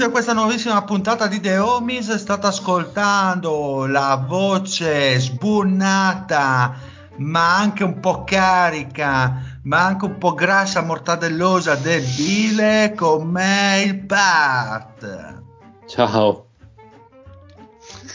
Benvenuti 0.00 0.18
a 0.18 0.22
questa 0.22 0.32
nuovissima 0.32 0.82
puntata 0.82 1.26
di 1.26 1.40
The 1.40 1.58
Homies. 1.58 2.14
State 2.14 2.46
ascoltando 2.46 3.84
la 3.84 4.24
voce 4.26 5.20
sbunnata, 5.20 6.74
ma 7.16 7.58
anche 7.58 7.84
un 7.84 8.00
po' 8.00 8.24
carica, 8.24 9.58
ma 9.64 9.84
anche 9.84 10.06
un 10.06 10.16
po' 10.16 10.32
grassa, 10.32 10.80
mortadellosa 10.80 11.74
del 11.74 12.02
Bile. 12.16 12.94
Con 12.96 13.28
me 13.28 13.82
il 13.84 14.06
Pat. 14.06 15.42
Ciao. 15.84 16.46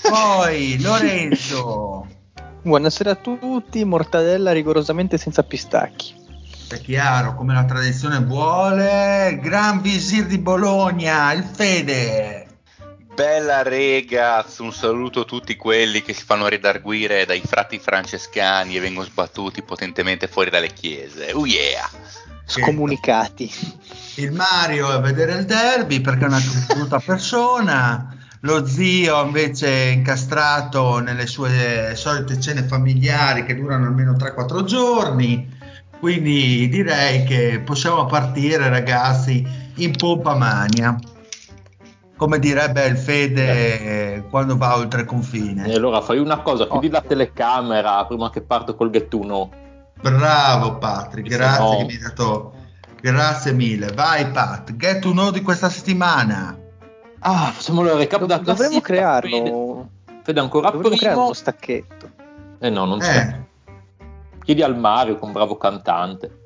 Poi 0.10 0.82
Lorenzo. 0.82 2.08
Buonasera 2.64 3.12
a 3.12 3.16
tutti, 3.16 3.86
mortadella 3.86 4.52
rigorosamente 4.54 5.20
senza 5.20 5.44
pistacchi. 5.44 6.25
È 6.68 6.82
chiaro, 6.82 7.36
come 7.36 7.54
la 7.54 7.64
tradizione 7.64 8.20
vuole, 8.20 9.40
Gran 9.42 9.82
Visir 9.82 10.26
di 10.26 10.40
Bologna, 10.40 11.32
il 11.32 11.44
Fede. 11.44 12.48
Bella 13.14 13.62
rega, 13.62 14.44
un 14.60 14.74
saluto 14.74 15.22
a 15.22 15.26
tutti 15.26 15.56
quelli 15.56 16.02
che 16.02 16.14
si 16.14 16.26
fanno 16.26 16.48
ridarguire 16.48 17.26
dai 17.26 17.42
frati 17.46 17.78
francescani 17.78 18.76
e 18.76 18.80
vengono 18.80 19.06
sbattuti 19.06 19.62
potentemente 19.62 20.28
fuori 20.28 20.50
dalle 20.50 20.74
chiese. 20.74 21.32
Oh 21.34 21.46
yeah! 21.46 21.88
Scomunicati. 22.46 23.50
Il 24.16 24.32
Mario 24.32 24.88
a 24.88 25.00
vedere 25.00 25.34
il 25.34 25.46
derby 25.46 26.02
perché 26.02 26.26
è 26.26 26.28
una 26.28 26.42
brutta 26.68 27.00
persona. 27.00 28.18
Lo 28.42 28.66
zio 28.68 29.24
invece 29.24 29.68
è 29.68 29.92
incastrato 29.92 31.00
nelle 31.00 31.26
sue 31.26 31.94
solite 31.96 32.40
cene 32.40 32.64
familiari 32.64 33.46
che 33.46 33.56
durano 33.56 33.86
almeno 33.86 34.14
3-4 34.14 34.64
giorni. 34.64 35.55
Quindi 36.06 36.70
direi 36.70 37.24
che 37.24 37.64
possiamo 37.66 38.06
partire, 38.06 38.70
ragazzi, 38.70 39.44
in 39.78 39.96
pompa 39.96 40.36
mania. 40.36 40.96
Come 42.16 42.38
direbbe 42.38 42.86
il 42.86 42.96
Fede 42.96 44.24
quando 44.30 44.56
va 44.56 44.76
oltre 44.76 45.04
confine. 45.04 45.66
E 45.66 45.74
allora 45.74 46.02
fai 46.02 46.20
una 46.20 46.42
cosa, 46.42 46.68
chiudi 46.68 46.90
la 46.90 47.02
telecamera 47.02 48.06
prima 48.06 48.30
che 48.30 48.42
parto 48.42 48.76
col 48.76 48.92
ghettuno. 48.92 49.50
Bravo 50.00 50.78
Patrick, 50.78 51.28
grazie 51.28 51.64
no- 51.64 51.78
che 51.78 51.84
mi 51.86 51.94
hai 51.94 51.98
dato. 52.00 52.54
Grazie 53.02 53.54
mille. 53.54 53.88
Vai 53.96 54.28
Pat, 54.30 54.76
get 54.76 55.00
to 55.00 55.10
know 55.10 55.32
di 55.32 55.42
questa 55.42 55.70
settimana. 55.70 56.56
Ah, 57.22 57.52
facciamo 57.52 57.82
il 57.82 57.90
recap 57.94 58.26
da 58.26 58.38
Dovremmo 58.38 58.80
classifica. 58.80 58.82
crearlo. 58.86 59.90
Fede, 60.06 60.20
Fede 60.22 60.40
ancora 60.40 60.70
Dovremmo 60.70 60.96
creare 60.96 61.14
primo. 61.16 61.26
uno 61.26 61.34
stacchetto. 61.34 62.10
Eh 62.60 62.70
no, 62.70 62.86
non 62.86 63.00
c'è. 63.00 63.18
Eh, 63.18 63.44
Chiedi 64.46 64.62
al 64.62 64.78
Mario, 64.78 65.16
che 65.16 65.22
è 65.22 65.26
un 65.26 65.32
bravo 65.32 65.58
cantante. 65.58 66.42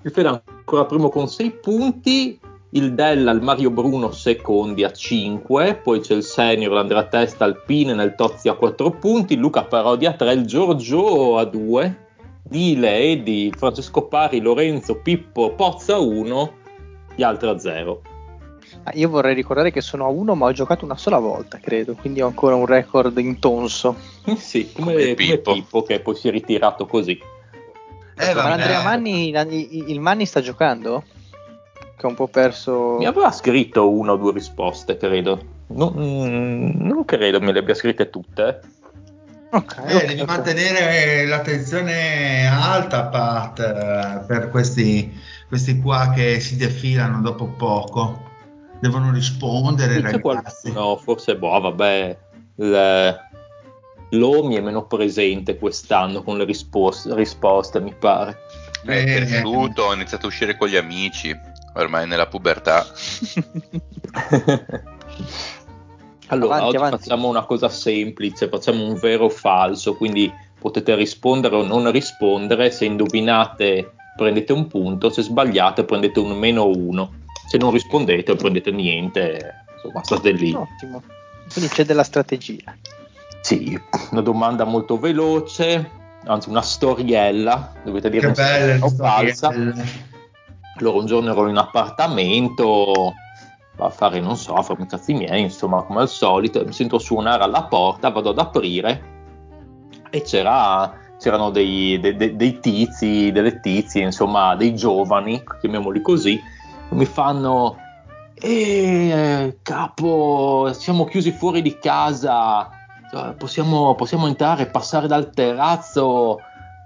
Il 0.00 0.10
Fede 0.10 0.28
ancora 0.28 0.86
primo 0.86 1.10
con 1.10 1.28
6 1.28 1.50
punti. 1.60 2.40
Il 2.70 2.94
Della, 2.94 3.32
il 3.32 3.42
Mario 3.42 3.70
Bruno 3.70 4.10
secondi 4.10 4.82
a 4.82 4.90
5. 4.90 5.80
Poi 5.82 6.00
c'è 6.00 6.14
il 6.14 6.22
Senior, 6.22 6.72
l'Andrea 6.72 7.04
Testa, 7.04 7.44
il 7.44 7.62
Pine 7.66 7.92
nel 7.92 8.14
Tozzi 8.14 8.48
a 8.48 8.54
4 8.54 8.92
punti. 8.92 9.36
Luca 9.36 9.64
Parodi 9.64 10.06
a 10.06 10.14
3. 10.14 10.32
Il 10.32 10.46
Giorgio 10.46 11.36
a 11.36 11.44
2. 11.44 12.06
Dile, 12.42 12.96
Edi, 13.00 13.52
Francesco 13.54 14.08
Pari, 14.08 14.40
Lorenzo, 14.40 15.02
Pippo, 15.02 15.52
Pozza 15.54 15.96
a 15.96 15.98
1. 15.98 16.52
Gli 17.14 17.22
altri 17.22 17.48
a 17.50 17.58
0. 17.58 18.02
Ah, 18.84 18.92
io 18.94 19.08
vorrei 19.08 19.34
ricordare 19.34 19.70
che 19.70 19.80
sono 19.80 20.04
a 20.04 20.08
uno, 20.08 20.34
ma 20.34 20.46
ho 20.46 20.52
giocato 20.52 20.84
una 20.84 20.96
sola 20.96 21.18
volta, 21.18 21.58
credo, 21.58 21.94
quindi 21.94 22.20
ho 22.20 22.26
ancora 22.26 22.54
un 22.54 22.66
record 22.66 23.16
intonso. 23.18 23.96
Sì, 24.36 24.70
come, 24.72 24.92
Come 24.92 25.02
come 25.02 25.14
Pippo. 25.14 25.52
Pippo. 25.52 25.82
che 25.82 26.00
poi 26.00 26.14
si 26.14 26.28
è 26.28 26.30
ritirato 26.30 26.86
così. 26.86 27.12
eh, 28.16 28.26
ma 28.34 28.42
vabbè. 28.42 28.48
l'Andrea 28.48 28.82
Manni, 28.82 29.30
il 29.90 30.00
Manni 30.00 30.26
sta 30.26 30.40
giocando? 30.40 31.04
Che 31.96 32.06
ha 32.06 32.08
un 32.08 32.14
po' 32.14 32.28
perso. 32.28 32.96
Mi 32.98 33.06
aveva 33.06 33.32
scritto 33.32 33.90
una 33.90 34.12
o 34.12 34.16
due 34.16 34.32
risposte, 34.32 34.96
credo. 34.96 35.56
Non, 35.68 35.92
mm, 35.96 36.86
non 36.86 37.04
credo 37.04 37.40
me 37.40 37.52
le 37.52 37.58
abbia 37.58 37.74
scritte 37.74 38.08
tutte. 38.10 38.60
Ok, 39.50 39.76
Eh, 39.86 39.94
ok, 39.94 40.04
devi 40.04 40.20
ok. 40.20 40.26
mantenere 40.28 41.26
l'attenzione 41.26 42.46
alta, 42.46 43.06
Pat, 43.06 43.58
eh, 43.60 44.24
per 44.26 44.50
questi, 44.50 45.10
questi 45.48 45.80
qua 45.80 46.12
che 46.14 46.38
si 46.38 46.56
defilano 46.56 47.20
dopo 47.22 47.46
poco. 47.46 48.26
Devono 48.80 49.12
rispondere, 49.12 49.94
ragazzi. 50.00 50.20
qualcuno, 50.20 50.96
forse, 50.96 51.36
boh, 51.36 51.60
vabbè, 51.60 52.18
il- 52.56 53.16
l'Omi 54.10 54.54
è 54.56 54.60
meno 54.60 54.86
presente 54.86 55.58
quest'anno 55.58 56.22
con 56.22 56.38
le 56.38 56.44
rispos- 56.44 57.12
risposte, 57.14 57.80
mi 57.80 57.94
pare. 57.98 58.38
È 58.84 58.92
Eh, 58.96 59.04
cresciuto, 59.04 59.90
ha 59.90 59.94
iniziato 59.94 60.26
a 60.26 60.28
uscire 60.28 60.56
con 60.56 60.68
gli 60.68 60.76
amici, 60.76 61.34
ormai 61.74 62.06
nella 62.06 62.26
pubertà. 62.26 62.86
Allora, 66.30 66.56
Avanti, 66.56 66.66
oggi 66.68 66.76
avanti. 66.76 66.98
facciamo 66.98 67.28
una 67.28 67.44
cosa 67.46 67.70
semplice, 67.70 68.48
facciamo 68.50 68.84
un 68.84 68.96
vero 68.98 69.24
o 69.24 69.28
falso, 69.30 69.96
quindi 69.96 70.30
potete 70.60 70.94
rispondere 70.94 71.56
o 71.56 71.64
non 71.64 71.90
rispondere, 71.90 72.70
se 72.70 72.84
indovinate 72.84 73.94
prendete 74.14 74.52
un 74.52 74.66
punto, 74.66 75.08
se 75.08 75.22
sbagliate 75.22 75.84
prendete 75.84 76.20
un 76.20 76.36
meno 76.38 76.66
uno, 76.66 77.12
se 77.48 77.56
non 77.56 77.70
rispondete 77.70 78.36
prendete 78.36 78.70
niente, 78.70 79.64
insomma 79.72 80.04
state 80.04 80.32
lì. 80.32 80.52
Ottimo. 80.52 81.02
Quindi 81.50 81.70
c'è 81.70 81.84
della 81.84 82.02
strategia. 82.02 82.76
Sì, 83.40 83.80
una 84.10 84.20
domanda 84.20 84.64
molto 84.64 84.98
veloce, 84.98 85.90
anzi 86.26 86.50
una 86.50 86.60
storiella, 86.60 87.72
dovete 87.82 88.10
dire 88.10 88.32
Che 88.32 88.42
vera 88.42 88.84
o 88.84 88.90
falsa. 88.90 89.48
Allora 89.48 90.98
un 90.98 91.06
giorno 91.06 91.30
ero 91.30 91.48
in 91.48 91.56
appartamento 91.56 93.14
a 93.78 93.88
fare, 93.88 94.20
non 94.20 94.36
so, 94.36 94.52
a 94.52 94.62
farmi 94.62 94.84
i 94.84 94.88
cazzi 94.88 95.14
miei, 95.14 95.40
insomma, 95.40 95.82
come 95.84 96.00
al 96.00 96.08
solito, 96.08 96.62
mi 96.66 96.72
sento 96.72 96.98
suonare 96.98 97.44
alla 97.44 97.62
porta, 97.62 98.10
vado 98.10 98.30
ad 98.30 98.38
aprire 98.38 99.16
e 100.10 100.20
c'era, 100.20 100.92
c'erano 101.18 101.48
dei, 101.48 101.98
de- 101.98 102.14
de- 102.14 102.36
dei 102.36 102.60
tizi, 102.60 103.32
delle 103.32 103.60
tizie, 103.60 104.02
insomma, 104.02 104.54
dei 104.54 104.74
giovani, 104.74 105.42
chiamiamoli 105.60 106.02
così, 106.02 106.38
mi 106.90 107.04
fanno, 107.04 107.76
eh, 108.34 109.58
capo, 109.62 110.72
siamo 110.72 111.04
chiusi 111.04 111.32
fuori 111.32 111.62
di 111.62 111.78
casa, 111.78 112.70
cioè, 113.10 113.32
possiamo, 113.34 113.94
possiamo 113.94 114.26
entrare, 114.26 114.66
passare 114.66 115.06
dal 115.06 115.30
terrazzo 115.30 116.38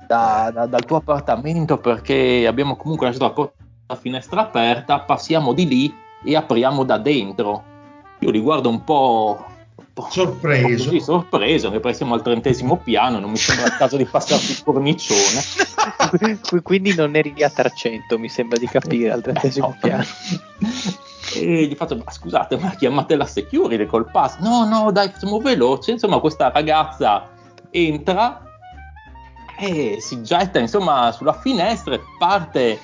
da- 0.07 0.51
da- 0.53 0.67
dal 0.67 0.85
tuo 0.85 0.97
appartamento 0.97 1.79
perché 1.79 2.47
abbiamo 2.47 2.77
comunque 2.77 3.07
lasciato 3.07 3.27
la 3.27 3.33
porta 3.33 3.61
la 3.93 3.97
finestra 3.97 4.41
aperta, 4.43 5.01
passiamo 5.01 5.53
di 5.53 5.67
lì 5.67 5.95
e 6.25 6.35
apriamo 6.35 6.83
da 6.85 6.97
dentro. 6.99 7.63
Io 8.21 8.31
li 8.31 8.41
guardo 8.41 8.69
un 8.71 8.85
po', 8.85 9.45
sorpreso. 10.11 10.85
Così, 10.85 11.01
sorpreso, 11.01 11.67
anche 11.69 11.81
perché 11.81 11.97
siamo 11.97 12.15
al 12.15 12.23
trentesimo 12.23 12.79
piano, 12.79 13.19
non 13.19 13.31
mi 13.31 13.37
sembra 13.37 13.67
il 13.67 13.77
caso 13.77 13.97
di 13.97 14.05
passarsi 14.05 14.53
il 14.53 14.63
cornicione. 14.63 16.61
Quindi 16.63 16.95
non 16.95 17.15
eri 17.17 17.35
a 17.43 17.51
300, 17.51 18.19
mi 18.19 18.29
sembra 18.29 18.59
di 18.59 18.67
capire, 18.67 19.11
al 19.11 19.23
trentesimo 19.23 19.69
No. 19.69 19.77
piano. 19.81 20.05
E 21.35 21.67
gli 21.67 21.75
faccio, 21.75 21.97
ma 21.97 22.11
scusate, 22.11 22.59
ma 22.59 22.71
chiamate 22.71 23.17
la 23.17 23.27
security 23.27 23.87
col 23.87 24.11
pass? 24.11 24.39
No, 24.39 24.67
no, 24.67 24.91
dai, 24.93 25.09
facciamo 25.09 25.39
veloce. 25.39 25.93
Insomma, 25.93 26.19
questa 26.21 26.51
ragazza 26.51 27.31
entra 27.71 28.43
e 29.59 29.97
si 30.01 30.23
getta, 30.23 30.59
insomma, 30.59 31.13
sulla 31.13 31.33
finestra 31.35 31.95
e 31.95 32.01
parte, 32.19 32.81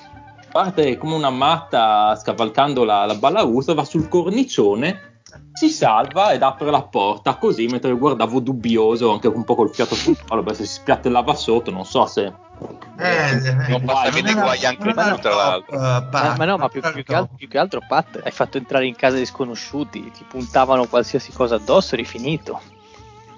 parte 0.51 0.97
come 0.97 1.15
una 1.15 1.29
matta 1.29 2.15
scavalcando 2.15 2.83
la, 2.83 3.05
la 3.05 3.15
balaustra, 3.15 3.73
va 3.73 3.83
sul 3.83 4.07
cornicione, 4.07 5.08
si 5.59 5.69
salva 5.69 6.31
ed 6.31 6.41
apre 6.41 6.71
la 6.71 6.81
porta 6.83 7.35
così, 7.35 7.65
mentre 7.65 7.91
guardavo 7.91 8.39
dubbioso, 8.39 9.11
anche 9.11 9.27
un 9.27 9.43
po' 9.43 9.55
col 9.55 9.73
fiato 9.73 9.93
sul 9.93 10.15
collo, 10.25 10.41
perché 10.41 10.59
se 10.59 10.65
si 10.67 10.73
spiattellava 10.79 11.33
sotto, 11.35 11.69
non 11.69 11.83
so 11.85 12.05
se... 12.05 12.31
Eh, 12.97 13.41
Non 13.67 13.83
passavi 13.83 14.21
dei 14.21 14.33
guai 14.33 14.65
anche 14.65 14.83
tu, 14.87 14.93
tra 14.93 15.35
l'altro. 15.35 15.73
eh, 15.75 16.03
Ma, 16.11 16.35
ma 16.37 16.45
no, 16.45 16.57
ma 16.57 16.69
più, 16.69 16.79
più 16.79 17.03
che 17.03 17.13
altro, 17.13 17.35
più 17.35 17.47
che 17.49 17.57
altro, 17.57 17.81
Pat, 17.85 18.21
hai 18.23 18.31
fatto 18.31 18.57
entrare 18.57 18.85
in 18.85 18.95
casa 18.95 19.17
di 19.17 19.25
sconosciuti, 19.25 20.11
ti 20.11 20.23
puntavano 20.25 20.85
qualsiasi 20.87 21.33
cosa 21.33 21.55
addosso, 21.55 21.95
eri 21.95 22.05
finito. 22.05 22.61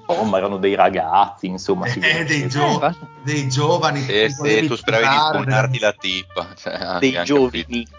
Oh, 0.06 0.24
ma 0.26 0.38
erano 0.38 0.58
dei 0.58 0.76
ragazzi, 0.76 1.48
insomma. 1.48 1.88
Eh, 1.88 2.24
dei, 2.26 2.44
Eh, 2.44 2.48
gio- 2.48 2.78
va- 2.80 2.94
dei 3.24 3.48
giovani 3.50 4.02
sì, 4.02 4.34
volevi 4.38 4.68
tu 4.68 4.76
speravi 4.76 5.08
di 5.08 5.16
spugnarti 5.16 5.80
la 5.80 5.94
tipa. 5.94 6.48
Cioè, 6.56 6.98
Dei 7.00 7.24
giovani. 7.24 7.64
capito. 7.64 7.90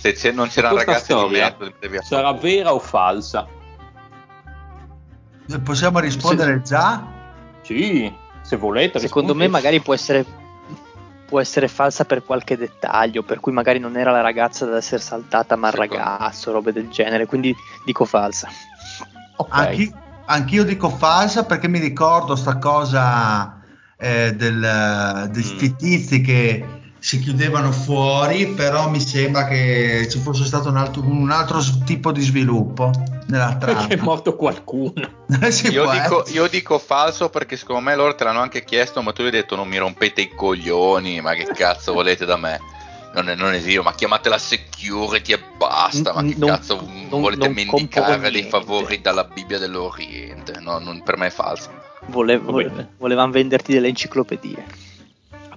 Se 0.00 0.12
c'è- 0.12 0.30
non 0.32 0.48
c'erano 0.48 0.74
Questa 0.74 0.92
ragazzi 0.92 1.12
di 1.12 1.18
storia 1.18 1.56
mezzo, 1.58 1.72
devi 1.80 1.98
sarà 2.02 2.32
vera 2.32 2.72
o 2.72 2.78
falsa? 2.78 3.46
Possiamo 5.64 5.98
rispondere 5.98 6.60
già? 6.62 7.02
Sì, 7.62 8.12
se 8.42 8.56
volete. 8.56 8.98
Secondo 8.98 9.34
me 9.34 9.44
rispondete. 9.44 9.50
magari 9.50 9.80
può 9.82 9.94
essere, 9.94 10.24
può 11.26 11.40
essere 11.40 11.68
falsa 11.68 12.04
per 12.04 12.22
qualche 12.22 12.56
dettaglio, 12.56 13.22
per 13.22 13.40
cui 13.40 13.52
magari 13.52 13.78
non 13.78 13.96
era 13.96 14.10
la 14.10 14.20
ragazza 14.20 14.66
da 14.66 14.76
essere 14.76 15.00
saltata, 15.00 15.56
ma 15.56 15.68
il 15.68 15.74
Secondo- 15.74 15.94
ragazzo, 15.96 16.52
robe 16.52 16.72
del 16.72 16.88
genere, 16.90 17.26
quindi 17.26 17.54
dico 17.84 18.04
falsa. 18.04 18.48
Ok. 19.36 19.48
Anchi- 19.50 19.94
anch'io 20.26 20.64
dico 20.64 20.90
falsa 20.90 21.44
perché 21.44 21.66
mi 21.68 21.78
ricordo 21.78 22.36
sta 22.36 22.58
cosa 22.58 23.54
eh, 24.00 24.32
del, 24.32 25.28
di 25.32 25.38
Mm. 25.40 25.42
sti 25.42 25.76
tizi 25.76 26.20
che 26.20 26.64
si 27.08 27.20
chiudevano 27.20 27.72
fuori, 27.72 28.48
però 28.48 28.90
mi 28.90 29.00
sembra 29.00 29.46
che 29.46 30.06
ci 30.10 30.18
fosse 30.18 30.44
stato 30.44 30.68
un 30.68 30.76
altro, 30.76 31.00
un 31.06 31.30
altro 31.30 31.58
tipo 31.86 32.12
di 32.12 32.20
sviluppo 32.20 32.90
nella 33.28 33.56
trama. 33.56 33.78
Perché 33.78 33.94
è 33.94 34.02
morto 34.02 34.36
qualcuno. 34.36 34.92
Io 35.70 35.90
dico, 35.90 36.22
essere. 36.24 36.30
io 36.36 36.46
dico 36.48 36.78
falso 36.78 37.30
perché 37.30 37.56
secondo 37.56 37.80
me 37.80 37.96
loro 37.96 38.14
te 38.14 38.24
l'hanno 38.24 38.40
anche 38.40 38.62
chiesto, 38.62 39.00
ma 39.00 39.12
tu 39.12 39.22
hai 39.22 39.30
detto 39.30 39.56
non 39.56 39.66
mi 39.68 39.78
rompete 39.78 40.20
i 40.20 40.28
coglioni, 40.34 41.22
ma 41.22 41.32
che 41.32 41.46
cazzo 41.46 41.94
volete 41.94 42.26
da 42.26 42.36
me? 42.36 42.60
Non, 43.14 43.30
è- 43.30 43.34
non 43.34 43.54
esiste, 43.54 43.80
ma 43.80 43.94
chiamate 43.94 44.28
la 44.28 44.36
security 44.36 45.32
e 45.32 45.40
basta, 45.56 46.12
ma 46.12 46.22
che 46.22 46.34
Non- 46.36 46.50
cazzo 46.50 46.74
non- 47.08 47.22
volete 47.22 47.46
non 47.46 47.54
mendicare 47.54 48.30
dei 48.30 48.42
favori 48.50 49.00
dalla 49.00 49.24
Bibbia 49.24 49.56
dell'Oriente? 49.58 50.58
No, 50.60 50.78
non- 50.78 51.02
per 51.02 51.16
me 51.16 51.28
è 51.28 51.30
falso. 51.30 51.70
Vole- 52.08 52.38
Va 52.38 52.52
bene. 52.52 52.68
vole- 52.68 52.88
volevano 52.98 53.30
venderti 53.32 53.72
delle 53.72 53.88
enciclopedie. 53.88 54.86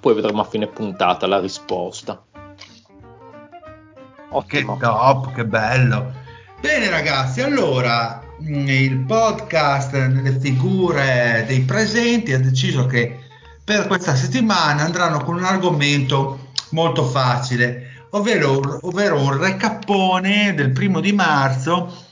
Poi 0.02 0.16
vedremo 0.16 0.42
a 0.42 0.46
fine 0.46 0.66
puntata 0.66 1.28
la 1.28 1.40
risposta. 1.40 2.20
Che 2.34 4.28
Ottimo. 4.32 4.78
top, 4.78 5.32
che 5.34 5.46
bello. 5.46 6.12
Bene 6.60 6.90
ragazzi, 6.90 7.42
allora 7.42 8.20
mh, 8.40 8.68
il 8.68 8.98
podcast 9.06 9.94
nelle 9.94 10.40
figure 10.40 11.44
dei 11.48 11.62
presenti 11.62 12.34
ha 12.34 12.40
deciso 12.40 12.88
che 12.88 13.20
per 13.64 13.86
questa 13.86 14.16
settimana 14.16 14.82
andranno 14.82 15.20
con 15.24 15.36
un 15.36 15.44
argomento 15.44 16.50
molto 16.72 17.06
facile, 17.06 18.08
ovvero, 18.10 18.80
ovvero 18.82 19.20
un 19.22 19.38
recappone 19.38 20.56
del 20.56 20.72
primo 20.72 21.00
di 21.00 21.12
marzo 21.12 22.10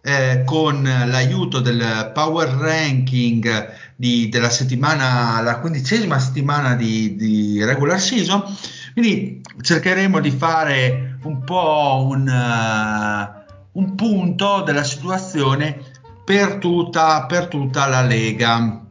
eh, 0.00 0.42
con 0.44 0.82
l'aiuto 0.82 1.60
del 1.60 2.10
power 2.14 2.48
ranking 2.48 3.72
di- 3.96 4.28
della 4.28 4.50
settimana, 4.50 5.40
la 5.40 5.58
quindicesima 5.58 6.18
settimana 6.18 6.74
di, 6.74 7.16
di 7.16 7.64
regular 7.64 8.00
season. 8.00 8.42
Quindi 8.92 9.40
cercheremo 9.60 10.20
di 10.20 10.30
fare 10.30 11.18
un 11.22 11.44
po' 11.44 12.06
un, 12.08 12.28
eh, 12.28 13.44
un 13.72 13.94
punto 13.94 14.62
della 14.62 14.84
situazione 14.84 15.80
per 16.24 16.56
tutta, 16.56 17.26
per 17.26 17.46
tutta 17.46 17.86
la 17.86 18.02
Lega. 18.02 18.82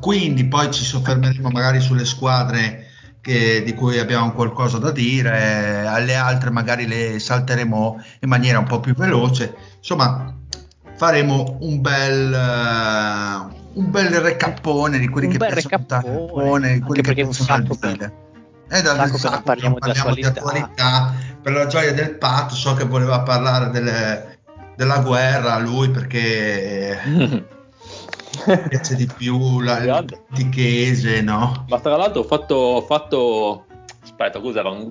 Quindi 0.00 0.46
poi 0.46 0.72
ci 0.72 0.84
soffermeremo 0.84 1.50
magari 1.50 1.80
sulle 1.80 2.04
squadre 2.04 2.91
che- 3.22 3.62
di 3.64 3.72
cui 3.72 3.98
abbiamo 3.98 4.32
qualcosa 4.32 4.76
da 4.78 4.90
dire, 4.90 5.86
alle 5.86 6.14
altre 6.16 6.50
magari 6.50 6.86
le 6.86 7.18
salteremo 7.18 8.02
in 8.20 8.28
maniera 8.28 8.58
un 8.58 8.66
po' 8.66 8.80
più 8.80 8.94
veloce. 8.94 9.54
Insomma, 9.78 10.34
faremo 10.96 11.56
un 11.60 11.80
bel, 11.80 12.34
eh, 12.34 13.60
un 13.74 13.90
bel 13.90 14.08
recappone 14.20 14.98
di 14.98 15.08
quelli 15.08 15.28
Un 15.28 15.32
che 15.32 15.38
tanto, 15.38 15.54
recappone, 15.54 16.74
di 16.74 16.80
quelli 16.80 17.02
che 17.02 17.14
piacciono 17.14 17.66
al. 17.70 18.12
È 18.68 18.80
da 18.82 18.94
sacco 18.96 19.18
sacco 19.18 19.42
parliamo 19.42 19.76
non 19.80 19.92
di 19.92 19.98
attualità. 19.98 20.28
attualità. 20.28 21.14
Per 21.42 21.52
la 21.52 21.66
gioia 21.66 21.92
del 21.92 22.16
patto, 22.16 22.54
so 22.54 22.74
che 22.74 22.84
voleva 22.84 23.20
parlare 23.20 23.70
delle- 23.70 24.38
della 24.76 24.98
guerra 25.00 25.58
lui 25.58 25.90
perché 25.90 26.98
piace 28.68 28.94
di 28.94 29.06
più 29.06 29.60
la, 29.60 30.04
politichese, 30.04 31.20
no? 31.20 31.64
Ma 31.68 31.80
tra 31.80 31.96
l'altro 31.96 32.20
ho 32.20 32.24
fatto, 32.24 32.54
ho 32.54 32.82
fatto 32.82 33.66
aspetta, 34.02 34.40
cos'era? 34.40 34.70
Un, 34.70 34.90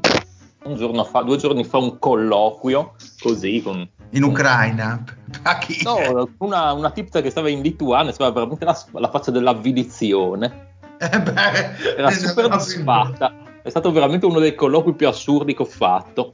un 0.63 0.75
giorno 0.75 1.03
fa, 1.03 1.21
due 1.21 1.38
giorni 1.38 1.63
fa 1.63 1.77
un 1.77 1.97
colloquio 1.97 2.93
così 3.19 3.61
con 3.63 3.88
In 4.11 4.23
Ucraina. 4.23 5.03
A 5.43 5.57
chi? 5.57 5.81
no, 5.83 6.29
una, 6.39 6.73
una 6.73 6.91
che 6.91 7.29
stava 7.29 7.49
in 7.49 7.61
Lituania, 7.61 8.11
stava 8.11 8.31
veramente 8.31 8.65
la, 8.65 8.77
la 8.91 9.09
faccia 9.09 9.31
dell'avvidizione. 9.31 10.69
Eh 11.01 11.19
beh, 11.19 11.95
Era 11.97 12.09
ne 12.09 12.15
super 12.15 12.47
disfatta. 12.49 13.33
È 13.63 13.69
stato 13.69 13.91
veramente 13.91 14.25
uno 14.25 14.39
dei 14.39 14.53
colloqui 14.53 14.93
più 14.93 15.07
assurdi 15.07 15.55
che 15.55 15.63
ho 15.63 15.65
fatto. 15.65 16.31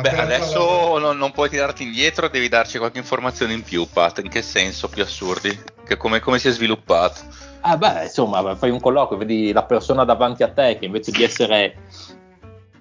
Beh, 0.00 0.16
adesso 0.16 0.98
non, 0.98 1.16
non 1.16 1.32
puoi 1.32 1.48
tirarti 1.48 1.82
indietro, 1.82 2.28
devi 2.28 2.48
darci 2.48 2.78
qualche 2.78 2.98
informazione 2.98 3.52
in 3.52 3.62
più, 3.62 3.86
Pat. 3.90 4.20
In 4.22 4.28
che 4.28 4.42
senso 4.42 4.88
più 4.88 5.02
assurdi? 5.02 5.58
Che 5.84 5.96
come, 5.96 6.20
come 6.20 6.38
si 6.38 6.48
è 6.48 6.50
sviluppato? 6.50 7.20
Ah 7.60 7.76
beh, 7.76 8.04
insomma, 8.04 8.54
fai 8.56 8.70
un 8.70 8.80
colloquio, 8.80 9.18
vedi 9.18 9.52
la 9.52 9.64
persona 9.64 10.04
davanti 10.04 10.42
a 10.42 10.50
te 10.50 10.78
che 10.78 10.86
invece 10.86 11.10
di 11.10 11.22
essere 11.22 11.76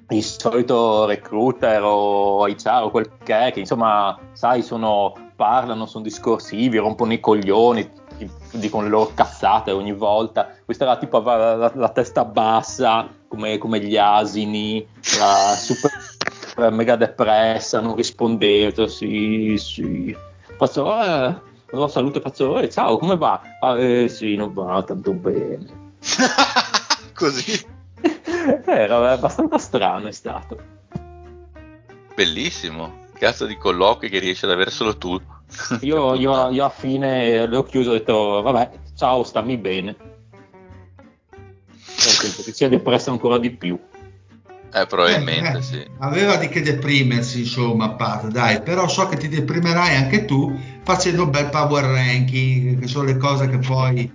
il 0.09 0.23
solito 0.23 1.05
recruiter 1.05 1.81
o 1.83 2.47
HR 2.47 2.83
o 2.83 2.89
quel 2.89 3.09
che 3.23 3.47
è, 3.47 3.51
che 3.51 3.59
insomma, 3.59 4.17
sai, 4.31 4.61
sono, 4.61 5.13
parlano, 5.35 5.85
sono 5.85 6.03
discorsivi, 6.03 6.77
rompono 6.77 7.13
i 7.13 7.19
coglioni, 7.19 7.89
dicono 8.53 8.83
le 8.83 8.89
loro 8.89 9.11
cazzate 9.13 9.71
ogni 9.71 9.93
volta. 9.93 10.49
Questa 10.65 10.85
era 10.85 10.97
tipo 10.97 11.17
aveva 11.17 11.55
la, 11.55 11.71
la 11.75 11.89
testa 11.89 12.25
bassa, 12.25 13.07
come, 13.27 13.57
come 13.57 13.79
gli 13.79 13.97
asini, 13.97 14.85
la 15.17 15.55
super 15.55 15.91
mega 16.69 16.95
depressa, 16.95 17.79
non 17.79 17.95
rispondeva, 17.95 18.87
sì, 18.87 19.55
sì. 19.57 20.15
Faccio, 20.57 21.01
eh, 21.01 21.35
lo 21.71 21.87
saluto 21.87 22.17
e 22.17 22.21
faccio, 22.21 22.59
eh, 22.59 22.69
ciao, 22.69 22.97
come 22.97 23.15
va? 23.15 23.41
Ah, 23.61 23.79
eh, 23.79 24.09
sì, 24.09 24.35
non 24.35 24.53
va 24.53 24.83
tanto 24.83 25.13
bene. 25.13 25.65
Così. 27.15 27.77
Era 28.65 29.11
abbastanza 29.11 29.57
strano, 29.57 30.07
è 30.07 30.11
stato. 30.11 30.57
Bellissimo. 32.15 33.07
Cazzo 33.13 33.45
di 33.45 33.57
colloqui 33.57 34.09
che 34.09 34.19
riesci 34.19 34.45
ad 34.45 34.51
avere 34.51 34.71
solo 34.71 34.97
tu. 34.97 35.19
Io, 35.81 36.15
io, 36.15 36.49
io 36.49 36.65
a 36.65 36.69
fine 36.69 37.45
le 37.47 37.55
ho 37.55 37.63
chiuso 37.63 37.91
e 37.91 37.95
ho 37.95 37.97
detto, 37.97 38.41
vabbè, 38.41 38.71
ciao, 38.95 39.23
stammi 39.23 39.57
bene. 39.57 39.95
Perché 41.29 42.43
ti 42.43 42.53
sia 42.53 42.69
depressa 42.69 43.11
ancora 43.11 43.37
di 43.37 43.51
più. 43.51 43.77
Eh, 44.71 44.85
probabilmente 44.85 45.57
Eh, 45.57 45.61
sì. 45.61 45.85
Aveva 45.99 46.35
di 46.35 46.47
che 46.47 46.61
deprimersi, 46.61 47.39
insomma, 47.39 47.89
Pat, 47.89 48.27
dai, 48.27 48.61
però 48.61 48.87
so 48.87 49.07
che 49.07 49.17
ti 49.17 49.27
deprimerai 49.27 49.95
anche 49.95 50.25
tu 50.25 50.57
facendo 50.83 51.23
un 51.23 51.31
bel 51.31 51.49
power 51.49 51.85
ranking, 51.85 52.79
che 52.79 52.87
sono 52.87 53.05
le 53.05 53.17
cose 53.17 53.49
che 53.49 53.57
poi 53.57 54.11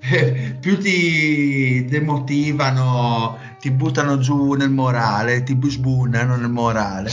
eh, 0.00 0.56
più 0.60 0.78
ti 0.78 1.84
demotivano, 1.84 3.38
ti 3.60 3.70
buttano 3.70 4.18
giù 4.18 4.52
nel 4.54 4.70
morale, 4.70 5.42
ti 5.42 5.58
sbunano 5.62 6.36
nel 6.36 6.48
morale. 6.48 7.10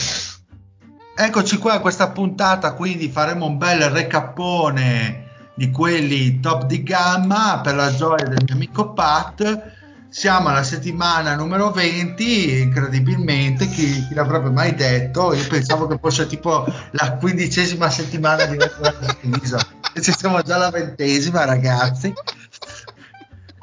Eccoci 1.17 1.57
qua 1.57 1.73
a 1.73 1.79
questa 1.79 2.11
puntata, 2.11 2.73
quindi 2.73 3.09
faremo 3.09 3.45
un 3.45 3.57
bel 3.57 3.89
recappone 3.89 5.23
di 5.55 5.71
quelli 5.71 6.41
top 6.41 6.65
di 6.65 6.83
gamma 6.83 7.61
per 7.63 7.75
la 7.75 7.93
gioia 7.95 8.25
del 8.25 8.43
mio 8.45 8.55
amico 8.55 8.91
Pat. 8.91 9.74
Siamo 10.15 10.47
alla 10.47 10.63
settimana 10.63 11.35
numero 11.35 11.71
20, 11.71 12.61
incredibilmente, 12.61 13.67
chi, 13.67 14.07
chi, 14.07 14.13
l'avrebbe 14.13 14.49
mai 14.49 14.73
detto? 14.73 15.33
Io 15.33 15.45
pensavo 15.45 15.87
che 15.87 15.97
fosse 15.99 16.25
tipo 16.25 16.65
la 16.91 17.17
quindicesima 17.17 17.89
settimana 17.89 18.45
di 18.45 18.57
Retroviso, 18.57 19.57
invece 19.89 20.13
siamo 20.13 20.41
già 20.41 20.55
alla 20.55 20.69
ventesima 20.69 21.43
ragazzi. 21.43 22.13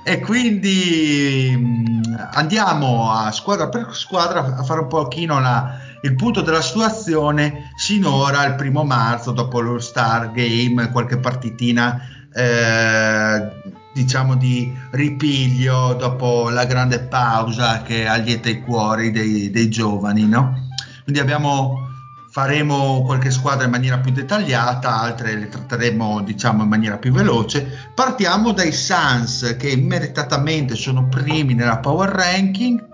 E 0.04 0.20
quindi 0.20 1.54
mm, 1.56 2.02
andiamo 2.32 3.10
a 3.10 3.32
squadra 3.32 3.70
per 3.70 3.88
squadra 3.92 4.54
a 4.54 4.62
fare 4.62 4.80
un 4.80 4.88
pochino 4.88 5.40
la, 5.40 5.78
il 6.02 6.14
punto 6.16 6.42
della 6.42 6.60
situazione 6.60 7.70
sinora 7.76 8.44
il 8.44 8.56
primo 8.56 8.84
marzo 8.84 9.32
dopo 9.32 9.62
l'All 9.62 9.78
Star 9.78 10.30
Game, 10.32 10.90
qualche 10.90 11.16
partitina 11.16 11.98
eh, 12.30 13.80
diciamo 13.92 14.36
di 14.36 14.72
ripiglio 14.90 15.94
dopo 15.94 16.48
la 16.48 16.64
grande 16.64 17.00
pausa 17.00 17.82
che 17.82 18.06
allieta 18.06 18.48
i 18.48 18.60
cuori 18.60 19.10
dei, 19.10 19.50
dei 19.50 19.68
giovani, 19.68 20.26
no? 20.26 20.68
Quindi 21.02 21.20
abbiamo, 21.20 21.88
faremo 22.30 23.02
qualche 23.02 23.30
squadra 23.30 23.64
in 23.64 23.70
maniera 23.70 23.98
più 23.98 24.12
dettagliata, 24.12 25.00
altre 25.00 25.34
le 25.34 25.48
tratteremo 25.48 26.22
diciamo 26.22 26.62
in 26.62 26.68
maniera 26.68 26.96
più 26.96 27.12
veloce. 27.12 27.90
Partiamo 27.94 28.52
dai 28.52 28.72
Suns 28.72 29.56
che 29.58 29.68
immediatamente 29.68 30.74
sono 30.74 31.08
primi 31.08 31.54
nella 31.54 31.78
power 31.78 32.08
ranking. 32.10 32.90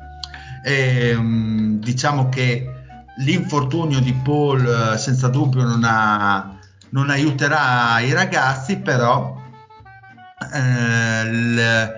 E, 0.64 1.14
um, 1.14 1.78
diciamo 1.78 2.28
che 2.28 2.72
l'infortunio 3.18 4.00
di 4.00 4.12
Paul 4.12 4.92
eh, 4.94 4.98
senza 4.98 5.28
dubbio 5.28 5.62
non, 5.62 5.82
ha, 5.84 6.56
non 6.90 7.10
aiuterà 7.10 8.00
i 8.00 8.12
ragazzi, 8.12 8.78
però 8.78 9.37
eh, 10.52 11.22
il, 11.28 11.92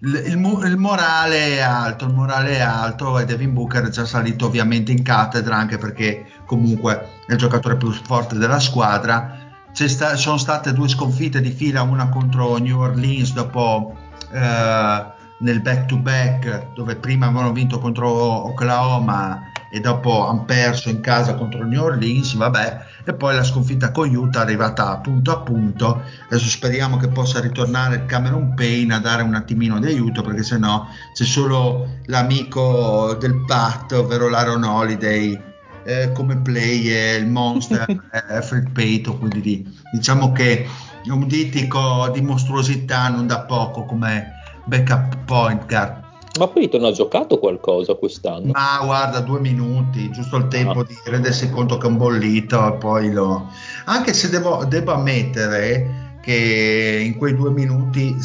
il, 0.00 0.38
il, 0.64 0.76
morale 0.76 1.56
è 1.56 1.60
alto, 1.60 2.06
il 2.06 2.12
morale 2.12 2.56
è 2.56 2.60
alto 2.60 3.18
e 3.18 3.24
Devin 3.24 3.52
Booker 3.52 3.86
è 3.86 3.90
già 3.90 4.04
salito 4.04 4.46
ovviamente 4.46 4.92
in 4.92 5.02
cattedra 5.02 5.56
anche 5.56 5.78
perché 5.78 6.26
comunque 6.44 7.08
è 7.26 7.32
il 7.32 7.38
giocatore 7.38 7.76
più 7.76 7.90
forte 7.92 8.36
della 8.36 8.60
squadra. 8.60 9.44
Sta, 9.72 10.16
sono 10.16 10.38
state 10.38 10.72
due 10.72 10.88
sconfitte 10.88 11.40
di 11.40 11.50
fila, 11.50 11.82
una 11.82 12.08
contro 12.08 12.56
New 12.56 12.80
Orleans 12.80 13.34
dopo 13.34 13.94
eh, 14.32 15.04
nel 15.38 15.60
back 15.60 15.84
to 15.84 15.98
back 15.98 16.72
dove 16.74 16.96
prima 16.96 17.26
avevano 17.26 17.52
vinto 17.52 17.78
contro 17.78 18.08
Oklahoma 18.08 19.52
e 19.76 19.80
dopo 19.80 20.26
hanno 20.26 20.44
perso 20.46 20.88
in 20.88 21.00
casa 21.00 21.34
contro 21.34 21.62
New 21.62 21.82
Orleans, 21.82 22.34
vabbè, 22.34 22.84
e 23.04 23.12
poi 23.12 23.34
la 23.34 23.44
sconfitta 23.44 23.90
con 23.90 24.08
Utah 24.08 24.40
è 24.40 24.42
arrivata 24.42 24.96
punto 24.96 25.32
a 25.32 25.40
punto. 25.40 26.02
Adesso 26.30 26.48
speriamo 26.48 26.96
che 26.96 27.08
possa 27.08 27.40
ritornare 27.40 28.06
Cameron 28.06 28.54
Payne 28.54 28.94
a 28.94 29.00
dare 29.00 29.22
un 29.22 29.34
attimino 29.34 29.78
di 29.78 29.88
aiuto 29.88 30.22
perché 30.22 30.42
sennò 30.42 30.86
c'è 31.12 31.24
solo 31.24 31.98
l'amico 32.06 33.18
del 33.20 33.44
Pat, 33.46 33.92
ovvero 33.92 34.30
l'Aaron 34.30 34.64
Holiday 34.64 35.38
eh, 35.84 36.10
come 36.12 36.38
play 36.38 36.88
e 36.88 37.16
il 37.16 37.26
monster 37.26 37.84
eh, 38.30 38.40
Fred 38.40 38.70
Payton, 38.70 39.18
quindi 39.18 39.40
di, 39.42 39.78
diciamo 39.92 40.32
che 40.32 40.66
un 41.04 41.26
ditico 41.28 42.08
di 42.14 42.22
mostruosità 42.22 43.08
non 43.10 43.26
da 43.26 43.40
poco 43.40 43.84
come 43.84 44.32
backup 44.64 45.18
point 45.26 45.66
guard. 45.66 46.05
Ma 46.38 46.48
poi 46.48 46.68
non 46.72 46.84
ha 46.84 46.92
giocato 46.92 47.38
qualcosa 47.38 47.94
quest'anno? 47.94 48.52
Ma 48.52 48.80
guarda, 48.82 49.20
due 49.20 49.40
minuti, 49.40 50.10
giusto 50.10 50.36
il 50.36 50.48
tempo 50.48 50.80
ah. 50.80 50.84
di 50.84 50.96
rendersi 51.04 51.50
conto 51.50 51.78
che 51.78 51.86
è 51.86 51.90
un 51.90 51.96
bollito 51.96 52.74
e 52.74 52.76
poi 52.78 53.12
lo... 53.12 53.50
Anche 53.86 54.12
se 54.12 54.28
devo, 54.28 54.64
devo 54.64 54.92
ammettere 54.92 56.18
che 56.20 57.02
in 57.04 57.16
quei 57.16 57.34
due 57.34 57.50
minuti 57.50 58.16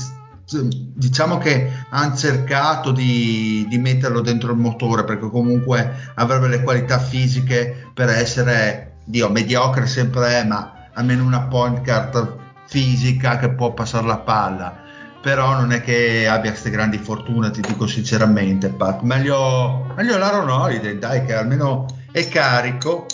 diciamo 0.94 1.38
che 1.38 1.72
hanno 1.92 2.16
cercato 2.16 2.92
di, 2.92 3.66
di, 3.70 3.78
metterlo 3.78 4.20
dentro 4.20 4.52
il 4.52 4.58
motore 4.58 5.06
perché 5.06 5.30
comunque 5.30 6.12
avrebbe 6.16 6.50
le 6.50 6.62
qualità 6.62 7.00
fisiche 7.00 7.90
per 7.94 8.10
essere 8.10 8.98
Dio, 9.06 9.30
mediocre 9.30 9.86
sempre 9.88 10.42
è 10.42 10.44
ma 10.44 10.90
almeno 10.94 11.24
una 11.24 11.44
point 11.44 11.82
card 11.82 12.36
fisica 12.66 13.38
che 13.38 13.52
può 13.52 13.72
passare 13.72 14.08
la 14.08 14.18
palla 14.18 14.81
però 15.22 15.54
non 15.54 15.72
è 15.72 15.82
che 15.82 16.28
abbia 16.28 16.50
queste 16.50 16.72
grandi 16.72 16.98
fortune, 16.98 17.52
ti 17.52 17.62
dico 17.62 17.86
sinceramente, 17.86 18.70
Pat. 18.70 19.02
Meglio, 19.02 19.94
meglio 19.96 20.18
l'Aaron 20.18 20.50
Holiday, 20.50 20.98
dai, 20.98 21.24
che 21.26 21.36
almeno 21.36 21.86
è 22.12 22.28
carico. 22.28 23.06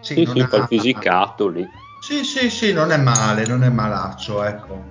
Sì, 0.00 0.14
sì, 0.14 0.30
sì 0.32 0.46
fa 0.46 0.66
fisicato 0.66 1.48
lì. 1.48 1.68
Sì, 2.00 2.22
sì, 2.22 2.48
sì, 2.50 2.72
non 2.72 2.92
è 2.92 2.96
male, 2.96 3.44
non 3.46 3.64
è 3.64 3.68
malaccio, 3.68 4.44
ecco. 4.44 4.84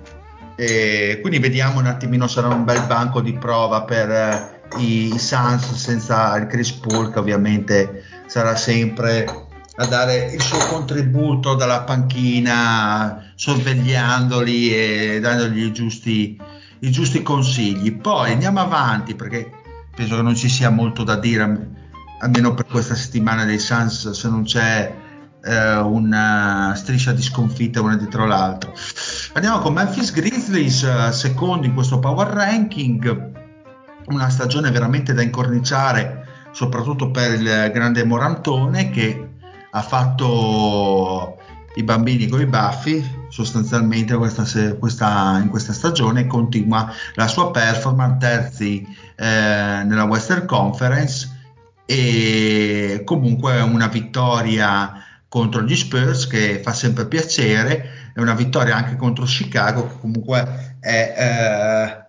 E 0.54 1.18
quindi 1.22 1.38
vediamo 1.38 1.80
un 1.80 1.86
attimino, 1.86 2.26
sarà 2.26 2.48
un 2.48 2.64
bel 2.64 2.84
banco 2.86 3.22
di 3.22 3.32
prova 3.32 3.82
per 3.82 4.10
eh, 4.10 4.60
i, 4.76 5.14
i 5.14 5.18
Suns 5.18 5.72
senza 5.74 6.36
il 6.36 6.46
Chris 6.46 6.72
Paul, 6.72 7.10
che 7.10 7.18
ovviamente 7.18 8.04
sarà 8.26 8.54
sempre 8.54 9.46
a 9.80 9.86
dare 9.86 10.32
il 10.32 10.42
suo 10.42 10.58
contributo 10.66 11.54
dalla 11.54 11.82
panchina, 11.82 13.30
sorvegliandoli 13.36 14.74
e 14.74 15.20
dandogli 15.20 15.62
i 15.62 15.72
giusti, 15.72 16.36
i 16.80 16.90
giusti 16.90 17.22
consigli. 17.22 17.96
Poi 17.96 18.32
andiamo 18.32 18.58
avanti 18.58 19.14
perché 19.14 19.48
penso 19.94 20.16
che 20.16 20.22
non 20.22 20.34
ci 20.34 20.48
sia 20.48 20.70
molto 20.70 21.04
da 21.04 21.14
dire, 21.14 21.68
almeno 22.20 22.54
per 22.54 22.66
questa 22.66 22.96
settimana 22.96 23.44
dei 23.44 23.60
Suns, 23.60 24.10
se 24.10 24.28
non 24.28 24.42
c'è 24.42 24.92
eh, 25.44 25.76
una 25.76 26.72
striscia 26.74 27.12
di 27.12 27.22
sconfitte 27.22 27.78
una 27.78 27.96
dietro 27.96 28.26
l'altra. 28.26 28.72
Andiamo 29.34 29.60
con 29.60 29.74
Memphis 29.74 30.10
Grizzlies, 30.10 30.82
eh, 30.82 31.12
secondo 31.12 31.66
in 31.66 31.74
questo 31.74 32.00
power 32.00 32.26
ranking, 32.26 33.30
una 34.06 34.28
stagione 34.28 34.72
veramente 34.72 35.12
da 35.12 35.22
incorniciare, 35.22 36.26
soprattutto 36.50 37.12
per 37.12 37.34
il 37.34 37.70
grande 37.72 38.04
Morantone 38.04 38.90
che 38.90 39.27
ha 39.70 39.82
fatto 39.82 41.36
i 41.74 41.82
bambini 41.82 42.26
con 42.26 42.40
i 42.40 42.46
baffi 42.46 43.16
sostanzialmente 43.28 44.16
questa, 44.16 44.44
questa, 44.76 45.38
in 45.42 45.48
questa 45.48 45.72
stagione 45.72 46.26
continua 46.26 46.92
la 47.14 47.28
sua 47.28 47.50
performance 47.50 48.16
terzi 48.18 48.86
eh, 49.16 49.82
nella 49.84 50.04
Western 50.04 50.46
Conference 50.46 51.36
e 51.84 53.02
comunque 53.04 53.60
una 53.60 53.86
vittoria 53.86 55.04
contro 55.28 55.62
gli 55.62 55.76
Spurs 55.76 56.26
che 56.26 56.60
fa 56.62 56.72
sempre 56.72 57.06
piacere 57.06 58.10
e 58.14 58.20
una 58.20 58.34
vittoria 58.34 58.76
anche 58.76 58.96
contro 58.96 59.24
Chicago 59.24 59.86
che 59.86 59.98
comunque 60.00 60.76
è 60.80 61.14
eh, 61.16 62.06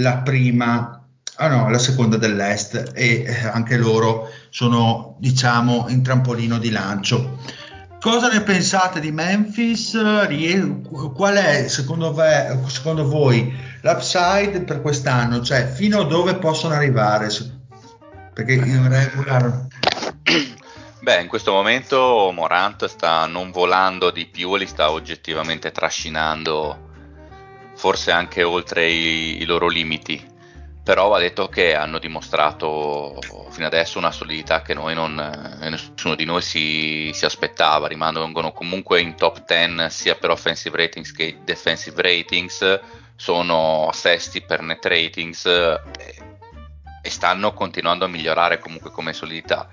la 0.00 0.16
prima 0.18 1.03
ah 1.36 1.48
no, 1.48 1.68
la 1.68 1.78
seconda 1.78 2.16
dell'Est 2.16 2.92
e 2.94 3.24
eh, 3.24 3.46
anche 3.46 3.76
loro 3.76 4.30
sono 4.50 5.16
diciamo 5.18 5.86
in 5.88 6.02
trampolino 6.02 6.58
di 6.58 6.70
lancio. 6.70 7.38
Cosa 8.00 8.28
ne 8.28 8.42
pensate 8.42 9.00
di 9.00 9.10
Memphis? 9.10 9.92
Qual 11.14 11.34
è 11.36 11.68
secondo, 11.68 12.12
ve, 12.12 12.58
secondo 12.66 13.08
voi 13.08 13.50
l'upside 13.80 14.60
per 14.60 14.82
quest'anno? 14.82 15.40
Cioè 15.40 15.66
fino 15.66 16.00
a 16.00 16.04
dove 16.04 16.34
possono 16.36 16.74
arrivare? 16.74 17.28
Perché 18.34 18.52
in 18.52 18.88
regular... 18.88 19.66
Beh, 21.00 21.20
in 21.20 21.28
questo 21.28 21.52
momento 21.52 22.30
Morant 22.34 22.84
sta 22.86 23.26
non 23.26 23.50
volando 23.50 24.10
di 24.10 24.26
più, 24.26 24.54
li 24.56 24.66
sta 24.66 24.90
oggettivamente 24.90 25.72
trascinando 25.72 26.92
forse 27.74 28.10
anche 28.10 28.42
oltre 28.42 28.86
i, 28.88 29.42
i 29.42 29.44
loro 29.44 29.68
limiti 29.68 30.32
però 30.84 31.08
va 31.08 31.18
detto 31.18 31.48
che 31.48 31.74
hanno 31.74 31.98
dimostrato 31.98 33.18
fino 33.48 33.66
adesso 33.66 33.96
una 33.96 34.12
solidità 34.12 34.60
che 34.60 34.74
non, 34.74 35.18
eh, 35.18 35.70
nessuno 35.70 36.14
di 36.14 36.26
noi 36.26 36.42
si, 36.42 37.10
si, 37.14 37.24
aspettava, 37.24 37.88
rimangono 37.88 38.52
comunque 38.52 39.00
in 39.00 39.16
top 39.16 39.46
10 39.46 39.88
sia 39.88 40.14
per 40.14 40.28
offensive 40.28 40.76
ratings 40.76 41.10
che 41.12 41.38
defensive 41.42 42.02
ratings, 42.02 42.80
sono 43.16 43.88
sesti 43.92 44.42
per 44.42 44.60
net 44.60 44.84
ratings 44.84 45.46
e, 45.46 45.80
eh, 45.98 46.22
e 47.00 47.10
stanno 47.10 47.54
continuando 47.54 48.04
a 48.04 48.08
migliorare 48.08 48.58
comunque 48.58 48.90
come 48.90 49.14
solidità. 49.14 49.68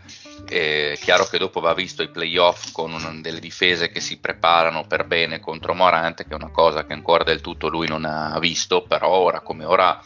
È 0.48 0.94
chiaro 0.98 1.25
che 1.25 1.38
dopo 1.38 1.60
va 1.60 1.74
visto 1.74 2.03
i 2.03 2.10
playoff 2.10 2.72
con 2.72 3.20
delle 3.22 3.39
difese 3.39 3.89
che 3.89 4.00
si 4.00 4.18
preparano 4.20 4.86
per 4.88 5.06
bene 5.06 5.39
contro 5.41 5.74
Morante, 5.74 6.24
che 6.24 6.32
è 6.32 6.36
una 6.36 6.51
cosa 6.51 6.86
che 6.86 6.94
ancora 6.94 7.25
del 7.25 7.41
tutto 7.41 7.68
lui 7.68 7.88
non 7.88 8.06
ha 8.06 8.39
visto, 8.39 8.84
però 8.84 9.10
ora 9.10 9.41
come 9.41 9.65
ora 9.65 10.01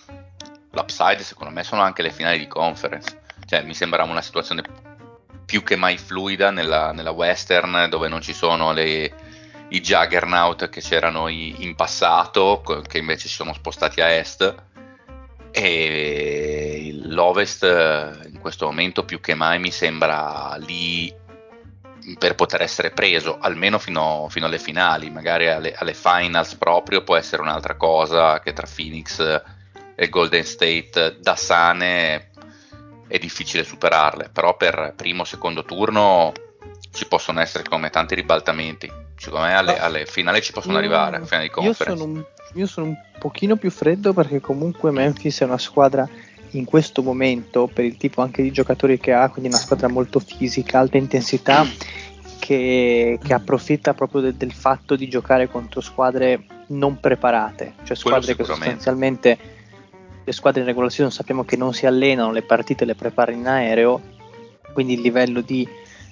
l'upside 0.75 1.23
secondo 1.23 1.51
me 1.51 1.63
sono 1.63 1.81
anche 1.81 2.03
le 2.03 2.11
finali 2.11 2.37
di 2.37 2.47
conference. 2.47 3.21
Cioè, 3.45 3.63
mi 3.63 3.73
sembra 3.73 4.03
una 4.03 4.21
situazione 4.21 4.61
più 5.45 5.63
che 5.63 5.75
mai 5.75 5.97
fluida 5.97 6.51
nella, 6.51 6.91
nella 6.91 7.11
western 7.11 7.87
dove 7.89 8.07
non 8.07 8.21
ci 8.21 8.33
sono 8.33 8.71
le, 8.71 9.13
i 9.69 9.81
juggernaut 9.81 10.69
che 10.69 10.81
c'erano 10.81 11.27
in 11.27 11.75
passato, 11.75 12.61
che 12.87 12.97
invece 12.97 13.27
si 13.27 13.33
sono 13.35 13.53
spostati 13.53 14.01
a 14.01 14.09
est. 14.09 14.55
E 15.51 16.99
l'Ovest 17.03 17.63
in 17.63 18.39
questo 18.41 18.65
momento 18.65 19.05
più 19.05 19.21
che 19.21 19.35
mai 19.35 19.57
mi 19.57 19.71
sembra 19.71 20.57
lì 20.59 21.13
per 22.19 22.35
poter 22.35 22.61
essere 22.61 22.91
preso, 22.91 23.37
almeno 23.39 23.79
fino, 23.79 24.27
fino 24.29 24.45
alle 24.45 24.59
finali, 24.59 25.09
magari 25.09 25.47
alle, 25.47 25.73
alle, 25.73 25.93
finals 25.93 26.55
proprio 26.55 27.03
può 27.03 27.15
essere 27.15 27.41
un'altra 27.41 27.75
cosa 27.77 28.39
che 28.41 28.53
tra 28.53 28.67
Phoenix 28.67 29.41
e 29.95 30.09
Golden 30.09 30.43
State 30.43 31.17
da 31.21 31.35
sane 31.35 32.29
è 33.07 33.17
difficile 33.17 33.63
superarle, 33.63 34.29
però 34.31 34.57
per 34.57 34.93
primo 34.95 35.21
o 35.21 35.25
secondo 35.25 35.63
turno 35.63 36.33
ci 36.91 37.07
possono 37.07 37.41
essere 37.41 37.63
come 37.63 37.89
tanti 37.89 38.15
ribaltamenti. 38.15 38.91
Secondo 39.17 39.45
me 39.45 39.55
alle, 39.55 39.79
alle 39.79 40.05
finali 40.05 40.41
ci 40.41 40.51
possono 40.51 40.73
io, 40.73 40.79
arrivare, 40.79 41.21
di 41.21 41.63
io 41.63 41.73
sono, 41.73 42.03
un, 42.03 42.23
io 42.53 42.67
sono 42.67 42.87
un 42.87 42.97
pochino 43.17 43.55
più 43.55 43.71
freddo 43.71 44.11
perché 44.13 44.41
comunque 44.41 44.91
Memphis 44.91 45.39
è 45.39 45.45
una 45.45 45.57
squadra 45.57 46.07
in 46.51 46.65
questo 46.65 47.01
momento, 47.01 47.67
per 47.67 47.85
il 47.85 47.97
tipo 47.97 48.21
anche 48.21 48.41
di 48.41 48.51
giocatori 48.51 48.99
che 48.99 49.13
ha, 49.13 49.29
quindi 49.29 49.49
una 49.49 49.59
squadra 49.59 49.87
molto 49.87 50.19
fisica, 50.19 50.79
alta 50.79 50.97
intensità, 50.97 51.65
che, 52.39 53.19
che 53.21 53.33
approfitta 53.33 53.93
proprio 53.93 54.21
de, 54.21 54.37
del 54.37 54.53
fatto 54.53 54.95
di 54.95 55.07
giocare 55.07 55.49
contro 55.49 55.81
squadre 55.81 56.45
non 56.67 56.99
preparate, 56.99 57.75
cioè 57.83 57.95
squadre 57.95 58.35
che 58.35 58.43
sostanzialmente 58.43 59.54
le 60.25 60.31
squadre 60.31 60.61
in 60.61 60.65
regular 60.65 60.91
season 60.91 61.11
sappiamo 61.11 61.45
che 61.45 61.55
non 61.55 61.73
si 61.73 61.85
allenano, 61.85 62.31
le 62.31 62.41
partite 62.41 62.83
le 62.83 62.95
preparano 62.95 63.37
in 63.37 63.47
aereo, 63.47 64.01
quindi 64.73 64.93
il 64.93 65.01
livello 65.01 65.41
di 65.41 65.67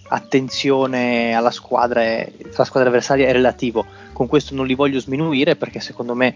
attenzione 0.07 1.33
alla 1.33 1.49
squadra, 1.49 2.01
è, 2.01 2.31
alla 2.53 2.63
squadra 2.63 2.89
avversaria 2.89 3.27
è 3.27 3.31
relativo. 3.31 3.85
Con 4.13 4.27
questo 4.27 4.53
non 4.53 4.67
li 4.67 4.75
voglio 4.75 4.99
sminuire 4.99 5.55
perché 5.55 5.79
secondo 5.79 6.13
me 6.13 6.35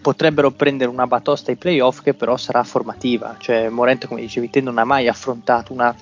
potrebbero 0.00 0.52
prendere 0.52 0.90
una 0.90 1.08
batosta 1.08 1.50
ai 1.50 1.56
playoff 1.56 2.00
che 2.02 2.14
però 2.14 2.36
sarà 2.36 2.62
formativa. 2.62 3.36
Cioè 3.38 3.68
Morente, 3.68 4.06
come 4.06 4.20
dicevi 4.20 4.48
te, 4.48 4.60
non 4.60 4.78
ha 4.78 4.84
mai 4.84 5.08
affrontato 5.08 5.72
una, 5.72 5.92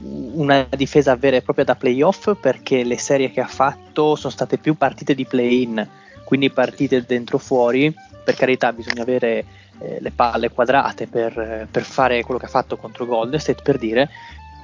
una 0.00 0.66
difesa 0.76 1.16
vera 1.16 1.36
e 1.36 1.42
propria 1.42 1.64
da 1.64 1.76
playoff 1.76 2.34
perché 2.38 2.84
le 2.84 2.98
serie 2.98 3.30
che 3.30 3.40
ha 3.40 3.46
fatto 3.46 4.16
sono 4.16 4.32
state 4.32 4.58
più 4.58 4.74
partite 4.74 5.14
di 5.14 5.24
play-in, 5.24 5.88
quindi 6.24 6.50
partite 6.50 7.04
dentro 7.06 7.38
fuori. 7.38 7.94
Per 8.22 8.34
carità, 8.34 8.72
bisogna 8.74 9.00
avere 9.00 9.44
eh, 9.80 9.98
le 10.00 10.10
palle 10.10 10.50
quadrate 10.50 11.06
per, 11.06 11.66
per, 11.70 11.82
fare 11.82 12.22
quello 12.22 12.38
che 12.38 12.46
ha 12.46 12.50
fatto 12.50 12.76
contro 12.76 13.06
Golden 13.06 13.40
State, 13.40 13.62
per 13.62 13.78
dire, 13.78 14.08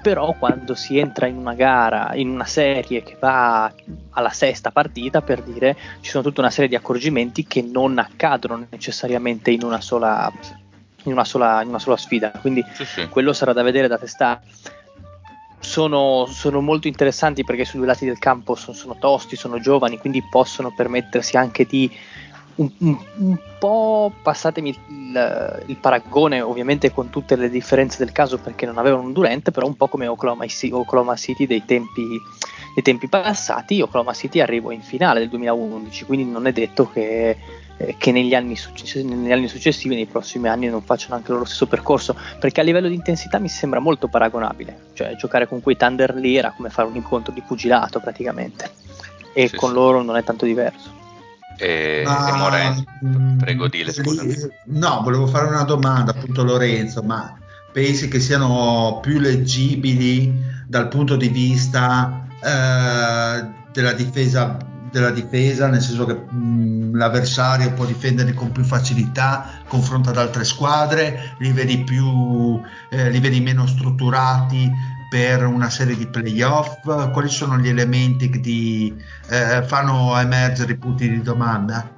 però 0.06 0.34
quando 0.38 0.74
si 0.74 0.98
entra 0.98 1.26
in 1.26 1.36
una 1.36 1.54
gara, 1.54 2.14
in 2.14 2.28
una 2.28 2.44
serie 2.44 3.02
che 3.02 3.16
va 3.18 3.72
alla 4.10 4.30
sesta 4.30 4.70
partita, 4.70 5.20
per 5.22 5.42
dire, 5.42 5.76
ci 6.00 6.10
sono 6.10 6.22
tutta 6.22 6.42
una 6.42 6.50
serie 6.50 6.68
di 6.68 6.76
accorgimenti 6.76 7.44
che 7.44 7.60
non 7.62 7.98
accadono 7.98 8.66
necessariamente 8.70 9.50
in 9.50 9.64
una 9.64 9.80
sola, 9.80 10.32
in 11.02 11.12
una 11.12 11.24
sola, 11.24 11.60
in 11.62 11.68
una 11.68 11.80
sola 11.80 11.96
sfida, 11.96 12.30
quindi 12.40 12.64
sì, 12.74 12.84
sì. 12.84 13.08
quello 13.08 13.32
sarà 13.32 13.52
da 13.52 13.62
vedere, 13.62 13.88
da 13.88 13.98
testare. 13.98 14.42
Sono, 15.58 16.26
sono, 16.28 16.60
molto 16.60 16.86
interessanti 16.86 17.42
perché 17.42 17.64
sui 17.64 17.78
due 17.78 17.88
lati 17.88 18.04
del 18.04 18.20
campo 18.20 18.54
sono, 18.54 18.76
sono 18.76 18.96
tosti, 19.00 19.34
sono 19.34 19.58
giovani, 19.58 19.98
quindi 19.98 20.22
possono 20.30 20.72
permettersi 20.72 21.36
anche 21.36 21.64
di 21.64 21.90
un, 22.56 22.70
un, 22.78 22.98
un 23.16 23.38
po', 23.58 24.12
passatemi 24.22 24.68
il, 24.68 25.64
il, 25.66 25.76
paragone, 25.76 26.40
ovviamente 26.40 26.92
con 26.92 27.10
tutte 27.10 27.36
le 27.36 27.50
differenze 27.50 27.98
del 27.98 28.12
caso 28.12 28.38
perché 28.38 28.66
non 28.66 28.78
avevano 28.78 29.02
un 29.02 29.12
Durante, 29.12 29.50
però 29.50 29.66
un 29.66 29.76
po' 29.76 29.88
come 29.88 30.06
Oklahoma, 30.06 30.44
Oklahoma 30.70 31.16
City 31.16 31.46
dei 31.46 31.64
tempi, 31.64 32.02
dei 32.74 32.82
tempi, 32.82 33.08
passati, 33.08 33.80
Oklahoma 33.80 34.12
City 34.12 34.40
arrivò 34.40 34.70
in 34.70 34.82
finale 34.82 35.20
del 35.20 35.28
2011, 35.28 36.04
quindi 36.04 36.30
non 36.30 36.46
è 36.46 36.52
detto 36.52 36.90
che, 36.90 37.36
eh, 37.76 37.94
che 37.98 38.12
negli, 38.12 38.34
anni 38.34 38.56
successivi, 38.56 39.14
negli, 39.14 39.32
anni 39.32 39.48
successivi, 39.48 39.94
nei 39.94 40.06
prossimi 40.06 40.48
anni, 40.48 40.68
non 40.68 40.82
facciano 40.82 41.14
anche 41.14 41.32
lo 41.32 41.44
stesso 41.44 41.66
percorso, 41.66 42.16
perché 42.38 42.60
a 42.60 42.64
livello 42.64 42.88
di 42.88 42.94
intensità 42.94 43.38
mi 43.38 43.48
sembra 43.48 43.80
molto 43.80 44.08
paragonabile, 44.08 44.88
cioè 44.94 45.14
giocare 45.16 45.46
con 45.46 45.60
quei 45.60 45.76
Thunder 45.76 46.14
lì 46.14 46.36
era 46.36 46.52
come 46.52 46.70
fare 46.70 46.88
un 46.88 46.96
incontro 46.96 47.32
di 47.32 47.42
pugilato 47.42 48.00
praticamente, 48.00 48.70
e 49.34 49.48
sì, 49.48 49.56
con 49.56 49.70
sì. 49.70 49.74
loro 49.74 50.02
non 50.02 50.16
è 50.16 50.24
tanto 50.24 50.46
diverso 50.46 50.95
e, 51.56 52.02
ma, 52.04 52.28
e 52.28 52.38
Moreno. 52.38 52.84
Mm, 53.04 53.38
prego, 53.38 53.68
dile 53.68 53.92
scusa. 53.92 54.22
No, 54.66 55.00
volevo 55.02 55.26
fare 55.26 55.48
una 55.48 55.64
domanda 55.64 56.12
appunto 56.12 56.42
Lorenzo, 56.42 57.02
ma 57.02 57.36
pensi 57.72 58.08
che 58.08 58.20
siano 58.20 59.00
più 59.02 59.18
leggibili 59.18 60.32
dal 60.66 60.88
punto 60.88 61.16
di 61.16 61.28
vista 61.28 62.26
eh, 62.42 63.46
della 63.72 63.92
difesa 63.92 64.56
della 64.96 65.10
difesa, 65.10 65.68
nel 65.68 65.82
senso 65.82 66.06
che 66.06 66.14
mh, 66.14 66.36
mm, 66.36 66.96
l'avversario 66.96 67.72
può 67.74 67.84
difendere 67.84 68.32
con 68.32 68.50
più 68.50 68.64
facilità, 68.64 69.60
confronta 69.68 70.10
ad 70.10 70.16
altre 70.16 70.44
squadre, 70.44 71.34
li 71.38 71.52
vedi, 71.52 71.84
più, 71.84 72.60
eh, 72.90 73.10
li 73.10 73.20
vedi 73.20 73.40
meno 73.40 73.66
strutturati, 73.66 74.72
per 75.08 75.44
una 75.44 75.70
serie 75.70 75.96
di 75.96 76.06
playoff? 76.06 76.80
Quali 77.10 77.28
sono 77.28 77.58
gli 77.58 77.68
elementi 77.68 78.28
che 78.28 78.40
ti 78.40 78.94
eh, 79.28 79.62
fanno 79.64 80.18
emergere 80.18 80.72
i 80.72 80.76
punti 80.76 81.08
di 81.08 81.22
domanda? 81.22 81.94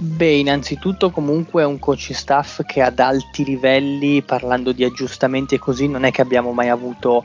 Beh, 0.00 0.36
innanzitutto 0.36 1.10
comunque 1.10 1.62
è 1.62 1.66
un 1.66 1.80
coach 1.80 2.14
staff 2.14 2.62
che 2.64 2.80
ad 2.82 3.00
alti 3.00 3.44
livelli, 3.44 4.22
parlando 4.22 4.70
di 4.70 4.84
aggiustamenti 4.84 5.56
e 5.56 5.58
così, 5.58 5.88
non 5.88 6.04
è 6.04 6.12
che 6.12 6.22
abbiamo 6.22 6.52
mai 6.52 6.68
avuto 6.68 7.24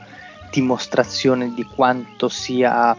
dimostrazione 0.50 1.54
di 1.54 1.62
quanto 1.62 2.28
sia 2.28 2.96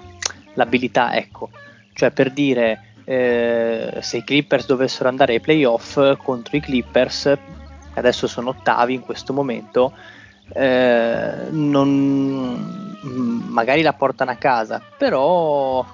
l'abilità, 0.54 1.16
ecco. 1.16 1.50
Cioè 1.92 2.12
per 2.12 2.32
dire, 2.32 2.94
eh, 3.04 3.98
se 4.02 4.18
i 4.18 4.24
Clippers 4.24 4.66
dovessero 4.66 5.10
andare 5.10 5.34
ai 5.34 5.42
playoff 5.42 6.00
contro 6.24 6.56
i 6.56 6.62
Clippers, 6.62 7.38
adesso 7.96 8.28
sono 8.28 8.50
ottavi 8.50 8.94
in 8.94 9.02
questo 9.02 9.34
momento, 9.34 9.92
eh, 10.54 11.48
non, 11.50 13.00
magari 13.50 13.82
la 13.82 13.94
portano 13.94 14.32
a 14.32 14.36
casa, 14.36 14.82
però 14.98 15.86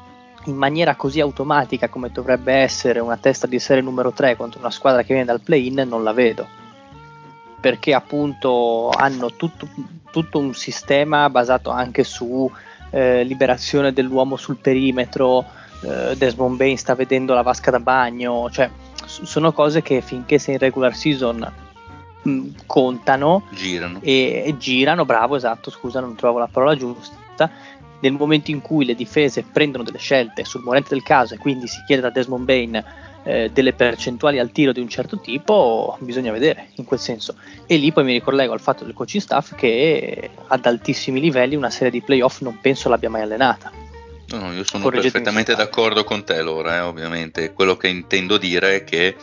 in 0.45 0.55
maniera 0.55 0.95
così 0.95 1.19
automatica 1.19 1.87
come 1.87 2.09
dovrebbe 2.11 2.53
essere 2.53 2.99
una 2.99 3.17
testa 3.17 3.47
di 3.47 3.59
serie 3.59 3.83
numero 3.83 4.11
3 4.11 4.35
contro 4.35 4.59
una 4.59 4.71
squadra 4.71 5.01
che 5.01 5.13
viene 5.13 5.25
dal 5.25 5.41
play-in 5.41 5.85
non 5.87 6.03
la 6.03 6.13
vedo. 6.13 6.47
Perché 7.59 7.93
appunto 7.93 8.89
hanno 8.89 9.33
tutto, 9.35 9.67
tutto 10.09 10.39
un 10.39 10.53
sistema 10.55 11.29
basato 11.29 11.69
anche 11.69 12.03
su 12.03 12.49
eh, 12.89 13.23
liberazione 13.23 13.93
dell'uomo 13.93 14.35
sul 14.35 14.57
perimetro 14.57 15.45
eh, 15.81 16.15
Desmond 16.17 16.57
Bain 16.57 16.77
sta 16.77 16.93
vedendo 16.93 17.33
la 17.33 17.41
vasca 17.41 17.71
da 17.71 17.79
bagno 17.79 18.49
cioè 18.51 18.69
sono 19.05 19.51
cose 19.53 19.81
che 19.81 20.01
finché 20.01 20.37
sei 20.37 20.55
in 20.55 20.59
regular 20.59 20.93
season 20.93 21.69
mh, 22.21 22.47
contano 22.65 23.43
girano. 23.51 23.99
E, 24.01 24.43
e 24.45 24.57
girano, 24.57 25.05
bravo, 25.05 25.35
esatto, 25.35 25.71
scusa, 25.71 25.99
non 25.99 26.15
trovo 26.15 26.39
la 26.39 26.47
parola 26.47 26.75
giusta. 26.75 27.49
Nel 28.01 28.13
momento 28.13 28.49
in 28.49 28.61
cui 28.61 28.83
le 28.85 28.95
difese 28.95 29.43
prendono 29.43 29.83
delle 29.83 29.99
scelte 29.99 30.43
sul 30.43 30.63
morente 30.63 30.89
del 30.89 31.03
caso 31.03 31.35
e 31.35 31.37
quindi 31.37 31.67
si 31.67 31.83
chiede 31.85 32.01
da 32.01 32.09
Desmond 32.09 32.45
Bain 32.45 32.83
eh, 33.23 33.51
delle 33.53 33.73
percentuali 33.73 34.39
al 34.39 34.51
tiro 34.51 34.71
di 34.71 34.79
un 34.79 34.89
certo 34.89 35.19
tipo, 35.19 35.95
bisogna 35.99 36.31
vedere 36.31 36.69
in 36.75 36.85
quel 36.85 36.99
senso. 36.99 37.35
E 37.67 37.77
lì 37.77 37.91
poi 37.91 38.03
mi 38.03 38.13
ricollego 38.13 38.53
al 38.53 38.59
fatto 38.59 38.83
del 38.83 38.93
coaching 38.93 39.21
staff 39.21 39.53
che 39.55 40.31
ad 40.47 40.65
altissimi 40.65 41.19
livelli 41.19 41.55
una 41.55 41.69
serie 41.69 41.91
di 41.91 42.01
playoff 42.01 42.41
non 42.41 42.57
penso 42.59 42.89
l'abbia 42.89 43.09
mai 43.09 43.21
allenata. 43.21 43.71
No, 44.29 44.51
io 44.53 44.63
sono 44.63 44.89
perfettamente 44.89 45.55
d'accordo 45.55 46.03
con 46.03 46.23
te, 46.23 46.41
Laura, 46.41 46.77
eh, 46.77 46.79
ovviamente. 46.79 47.53
Quello 47.53 47.75
che 47.75 47.89
intendo 47.89 48.37
dire 48.37 48.77
è 48.77 48.83
che 48.83 49.15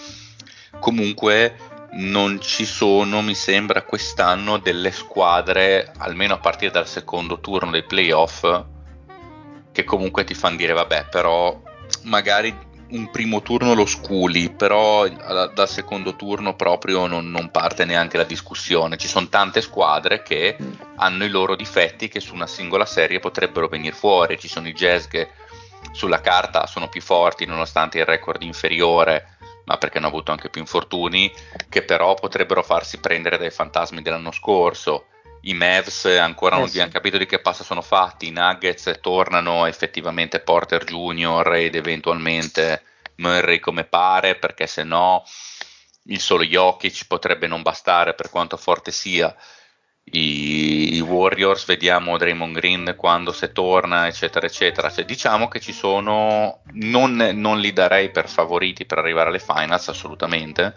comunque 0.78 1.56
non 1.92 2.40
ci 2.40 2.64
sono, 2.64 3.22
mi 3.22 3.34
sembra, 3.34 3.82
quest'anno 3.82 4.58
delle 4.58 4.90
squadre, 4.90 5.92
almeno 5.98 6.34
a 6.34 6.38
partire 6.38 6.70
dal 6.70 6.86
secondo 6.86 7.40
turno 7.40 7.70
dei 7.70 7.84
playoff, 7.84 8.64
che 9.72 9.84
comunque 9.84 10.24
ti 10.24 10.34
fanno 10.34 10.56
dire, 10.56 10.72
vabbè, 10.72 11.06
però 11.10 11.60
magari 12.02 12.66
un 12.90 13.10
primo 13.10 13.42
turno 13.42 13.74
lo 13.74 13.84
sculi, 13.84 14.50
però 14.50 15.06
dal 15.08 15.68
secondo 15.68 16.16
turno 16.16 16.54
proprio 16.54 17.06
non, 17.06 17.30
non, 17.30 17.50
parte 17.50 17.84
neanche 17.84 18.16
la 18.16 18.24
discussione. 18.24 18.96
Ci 18.96 19.08
sono 19.08 19.28
tante 19.28 19.60
squadre 19.60 20.22
che 20.22 20.56
hanno 20.96 21.24
i 21.24 21.28
loro 21.28 21.54
difetti 21.54 22.08
che 22.08 22.20
su 22.20 22.34
una 22.34 22.46
singola 22.46 22.86
serie 22.86 23.18
potrebbero 23.18 23.68
venire 23.68 23.94
fuori. 23.94 24.38
Ci 24.38 24.48
sono 24.48 24.68
i 24.68 24.72
Jazz 24.72 25.06
che 25.06 25.28
sulla 25.92 26.20
carta 26.20 26.66
sono 26.66 26.88
più 26.88 27.00
forti 27.00 27.44
nonostante 27.44 27.98
il 27.98 28.04
record 28.04 28.42
inferiore 28.42 29.37
ma 29.68 29.76
perché 29.76 29.98
hanno 29.98 30.06
avuto 30.06 30.32
anche 30.32 30.48
più 30.48 30.62
infortuni, 30.62 31.30
che 31.68 31.82
però 31.82 32.14
potrebbero 32.14 32.62
farsi 32.62 32.98
prendere 33.00 33.36
dai 33.36 33.50
fantasmi 33.50 34.00
dell'anno 34.00 34.32
scorso. 34.32 35.08
I 35.42 35.52
Mavs 35.52 36.06
ancora 36.06 36.56
eh 36.56 36.60
non 36.60 36.68
sì. 36.68 36.88
capito 36.88 37.18
di 37.18 37.26
che 37.26 37.38
passa 37.38 37.62
sono 37.62 37.82
fatti, 37.82 38.28
i 38.28 38.30
Nuggets 38.30 38.98
tornano 39.02 39.66
effettivamente 39.66 40.40
Porter 40.40 40.84
Junior 40.84 41.54
ed 41.54 41.74
eventualmente 41.74 42.82
Murray 43.16 43.60
come 43.60 43.84
pare, 43.84 44.36
perché 44.36 44.66
se 44.66 44.84
no 44.84 45.22
il 46.04 46.18
solo 46.18 46.44
Jokic 46.44 47.06
potrebbe 47.06 47.46
non 47.46 47.60
bastare 47.60 48.14
per 48.14 48.30
quanto 48.30 48.56
forte 48.56 48.90
sia 48.90 49.36
i, 50.12 50.96
i, 50.96 51.00
Warriors, 51.00 51.64
vediamo 51.66 52.16
Draymond 52.16 52.54
Green 52.54 52.94
quando 52.96 53.32
se 53.32 53.52
torna, 53.52 54.06
eccetera, 54.06 54.46
eccetera. 54.46 54.90
Cioè, 54.90 55.04
diciamo 55.04 55.48
che 55.48 55.60
ci 55.60 55.72
sono, 55.72 56.60
non, 56.72 57.30
non, 57.34 57.60
li 57.60 57.72
darei 57.72 58.10
per 58.10 58.28
favoriti 58.28 58.86
per 58.86 58.98
arrivare 58.98 59.28
alle 59.28 59.38
finals, 59.38 59.88
assolutamente. 59.88 60.74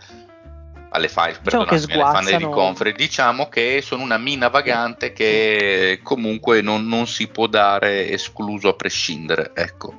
Alle, 0.93 1.07
fi- 1.07 1.37
diciamo 1.41 1.63
alle 1.63 1.79
finali 1.79 2.37
di 2.37 2.49
conference, 2.49 2.97
diciamo 2.97 3.47
che 3.47 3.81
sono 3.81 4.03
una 4.03 4.17
mina 4.17 4.49
vagante 4.49 5.13
che 5.13 6.01
comunque 6.03 6.61
non, 6.61 6.85
non 6.85 7.07
si 7.07 7.27
può 7.27 7.47
dare 7.47 8.09
escluso 8.09 8.67
a 8.67 8.73
prescindere. 8.73 9.51
Ecco 9.53 9.95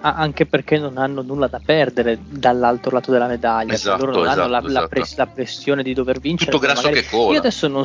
anche 0.00 0.46
perché 0.46 0.78
non 0.78 0.98
hanno 0.98 1.22
nulla 1.22 1.48
da 1.48 1.60
perdere 1.64 2.18
dall'altro 2.22 2.90
lato 2.92 3.10
della 3.10 3.26
medaglia, 3.26 3.72
esatto, 3.72 4.04
loro 4.04 4.18
non 4.18 4.26
esatto, 4.26 4.40
hanno 4.42 4.50
la, 4.50 4.58
esatto. 4.58 4.72
la, 4.72 4.88
press- 4.88 5.16
la, 5.16 5.26
pressione 5.26 5.82
di 5.82 5.94
dover 5.94 6.20
vincere. 6.20 6.50
Tutto 6.50 6.64
grasso 6.64 6.82
magari... 6.82 7.02
che 7.02 7.08
cola. 7.10 7.32
Io 7.32 7.38
adesso 7.38 7.68
non, 7.68 7.84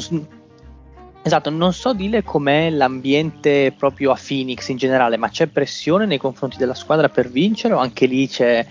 esatto, 1.22 1.50
non 1.50 1.74
so 1.74 1.94
dire 1.94 2.24
com'è 2.24 2.70
l'ambiente 2.70 3.74
proprio 3.78 4.12
a 4.12 4.20
Phoenix 4.20 4.68
in 4.70 4.78
generale, 4.78 5.18
ma 5.18 5.30
c'è 5.30 5.48
pressione 5.48 6.06
nei 6.06 6.18
confronti 6.18 6.58
della 6.58 6.74
squadra 6.74 7.10
per 7.10 7.30
vincere 7.30 7.74
o 7.74 7.80
anche 7.80 8.06
lì 8.06 8.28
c'è 8.28 8.66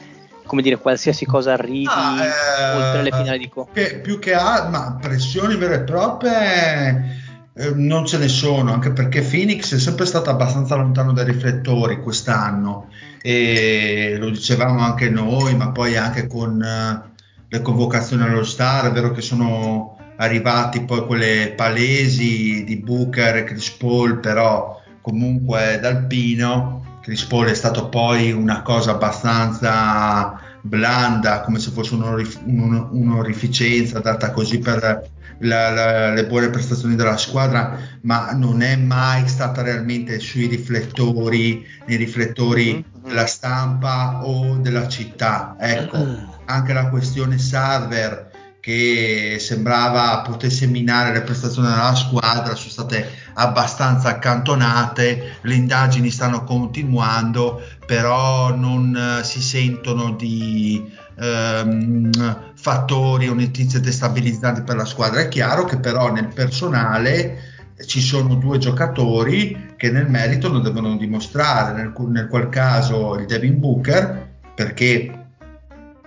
come 0.51 0.63
dire, 0.63 0.79
qualsiasi 0.79 1.27
cosa 1.27 1.53
arrivi 1.53 1.87
Ah, 1.89 2.25
eh, 2.25 2.77
oltre 2.77 3.03
le 3.05 3.13
finali 3.13 3.39
di 3.39 3.49
Coppa. 3.49 3.71
Che 3.73 4.01
più 4.01 4.19
che 4.19 4.35
ha, 4.35 4.69
ma 4.69 4.99
pressioni 5.01 5.55
vere 5.55 5.77
e 5.77 5.81
proprie 5.83 7.19
eh, 7.55 7.73
non 7.77 8.05
ce 8.05 8.19
ne 8.19 8.27
sono, 8.27 8.73
anche 8.73 8.91
perché 8.91 9.23
Phoenix 9.23 9.73
è 9.73 9.79
sempre 9.79 10.07
stato 10.07 10.29
abbastanza 10.29 10.75
lontano 10.75 11.13
dai 11.13 11.27
riflettori 11.27 12.01
quest'anno 12.01 12.89
e 13.23 14.17
lo 14.19 14.29
dicevamo 14.29 14.81
anche 14.81 15.09
noi, 15.09 15.55
ma 15.55 15.71
poi 15.71 15.97
anche 15.97 16.27
con 16.27 16.61
eh, 16.61 17.11
le 17.49 17.63
convocazioni 17.63 18.25
allo 18.25 18.43
Star, 18.43 18.87
è 18.87 18.93
vero 18.93 19.13
che 19.13 19.21
sono 19.21 20.00
arrivati 20.21 20.83
poi 20.83 21.07
quelle 21.07 21.55
palesi 21.57 22.65
di 22.65 22.77
Booker 22.77 23.37
e 23.37 23.45
Chris 23.45 23.71
Paul, 23.71 24.21
però 24.21 24.81
comunque 25.01 25.79
dal 25.81 26.07
Pino 26.07 26.99
Chris 27.01 27.25
Paul 27.25 27.47
è 27.47 27.55
stato 27.55 27.89
poi 27.89 28.31
una 28.31 28.63
cosa 28.63 28.93
abbastanza 28.93 30.39
blanda, 30.63 31.41
come 31.41 31.59
se 31.59 31.71
fosse 31.71 31.95
un'orif- 31.95 32.43
un- 32.45 32.89
un'orificenza 32.93 34.01
data 34.01 34.31
così 34.31 34.59
per 34.59 35.09
la, 35.39 35.71
la, 35.71 36.13
le 36.13 36.27
buone 36.27 36.51
prestazioni 36.51 36.97
della 36.97 37.17
squadra, 37.17 37.79
ma 38.03 38.33
non 38.33 38.61
è 38.61 38.77
mai 38.77 39.27
stata 39.27 39.63
realmente 39.63 40.19
sui 40.19 40.47
riflettori, 40.47 41.67
nei 41.87 41.97
riflettori 41.97 42.85
Mm-hmm. 43.01 43.09
della 43.09 43.27
stampa 43.27 44.21
o 44.25 44.57
della 44.57 44.87
città. 44.87 45.57
Ecco, 45.59 46.07
anche 46.45 46.75
la 46.75 46.91
questione 46.91 47.39
server 47.39 48.30
che 48.61 49.39
sembrava 49.41 50.21
potesse 50.21 50.67
minare 50.67 51.13
le 51.13 51.23
prestazioni 51.23 51.69
della 51.69 51.95
squadra 51.95 52.55
sono 52.55 52.71
state 52.71 53.11
abbastanza 53.35 54.11
accantonate, 54.11 55.39
le 55.41 55.55
indagini 55.55 56.11
stanno 56.11 56.45
continuando, 56.45 57.63
però 57.87 58.55
non 58.55 58.95
eh, 58.95 59.25
si 59.25 59.41
sentono 59.41 60.13
di 60.13 60.93
ehm, 61.19 62.11
fattori 62.55 63.29
o 63.29 63.35
notizie 63.35 63.81
destabilizzanti 63.81 64.63
per 64.63 64.77
la 64.77 64.85
squadra. 64.85 65.21
È 65.21 65.29
chiaro 65.29 65.65
che 65.65 65.79
però 65.79 66.13
nel 66.13 66.29
personale 66.29 67.49
ci 67.87 68.03
sono 68.03 68.35
due 68.35 68.59
giocatori 68.59 69.69
che 69.77 69.91
nel 69.91 70.11
merito 70.11 70.49
lo 70.49 70.59
devono 70.59 70.97
dimostrare, 70.97 71.73
nel, 71.73 71.95
nel 72.09 72.29
qual 72.29 72.51
caso 72.51 73.17
il 73.17 73.25
Devin 73.25 73.59
Booker, 73.59 74.29
perché 74.55 75.15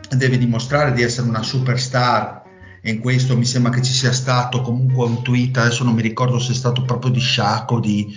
deve 0.09 0.37
dimostrare 0.37 0.93
di 0.93 1.01
essere 1.01 1.27
una 1.27 1.41
superstar 1.41 2.42
e 2.85 2.91
in 2.91 2.99
questo 2.99 3.37
mi 3.37 3.45
sembra 3.45 3.71
che 3.71 3.81
ci 3.81 3.93
sia 3.93 4.11
stato 4.11 4.59
comunque 4.59 5.05
un 5.05 5.23
tweet, 5.23 5.55
adesso 5.55 5.85
non 5.85 5.93
mi 5.93 6.01
ricordo 6.01 6.37
se 6.37 6.51
è 6.51 6.55
stato 6.55 6.81
proprio 6.81 7.11
di 7.11 7.21
Shaq 7.21 7.71
o 7.71 7.79
di, 7.79 8.13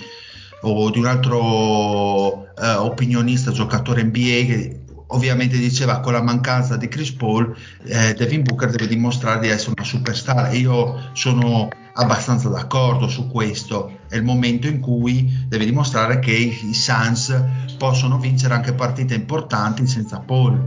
o 0.63 0.91
di 0.91 0.99
un 0.99 1.07
altro 1.07 2.53
eh, 2.53 2.75
opinionista, 2.75 3.53
giocatore 3.53 4.03
NBA 4.03 4.19
che 4.21 4.81
ovviamente 5.09 5.57
diceva 5.57 6.01
con 6.01 6.15
la 6.15 6.21
mancanza 6.21 6.77
di 6.77 6.89
Chris 6.89 7.13
Paul 7.13 7.57
eh, 7.85 8.15
Devin 8.15 8.43
Booker 8.43 8.69
deve 8.69 8.89
dimostrare 8.89 9.39
di 9.39 9.49
essere 9.49 9.75
una 9.77 9.87
superstar. 9.87 10.53
E 10.53 10.57
io 10.57 11.11
sono 11.13 11.69
abbastanza 11.95 12.49
d'accordo 12.49 13.07
su 13.07 13.29
questo. 13.29 14.01
È 14.09 14.17
il 14.17 14.25
momento 14.25 14.67
in 14.67 14.81
cui 14.81 15.47
deve 15.47 15.65
dimostrare 15.65 16.19
che 16.19 16.33
i, 16.33 16.71
i 16.71 16.75
Suns 16.75 17.41
possono 17.79 18.19
vincere 18.19 18.55
anche 18.55 18.73
partite 18.73 19.15
importanti 19.15 19.87
senza 19.87 20.19
Paul. 20.19 20.61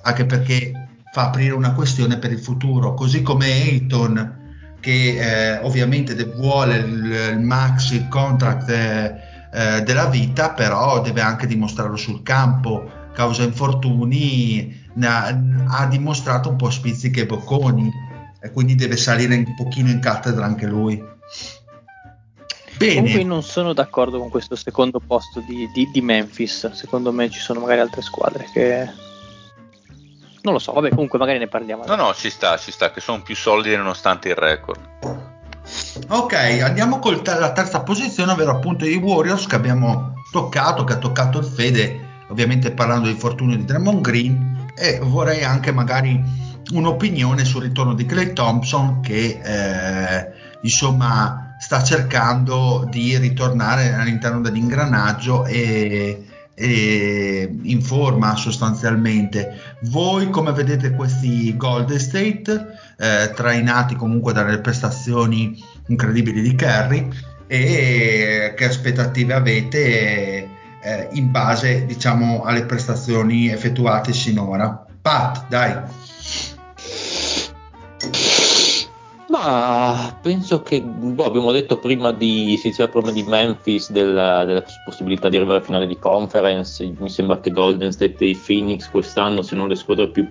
Anche 0.00 0.24
perché 0.24 0.85
fa 1.16 1.28
aprire 1.28 1.54
una 1.54 1.72
questione 1.72 2.18
per 2.18 2.30
il 2.30 2.38
futuro, 2.38 2.92
così 2.92 3.22
come 3.22 3.46
Ayton 3.46 4.44
che 4.80 5.16
eh, 5.16 5.58
ovviamente 5.60 6.14
vuole 6.24 6.76
il, 6.76 7.04
il 7.32 7.40
maxi 7.40 8.06
contract 8.06 8.68
eh, 8.68 9.14
eh, 9.50 9.80
della 9.80 10.08
vita, 10.10 10.50
però 10.50 11.00
deve 11.00 11.22
anche 11.22 11.46
dimostrarlo 11.46 11.96
sul 11.96 12.22
campo, 12.22 13.08
causa 13.14 13.44
infortuni, 13.44 14.78
ha, 15.00 15.34
ha, 15.68 15.86
dimostrato 15.86 16.50
un 16.50 16.56
po' 16.56 16.68
spizzichi 16.68 17.20
e 17.20 17.26
bocconi 17.26 17.90
e 18.38 18.50
quindi 18.50 18.74
deve 18.74 18.98
salire 18.98 19.36
un 19.36 19.54
pochino 19.56 19.88
in 19.88 20.00
cattedra 20.00 20.44
anche 20.44 20.66
lui. 20.66 21.02
Bene. 22.76 22.94
Comunque 22.94 23.24
non 23.24 23.42
sono 23.42 23.72
d'accordo 23.72 24.18
con 24.18 24.28
questo 24.28 24.54
secondo 24.54 25.00
posto 25.00 25.40
di, 25.40 25.66
di, 25.72 25.88
di 25.90 26.00
Memphis, 26.02 26.72
secondo 26.72 27.10
me 27.10 27.30
ci 27.30 27.40
sono 27.40 27.60
magari 27.60 27.80
altre 27.80 28.02
squadre 28.02 28.46
che 28.52 29.04
non 30.46 30.54
lo 30.54 30.60
so, 30.60 30.72
vabbè, 30.72 30.90
comunque 30.90 31.18
magari 31.18 31.38
ne 31.38 31.48
parliamo. 31.48 31.84
No, 31.86 31.96
no, 31.96 32.14
ci 32.14 32.30
sta, 32.30 32.56
ci 32.56 32.70
sta, 32.70 32.92
che 32.92 33.00
sono 33.00 33.20
più 33.20 33.34
solidi 33.34 33.74
nonostante 33.76 34.28
il 34.28 34.36
record. 34.36 34.80
Ok, 36.08 36.34
andiamo 36.62 37.00
con 37.00 37.20
la 37.24 37.52
terza 37.52 37.80
posizione, 37.80 38.30
ovvero 38.30 38.52
appunto 38.52 38.86
i 38.86 38.94
Warriors 38.94 39.48
che 39.48 39.56
abbiamo 39.56 40.14
toccato, 40.30 40.84
che 40.84 40.92
ha 40.92 40.98
toccato 40.98 41.38
il 41.38 41.44
Fede, 41.44 41.98
ovviamente 42.28 42.70
parlando 42.70 43.08
di 43.08 43.14
fortuna 43.14 43.56
di 43.56 43.64
Draymond 43.64 44.00
Green 44.00 44.70
e 44.76 45.00
vorrei 45.02 45.42
anche 45.42 45.72
magari 45.72 46.22
un'opinione 46.70 47.44
sul 47.44 47.62
ritorno 47.62 47.94
di 47.94 48.06
Clay 48.06 48.32
Thompson 48.32 49.00
che 49.00 49.40
eh, 49.42 50.32
insomma 50.62 51.56
sta 51.58 51.82
cercando 51.82 52.86
di 52.88 53.16
ritornare 53.16 53.94
all'interno 53.94 54.40
dell'ingranaggio 54.40 55.44
e 55.46 56.25
in 56.58 57.82
forma 57.82 58.34
sostanzialmente. 58.36 59.76
Voi 59.82 60.30
come 60.30 60.52
vedete 60.52 60.92
questi 60.92 61.54
Golden 61.56 61.98
State 61.98 62.66
eh, 62.98 63.32
trainati 63.34 63.94
comunque 63.94 64.32
dalle 64.32 64.60
prestazioni 64.60 65.62
incredibili 65.88 66.40
di 66.40 66.54
Kerry 66.54 67.08
e 67.46 68.54
che 68.56 68.64
aspettative 68.64 69.34
avete 69.34 70.48
eh, 70.82 71.08
in 71.12 71.30
base 71.30 71.84
diciamo 71.84 72.42
alle 72.42 72.64
prestazioni 72.64 73.48
effettuate 73.50 74.12
sinora? 74.12 74.84
Pat, 75.02 75.46
dai. 75.48 75.74
Ma 79.46 80.18
penso 80.20 80.60
che 80.62 80.82
boh, 80.82 81.22
abbiamo 81.22 81.52
detto 81.52 81.78
prima 81.78 82.10
di 82.10 82.56
si 82.58 82.70
diceva 82.70 82.90
prima 82.90 83.12
di 83.12 83.22
Memphis 83.22 83.92
della, 83.92 84.44
della, 84.44 84.64
possibilità 84.84 85.28
di 85.28 85.36
arrivare 85.36 85.60
a 85.60 85.62
finale 85.62 85.86
di 85.86 85.96
conference. 86.00 86.84
Mi 86.98 87.08
sembra 87.08 87.38
che 87.38 87.52
Golden 87.52 87.92
State 87.92 88.28
e 88.28 88.36
Phoenix 88.44 88.90
quest'anno 88.90 89.42
siano 89.42 89.68
le 89.68 89.76
squadre 89.76 90.08
più 90.08 90.28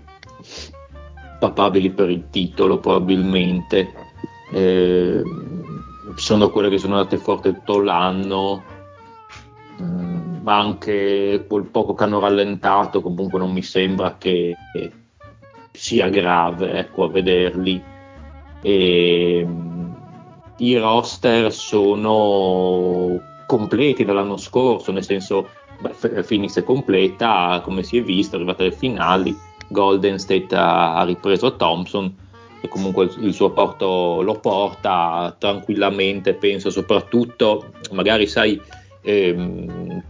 papabili 1.40 1.92
per 1.92 2.10
il 2.10 2.26
titolo, 2.30 2.80
probabilmente. 2.80 3.94
Eh, 4.52 5.24
sono 6.16 6.50
quelle 6.50 6.70
che 6.70 6.78
sono 6.78 6.98
andate 6.98 7.16
forte 7.16 7.54
tutto 7.54 7.80
l'anno, 7.82 8.64
mm, 9.82 10.42
ma 10.42 10.60
anche 10.60 11.46
quel 11.48 11.64
poco 11.64 11.94
che 11.94 12.04
hanno 12.04 12.20
rallentato, 12.20 13.00
comunque 13.00 13.40
non 13.40 13.54
mi 13.54 13.62
sembra 13.62 14.18
che 14.18 14.58
sia 15.72 16.10
grave 16.10 16.80
ecco, 16.80 17.06
a 17.06 17.10
vederli 17.10 17.94
e 18.66 19.48
i 20.58 20.78
roster 20.78 21.54
sono 21.54 23.22
completi 23.46 24.04
dall'anno 24.04 24.38
scorso, 24.38 24.92
nel 24.92 25.04
senso 25.04 25.50
Phoenix 26.26 26.58
è 26.58 26.64
completa, 26.64 27.62
come 27.64 27.84
si 27.84 28.00
è 28.00 28.02
visto, 28.02 28.34
è 28.34 28.38
arrivata 28.40 28.64
alle 28.64 28.72
finali, 28.72 29.38
Golden 29.68 30.18
State 30.18 30.48
ha, 30.56 31.04
ripreso 31.04 31.56
Thompson 31.56 32.12
e 32.60 32.68
comunque 32.68 33.08
il, 33.20 33.36
suo 33.36 33.52
porto 33.52 34.24
lo 34.24 34.40
porta 34.40 35.36
tranquillamente, 35.38 36.34
penso 36.34 36.72
soprattutto, 36.72 37.72
magari 37.92 38.26
sai, 38.26 38.60
ehm, 39.02 40.04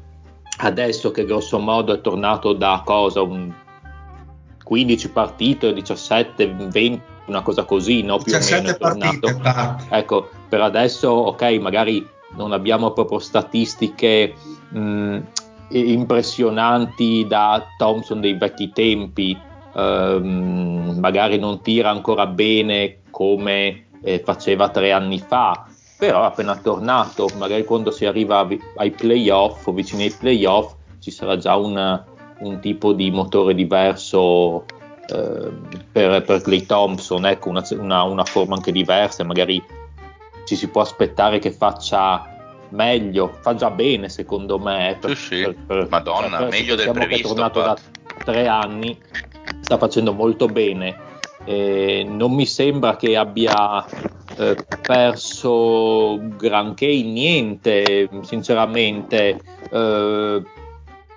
adesso 0.59 1.11
che 1.11 1.25
grosso 1.25 1.59
modo 1.59 1.93
è 1.93 1.99
tornato 1.99 2.53
da 2.53 2.81
cosa, 2.85 3.21
un 3.21 3.53
15 4.63 5.09
partite, 5.09 5.73
17, 5.73 6.55
20 6.69 7.13
una 7.25 7.41
cosa 7.41 7.63
così, 7.63 8.01
no? 8.01 8.17
Più 8.17 8.31
17 8.31 8.57
o 8.83 8.95
meno 8.95 9.19
partite, 9.19 9.27
Ecco, 9.89 10.29
per 10.47 10.61
adesso, 10.61 11.09
ok, 11.09 11.41
magari 11.59 12.07
non 12.35 12.51
abbiamo 12.51 12.91
proprio 12.91 13.19
statistiche 13.19 14.33
mh, 14.69 15.19
impressionanti 15.69 17.25
da 17.27 17.65
Thompson 17.77 18.19
dei 18.19 18.33
vecchi 18.33 18.71
tempi, 18.71 19.39
ehm, 19.73 20.97
magari 20.99 21.39
non 21.39 21.61
tira 21.61 21.89
ancora 21.89 22.27
bene 22.27 22.99
come 23.09 23.85
eh, 24.01 24.21
faceva 24.23 24.69
tre 24.69 24.91
anni 24.91 25.19
fa, 25.19 25.65
però 25.97 26.23
appena 26.23 26.55
tornato, 26.57 27.29
magari 27.37 27.63
quando 27.63 27.91
si 27.91 28.05
arriva 28.05 28.47
ai 28.75 28.91
playoff 28.91 29.65
o 29.67 29.71
vicino 29.71 30.01
ai 30.01 30.11
playoff, 30.11 30.75
ci 30.99 31.11
sarà 31.11 31.37
già 31.37 31.55
una, 31.55 32.05
un 32.39 32.59
tipo 32.59 32.93
di 32.93 33.09
motore 33.11 33.55
diverso 33.55 34.65
per, 35.05 36.23
per 36.23 36.41
Clay 36.41 36.65
Thompson, 36.65 37.25
ecco, 37.25 37.49
una, 37.49 37.63
una, 37.71 38.03
una, 38.03 38.25
forma 38.25 38.55
anche 38.55 38.71
diversa, 38.71 39.23
magari 39.23 39.63
ci 40.45 40.55
si 40.55 40.67
può 40.69 40.81
aspettare 40.81 41.39
che 41.39 41.51
faccia 41.51 42.33
meglio, 42.69 43.37
fa 43.41 43.55
già 43.55 43.69
bene 43.71 44.09
secondo 44.09 44.59
me. 44.59 44.97
Per, 44.99 45.15
sì, 45.15 45.43
sì. 45.43 45.55
Per, 45.65 45.87
Madonna, 45.89 46.45
meglio 46.45 46.75
del 46.75 46.91
previsto. 46.91 47.27
È 47.27 47.29
tornato 47.29 47.61
da 47.61 47.77
tre 48.23 48.47
anni, 48.47 48.97
sta 49.61 49.77
facendo 49.77 50.13
molto 50.13 50.47
bene. 50.47 51.13
Eh, 51.45 52.05
non 52.07 52.33
mi 52.33 52.47
sembra 52.47 52.95
che 52.95 53.15
abbia 53.15 53.85
eh, 54.37 54.55
perso 54.81 56.19
granché 56.37 56.87
in 56.87 57.13
niente, 57.13 58.09
sinceramente. 58.23 59.39
Eh, 59.69 60.43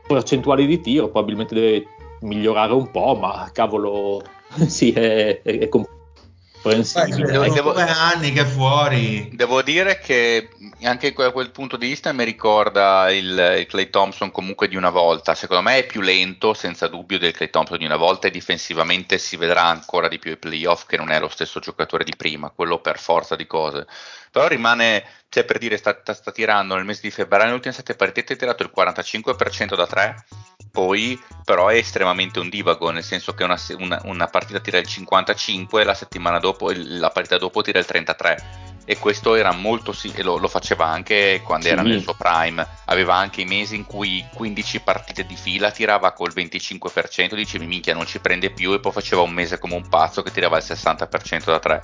percentuali 0.09 0.67
di 0.67 0.81
tiro 0.81 1.11
probabilmente 1.11 1.55
deve 1.55 1.87
migliorare 2.21 2.73
un 2.73 2.91
po', 2.91 3.15
ma 3.15 3.51
cavolo, 3.53 4.23
sì, 4.67 4.93
è, 4.93 5.43
è, 5.43 5.59
è 5.59 5.69
comprensibile. 5.69 7.39
Beh, 7.39 7.51
devo, 7.51 7.73
due 7.73 7.83
anni 7.83 8.33
che 8.33 8.43
è 8.43 8.45
fuori. 8.45 9.31
Devo 9.33 9.63
dire 9.63 9.99
che 9.99 10.51
anche 10.83 11.13
da 11.13 11.31
quel 11.31 11.51
punto 11.51 11.77
di 11.77 11.87
vista 11.87 12.13
mi 12.13 12.25
ricorda 12.25 13.11
il, 13.11 13.57
il, 13.59 13.67
Clay 13.67 13.91
Thompson 13.91 14.31
comunque 14.31 14.69
di 14.69 14.77
una 14.77 14.91
volta. 14.91 15.35
Secondo 15.35 15.63
me 15.63 15.79
è 15.79 15.87
più 15.87 16.01
lento, 16.01 16.55
senza 16.55 16.89
dubbio, 16.89 17.19
del 17.19 17.33
Clay 17.33 17.51
Thompson 17.51 17.79
di 17.79 17.85
una 17.85 17.97
volta 17.97 18.27
e 18.27 18.31
difensivamente 18.31 19.19
si 19.19 19.37
vedrà 19.37 19.65
ancora 19.65 20.09
di 20.09 20.19
più 20.19 20.31
ai 20.31 20.37
playoff 20.37 20.87
che 20.87 20.97
non 20.97 21.11
è 21.11 21.21
lo 21.21 21.29
stesso 21.29 21.61
giocatore 21.61 22.05
di 22.05 22.15
prima, 22.17 22.51
quello 22.51 22.81
per 22.81 22.99
forza 22.99 23.37
di 23.37 23.47
cose. 23.47 23.87
Però 24.31 24.47
rimane, 24.47 25.05
cioè 25.29 25.45
per 25.45 25.59
dire, 25.59 25.77
sta, 25.77 25.99
sta, 26.01 26.13
sta 26.13 26.33
tirando 26.33 26.75
nel 26.75 26.85
mese 26.85 27.01
di 27.03 27.11
febbraio, 27.11 27.45
nelle 27.45 27.57
ultime 27.57 27.75
sette 27.75 27.95
partite 27.95 28.35
ha 28.35 28.37
tirato 28.37 28.63
il 28.63 28.73
45% 28.77 29.75
da 29.75 29.87
3 29.87 30.25
poi 30.71 31.21
però 31.45 31.69
è 31.69 31.77
estremamente 31.77 32.39
un 32.39 32.49
divago, 32.49 32.91
nel 32.91 33.03
senso 33.03 33.35
che 33.35 33.45
una, 33.45 33.59
una, 33.79 34.01
una 34.05 34.27
partita 34.27 34.61
tira 34.61 34.79
il 34.79 34.87
55 34.87 35.85
la 35.85 35.95
settimana 35.95 36.39
dopo, 36.39 36.71
la 36.75 37.11
partita 37.11 37.39
dopo 37.39 37.63
tira 37.63 37.79
il 37.79 37.87
33 37.87 38.69
e 38.91 38.99
questo 38.99 39.35
era 39.35 39.53
molto 39.53 39.95
e 40.03 40.23
lo, 40.23 40.39
lo, 40.39 40.49
faceva 40.49 40.87
anche 40.87 41.43
quando 41.45 41.67
sì. 41.67 41.73
era 41.73 41.83
nel 41.83 42.01
suo 42.01 42.15
prime. 42.15 42.67
Aveva 42.87 43.17
anche 43.17 43.43
i 43.43 43.45
mesi 43.45 43.77
in 43.77 43.85
cui 43.85 44.25
15 44.33 44.81
partite 44.81 45.27
di 45.27 45.37
fila 45.37 45.71
tirava 45.71 46.13
col 46.13 46.33
25% 46.35 47.35
dicevi 47.35 47.67
minchia 47.67 47.93
non 47.93 48.07
ci 48.07 48.19
prende 48.19 48.51
più 48.51 48.73
e 48.73 48.81
poi 48.81 48.93
faceva 48.93 49.21
un 49.21 49.33
mese 49.33 49.59
come 49.59 49.75
un 49.75 49.87
pazzo 49.91 50.23
che 50.23 50.31
tirava 50.31 50.57
il 50.57 50.65
60% 50.67 51.45
da 51.45 51.59
3 51.59 51.83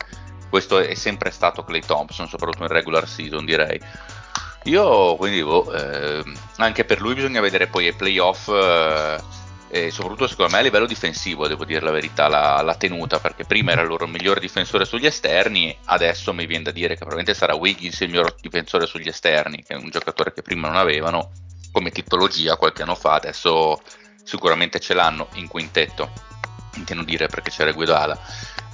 questo 0.48 0.78
è 0.78 0.94
sempre 0.94 1.30
stato 1.30 1.62
Clay 1.62 1.82
Thompson 1.82 2.26
soprattutto 2.26 2.62
in 2.62 2.70
regular 2.70 3.06
season 3.06 3.44
direi 3.44 3.78
io 4.64 5.16
quindi 5.16 5.42
boh, 5.42 5.72
eh, 5.72 6.22
anche 6.56 6.84
per 6.84 7.00
lui 7.00 7.14
bisogna 7.14 7.40
vedere 7.40 7.66
poi 7.66 7.86
ai 7.86 7.94
playoff 7.94 8.48
eh, 8.48 9.20
e 9.68 9.90
soprattutto 9.90 10.26
secondo 10.26 10.52
me 10.52 10.58
a 10.58 10.62
livello 10.62 10.86
difensivo 10.86 11.48
devo 11.48 11.64
dire 11.64 11.80
la 11.80 11.90
verità 11.90 12.28
la, 12.28 12.62
la, 12.62 12.74
tenuta 12.76 13.18
perché 13.18 13.44
prima 13.44 13.72
era 13.72 13.82
il 13.82 13.88
loro 13.88 14.06
miglior 14.06 14.38
difensore 14.38 14.84
sugli 14.84 15.06
esterni 15.06 15.76
adesso 15.86 16.32
mi 16.32 16.46
viene 16.46 16.64
da 16.64 16.70
dire 16.70 16.90
che 16.94 17.04
probabilmente 17.04 17.34
sarà 17.34 17.54
Wiggins 17.54 18.00
il 18.00 18.08
miglior 18.08 18.34
difensore 18.40 18.86
sugli 18.86 19.08
esterni 19.08 19.62
che 19.62 19.74
è 19.74 19.76
un 19.76 19.90
giocatore 19.90 20.32
che 20.32 20.42
prima 20.42 20.68
non 20.68 20.76
avevano 20.76 21.32
come 21.72 21.90
titologia 21.90 22.56
qualche 22.56 22.82
anno 22.82 22.94
fa 22.94 23.14
adesso 23.14 23.80
sicuramente 24.22 24.80
ce 24.80 24.94
l'hanno 24.94 25.28
in 25.34 25.48
quintetto 25.48 26.33
intendo 26.76 27.04
dire 27.04 27.26
perché 27.26 27.50
c'era 27.50 27.72
Guidala 27.72 28.18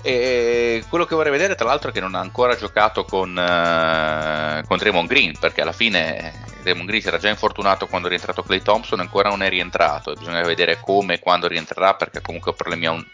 e 0.02 0.82
quello 0.88 1.04
che 1.04 1.14
vorrei 1.14 1.30
vedere, 1.30 1.54
tra 1.54 1.66
l'altro, 1.66 1.90
è 1.90 1.92
che 1.92 2.00
non 2.00 2.14
ha 2.14 2.20
ancora 2.20 2.56
giocato 2.56 3.04
con, 3.04 3.30
uh, 3.30 4.66
con 4.66 4.78
Draymond 4.78 5.08
Green, 5.08 5.34
perché 5.38 5.60
alla 5.60 5.72
fine 5.72 6.32
Draymond 6.62 6.88
Green 6.88 7.02
si 7.02 7.08
era 7.08 7.18
già 7.18 7.28
infortunato 7.28 7.86
quando 7.86 8.06
è 8.06 8.10
rientrato 8.10 8.42
Clay 8.42 8.62
Thompson, 8.62 9.00
ancora 9.00 9.28
non 9.28 9.42
è 9.42 9.50
rientrato. 9.50 10.14
Bisogna 10.14 10.40
vedere 10.42 10.80
come 10.80 11.14
e 11.14 11.18
quando 11.18 11.48
rientrerà, 11.48 11.94
perché 11.94 12.22
comunque 12.22 12.54
problemi 12.54 12.86
un, 12.86 13.04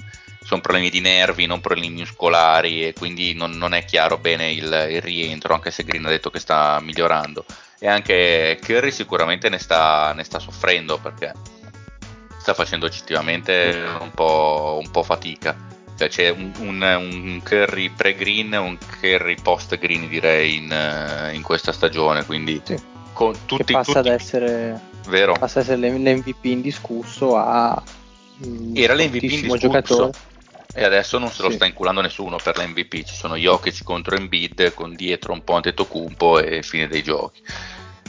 sono 0.44 0.60
problemi 0.60 0.88
di 0.88 1.00
nervi, 1.00 1.46
non 1.46 1.60
problemi 1.60 1.90
muscolari, 1.90 2.86
e 2.86 2.92
quindi 2.92 3.34
non, 3.34 3.50
non 3.52 3.74
è 3.74 3.84
chiaro 3.84 4.16
bene 4.18 4.52
il, 4.52 4.86
il, 4.90 5.02
rientro, 5.02 5.54
anche 5.54 5.72
se 5.72 5.82
Green 5.82 6.06
ha 6.06 6.10
detto 6.10 6.30
che 6.30 6.38
sta 6.38 6.78
migliorando. 6.80 7.44
E 7.80 7.88
anche 7.88 8.58
Curry 8.64 8.92
sicuramente 8.92 9.48
ne 9.48 9.58
sta, 9.58 10.12
ne 10.14 10.22
sta 10.22 10.38
soffrendo, 10.38 10.98
perché 10.98 11.32
sta 12.46 12.54
facendo 12.54 12.86
oggettivamente 12.86 13.84
un 13.98 14.12
po', 14.12 14.78
un 14.80 14.88
po 14.92 15.02
fatica 15.02 15.56
cioè 15.98 16.08
c'è 16.08 16.28
un, 16.28 16.52
un, 16.58 16.80
un 16.80 17.40
curry 17.42 17.88
pre-green 17.88 18.52
e 18.52 18.56
un 18.56 18.78
curry 19.00 19.34
post-green 19.40 20.06
direi 20.08 20.56
in, 20.56 21.30
in 21.32 21.42
questa 21.42 21.72
stagione, 21.72 22.24
quindi 22.24 22.60
sì. 22.62 22.76
con 23.12 23.34
tutti, 23.46 23.64
che 23.64 23.72
passa, 23.72 23.94
tutti... 23.94 24.08
Ad 24.08 24.14
essere, 24.14 24.80
Vero. 25.08 25.32
passa 25.32 25.60
ad 25.60 25.64
essere 25.64 25.88
l'MVP 25.88 26.44
indiscusso 26.44 27.36
a 27.36 27.82
era 28.74 28.94
l'MVP 28.94 29.22
indiscusso 29.22 29.56
giocatore. 29.56 30.10
e 30.74 30.84
adesso 30.84 31.16
non 31.16 31.30
se 31.30 31.42
lo 31.42 31.48
sì. 31.48 31.54
sta 31.56 31.64
inculando 31.64 32.02
nessuno 32.02 32.36
per 32.36 32.58
l'MVP 32.58 33.02
ci 33.02 33.14
sono 33.14 33.34
Jokic 33.34 33.82
contro 33.82 34.16
Embiid 34.16 34.74
con 34.74 34.94
dietro 34.94 35.32
un 35.32 35.42
po' 35.42 35.54
Antetokounmpo 35.54 36.40
e 36.40 36.62
fine 36.62 36.86
dei 36.86 37.02
giochi 37.02 37.42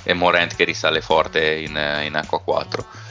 e 0.03 0.13
Morant 0.13 0.55
che 0.55 0.65
risale 0.65 0.99
forte 0.99 1.55
in, 1.55 1.79
in 2.03 2.15
acqua 2.15 2.41
4 2.41 3.06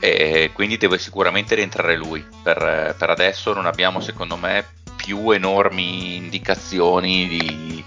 e 0.00 0.50
quindi 0.52 0.76
deve 0.76 0.98
sicuramente 0.98 1.54
rientrare 1.54 1.96
lui. 1.96 2.24
Per, 2.42 2.94
per 2.98 3.10
adesso 3.10 3.52
non 3.52 3.66
abbiamo, 3.66 4.00
secondo 4.00 4.36
me, 4.36 4.64
più 4.96 5.30
enormi 5.30 6.16
indicazioni 6.16 7.26
di, 7.28 7.84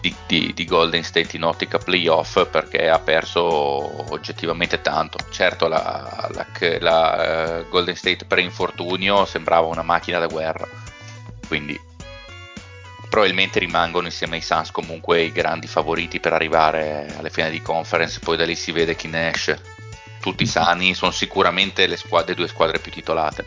di, 0.00 0.14
di, 0.26 0.52
di, 0.54 0.64
Golden 0.64 1.02
State 1.02 1.36
in 1.36 1.44
ottica 1.44 1.78
playoff 1.78 2.46
perché 2.48 2.88
ha 2.88 2.98
perso 2.98 4.12
oggettivamente 4.12 4.80
tanto. 4.82 5.18
Certo, 5.30 5.68
la, 5.68 6.28
la, 6.32 6.46
la 6.80 7.60
uh, 7.64 7.68
Golden 7.68 7.96
State 7.96 8.24
pre-infortunio 8.24 9.24
sembrava 9.24 9.66
una 9.66 9.82
macchina 9.82 10.18
da 10.18 10.26
guerra, 10.26 10.68
quindi 11.46 11.80
probabilmente 13.08 13.58
rimangono 13.60 14.06
insieme 14.06 14.36
ai 14.36 14.42
Suns 14.42 14.70
comunque 14.70 15.22
i 15.22 15.32
grandi 15.32 15.68
favoriti 15.68 16.20
per 16.20 16.32
arrivare 16.34 17.14
alle 17.16 17.30
finali 17.30 17.52
di 17.52 17.62
conference. 17.62 18.18
Poi 18.18 18.36
da 18.36 18.44
lì 18.44 18.54
si 18.54 18.72
vede 18.72 18.94
chi 18.94 19.08
ne 19.08 19.30
esce 19.30 19.75
tutti 20.26 20.44
sani, 20.44 20.92
sono 20.92 21.12
sicuramente 21.12 21.86
le, 21.86 21.96
squadre, 21.96 22.30
le 22.30 22.34
due 22.34 22.48
squadre 22.48 22.80
più 22.80 22.90
titolate. 22.90 23.44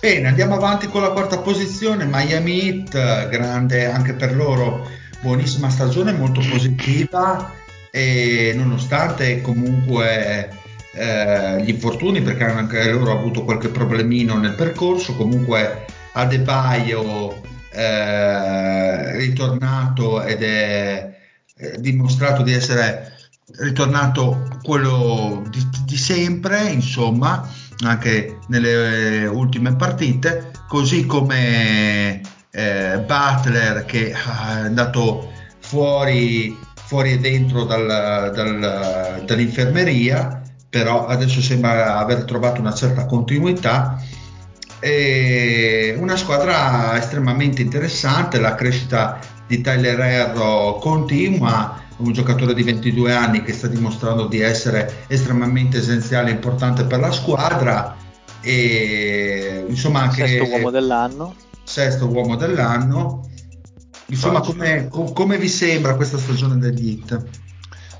Bene, 0.00 0.28
andiamo 0.28 0.54
avanti 0.54 0.86
con 0.86 1.02
la 1.02 1.10
quarta 1.10 1.38
posizione, 1.38 2.08
Miami 2.10 2.86
Heat, 2.86 3.28
grande 3.28 3.90
anche 3.90 4.14
per 4.14 4.34
loro, 4.34 4.88
buonissima 5.20 5.68
stagione, 5.68 6.12
molto 6.12 6.40
positiva 6.40 7.52
e 7.90 8.54
nonostante 8.56 9.42
comunque 9.42 10.48
eh, 10.92 11.62
gli 11.62 11.68
infortuni, 11.68 12.22
perché 12.22 12.44
anche 12.44 12.90
loro 12.90 13.10
hanno 13.10 13.20
avuto 13.20 13.44
qualche 13.44 13.68
problemino 13.68 14.38
nel 14.38 14.54
percorso, 14.54 15.14
comunque 15.14 15.84
Adebaio 16.12 17.42
eh, 17.70 19.16
ritornato 19.18 20.22
ed 20.22 20.42
è, 20.42 21.16
è 21.54 21.76
dimostrato 21.76 22.42
di 22.42 22.54
essere 22.54 23.17
ritornato 23.56 24.46
quello 24.62 25.42
di, 25.48 25.66
di, 25.84 25.96
sempre, 25.96 26.68
insomma, 26.68 27.48
anche 27.84 28.38
nelle 28.48 29.26
ultime 29.26 29.74
partite, 29.74 30.50
così 30.66 31.06
come 31.06 32.20
eh, 32.50 33.04
Butler 33.06 33.84
che 33.84 34.10
è 34.10 34.14
andato 34.14 35.30
fuori, 35.60 36.56
fuori 36.74 37.12
e 37.12 37.18
dentro 37.18 37.64
dal, 37.64 38.32
dal, 38.34 39.22
dall'infermeria, 39.24 40.42
però 40.68 41.06
adesso 41.06 41.40
sembra 41.40 41.96
aver 41.96 42.24
trovato 42.24 42.60
una 42.60 42.74
certa 42.74 43.06
continuità. 43.06 44.02
E 44.80 45.96
una 45.98 46.16
squadra 46.16 46.96
estremamente 46.96 47.62
interessante, 47.62 48.38
la 48.38 48.54
crescita 48.54 49.18
di 49.46 49.60
Tyler 49.60 49.98
Herro 49.98 50.74
continua 50.74 51.77
un 51.98 52.12
giocatore 52.12 52.54
di 52.54 52.62
22 52.62 53.12
anni 53.12 53.42
che 53.42 53.52
sta 53.52 53.66
dimostrando 53.66 54.26
di 54.26 54.40
essere 54.40 55.04
estremamente 55.08 55.78
essenziale 55.78 56.30
e 56.30 56.34
importante 56.34 56.84
per 56.84 57.00
la 57.00 57.12
squadra 57.12 57.96
e 58.40 59.64
insomma 59.68 60.02
anche 60.02 60.26
sesto 60.26 60.44
uomo 60.44 60.70
dell'anno 60.70 61.34
sesto 61.64 62.06
uomo 62.06 62.36
dell'anno 62.36 63.28
insomma 64.06 64.40
come, 64.40 64.88
come 64.88 65.38
vi 65.38 65.48
sembra 65.48 65.96
questa 65.96 66.18
stagione 66.18 66.56
degli 66.58 66.90
hit? 66.90 67.46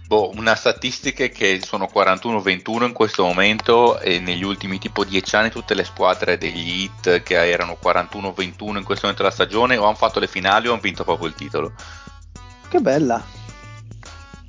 Boh, 0.07 0.31
una 0.37 0.55
statistica 0.55 1.25
è 1.25 1.31
che 1.31 1.61
sono 1.63 1.87
41-21 1.93 2.85
in 2.85 2.93
questo 2.95 3.25
momento 3.25 4.01
e 4.01 4.21
negli 4.21 4.43
ultimi 4.43 4.79
tipo 4.79 5.05
10 5.05 5.37
anni 5.37 5.51
tutte 5.51 5.75
le 5.75 5.85
squadre 5.85 6.39
degli 6.39 6.85
hit 6.85 7.23
che 7.23 7.35
erano 7.35 7.77
41-21 7.83 8.79
in 8.79 8.85
questo 8.85 9.07
momento 9.07 9.23
della 9.23 9.31
stagione 9.31 9.77
o 9.77 9.85
hanno 9.85 9.97
fatto 9.97 10.19
le 10.19 10.27
finali 10.27 10.67
o 10.67 10.73
hanno 10.73 10.81
vinto 10.81 11.05
proprio 11.05 11.29
il 11.29 11.35
titolo. 11.35 11.75
Che 12.71 12.81
bella. 12.81 13.23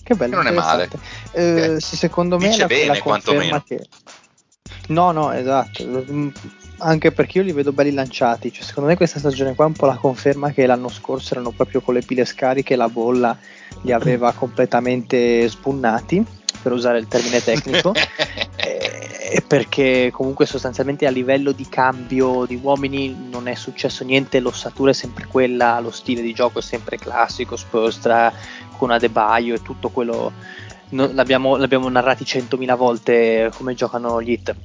Che 0.10 0.16
bello. 0.16 0.38
Non 0.38 0.48
è 0.48 0.52
male. 0.52 0.90
Eh, 1.34 1.76
sì, 1.80 1.96
secondo 1.96 2.40
me 2.40 2.48
Dice 2.48 2.62
la, 2.62 2.66
bene, 2.66 2.86
la 2.88 3.00
conferma 3.00 3.64
che... 3.64 3.86
No, 4.88 5.12
no, 5.12 5.32
esatto. 5.32 5.86
Anche 6.78 7.12
perché 7.12 7.38
io 7.38 7.44
li 7.44 7.52
vedo 7.52 7.72
belli 7.72 7.94
lanciati. 7.94 8.52
Cioè, 8.52 8.64
secondo 8.64 8.90
me 8.90 8.98
questa 8.98 9.20
stagione 9.20 9.54
qua 9.54 9.66
è 9.66 9.68
un 9.68 9.76
po' 9.76 9.86
la 9.86 9.98
conferma 9.98 10.50
che 10.50 10.66
l'anno 10.66 10.90
scorso 10.90 11.36
erano 11.36 11.52
proprio 11.52 11.82
con 11.82 11.94
le 11.94 12.02
pile 12.02 12.26
scariche 12.26 12.76
la 12.76 12.90
bolla 12.90 13.38
li 13.84 13.92
aveva 13.92 14.32
completamente 14.36 15.48
spunnati, 15.48 16.26
per 16.60 16.72
usare 16.72 16.98
il 16.98 17.08
termine 17.08 17.44
tecnico. 17.44 17.94
e 19.32 19.44
perché 19.46 20.10
comunque 20.12 20.48
sostanzialmente 20.48 21.06
a 21.06 21.12
livello 21.12 21.52
di 21.52 21.70
cambio 21.70 22.46
di 22.48 22.60
uomini 22.60 23.28
non 23.30 23.48
è 23.48 23.54
successo 23.54 24.04
niente, 24.04 24.40
l'ossatura 24.40 24.90
è 24.90 24.94
sempre 24.96 25.28
quella, 25.28 25.80
lo 25.80 25.92
stile 25.92 26.24
di 26.24 26.34
gioco 26.34 26.58
è 26.58 26.62
sempre 26.64 26.98
classico, 26.98 27.56
Spostra 27.56 28.34
con 28.80 28.92
Adebayo 28.92 29.56
e 29.56 29.62
tutto 29.62 29.90
quello 29.90 30.32
no, 30.92 31.10
l'abbiamo, 31.12 31.58
l'abbiamo 31.58 31.90
narrati 31.90 32.24
centomila 32.24 32.76
volte 32.76 33.52
come 33.54 33.74
giocano 33.74 34.22
gli 34.22 34.32
hit 34.32 34.56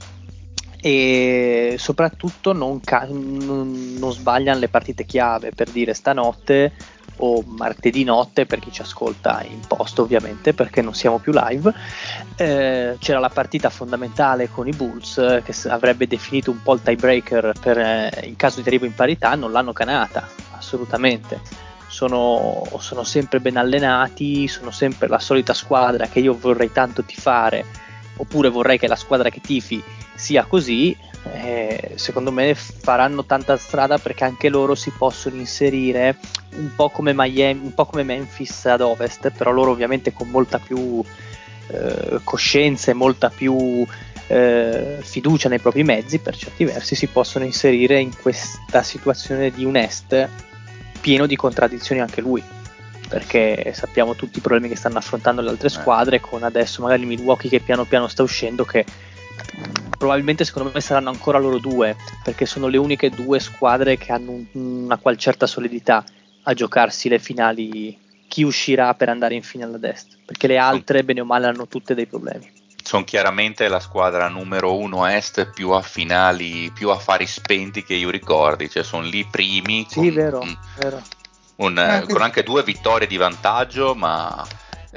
e 0.81 1.75
soprattutto 1.79 2.53
non, 2.53 2.81
ca- 2.81 3.09
non, 3.11 3.97
non 3.99 4.13
sbagliano 4.13 4.61
le 4.61 4.69
partite 4.69 5.05
chiave 5.05 5.51
per 5.51 5.71
dire 5.71 5.95
stanotte 5.95 6.73
o 7.19 7.43
martedì 7.47 8.05
notte 8.05 8.45
per 8.45 8.59
chi 8.59 8.71
ci 8.71 8.83
ascolta 8.83 9.43
in 9.49 9.61
posto 9.67 10.03
ovviamente 10.03 10.53
perché 10.53 10.83
non 10.83 10.95
siamo 10.95 11.19
più 11.19 11.33
live. 11.35 11.73
Eh, 12.37 12.97
c'era 12.99 13.19
la 13.19 13.31
partita 13.31 13.71
fondamentale 13.71 14.51
con 14.51 14.69
i 14.69 14.73
Bulls 14.73 15.43
che 15.43 15.69
avrebbe 15.69 16.07
definito 16.07 16.51
un 16.51 16.61
po' 16.63 16.75
il 16.75 16.83
tiebreaker 16.83 17.53
per, 17.59 17.79
eh, 17.79 18.21
in 18.25 18.37
caso 18.37 18.61
di 18.61 18.69
arrivo 18.69 18.85
in 18.85 18.95
parità 18.95 19.35
non 19.37 19.53
l'hanno 19.53 19.73
canata 19.73 20.29
assolutamente 20.51 21.64
sono, 21.87 22.65
sono 22.79 23.05
sempre 23.05 23.41
ben 23.41 23.57
allenati 23.57 24.49
sono 24.49 24.71
sempre 24.71 25.09
la 25.09 25.19
solita 25.19 25.55
squadra 25.55 26.07
che 26.07 26.21
io 26.21 26.37
vorrei 26.37 26.73
tanto 26.73 27.05
tifare 27.05 27.65
oppure 28.17 28.49
vorrei 28.49 28.79
che 28.79 28.87
la 28.87 28.97
squadra 28.97 29.31
che 29.31 29.41
tifi 29.41 29.83
sia 30.15 30.45
così 30.45 30.97
eh, 31.33 31.93
secondo 31.95 32.31
me 32.31 32.55
faranno 32.55 33.25
tanta 33.25 33.57
strada 33.57 33.99
perché 33.99 34.25
anche 34.25 34.49
loro 34.49 34.75
si 34.75 34.91
possono 34.91 35.37
inserire 35.37 36.19
un 36.57 36.75
po' 36.75 36.91
come, 36.91 37.13
Miami, 37.15 37.61
un 37.65 37.75
po 37.75 37.87
come 37.87 38.03
Memphis 38.03 38.67
ad 38.67 38.83
ovest, 38.83 39.31
però 39.31 39.51
loro 39.51 39.71
ovviamente 39.71 40.13
con 40.13 40.29
molta 40.29 40.59
più 40.59 41.03
eh, 41.69 42.21
coscienza 42.23 42.91
e 42.91 42.95
molta 42.95 43.31
più 43.31 43.87
eh, 44.27 44.99
fiducia 45.01 45.49
nei 45.49 45.59
propri 45.61 45.83
mezzi, 45.83 46.19
per 46.19 46.37
certi 46.37 46.65
versi 46.65 46.95
si 46.95 47.07
possono 47.07 47.45
inserire 47.45 47.99
in 47.99 48.15
questa 48.21 48.83
situazione 48.83 49.51
di 49.51 49.65
un 49.65 49.77
est 49.77 50.29
pieno 51.05 51.27
di 51.27 51.37
contraddizioni 51.37 52.01
anche 52.01 52.23
lui 52.23 52.43
perché 53.07 53.73
sappiamo 53.75 54.15
tutti 54.15 54.39
i 54.39 54.41
problemi 54.41 54.71
che 54.71 54.77
stanno 54.77 54.97
affrontando 54.97 55.43
le 55.43 55.51
altre 55.51 55.69
eh. 55.69 55.71
squadre 55.71 56.19
con 56.19 56.43
adesso 56.43 56.81
magari 56.81 57.05
Milwaukee 57.05 57.51
che 57.51 57.61
piano 57.61 57.85
piano 57.85 58.09
sta 58.09 58.23
uscendo 58.23 58.65
che 58.65 58.87
probabilmente 59.99 60.45
secondo 60.45 60.71
me 60.73 60.81
saranno 60.81 61.11
ancora 61.11 61.39
loro 61.39 61.59
due, 61.59 61.95
perché 62.23 62.47
sono 62.47 62.69
le 62.69 62.79
uniche 62.79 63.11
due 63.11 63.39
squadre 63.39 63.97
che 63.99 64.13
hanno 64.13 64.33
un, 64.33 64.47
una 64.53 64.97
qual 64.97 65.19
certa 65.19 65.47
solidità 65.47 66.03
a 66.43 66.55
giocarsi 66.55 67.09
le 67.11 67.19
finali, 67.19 67.99
chi 68.29 68.43
uscirà 68.43 68.95
per 68.95 69.09
andare 69.11 69.35
in 69.35 69.43
finale 69.43 69.77
ad 69.77 69.85
est, 69.85 70.19
perché 70.25 70.47
le 70.47 70.59
altre 70.59 71.05
bene 71.05 71.21
o 71.21 71.25
male 71.25 71.47
hanno 71.47 71.67
tutte 71.69 71.95
dei 71.95 72.07
problemi. 72.07 72.51
Sono 72.85 73.05
chiaramente 73.05 73.67
la 73.69 73.81
squadra 73.81 74.29
numero 74.29 74.77
uno 74.77 75.07
est 75.07 75.51
più 75.53 75.71
a 75.71 75.81
finali, 75.81 76.71
più 76.71 76.91
affari 76.91 77.27
spenti 77.27 77.83
che 77.83 77.95
io 77.95 78.11
ricordi, 78.11 78.69
cioè 78.69 78.83
sono 78.83 79.05
lì 79.05 79.25
primi. 79.25 79.87
Sì, 79.89 80.01
con, 80.01 80.15
vero, 80.15 80.41
un, 80.41 80.59
vero. 80.77 81.03
Un, 81.57 81.79
eh, 81.79 82.05
con 82.07 82.21
anche 82.21 82.43
due 82.43 82.63
vittorie 82.63 83.07
di 83.07 83.17
vantaggio, 83.17 83.95
ma 83.95 84.47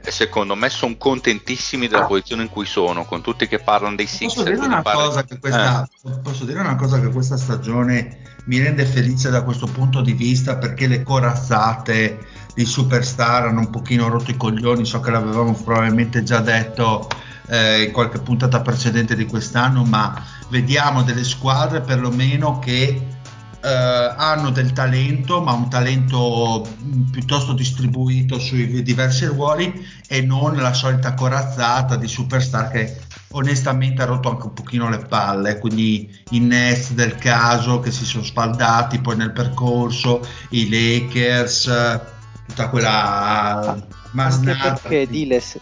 secondo 0.05 0.55
me 0.55 0.69
sono 0.69 0.95
contentissimi 0.97 1.87
della 1.87 2.05
posizione 2.05 2.43
in 2.43 2.49
cui 2.49 2.65
sono, 2.65 3.05
con 3.05 3.21
tutti 3.21 3.47
che 3.47 3.59
parlano 3.59 3.95
dei 3.95 4.05
Sixers. 4.05 4.33
Posso 4.35 4.49
dire, 4.49 4.65
una 4.65 4.81
parla... 4.81 5.05
cosa 5.05 5.23
che 5.23 5.39
questa, 5.39 5.83
eh. 5.83 6.19
posso 6.21 6.45
dire 6.45 6.59
una 6.59 6.75
cosa 6.75 6.99
che 6.99 7.09
questa 7.09 7.37
stagione 7.37 8.19
mi 8.45 8.59
rende 8.59 8.85
felice 8.85 9.29
da 9.29 9.43
questo 9.43 9.65
punto 9.65 10.01
di 10.01 10.13
vista 10.13 10.57
perché 10.57 10.87
le 10.87 11.03
corazzate 11.03 12.25
di 12.53 12.65
superstar 12.65 13.45
hanno 13.45 13.59
un 13.59 13.69
pochino 13.69 14.07
rotto 14.07 14.31
i 14.31 14.37
coglioni, 14.37 14.85
so 14.85 14.99
che 14.99 15.11
l'avevamo 15.11 15.53
probabilmente 15.53 16.23
già 16.23 16.39
detto 16.39 17.07
eh, 17.47 17.83
in 17.83 17.91
qualche 17.91 18.19
puntata 18.19 18.61
precedente 18.61 19.15
di 19.15 19.25
quest'anno, 19.25 19.83
ma 19.83 20.23
vediamo 20.49 21.03
delle 21.03 21.23
squadre 21.23 21.81
perlomeno 21.81 22.59
che 22.59 23.15
eh, 23.59 24.13
hanno 24.15 24.51
del 24.51 24.71
talento, 24.71 25.41
ma 25.41 25.51
un 25.53 25.69
talento 25.69 26.65
mm, 26.65 27.09
piuttosto 27.09 27.53
distribuito 27.53 28.39
sui 28.39 28.83
diversi 28.83 29.25
ruoli 29.25 29.85
e 30.07 30.21
non 30.21 30.55
la 30.55 30.73
solita 30.73 31.13
corazzata 31.13 31.95
di 31.95 32.07
superstar 32.07 32.69
che 32.69 32.97
onestamente 33.31 34.01
ha 34.01 34.05
rotto 34.05 34.29
anche 34.29 34.45
un 34.45 34.53
pochino 34.53 34.89
le 34.89 34.99
palle, 34.99 35.59
quindi 35.59 36.09
i 36.31 36.39
Nets 36.39 36.91
del 36.91 37.15
caso 37.15 37.79
che 37.79 37.91
si 37.91 38.05
sono 38.05 38.23
spaldati 38.23 38.99
poi 38.99 39.17
nel 39.17 39.33
percorso, 39.33 40.25
i 40.49 40.69
Lakers, 40.69 41.99
tutta 42.47 42.69
quella 42.69 43.75
masnata. 44.11 44.73
Perché 44.73 45.07
Diles, 45.07 45.57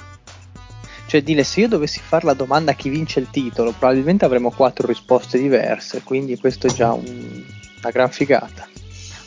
cioè 1.08 1.22
Dile, 1.22 1.44
se 1.44 1.62
io 1.62 1.68
dovessi 1.68 2.00
fare 2.00 2.26
la 2.26 2.34
domanda 2.34 2.72
a 2.72 2.74
chi 2.74 2.90
vince 2.90 3.20
il 3.20 3.28
titolo, 3.30 3.72
probabilmente 3.72 4.26
avremmo 4.26 4.50
quattro 4.50 4.88
risposte 4.88 5.38
diverse, 5.38 6.02
quindi 6.04 6.38
questo 6.38 6.68
è 6.68 6.72
già 6.72 6.94
un, 6.94 7.04
una 7.06 7.92
gran 7.92 8.10
figata. 8.10 8.68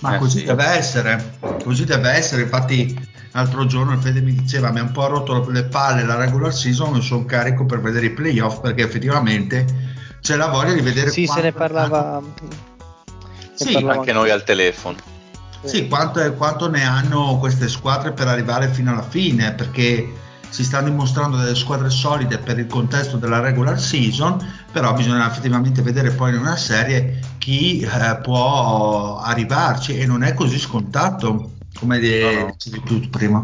Ma 0.00 0.16
eh, 0.16 0.18
così 0.18 0.40
sì. 0.40 0.44
deve 0.44 0.64
essere, 0.64 1.38
così 1.62 1.84
deve 1.84 2.10
essere. 2.10 2.42
Infatti, 2.42 2.96
l'altro 3.32 3.66
giorno 3.66 3.92
il 3.92 3.98
Fede 3.98 4.20
mi 4.20 4.32
diceva: 4.32 4.70
Mi 4.70 4.78
ha 4.78 4.82
un 4.82 4.92
po' 4.92 5.06
rotto 5.06 5.48
le 5.50 5.64
palle 5.64 6.04
la 6.04 6.16
regular 6.16 6.52
season. 6.52 6.96
E 6.96 7.00
sono 7.00 7.24
carico 7.24 7.64
per 7.64 7.80
vedere 7.80 8.06
i 8.06 8.10
playoff 8.10 8.60
perché 8.60 8.82
effettivamente 8.82 9.64
c'è 10.20 10.36
la 10.36 10.48
voglia 10.48 10.72
di 10.72 10.80
vedere. 10.80 11.10
Sì, 11.10 11.26
se 11.26 11.40
ne 11.40 11.52
parlava. 11.52 12.22
Sì, 13.54 13.72
parlava 13.72 13.94
anche 13.94 14.12
noi 14.12 14.30
al 14.30 14.44
telefono. 14.44 14.96
Sì, 15.64 15.88
quanto, 15.88 16.32
quanto 16.34 16.68
ne 16.68 16.84
hanno 16.84 17.38
queste 17.38 17.68
squadre 17.68 18.12
per 18.12 18.28
arrivare 18.28 18.68
fino 18.68 18.92
alla 18.92 19.02
fine? 19.02 19.52
Perché 19.54 20.08
si 20.48 20.64
stanno 20.64 20.88
dimostrando 20.88 21.36
delle 21.36 21.54
squadre 21.54 21.90
solide 21.90 22.38
per 22.38 22.58
il 22.58 22.66
contesto 22.66 23.16
della 23.16 23.40
regular 23.40 23.80
season, 23.80 24.44
però 24.72 24.92
bisogna 24.94 25.28
effettivamente 25.28 25.82
vedere 25.82 26.10
poi 26.10 26.32
in 26.32 26.40
una 26.40 26.56
serie 26.56 27.20
chi 27.38 27.80
eh, 27.80 28.18
può 28.22 29.18
arrivarci 29.18 29.98
e 29.98 30.06
non 30.06 30.22
è 30.22 30.34
così 30.34 30.58
scontato 30.58 31.52
come 31.78 31.98
dicevi 31.98 32.82
tu 32.84 33.08
prima. 33.08 33.42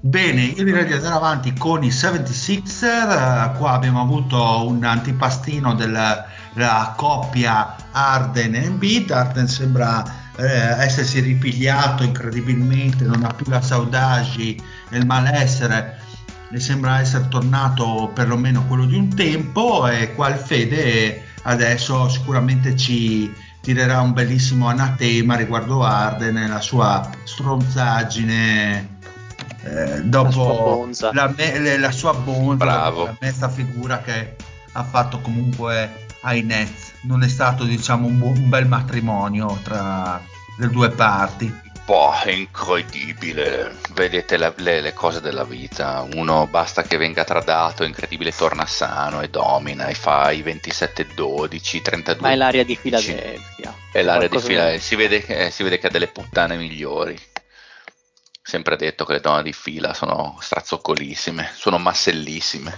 Bene, 0.00 0.42
io 0.42 0.62
direi 0.62 0.86
di 0.86 0.92
andare 0.92 1.14
avanti 1.14 1.52
con 1.54 1.82
i 1.82 1.88
76er, 1.88 3.54
uh, 3.54 3.58
qua 3.58 3.72
abbiamo 3.72 4.00
avuto 4.00 4.66
un 4.66 4.84
antipastino 4.84 5.74
della, 5.74 6.26
della 6.52 6.94
coppia 6.96 7.74
Arden 7.90 8.54
e 8.54 8.64
Embiid, 8.64 9.10
Arden 9.10 9.48
sembra 9.48 10.25
eh, 10.36 10.82
essersi 10.82 11.20
ripigliato 11.20 12.02
incredibilmente, 12.02 13.04
non 13.04 13.24
ha 13.24 13.32
più 13.32 13.46
la 13.48 13.60
saudagi 13.60 14.60
e 14.90 14.98
il 14.98 15.06
malessere 15.06 15.98
e 16.50 16.60
sembra 16.60 17.00
essere 17.00 17.26
tornato 17.28 18.10
perlomeno 18.14 18.64
quello 18.66 18.84
di 18.84 18.96
un 18.96 19.14
tempo 19.14 19.88
e 19.88 20.14
qua 20.14 20.28
il 20.28 20.36
Fede 20.36 21.24
adesso 21.42 22.08
sicuramente 22.08 22.76
ci 22.76 23.32
tirerà 23.60 24.00
un 24.00 24.12
bellissimo 24.12 24.68
anatema 24.68 25.34
riguardo 25.34 25.82
Arden 25.82 26.36
e 26.36 26.46
la 26.46 26.60
sua 26.60 27.10
stronzaggine 27.24 28.94
eh, 29.64 30.02
dopo 30.04 30.88
la, 31.12 31.34
me, 31.36 31.76
la, 31.78 31.90
sua 31.90 32.14
bonza, 32.14 32.64
la 32.64 33.16
mezza 33.20 33.48
figura 33.48 34.00
che 34.00 34.36
ha 34.72 34.84
fatto 34.84 35.18
comunque 35.20 36.05
ai 36.20 36.42
Nets. 36.42 36.92
Non 37.02 37.22
è 37.22 37.28
stato 37.28 37.64
diciamo 37.64 38.06
un, 38.06 38.18
bu- 38.18 38.36
un 38.36 38.48
bel 38.48 38.66
matrimonio 38.66 39.58
tra 39.62 40.20
le 40.58 40.68
due 40.68 40.90
parti. 40.90 41.64
Boh, 41.86 42.20
è 42.20 42.32
incredibile. 42.32 43.76
Vedete 43.92 44.36
la, 44.36 44.52
le, 44.56 44.80
le, 44.80 44.92
cose 44.92 45.20
della 45.20 45.44
vita. 45.44 46.04
Uno 46.14 46.48
basta 46.48 46.82
che 46.82 46.96
venga 46.96 47.22
tradato, 47.22 47.84
è 47.84 47.86
incredibile, 47.86 48.32
torna 48.32 48.66
sano 48.66 49.20
e 49.20 49.28
domina 49.28 49.86
e 49.86 49.94
fa 49.94 50.32
i 50.32 50.42
27-12, 50.42 51.82
32. 51.82 52.26
Ma 52.26 52.32
è 52.32 52.36
l'aria 52.36 52.64
di 52.64 52.74
Filadelfia. 52.74 53.72
È 53.92 54.02
l'aria 54.02 54.28
di 54.28 54.40
Filadelfia. 54.40 54.80
Si, 54.80 54.96
vede, 54.96 55.24
eh, 55.26 55.50
si 55.52 55.62
vede 55.62 55.78
che 55.78 55.86
ha 55.86 55.90
delle 55.90 56.08
puttane 56.08 56.56
migliori. 56.56 57.16
Sempre 58.42 58.76
detto 58.76 59.04
che 59.04 59.12
le 59.12 59.20
donne 59.20 59.44
di 59.44 59.52
fila 59.52 59.94
sono 59.94 60.36
strazzoccolissime, 60.40 61.52
sono 61.54 61.78
massellissime. 61.78 62.76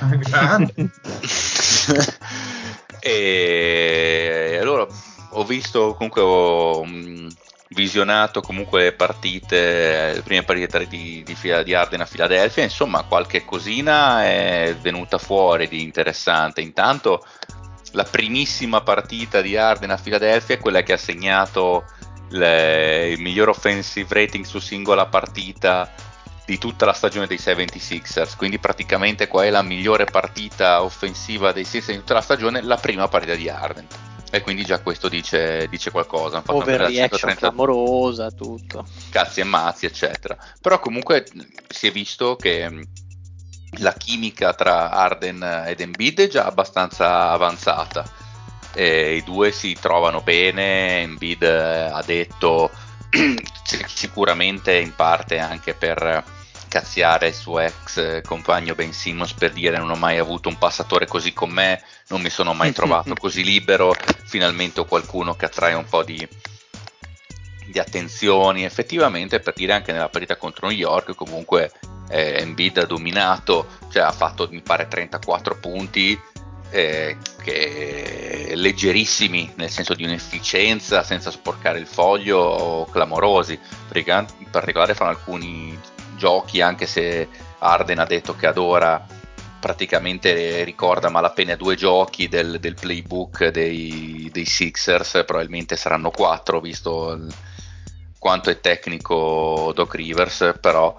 e 3.00 4.58
allora 4.60 4.86
ho 5.30 5.44
visto 5.44 5.94
comunque 5.94 6.20
ho 6.22 6.84
mh, 6.84 7.28
visionato 7.68 8.40
comunque 8.40 8.82
le 8.82 8.92
partite 8.92 10.12
le 10.14 10.22
prime 10.22 10.42
partite 10.42 10.86
di, 10.86 11.22
di, 11.24 11.36
di 11.64 11.74
Arden 11.74 12.00
a 12.00 12.06
Filadelfia 12.06 12.62
insomma 12.62 13.04
qualche 13.04 13.44
cosina 13.44 14.24
è 14.24 14.76
venuta 14.80 15.18
fuori 15.18 15.68
di 15.68 15.82
interessante. 15.82 16.60
Intanto 16.60 17.24
la 17.92 18.04
primissima 18.04 18.82
partita 18.82 19.40
di 19.40 19.56
Arden 19.56 19.90
a 19.90 19.96
Filadelfia 19.96 20.54
è 20.56 20.60
quella 20.60 20.82
che 20.82 20.92
ha 20.92 20.96
segnato 20.96 21.84
le, 22.30 23.08
il 23.10 23.20
miglior 23.20 23.48
offensive 23.48 24.08
rating 24.14 24.44
su 24.44 24.58
singola 24.58 25.06
partita 25.06 25.92
di 26.50 26.58
tutta 26.58 26.84
la 26.84 26.92
stagione 26.92 27.28
dei 27.28 27.36
76ers, 27.36 28.36
quindi 28.36 28.58
praticamente 28.58 29.28
qua 29.28 29.44
è 29.44 29.50
la 29.50 29.62
migliore 29.62 30.04
partita 30.04 30.82
offensiva 30.82 31.52
dei 31.52 31.62
Sixers 31.62 31.92
di 31.92 31.98
tutta 31.98 32.14
la 32.14 32.20
stagione, 32.20 32.60
la 32.60 32.76
prima 32.76 33.06
partita 33.06 33.36
di 33.36 33.48
Arden. 33.48 33.86
E 34.32 34.40
quindi 34.40 34.64
già 34.64 34.80
questo 34.80 35.08
dice, 35.08 35.68
dice 35.68 35.92
qualcosa. 35.92 36.42
Overreaction 36.44 37.36
clamorosa, 37.36 38.32
tutto. 38.32 38.84
Cazzi 39.10 39.40
e 39.40 39.44
mazzi, 39.44 39.86
eccetera. 39.86 40.36
Però 40.60 40.80
comunque 40.80 41.24
si 41.68 41.86
è 41.86 41.92
visto 41.92 42.34
che 42.34 42.84
la 43.78 43.92
chimica 43.92 44.52
tra 44.52 44.90
Arden 44.90 45.64
ed 45.68 45.80
Embiid 45.80 46.20
è 46.22 46.28
già 46.28 46.46
abbastanza 46.46 47.30
avanzata. 47.30 48.04
E 48.74 49.14
I 49.14 49.22
due 49.22 49.52
si 49.52 49.76
trovano 49.80 50.20
bene, 50.20 51.02
Embiid 51.02 51.42
ha 51.44 52.02
detto 52.04 52.70
sicuramente 53.86 54.74
in 54.74 54.94
parte 54.96 55.38
anche 55.38 55.74
per 55.74 56.38
cazziare 56.70 57.28
il 57.28 57.34
suo 57.34 57.58
ex 57.58 58.22
compagno 58.22 58.76
Ben 58.76 58.92
Simmons 58.92 59.32
per 59.32 59.52
dire 59.52 59.76
non 59.76 59.90
ho 59.90 59.96
mai 59.96 60.18
avuto 60.18 60.48
un 60.48 60.56
passatore 60.56 61.06
così 61.06 61.32
con 61.32 61.50
me, 61.50 61.82
non 62.08 62.22
mi 62.22 62.30
sono 62.30 62.54
mai 62.54 62.70
trovato 62.72 63.12
così 63.14 63.42
libero, 63.42 63.92
finalmente 64.24 64.80
ho 64.80 64.84
qualcuno 64.84 65.34
che 65.34 65.46
attrae 65.46 65.74
un 65.74 65.84
po' 65.84 66.04
di, 66.04 66.26
di 67.66 67.78
attenzioni, 67.78 68.64
effettivamente 68.64 69.40
per 69.40 69.54
dire 69.54 69.72
anche 69.72 69.90
nella 69.90 70.08
partita 70.08 70.36
contro 70.36 70.68
New 70.68 70.76
York 70.76 71.16
comunque 71.16 71.72
eh, 72.08 72.36
Embiid 72.38 72.78
ha 72.78 72.86
dominato, 72.86 73.66
cioè 73.90 74.02
ha 74.02 74.12
fatto 74.12 74.46
mi 74.50 74.62
pare 74.62 74.86
34 74.86 75.58
punti 75.58 76.18
eh, 76.70 77.16
che 77.42 78.52
leggerissimi 78.54 79.54
nel 79.56 79.70
senso 79.70 79.94
di 79.94 80.04
un'efficienza 80.04 81.02
senza 81.02 81.32
sporcare 81.32 81.80
il 81.80 81.86
foglio 81.86 82.88
clamorosi. 82.92 83.58
In 83.92 84.50
particolare 84.50 84.94
fanno 84.94 85.10
alcuni 85.10 85.76
giochi, 86.20 86.60
anche 86.60 86.86
se 86.86 87.26
Arden 87.58 87.98
ha 87.98 88.04
detto 88.04 88.36
che 88.36 88.46
adora 88.46 89.04
praticamente 89.58 90.62
ricorda 90.64 91.08
malapena 91.08 91.56
due 91.56 91.74
giochi 91.74 92.28
del, 92.28 92.60
del 92.60 92.74
playbook 92.74 93.48
dei, 93.48 94.28
dei, 94.32 94.44
Sixers, 94.44 95.22
probabilmente 95.26 95.76
saranno 95.76 96.10
quattro 96.10 96.60
visto 96.60 97.12
il, 97.12 97.32
quanto 98.18 98.50
è 98.50 98.60
tecnico 98.60 99.72
Doc 99.74 99.94
Rivers, 99.94 100.54
però 100.60 100.94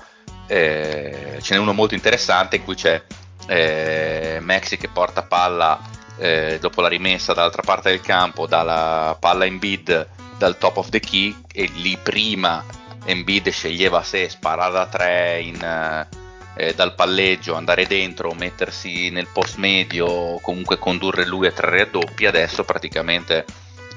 eh, 0.48 1.38
ce 1.40 1.54
n'è 1.54 1.60
uno 1.60 1.74
molto 1.74 1.94
interessante 1.94 2.58
in 2.58 2.64
cui 2.64 2.76
c'è 2.76 3.02
eh, 3.48 4.40
Maxi 4.42 4.78
che 4.78 4.90
porta 4.90 5.24
palla 5.24 5.80
eh, 6.18 6.58
dopo 6.60 6.82
la 6.82 6.88
rimessa 6.88 7.34
dall'altra 7.34 7.64
parte 7.64 7.90
del 7.90 8.02
campo 8.02 8.48
dalla 8.48 9.16
palla 9.20 9.46
in 9.46 9.60
bid 9.60 10.08
dal 10.38 10.58
top 10.58 10.78
of 10.78 10.90
the 10.90 11.00
key 11.00 11.36
e 11.52 11.70
lì 11.76 11.98
prima 11.98 12.64
Embiid 13.06 13.50
sceglieva 13.50 14.04
se 14.04 14.30
sparare 14.30 14.72
da 14.72 14.86
3 14.88 15.42
in, 15.42 16.08
eh, 16.56 16.74
dal 16.76 16.96
palleggio, 16.96 17.56
andare 17.56 17.88
dentro, 17.88 18.34
mettersi 18.34 19.10
nel 19.10 19.28
post 19.32 19.58
medio 19.58 20.40
comunque 20.42 20.78
condurre 20.78 21.26
lui 21.26 21.48
a 21.48 21.52
tre 21.52 21.78
raddoppi, 21.78 22.26
adesso 22.26 22.64
praticamente 22.64 23.46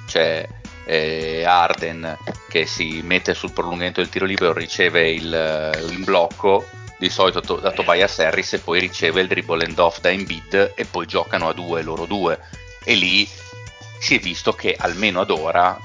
c'è 0.07 0.47
eh, 0.87 1.45
Arden 1.45 2.17
che 2.49 2.67
si 2.67 3.01
mette 3.03 3.35
sul 3.35 3.53
prolungamento 3.53 4.01
del 4.01 4.11
tiro 4.11 4.27
libero, 4.27 4.53
riceve 4.53 5.11
il, 5.11 5.87
il 5.91 6.05
blocco 6.05 6.65
di 6.99 7.09
solito 7.11 7.41
to- 7.41 7.57
da 7.57 7.73
Tobias 7.73 8.19
Harris 8.21 8.55
e 8.55 8.59
poi 8.61 8.81
riceve 8.81 9.21
il 9.21 9.27
dribble 9.27 9.65
end 9.65 9.79
off 9.79 10.01
da 10.01 10.11
Embiid 10.11 10.73
e 10.75 10.85
poi 10.85 11.07
giocano 11.07 11.49
a 11.49 11.53
due 11.53 11.83
loro 11.83 12.07
due. 12.07 12.39
E 12.85 12.95
lì 12.95 13.29
si 13.99 14.17
è 14.17 14.19
visto 14.19 14.53
che 14.53 14.77
almeno 14.79 15.21
ad 15.21 15.31
ora 15.31 15.79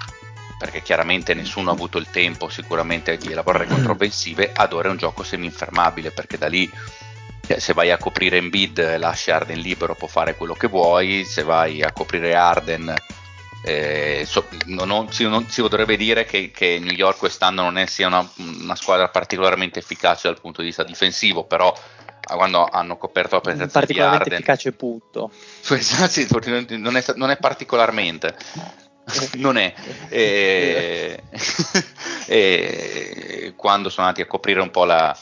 perché 0.60 0.82
chiaramente 0.82 1.34
nessuno 1.34 1.70
ha 1.70 1.74
avuto 1.74 1.98
il 1.98 2.08
tempo 2.12 2.50
sicuramente 2.50 3.16
di 3.16 3.34
lavorare 3.34 3.66
mm. 3.66 3.70
controffensive, 3.70 4.52
ad 4.54 4.74
ora 4.74 4.90
è 4.90 4.92
un 4.92 4.98
gioco 4.98 5.24
semi-infermabile 5.24 6.12
perché 6.12 6.38
da 6.38 6.48
lì 6.48 6.70
cioè, 7.48 7.60
se 7.60 7.74
vai 7.74 7.90
a 7.92 7.98
coprire 7.98 8.38
Embiid 8.38 8.98
lasci 8.98 9.32
Arden 9.32 9.58
libero 9.58 9.96
può 9.96 10.10
fare 10.10 10.36
quello 10.36 10.54
che 10.54 10.68
vuoi, 10.68 11.24
se 11.24 11.44
vai 11.44 11.82
a 11.82 11.94
coprire 11.94 12.36
Arden 12.36 12.94
eh, 13.64 14.24
so, 14.26 14.48
non, 14.66 14.88
non, 14.88 15.12
si, 15.12 15.24
non, 15.24 15.48
si, 15.48 15.62
dovrebbe 15.62 15.98
dire 15.98 16.26
che, 16.26 16.52
che, 16.52 16.78
New 16.80 16.94
York 16.94 17.18
quest'anno 17.20 17.64
non 17.64 17.78
è, 17.78 17.86
sia 17.86 18.08
una, 18.08 18.30
una, 18.36 18.76
squadra 18.76 19.10
particolarmente 19.10 19.80
efficace 19.80 20.28
dal 20.28 20.40
punto 20.40 20.62
di 20.62 20.68
vista 20.68 20.84
difensivo, 20.84 21.46
però 21.46 21.74
quando 22.22 22.66
hanno 22.66 22.98
coperto 22.98 23.36
la 23.36 23.42
penetrazione 23.42 23.86
di 23.88 24.00
Arden 24.00 24.10
particolarmente 24.10 24.36
efficace 24.36 24.72
punto 24.74 25.32
sì, 25.62 26.28
non, 26.78 26.96
è, 26.96 27.04
non 27.16 27.32
è 27.32 27.38
particolarmente 27.38 28.36
non 29.38 29.58
è. 29.58 29.74
E, 30.10 31.24
e, 32.28 33.54
quando 33.56 33.90
sono 33.90 34.08
andati 34.08 34.24
a 34.24 34.28
coprire 34.28 34.62
un 34.62 34.72
po' 34.72 34.86
la, 34.86 35.16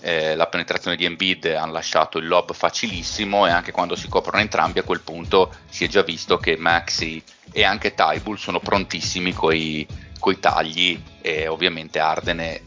eh, 0.00 0.34
la 0.34 0.46
penetrazione 0.46 0.96
di 0.96 1.04
Embiid 1.04 1.46
hanno 1.46 1.72
lasciato 1.72 2.18
il 2.18 2.26
lob 2.26 2.52
facilissimo 2.52 3.46
e 3.46 3.50
anche 3.50 3.72
quando 3.72 3.96
si 3.96 4.08
coprono 4.08 4.40
entrambi 4.40 4.78
a 4.78 4.84
quel 4.84 5.00
punto 5.00 5.54
si 5.68 5.84
è 5.84 5.88
già 5.88 6.02
visto 6.02 6.38
che 6.38 6.56
Maxi 6.56 7.22
e 7.52 7.64
anche 7.64 7.94
Tybull 7.94 8.36
sono 8.36 8.60
prontissimi 8.60 9.32
coi, 9.32 9.86
coi 10.18 10.38
tagli 10.40 11.00
e 11.20 11.46
ovviamente 11.46 11.98
Arden 11.98 12.38
è 12.38 12.60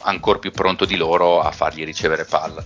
ancora 0.00 0.38
più 0.38 0.50
pronto 0.52 0.84
di 0.84 0.96
loro 0.96 1.40
a 1.40 1.50
fargli 1.50 1.84
ricevere 1.84 2.24
palla. 2.24 2.64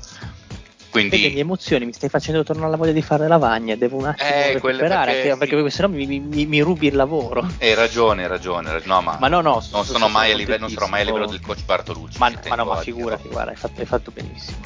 Quindi... 0.93 1.23
Vedi, 1.23 1.35
le 1.37 1.41
emozioni 1.41 1.87
mi 1.87 1.95
stai 1.95 2.11
facendo 2.11 2.45
tornare 2.45 2.71
la 2.71 2.77
voglia 2.77 2.93
di 2.93 3.01
fare 3.01 3.23
la 3.23 3.39
lavagna, 3.39 3.75
devo 3.77 3.97
un 3.97 4.09
attimo 4.09 4.29
eh, 4.29 4.53
recuperare, 4.53 5.13
perché, 5.13 5.37
perché, 5.39 5.55
perché 5.55 5.71
sennò 5.71 5.89
mi, 5.89 6.05
mi, 6.07 6.45
mi, 6.45 6.61
rubi 6.61 6.89
il 6.89 6.97
lavoro. 6.97 7.49
Hai 7.59 7.73
ragione, 7.73 8.25
hai 8.25 8.29
ragione, 8.29 8.79
no, 8.85 9.01
ma, 9.01 9.17
ma 9.19 9.29
no, 9.29 9.41
no, 9.41 9.65
non, 9.73 9.85
sono 9.87 10.09
mai 10.09 10.33
a 10.33 10.37
livello, 10.37 10.59
non 10.59 10.69
sarò 10.69 10.89
mai 10.89 11.01
a 11.01 11.05
livello 11.05 11.25
del 11.25 11.41
coach 11.41 11.65
Bartolucci. 11.65 12.19
Ma, 12.19 12.31
ma 12.47 12.55
no, 12.57 12.67
ma 12.67 12.77
figurati, 12.77 13.27
guarda, 13.29 13.53
hai 13.53 13.57
fatto, 13.57 13.81
hai 13.81 13.87
fatto 13.87 14.11
benissimo. 14.11 14.59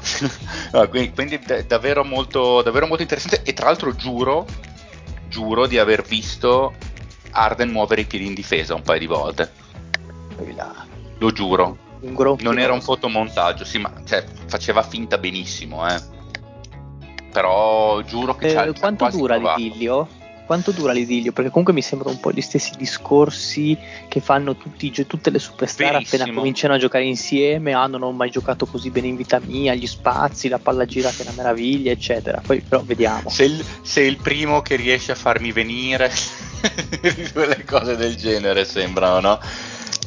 no, 0.72 0.88
quindi, 0.90 1.12
quindi 1.12 1.40
davvero, 1.64 2.04
molto, 2.04 2.60
davvero 2.60 2.88
molto 2.88 3.02
interessante 3.02 3.42
e 3.44 3.52
tra 3.52 3.66
l'altro 3.66 3.94
giuro, 3.94 4.46
giuro 5.28 5.68
di 5.68 5.78
aver 5.78 6.02
visto 6.02 6.74
Arden 7.30 7.70
muovere 7.70 8.00
i 8.00 8.04
piedi 8.04 8.26
in 8.26 8.34
difesa 8.34 8.74
un 8.74 8.82
paio 8.82 8.98
di 8.98 9.06
volte. 9.06 9.52
Lo 11.18 11.30
giuro. 11.30 11.78
non 12.40 12.58
era 12.58 12.72
un 12.72 12.82
fotomontaggio, 12.82 13.64
sì, 13.64 13.78
ma 13.78 13.92
cioè, 14.04 14.24
faceva 14.46 14.82
finta 14.82 15.18
benissimo, 15.18 15.88
eh 15.88 16.14
però 17.36 18.00
giuro 18.00 18.34
che 18.34 18.48
eh, 18.48 18.72
quanto 18.72 19.10
dura 19.10 19.36
l'idillio? 19.36 20.08
Quanto 20.46 20.70
dura 20.70 20.92
l'idillio? 20.92 21.32
Perché 21.32 21.50
comunque 21.50 21.74
mi 21.74 21.82
sembrano 21.82 22.14
un 22.14 22.20
po' 22.20 22.32
gli 22.32 22.40
stessi 22.40 22.72
discorsi 22.78 23.76
che 24.08 24.20
fanno 24.20 24.56
tutti, 24.56 24.90
tutte 25.06 25.28
le 25.28 25.38
superstar 25.38 25.92
Benissimo. 25.92 26.22
appena 26.22 26.38
cominciano 26.38 26.74
a 26.74 26.78
giocare 26.78 27.04
insieme. 27.04 27.74
Ah, 27.74 27.88
non 27.88 28.04
ho 28.04 28.12
mai 28.12 28.30
giocato 28.30 28.64
così 28.64 28.90
bene 28.90 29.08
in 29.08 29.16
vita 29.16 29.38
mia, 29.44 29.74
gli 29.74 29.86
spazi, 29.86 30.48
la 30.48 30.58
palla 30.58 30.86
girata 30.86 31.18
è 31.18 31.26
una 31.26 31.34
meraviglia, 31.36 31.90
eccetera. 31.90 32.40
Poi 32.46 32.62
però 32.62 32.82
vediamo. 32.82 33.28
Sei 33.28 33.50
il, 33.50 33.64
sei 33.82 34.06
il 34.06 34.16
primo 34.16 34.62
che 34.62 34.76
riesce 34.76 35.12
a 35.12 35.16
farmi 35.16 35.52
venire 35.52 36.10
quelle 37.34 37.64
cose 37.66 37.96
del 37.96 38.16
genere 38.16 38.64
sembrano, 38.64 39.20
no? 39.20 39.40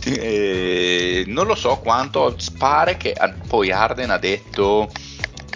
Eh, 0.05 1.25
non 1.27 1.45
lo 1.45 1.53
so 1.53 1.77
quanto, 1.77 2.35
pare 2.57 2.97
che 2.97 3.13
poi 3.45 3.71
Arden 3.71 4.09
ha 4.09 4.17
detto 4.17 4.89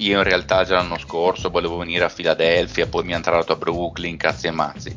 io 0.03 0.17
in 0.17 0.23
realtà 0.23 0.63
già 0.63 0.75
l'anno 0.75 0.97
scorso 0.97 1.49
volevo 1.49 1.77
venire 1.77 2.03
a 2.03 2.09
Filadelfia, 2.09 2.87
poi 2.87 3.03
mi 3.03 3.13
hanno 3.13 3.23
tradotto 3.23 3.53
a 3.53 3.57
Brooklyn, 3.57 4.17
cazzi 4.17 4.47
e 4.47 4.51
mazzi. 4.51 4.95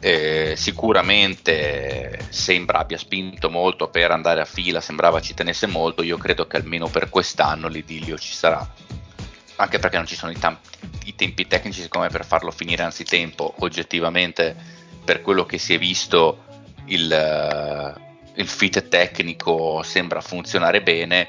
Eh, 0.00 0.52
sicuramente 0.56 2.26
sembra 2.28 2.80
abbia 2.80 2.98
spinto 2.98 3.48
molto 3.48 3.88
per 3.88 4.10
andare 4.10 4.42
a 4.42 4.44
fila, 4.44 4.80
sembrava 4.80 5.20
ci 5.20 5.32
tenesse 5.32 5.66
molto, 5.66 6.02
io 6.02 6.18
credo 6.18 6.46
che 6.46 6.58
almeno 6.58 6.88
per 6.88 7.08
quest'anno 7.08 7.68
l'idillio 7.68 8.18
ci 8.18 8.34
sarà, 8.34 8.68
anche 9.56 9.78
perché 9.78 9.96
non 9.96 10.06
ci 10.06 10.16
sono 10.16 10.30
i, 10.30 10.38
tam- 10.38 10.58
i 11.06 11.14
tempi 11.14 11.46
tecnici 11.46 11.80
secondo 11.80 12.06
me 12.06 12.12
per 12.12 12.26
farlo 12.26 12.50
finire 12.50 12.82
anzitempo, 12.82 13.54
oggettivamente 13.60 14.54
per 15.02 15.22
quello 15.22 15.46
che 15.46 15.56
si 15.56 15.72
è 15.72 15.78
visto 15.78 16.44
il, 16.86 18.02
il 18.36 18.48
fit 18.48 18.88
tecnico 18.88 19.82
sembra 19.82 20.20
funzionare 20.20 20.82
bene, 20.82 21.28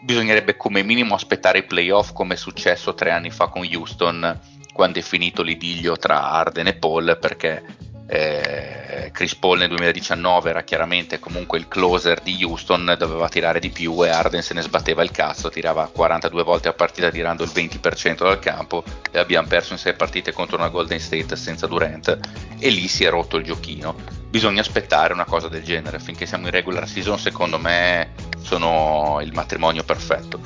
bisognerebbe 0.00 0.56
come 0.56 0.82
minimo 0.82 1.14
aspettare 1.14 1.58
i 1.58 1.64
playoff 1.64 2.12
come 2.12 2.34
è 2.34 2.36
successo 2.36 2.94
tre 2.94 3.10
anni 3.10 3.30
fa 3.30 3.48
con 3.48 3.66
Houston 3.70 4.40
quando 4.72 4.98
è 4.98 5.02
finito 5.02 5.42
l'idillio 5.42 5.96
tra 5.96 6.30
Arden 6.30 6.66
e 6.66 6.74
Paul 6.74 7.16
perché 7.18 7.64
eh, 8.08 9.10
Chris 9.12 9.34
Paul 9.34 9.58
nel 9.58 9.68
2019 9.68 10.50
era 10.50 10.62
chiaramente 10.62 11.18
comunque 11.18 11.58
il 11.58 11.66
closer 11.66 12.20
di 12.20 12.44
Houston, 12.44 12.94
doveva 12.96 13.28
tirare 13.28 13.58
di 13.58 13.70
più 13.70 14.04
e 14.04 14.08
Arden 14.08 14.42
se 14.42 14.54
ne 14.54 14.62
sbatteva 14.62 15.02
il 15.02 15.10
cazzo, 15.10 15.50
tirava 15.50 15.90
42 15.92 16.42
volte 16.44 16.68
a 16.68 16.72
partita 16.72 17.10
tirando 17.10 17.42
il 17.42 17.50
20% 17.52 18.18
dal 18.18 18.38
campo 18.38 18.84
e 19.10 19.18
abbiamo 19.18 19.48
perso 19.48 19.72
in 19.72 19.78
6 19.78 19.94
partite 19.94 20.32
contro 20.32 20.56
una 20.56 20.68
Golden 20.68 21.00
State 21.00 21.34
senza 21.34 21.66
Durant 21.66 22.18
e 22.58 22.68
lì 22.68 22.86
si 22.86 23.04
è 23.04 23.10
rotto 23.10 23.38
il 23.38 23.44
giochino. 23.44 23.94
Bisogna 24.30 24.60
aspettare 24.60 25.12
una 25.12 25.24
cosa 25.24 25.48
del 25.48 25.64
genere, 25.64 25.98
finché 25.98 26.26
siamo 26.26 26.46
in 26.46 26.52
regular 26.52 26.86
season 26.86 27.18
secondo 27.18 27.58
me 27.58 28.12
sono 28.40 29.18
il 29.20 29.32
matrimonio 29.32 29.82
perfetto. 29.82 30.40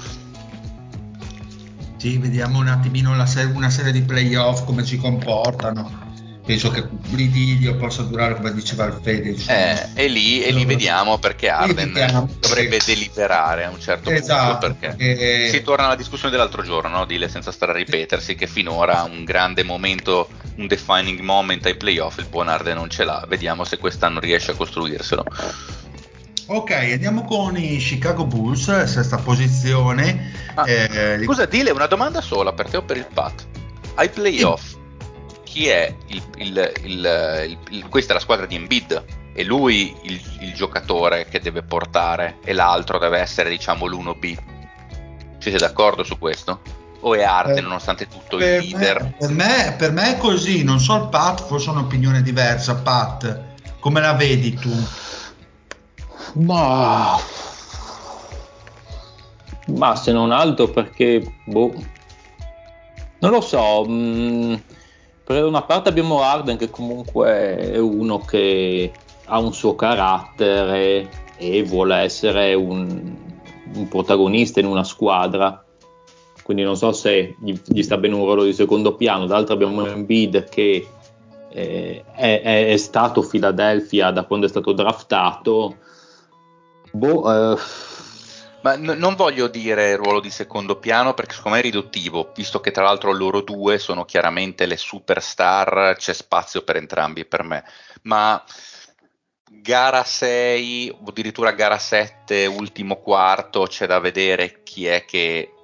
Sì, 1.97 2.17
vediamo 2.17 2.61
un 2.61 2.69
attimino 2.69 3.27
serie, 3.27 3.53
una 3.53 3.69
serie 3.69 3.93
di 3.93 4.01
playoff 4.01 4.65
come 4.65 4.85
si 4.85 4.97
comportano 4.97 6.00
penso 6.45 6.71
che 6.71 6.85
l'idilio 7.11 7.77
possa 7.77 8.03
durare 8.03 8.35
come 8.35 8.53
diceva 8.53 8.87
il 8.87 8.99
Fede 9.03 9.37
eh, 9.47 9.89
e 9.95 10.09
lì, 10.09 10.43
e 10.43 10.53
lì 10.53 10.65
vediamo 10.65 11.19
perché 11.19 11.49
Arden 11.49 11.93
vediamo, 11.93 12.29
dovrebbe 12.41 12.77
perché... 12.79 12.95
deliberare 12.95 13.65
a 13.65 13.71
un 13.71 13.81
certo 13.81 14.11
esatto, 14.11 14.69
punto 14.69 14.77
perché 14.81 15.47
eh... 15.47 15.49
si 15.51 15.63
torna 15.63 15.87
alla 15.87 15.97
discussione 15.97 16.33
dell'altro 16.33 16.63
giorno 16.63 16.89
no? 16.97 17.05
Dile 17.05 17.29
senza 17.29 17.53
stare 17.53 17.73
a 17.73 17.75
ripetersi 17.75 18.35
che 18.35 18.47
finora 18.47 19.03
un 19.03 19.25
grande 19.25 19.63
momento 19.63 20.29
un 20.57 20.67
defining 20.67 21.21
moment 21.21 21.67
ai 21.67 21.77
playoff 21.77 22.19
il 22.19 22.27
buon 22.27 22.49
Arden 22.49 22.77
non 22.77 22.91
ce 22.91 23.05
l'ha 23.05 23.25
vediamo 23.29 23.65
se 23.65 23.79
quest'anno 23.79 24.19
riesce 24.19 24.53
a 24.53 24.55
costruirselo 24.55 25.25
Ok, 26.53 26.73
andiamo 26.73 27.23
con 27.23 27.57
i 27.57 27.77
Chicago 27.77 28.25
Bulls, 28.25 28.83
sesta 28.83 29.19
posizione. 29.19 30.33
Ah, 30.55 30.69
eh, 30.69 31.21
scusa, 31.23 31.45
Dile, 31.45 31.71
una 31.71 31.87
domanda 31.87 32.21
sola 32.21 32.53
per 32.53 32.69
te 32.69 32.77
o 32.77 32.83
per 32.83 32.97
il 32.97 33.07
Pat. 33.07 33.47
Ai 33.95 34.09
playoff, 34.09 34.75
chi 35.51 35.67
è 35.67 35.93
il, 36.07 36.23
il, 36.37 37.59
il, 37.71 37.89
questa 37.89 38.13
è 38.13 38.15
la 38.15 38.21
squadra 38.21 38.47
di 38.47 38.55
Embiid 38.55 39.05
è 39.33 39.43
lui 39.43 39.97
il, 40.03 40.21
il 40.43 40.55
giocatore 40.55 41.27
che 41.29 41.41
deve 41.41 41.65
portare 41.65 42.37
e 42.45 42.53
l'altro 42.53 42.99
deve 42.99 43.19
essere 43.19 43.51
diciamo 43.51 43.87
l'1B. 43.87 44.39
Siete 45.39 45.59
d'accordo 45.59 46.05
su 46.05 46.19
questo? 46.19 46.61
O 47.01 47.17
è 47.17 47.25
Arden 47.25 47.59
Eh, 47.59 47.61
nonostante 47.63 48.07
tutto 48.07 48.37
Per 48.37 48.63
il 48.63 48.71
leader? 48.71 49.03
me, 49.03 49.15
per, 49.19 49.31
me, 49.31 49.75
per 49.77 49.91
me 49.91 50.15
è 50.15 50.19
così, 50.19 50.63
non 50.63 50.79
so 50.79 50.95
il 50.95 51.09
Pat, 51.09 51.45
forse 51.45 51.71
è 51.71 51.73
un'opinione 51.73 52.23
diversa, 52.23 52.77
Pat, 52.77 53.43
come 53.81 54.01
la 54.01 54.13
vedi 54.13 54.55
tu? 54.55 54.73
Ma... 56.35 57.19
Ma 59.67 59.97
se 59.97 60.13
non 60.13 60.31
altro 60.31 60.69
perché, 60.69 61.39
boh, 61.47 61.73
non 63.19 63.31
lo 63.33 63.41
so, 63.41 63.85
mh, 63.85 64.63
per 65.31 65.45
una 65.45 65.63
parte 65.63 65.89
abbiamo 65.89 66.23
Arden 66.23 66.57
che 66.57 66.71
comunque 66.71 67.57
è 67.57 67.79
uno 67.79 68.19
che 68.19 68.91
ha 69.27 69.39
un 69.39 69.53
suo 69.53 69.77
carattere 69.77 71.09
e 71.37 71.63
vuole 71.63 71.99
essere 71.99 72.55
un, 72.55 73.15
un 73.77 73.89
protagonista 73.89 74.59
in 74.59 74.67
una 74.67 74.83
squadra, 74.83 75.65
quindi 76.43 76.65
non 76.65 76.77
so 76.77 76.91
se 76.91 77.37
gli, 77.41 77.57
gli 77.65 77.83
sta 77.83 77.97
bene 77.97 78.17
un 78.17 78.25
ruolo 78.25 78.43
di 78.43 78.53
secondo 78.53 78.97
piano, 78.97 79.27
d'altro 79.27 79.55
abbiamo 79.55 79.87
Embiid 79.87 80.49
che 80.49 80.89
eh, 81.49 82.05
è, 82.13 82.67
è- 82.73 82.77
stato 82.77 83.23
Philadelphia 83.23 84.11
da 84.11 84.25
quando 84.25 84.47
è 84.47 84.49
stato 84.49 84.73
draftato, 84.73 85.77
boh, 86.91 87.53
eh, 87.53 87.57
Ma 88.63 88.77
n- 88.77 88.97
non 88.99 89.15
voglio 89.15 89.49
dire 89.49 89.97
ruolo 89.97 90.21
di 90.21 90.31
secondo 90.31 90.79
piano 90.79 91.15
perché 91.15 91.35
secondo 91.35 91.57
me 91.57 91.63
è 91.63 91.65
riduttivo, 91.65 92.33
visto 92.35 92.61
che 92.61 92.71
tra 92.71 92.85
l'altro 92.85 93.13
loro 93.13 93.41
due 93.41 93.79
sono 93.79 94.05
chiaramente 94.05 94.67
le 94.67 94.77
superstar, 94.77 95.97
c'è 95.97 96.13
spazio 96.13 96.63
per 96.63 96.77
entrambi 96.77 97.25
per 97.25 97.43
me. 97.43 97.65
Ma 98.03 98.43
gara 99.51 100.05
6 100.05 100.91
o 100.91 101.09
addirittura 101.09 101.53
gara 101.53 101.79
7, 101.79 102.45
ultimo 102.47 102.97
quarto, 102.97 103.63
c'è 103.63 103.87
da 103.87 103.99
vedere 103.99 104.63
chi 104.63 104.87
è 104.87 105.05
che 105.07 105.55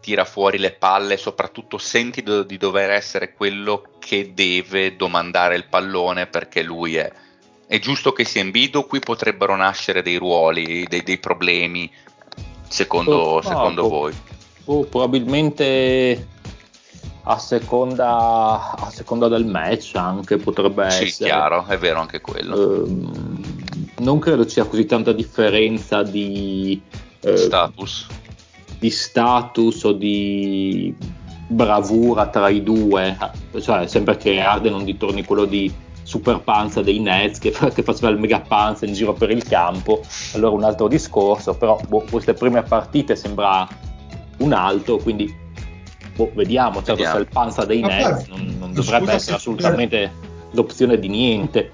tira 0.00 0.24
fuori 0.24 0.58
le 0.58 0.72
palle, 0.72 1.16
soprattutto 1.16 1.78
senti 1.78 2.22
do- 2.22 2.42
di 2.42 2.56
dover 2.56 2.90
essere 2.90 3.32
quello 3.32 3.96
che 3.98 4.32
deve 4.34 4.96
domandare 4.96 5.56
il 5.56 5.66
pallone 5.68 6.26
perché 6.26 6.62
lui 6.62 6.96
è. 6.96 7.10
È 7.66 7.78
giusto 7.78 8.12
che 8.12 8.24
sia 8.24 8.40
in 8.40 8.50
bido, 8.50 8.84
qui 8.86 9.00
potrebbero 9.00 9.54
nascere 9.56 10.00
dei 10.00 10.16
ruoli, 10.16 10.86
dei, 10.86 11.02
dei 11.02 11.18
problemi, 11.18 11.90
secondo, 12.68 13.16
Oh, 13.16 13.42
secondo 13.42 13.82
no, 13.82 13.88
voi. 13.88 14.14
oh, 14.66 14.84
probabilmente 14.84 16.26
a 17.30 17.38
seconda, 17.38 18.74
a 18.76 18.90
seconda 18.90 19.28
del 19.28 19.44
match 19.44 19.92
anche 19.96 20.38
potrebbe 20.38 20.90
Sì, 20.90 21.04
essere. 21.04 21.28
chiaro, 21.30 21.66
è 21.66 21.76
vero 21.76 22.00
anche 22.00 22.20
quello. 22.20 22.84
Ehm, 22.84 23.42
non 23.98 24.18
credo 24.18 24.44
ci 24.44 24.52
sia 24.52 24.64
così 24.64 24.86
tanta 24.86 25.12
differenza 25.12 26.02
di, 26.02 26.80
eh, 27.20 27.36
Status. 27.36 28.06
di 28.78 28.90
status 28.90 29.84
o 29.84 29.92
di 29.92 30.94
bravura 31.48 32.28
tra 32.28 32.48
i 32.48 32.62
due, 32.62 33.16
cioè 33.60 33.86
sempre 33.86 34.16
che 34.16 34.40
Arden 34.40 34.72
non 34.72 34.84
ritorni 34.84 35.24
quello 35.24 35.44
di 35.44 35.70
super 36.08 36.40
panza 36.40 36.80
dei 36.80 37.00
Nets 37.00 37.38
che, 37.38 37.50
che 37.74 37.82
faceva 37.82 38.08
il 38.08 38.16
mega 38.16 38.40
panza 38.40 38.86
in 38.86 38.94
giro 38.94 39.12
per 39.12 39.30
il 39.30 39.42
campo, 39.44 40.00
allora 40.32 40.54
un 40.54 40.64
altro 40.64 40.88
discorso, 40.88 41.54
però 41.54 41.78
boh, 41.86 42.06
queste 42.08 42.32
prime 42.32 42.62
partite 42.62 43.14
sembra 43.14 43.68
un 44.38 44.54
altro, 44.54 44.96
quindi 44.96 45.30
boh, 46.16 46.30
vediamo, 46.34 46.76
certo 46.76 46.92
Vediamo. 46.94 47.14
se 47.14 47.20
il 47.20 47.28
panza 47.30 47.64
dei 47.66 47.80
Ma 47.82 47.88
Nets 47.88 48.24
poi, 48.26 48.38
non, 48.38 48.56
non 48.58 48.72
dovrebbe 48.72 49.06
se- 49.06 49.12
essere 49.16 49.36
assolutamente 49.36 50.10
l'opzione 50.52 50.98
di 50.98 51.08
niente. 51.08 51.72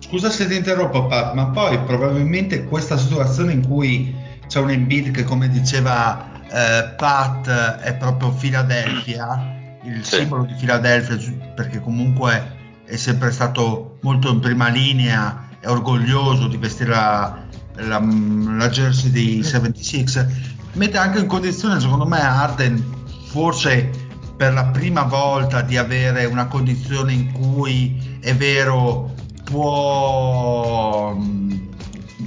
Scusa 0.00 0.30
se 0.30 0.48
ti 0.48 0.56
interrompo 0.56 1.06
Pat, 1.06 1.34
ma 1.34 1.46
poi 1.46 1.78
probabilmente 1.78 2.64
questa 2.64 2.96
situazione 2.96 3.52
in 3.52 3.68
cui 3.68 4.12
c'è 4.48 4.58
un 4.58 4.70
Embiid 4.70 5.12
che 5.12 5.22
come 5.22 5.48
diceva 5.48 6.26
eh, 6.50 6.88
Pat 6.96 7.48
è 7.82 7.94
proprio 7.94 8.30
Philadelphia, 8.30 9.78
il 9.84 10.04
Sì. 10.04 10.16
simbolo 10.16 10.42
di 10.42 10.54
Philadelphia, 10.54 11.16
perché 11.54 11.80
comunque 11.80 12.55
è 12.86 12.96
sempre 12.96 13.32
stato 13.32 13.98
molto 14.02 14.30
in 14.30 14.38
prima 14.40 14.68
linea, 14.68 15.48
è 15.60 15.68
orgoglioso 15.68 16.46
di 16.46 16.56
vestire 16.56 16.90
la, 16.90 17.44
la, 17.74 17.98
la 17.98 18.68
jersey 18.68 19.10
dei 19.10 19.42
76, 19.42 20.26
mette 20.74 20.96
anche 20.96 21.18
in 21.18 21.26
condizione 21.26 21.80
secondo 21.80 22.06
me 22.06 22.20
Arden 22.20 22.94
forse 23.26 23.90
per 24.36 24.52
la 24.52 24.66
prima 24.66 25.02
volta 25.02 25.62
di 25.62 25.76
avere 25.76 26.26
una 26.26 26.46
condizione 26.46 27.12
in 27.12 27.32
cui 27.32 28.18
è 28.20 28.34
vero 28.34 29.14
può 29.44 31.12
mh, 31.14 31.68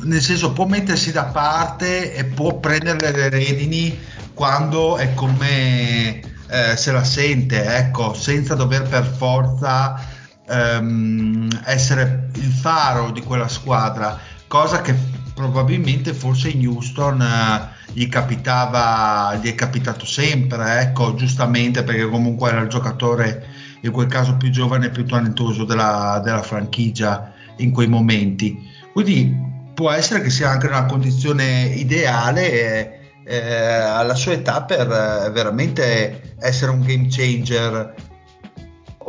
nel 0.03 0.21
senso 0.21 0.51
può 0.51 0.65
mettersi 0.65 1.11
da 1.11 1.25
parte 1.25 2.13
e 2.13 2.25
può 2.25 2.57
prendere 2.59 3.11
le 3.11 3.29
redini 3.29 3.97
quando 4.33 4.97
è 4.97 5.13
come 5.13 6.19
eh, 6.49 6.75
se 6.75 6.91
la 6.91 7.03
sente 7.03 7.63
ecco 7.75 8.13
senza 8.13 8.55
dover 8.55 8.87
per 8.87 9.05
forza 9.05 10.17
ehm, 10.49 11.61
essere 11.65 12.29
il 12.35 12.51
faro 12.51 13.11
di 13.11 13.21
quella 13.21 13.47
squadra 13.47 14.17
cosa 14.47 14.81
che 14.81 14.95
probabilmente 15.33 16.13
forse 16.13 16.49
in 16.49 16.67
Houston 16.67 17.21
eh, 17.21 17.91
gli 17.93 18.07
capitava 18.09 19.35
gli 19.35 19.49
è 19.49 19.55
capitato 19.55 20.05
sempre 20.05 20.81
ecco 20.81 21.15
giustamente 21.15 21.83
perché 21.83 22.07
comunque 22.09 22.49
era 22.49 22.61
il 22.61 22.67
giocatore 22.67 23.45
in 23.81 23.91
quel 23.91 24.07
caso 24.07 24.35
più 24.35 24.49
giovane 24.49 24.87
e 24.87 24.89
più 24.89 25.05
talentuoso 25.05 25.63
della, 25.63 26.21
della 26.23 26.41
franchigia 26.41 27.31
in 27.57 27.71
quei 27.71 27.87
momenti. 27.87 28.67
Quindi 28.91 29.33
può 29.73 29.91
essere 29.91 30.21
che 30.21 30.29
sia 30.29 30.49
anche 30.49 30.67
una 30.67 30.85
condizione 30.85 31.71
ideale 31.75 32.51
eh, 32.51 32.99
eh, 33.25 33.53
alla 33.53 34.15
sua 34.15 34.33
età 34.33 34.63
per 34.63 34.87
eh, 34.87 35.29
veramente 35.31 36.35
essere 36.39 36.71
un 36.71 36.81
game 36.81 37.07
changer 37.09 37.95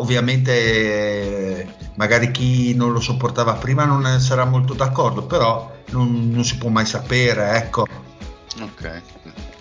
ovviamente 0.00 1.74
magari 1.94 2.30
chi 2.30 2.74
non 2.74 2.92
lo 2.92 3.00
sopportava 3.00 3.54
prima 3.54 3.84
non 3.84 4.20
sarà 4.20 4.44
molto 4.44 4.74
d'accordo 4.74 5.24
però 5.24 5.70
non, 5.90 6.30
non 6.30 6.44
si 6.44 6.56
può 6.58 6.68
mai 6.68 6.86
sapere 6.86 7.56
ecco 7.56 7.86
Ok. 8.58 9.02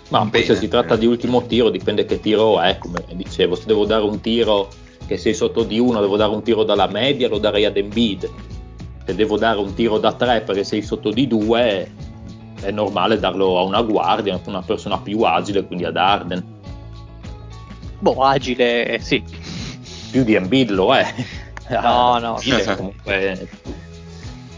Ma 0.09 0.25
poi 0.25 0.43
se 0.43 0.55
si 0.55 0.67
tratta 0.67 0.95
di 0.95 1.05
ultimo 1.05 1.45
tiro, 1.45 1.69
dipende 1.69 2.05
che 2.05 2.19
tiro 2.19 2.59
è, 2.59 2.77
come 2.79 3.05
dicevo, 3.13 3.55
se 3.55 3.65
devo 3.65 3.85
dare 3.85 4.03
un 4.03 4.19
tiro 4.21 4.69
che 5.05 5.17
sei 5.17 5.33
sotto 5.33 5.63
di 5.63 5.79
uno, 5.79 6.01
devo 6.01 6.17
dare 6.17 6.31
un 6.31 6.41
tiro 6.41 6.63
dalla 6.63 6.87
media, 6.87 7.29
lo 7.29 7.37
darei 7.37 7.65
ad 7.65 7.77
Embiid. 7.77 8.29
Se 9.05 9.15
devo 9.15 9.37
dare 9.37 9.59
un 9.59 9.73
tiro 9.73 9.99
da 9.99 10.13
tre 10.13 10.41
perché 10.41 10.63
sei 10.63 10.81
sotto 10.81 11.11
di 11.11 11.27
due, 11.27 11.91
è 12.59 12.71
normale 12.71 13.19
darlo 13.19 13.59
a 13.59 13.63
una 13.63 13.81
guardia, 13.81 14.33
a 14.35 14.39
una 14.45 14.61
persona 14.61 14.97
più 14.97 15.21
agile, 15.21 15.65
quindi 15.65 15.85
ad 15.85 15.97
Arden. 15.97 16.57
Boh, 17.99 18.23
agile, 18.23 18.87
eh, 18.87 18.99
sì. 18.99 19.23
Più 20.11 20.23
di 20.23 20.33
Embiid 20.35 20.69
lo 20.71 20.95
è. 20.95 21.13
No, 21.69 22.17
no. 22.19 22.39
Embiid 22.41 22.67
è 22.67 22.75
comunque... 22.75 23.47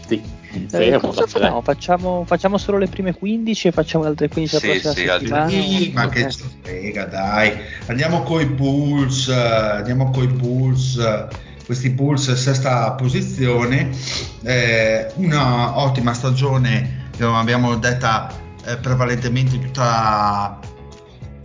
Sì, 0.06 0.22
Eh, 0.70 0.98
facciamo? 1.00 1.62
facciamo? 1.62 2.24
Facciamo 2.26 2.58
solo 2.58 2.76
le 2.78 2.86
prime 2.86 3.14
15 3.14 3.68
e 3.68 3.72
facciamo 3.72 4.04
le 4.04 4.10
altre 4.10 4.28
15 4.28 4.54
la 4.54 4.60
Sì, 4.60 4.80
prossima 4.80 5.48
sì? 5.48 5.62
Sì, 5.62 5.92
ma 5.94 6.08
che 6.08 6.24
Ok. 6.24 6.28
ci 6.30 6.42
frega, 6.62 7.04
dai. 7.06 7.52
Andiamo 7.86 8.22
coi 8.22 8.44
Bulls, 8.46 9.28
eh, 9.28 9.34
andiamo 9.34 10.10
coi 10.10 10.26
Bulls, 10.26 10.96
eh, 10.96 11.26
questi 11.64 11.90
Bulls 11.90 12.32
sesta 12.34 12.92
posizione, 12.92 13.90
eh, 14.42 15.10
una 15.16 15.78
ottima 15.78 16.12
stagione 16.12 17.00
abbiamo 17.20 17.76
detta 17.76 18.28
eh, 18.66 18.76
prevalentemente 18.76 19.58
tutta 19.58 20.58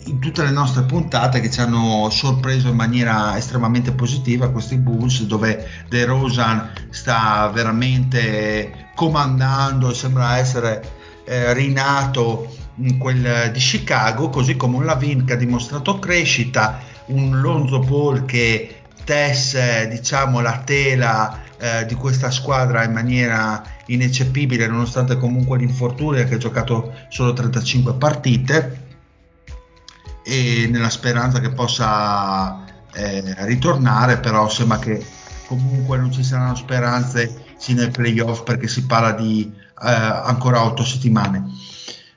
in 0.07 0.19
tutte 0.19 0.43
le 0.43 0.51
nostre 0.51 0.83
puntate 0.83 1.39
che 1.39 1.51
ci 1.51 1.59
hanno 1.59 2.09
sorpreso 2.09 2.69
in 2.69 2.75
maniera 2.75 3.37
estremamente 3.37 3.91
positiva 3.91 4.49
questi 4.49 4.77
Bulls 4.77 5.23
dove 5.23 5.67
De 5.89 6.05
Rosan 6.05 6.71
sta 6.89 7.49
veramente 7.53 8.89
comandando 8.95 9.93
sembra 9.93 10.37
essere 10.37 10.95
eh, 11.25 11.53
rinato 11.53 12.55
in 12.75 12.97
quel 12.97 13.51
di 13.51 13.59
Chicago 13.59 14.29
così 14.29 14.55
come 14.55 14.77
un 14.77 14.85
Lavin 14.85 15.25
che 15.25 15.33
ha 15.33 15.37
dimostrato 15.37 15.99
crescita 15.99 16.79
un 17.07 17.41
Lonzo 17.41 17.79
Ball 17.79 18.25
che 18.25 18.75
tesse 19.03 19.87
diciamo 19.89 20.39
la 20.39 20.61
tela 20.63 21.41
eh, 21.59 21.85
di 21.85 21.95
questa 21.95 22.31
squadra 22.31 22.83
in 22.83 22.93
maniera 22.93 23.61
ineccepibile 23.87 24.67
nonostante 24.67 25.17
comunque 25.17 25.57
l'infortunio 25.57 26.23
che 26.25 26.35
ha 26.35 26.37
giocato 26.37 26.93
solo 27.09 27.33
35 27.33 27.93
partite 27.95 28.85
e 30.27 30.67
nella 30.69 30.89
speranza 30.89 31.39
che 31.39 31.51
possa 31.51 32.65
eh, 32.93 33.33
ritornare, 33.45 34.17
però 34.17 34.49
sembra 34.49 34.77
che 34.77 35.03
comunque 35.47 35.97
non 35.97 36.11
ci 36.11 36.21
saranno 36.21 36.55
speranze 36.55 37.45
sino 37.57 37.81
ai 37.81 37.89
playoff 37.89 38.43
perché 38.43 38.67
si 38.67 38.85
parla 38.85 39.13
di 39.13 39.49
eh, 39.49 39.89
ancora 39.89 40.65
otto 40.65 40.83
settimane. 40.83 41.45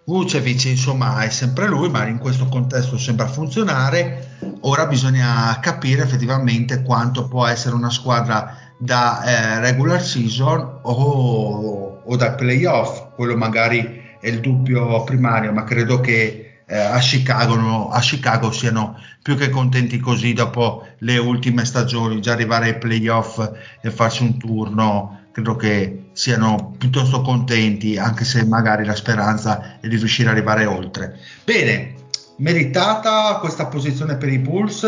Vucevic 0.05 0.65
insomma 0.65 1.21
è 1.21 1.31
sempre 1.31 1.69
lui, 1.69 1.89
ma 1.89 2.05
in 2.05 2.19
questo 2.19 2.47
contesto 2.47 2.99
sembra 2.99 3.29
funzionare. 3.29 4.39
Ora 4.63 4.87
bisogna 4.87 5.57
capire 5.61 6.03
effettivamente 6.03 6.83
quanto 6.83 7.29
può 7.29 7.47
essere 7.47 7.77
una 7.77 7.91
squadra 7.91 8.57
da 8.77 9.23
eh, 9.23 9.61
regular 9.61 10.03
season 10.03 10.81
o, 10.83 12.01
o 12.05 12.17
da 12.17 12.33
playoff, 12.33 13.15
quello 13.15 13.37
magari 13.37 14.17
è 14.19 14.27
il 14.27 14.41
dubbio 14.41 15.05
primario, 15.05 15.53
ma 15.53 15.63
credo 15.63 16.01
che 16.01 16.50
eh, 16.71 16.79
a, 16.79 16.99
Chicago, 16.99 17.57
no, 17.57 17.91
a, 17.91 17.99
Chicago, 17.99 18.53
siano 18.53 18.97
più 19.21 19.37
che 19.37 19.51
contenti 19.51 19.99
così 19.99 20.33
dopo 20.33 20.87
le 20.99 21.19
ultime 21.19 21.65
stagioni, 21.65 22.21
già 22.21 22.33
arrivare 22.33 22.67
ai 22.67 22.79
playoff 22.79 23.41
e 23.81 23.91
farsi 23.91 24.23
un 24.23 24.39
turno, 24.39 25.23
credo 25.33 25.57
che 25.57 26.11
siano 26.13 26.73
piuttosto 26.79 27.23
contenti, 27.23 27.99
anche 27.99 28.25
se 28.25 28.45
magari 28.45 28.85
la 28.85 28.95
speranza 28.95 29.81
è 29.81 29.89
di 29.89 29.97
riuscire 29.97 30.29
ad 30.29 30.37
arrivare 30.37 30.65
oltre. 30.65 31.19
Bene, 31.43 31.95
meritata 32.37 33.37
questa 33.41 33.67
posizione 33.67 34.17
per 34.17 34.29
i 34.29 34.39
Bulls, 34.39 34.87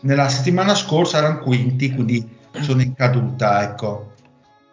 nella 0.00 0.28
settimana 0.28 0.74
scorsa 0.74 1.16
erano 1.16 1.38
quinti, 1.38 1.94
quindi 1.94 2.28
sono 2.60 2.82
in 2.82 2.94
caduta, 2.94 3.62
ecco. 3.62 4.12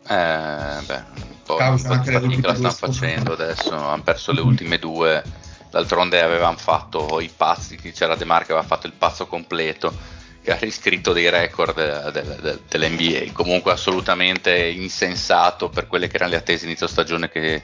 Eh, 0.05 0.84
beh, 0.86 1.03
un 1.16 1.36
po', 1.45 1.57
di 1.72 1.78
fatica 1.78 2.20
la 2.20 2.53
stanno 2.55 2.72
facendo 2.72 3.32
adesso, 3.32 3.74
hanno 3.74 4.03
perso 4.03 4.34
le 4.34 4.41
ultime 4.41 4.78
due, 4.78 5.24
d'altronde 5.70 6.22
avevano 6.22 6.58
fatto 6.58 7.20
i 7.20 7.32
pazzi, 7.36 7.78
c'era 7.78 8.16
De 8.16 8.26
Marco 8.26 8.54
aveva 8.54 8.68
fatto 8.68 8.88
il 8.88 8.94
pazzo 8.94 9.28
completo, 9.28 9.94
che 10.42 10.52
ha 10.52 10.58
riscritto 10.58 11.14
dei 11.14 11.30
record 11.30 12.12
de, 12.12 12.42
de, 12.42 12.60
dell'NBA, 12.68 13.32
comunque 13.34 13.72
assolutamente 13.72 14.56
insensato 14.56 15.70
per 15.70 15.88
quelle 15.88 16.08
che 16.08 16.16
erano 16.16 16.32
le 16.32 16.38
attese 16.38 16.66
inizio 16.66 16.88
stagione 16.88 17.30
che, 17.30 17.64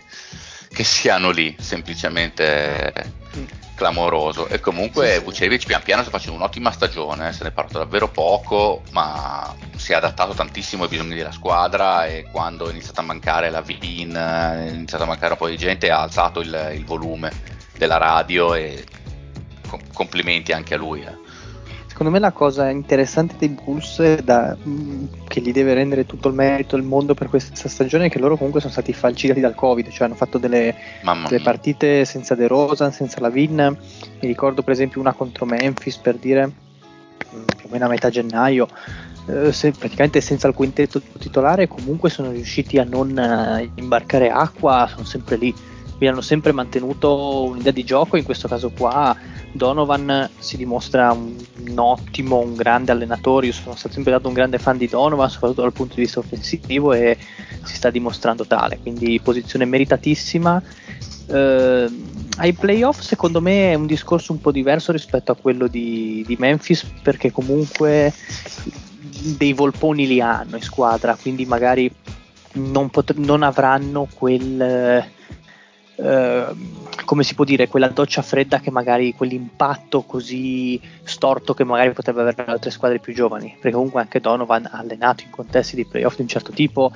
che 0.71 0.83
siano 0.83 1.31
lì, 1.31 1.55
semplicemente 1.59 3.13
clamoroso. 3.75 4.47
E 4.47 4.59
comunque 4.59 5.15
sì, 5.15 5.23
Vucevic 5.23 5.65
pian 5.65 5.83
piano 5.83 6.01
sta 6.01 6.11
facendo 6.11 6.37
un'ottima 6.37 6.71
stagione, 6.71 7.33
se 7.33 7.43
ne 7.43 7.49
è 7.49 7.51
parlato 7.51 7.79
davvero 7.79 8.09
poco, 8.09 8.83
ma 8.91 9.53
si 9.75 9.91
è 9.91 9.95
adattato 9.95 10.33
tantissimo 10.33 10.83
ai 10.83 10.89
bisogni 10.89 11.15
della 11.15 11.31
squadra 11.31 12.05
e 12.05 12.27
quando 12.31 12.67
è 12.67 12.71
iniziato 12.71 13.01
a 13.01 13.03
mancare 13.03 13.49
la 13.49 13.61
VIN, 13.61 14.13
è 14.13 14.69
iniziato 14.69 15.03
a 15.03 15.07
mancare 15.07 15.33
un 15.33 15.37
po' 15.37 15.47
di 15.47 15.57
gente, 15.57 15.89
ha 15.89 16.01
alzato 16.01 16.39
il, 16.39 16.71
il 16.75 16.85
volume 16.85 17.54
della 17.77 17.97
radio 17.97 18.53
e 18.53 18.83
complimenti 19.93 20.51
anche 20.51 20.73
a 20.73 20.77
lui. 20.77 21.01
Eh. 21.01 21.23
Secondo 21.87 22.11
me 22.11 22.19
la 22.19 22.33
cosa 22.33 22.69
interessante 22.69 23.35
dei 23.37 23.47
Bulls 23.47 24.19
da, 24.19 24.57
che 25.29 25.39
gli 25.39 25.53
deve 25.53 25.73
rendere 25.73 26.05
tutto 26.05 26.27
il 26.27 26.33
merito 26.33 26.75
del 26.75 26.83
mondo 26.83 27.13
per 27.13 27.29
questa 27.29 27.69
stagione 27.69 28.07
è 28.07 28.09
che 28.09 28.19
loro 28.19 28.35
comunque 28.35 28.59
sono 28.59 28.73
stati 28.73 28.91
falciati 28.91 29.39
dal 29.39 29.55
Covid, 29.55 29.89
cioè 29.89 30.07
hanno 30.07 30.15
fatto 30.15 30.37
delle, 30.37 30.75
delle 31.29 31.41
partite 31.41 32.03
senza 32.03 32.35
De 32.35 32.47
Rosa, 32.47 32.91
senza 32.91 33.21
la 33.21 33.29
Vin. 33.29 33.55
Mi 33.55 34.27
ricordo 34.27 34.61
per 34.61 34.73
esempio 34.73 34.99
una 34.99 35.13
contro 35.13 35.45
Memphis 35.45 35.95
per 35.95 36.17
dire 36.17 36.51
più 37.29 37.65
o 37.65 37.69
meno 37.69 37.85
a 37.85 37.87
metà 37.87 38.09
gennaio. 38.09 38.67
Eh, 39.27 39.53
se, 39.53 39.71
praticamente 39.71 40.19
senza 40.19 40.49
il 40.49 40.53
quintetto 40.53 41.01
titolare 41.17 41.67
comunque 41.67 42.09
sono 42.09 42.29
riusciti 42.29 42.77
a 42.77 42.83
non 42.83 43.09
uh, 43.17 43.79
imbarcare 43.79 44.29
acqua, 44.29 44.87
sono 44.91 45.05
sempre 45.05 45.37
lì 45.37 45.55
quindi 45.97 46.07
hanno 46.07 46.21
sempre 46.21 46.51
mantenuto 46.51 47.43
un'idea 47.43 47.71
di 47.71 47.83
gioco, 47.83 48.17
in 48.17 48.23
questo 48.23 48.47
caso 48.47 48.69
qua 48.69 49.15
Donovan 49.51 50.29
si 50.37 50.57
dimostra 50.57 51.13
un, 51.13 51.33
un 51.67 51.79
ottimo, 51.79 52.39
un 52.39 52.55
grande 52.55 52.91
allenatore, 52.91 53.47
io 53.47 53.53
sono 53.53 53.75
stato 53.75 53.93
sempre 53.93 54.11
stato 54.11 54.27
un 54.27 54.33
grande 54.33 54.57
fan 54.57 54.77
di 54.77 54.87
Donovan, 54.87 55.29
soprattutto 55.29 55.61
dal 55.61 55.71
punto 55.71 55.95
di 55.95 56.01
vista 56.01 56.19
offensivo 56.19 56.91
e 56.91 57.17
si 57.63 57.75
sta 57.75 57.89
dimostrando 57.89 58.45
tale, 58.45 58.79
quindi 58.81 59.19
posizione 59.23 59.63
meritatissima. 59.63 60.61
Eh, 61.27 61.89
ai 62.37 62.53
playoff 62.53 62.99
secondo 62.99 63.39
me 63.39 63.71
è 63.71 63.75
un 63.75 63.85
discorso 63.85 64.33
un 64.33 64.41
po' 64.41 64.51
diverso 64.51 64.91
rispetto 64.91 65.31
a 65.31 65.35
quello 65.35 65.67
di, 65.67 66.23
di 66.27 66.35
Memphis 66.37 66.85
perché 67.01 67.31
comunque 67.31 68.13
dei 69.37 69.53
volponi 69.53 70.05
li 70.05 70.19
hanno 70.19 70.57
in 70.57 70.61
squadra, 70.61 71.17
quindi 71.19 71.45
magari 71.45 71.89
non, 72.55 72.89
pot- 72.89 73.15
non 73.15 73.41
avranno 73.41 74.07
quel 74.13 75.13
Ehm, 75.97 76.83
come 77.05 77.23
si 77.23 77.35
può 77.35 77.45
dire, 77.45 77.67
quella 77.67 77.87
doccia 77.89 78.21
fredda 78.21 78.59
che 78.59 78.71
magari 78.71 79.13
quell'impatto 79.13 80.01
così 80.01 80.79
storto 81.03 81.53
che 81.53 81.63
magari 81.63 81.93
potrebbe 81.93 82.21
avere 82.21 82.45
altre 82.45 82.71
squadre 82.71 82.99
più 82.99 83.13
giovani, 83.13 83.55
perché 83.59 83.75
comunque 83.75 84.01
anche 84.01 84.19
Donovan 84.19 84.65
ha 84.65 84.79
allenato 84.79 85.23
in 85.23 85.29
contesti 85.29 85.75
di 85.75 85.85
playoff 85.85 86.15
di 86.15 86.23
un 86.23 86.27
certo 86.27 86.51
tipo 86.51 86.91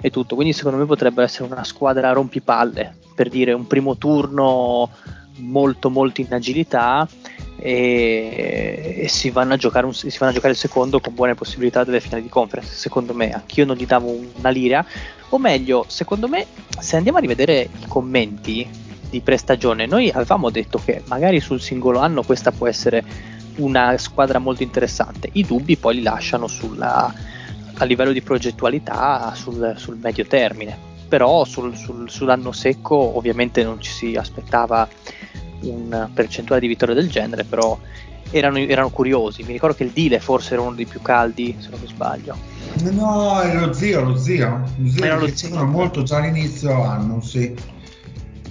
e 0.00 0.10
tutto, 0.10 0.34
quindi 0.34 0.52
secondo 0.52 0.78
me 0.78 0.84
potrebbe 0.84 1.22
essere 1.22 1.50
una 1.50 1.64
squadra 1.64 2.12
rompipalle, 2.12 2.94
per 3.14 3.28
dire 3.28 3.52
un 3.52 3.66
primo 3.66 3.96
turno 3.96 4.90
molto 5.38 5.90
molto 5.90 6.20
in 6.20 6.32
agilità 6.32 7.08
e, 7.56 8.96
e 8.98 9.08
si, 9.08 9.30
vanno 9.30 9.54
un, 9.54 9.94
si, 9.94 10.18
vanno 10.18 10.30
a 10.30 10.34
giocare 10.34 10.52
il 10.52 10.58
secondo 10.58 11.00
con 11.00 11.14
buone 11.14 11.34
possibilità 11.34 11.84
delle 11.84 12.00
finali 12.00 12.22
di 12.22 12.28
conference 12.28 12.74
secondo 12.74 13.14
me 13.14 13.32
anch'io 13.32 13.64
non 13.64 13.76
gli 13.76 13.86
davo 13.86 14.16
una 14.36 14.50
lira 14.50 14.84
o 15.34 15.38
meglio, 15.38 15.84
secondo 15.88 16.28
me, 16.28 16.46
se 16.78 16.96
andiamo 16.96 17.18
a 17.18 17.20
rivedere 17.20 17.62
i 17.62 17.86
commenti 17.88 18.68
di 19.10 19.20
prestagione, 19.20 19.84
noi 19.84 20.08
avevamo 20.08 20.48
detto 20.48 20.80
che 20.84 21.02
magari 21.06 21.40
sul 21.40 21.60
singolo 21.60 21.98
anno 21.98 22.22
questa 22.22 22.52
può 22.52 22.68
essere 22.68 23.02
una 23.56 23.98
squadra 23.98 24.38
molto 24.38 24.62
interessante. 24.62 25.28
I 25.32 25.44
dubbi 25.44 25.76
poi 25.76 25.96
li 25.96 26.02
lasciano 26.02 26.46
sulla, 26.46 27.12
a 27.74 27.84
livello 27.84 28.12
di 28.12 28.22
progettualità 28.22 29.34
sul, 29.34 29.74
sul 29.76 29.98
medio 30.00 30.24
termine. 30.24 30.92
Però 31.08 31.44
sul, 31.44 31.76
sul, 31.76 32.08
sull'anno 32.08 32.52
secco 32.52 32.94
ovviamente 33.16 33.64
non 33.64 33.80
ci 33.80 33.90
si 33.90 34.14
aspettava 34.14 34.88
un 35.68 36.08
percentuale 36.12 36.60
di 36.60 36.68
vittorie 36.68 36.94
del 36.94 37.10
genere, 37.10 37.44
però 37.44 37.78
erano, 38.30 38.58
erano, 38.58 38.90
curiosi. 38.90 39.42
Mi 39.42 39.52
ricordo 39.52 39.76
che 39.76 39.84
il 39.84 39.90
Dile 39.90 40.20
forse 40.20 40.54
era 40.54 40.62
uno 40.62 40.74
dei 40.74 40.86
più 40.86 41.00
caldi, 41.00 41.56
se 41.58 41.68
non 41.70 41.80
mi 41.80 41.86
sbaglio. 41.86 42.36
No, 42.90 43.40
era 43.42 43.66
lo 43.66 43.72
zio, 43.72 44.02
lo 44.02 44.16
zio. 44.16 44.62
Lo 44.76 44.88
zio 44.88 45.04
era 45.04 45.16
lo 45.16 45.28
zio. 45.28 45.64
molto 45.64 46.02
già 46.02 46.18
all'inizio 46.18 46.82
anno, 46.82 47.20
sì. 47.20 47.54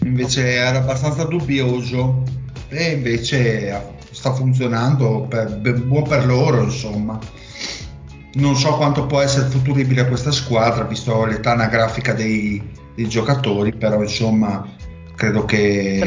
Invece 0.03 0.53
era 0.53 0.79
abbastanza 0.79 1.23
dubbioso 1.23 2.23
e 2.69 2.91
invece 2.91 3.95
sta 4.11 4.33
funzionando, 4.33 5.25
per, 5.27 5.59
buon 5.83 6.03
per 6.03 6.25
loro, 6.25 6.63
insomma. 6.63 7.19
Non 8.35 8.55
so 8.55 8.75
quanto 8.77 9.05
può 9.05 9.21
essere 9.21 9.47
futuribile 9.47 10.07
questa 10.07 10.31
squadra, 10.31 10.85
visto 10.85 11.25
l'età 11.25 11.51
anagrafica 11.51 12.13
dei, 12.13 12.61
dei 12.95 13.07
giocatori, 13.07 13.73
però 13.73 14.01
insomma 14.01 14.65
credo 15.15 15.45
che 15.45 15.99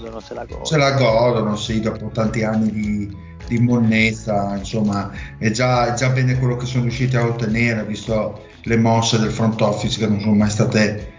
godono, 0.00 0.20
se 0.20 0.34
la 0.34 0.44
godono, 0.44 0.64
se 0.64 0.76
la 0.76 0.90
godono 0.92 1.56
sì, 1.56 1.80
dopo 1.80 2.08
tanti 2.08 2.42
anni 2.42 2.70
di, 2.70 3.16
di 3.46 3.58
monnezza, 3.58 4.56
insomma, 4.56 5.10
è 5.38 5.50
già, 5.50 5.92
è 5.92 5.96
già, 5.96 6.08
bene 6.08 6.38
quello 6.38 6.56
che 6.56 6.66
sono 6.66 6.84
riusciti 6.84 7.16
a 7.16 7.24
ottenere, 7.24 7.84
visto 7.84 8.46
le 8.62 8.76
mosse 8.76 9.18
del 9.18 9.30
front 9.30 9.60
office 9.60 9.98
che 9.98 10.06
non 10.06 10.20
sono 10.20 10.34
mai 10.34 10.50
state 10.50 11.12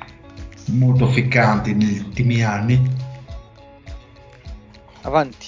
molto 0.66 1.08
ficcanti 1.08 1.74
negli 1.74 2.00
ultimi 2.00 2.44
anni. 2.44 3.00
Avanti. 5.02 5.48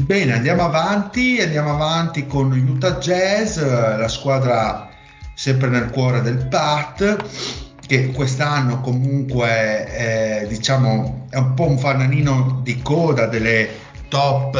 Bene, 0.00 0.34
andiamo 0.34 0.62
avanti, 0.62 1.40
andiamo 1.40 1.72
avanti 1.72 2.26
con 2.26 2.52
Utah 2.52 2.98
Jazz, 2.98 3.58
la 3.58 4.08
squadra 4.08 4.88
sempre 5.34 5.68
nel 5.68 5.90
cuore 5.90 6.20
del 6.20 6.46
PAT 6.46 7.67
che 7.88 8.10
quest'anno 8.12 8.82
comunque 8.82 9.48
è, 9.86 10.46
diciamo, 10.46 11.26
è 11.30 11.38
un 11.38 11.54
po' 11.54 11.66
un 11.68 11.78
fanalino 11.78 12.60
di 12.62 12.82
coda 12.82 13.26
delle 13.26 13.70
top 14.08 14.56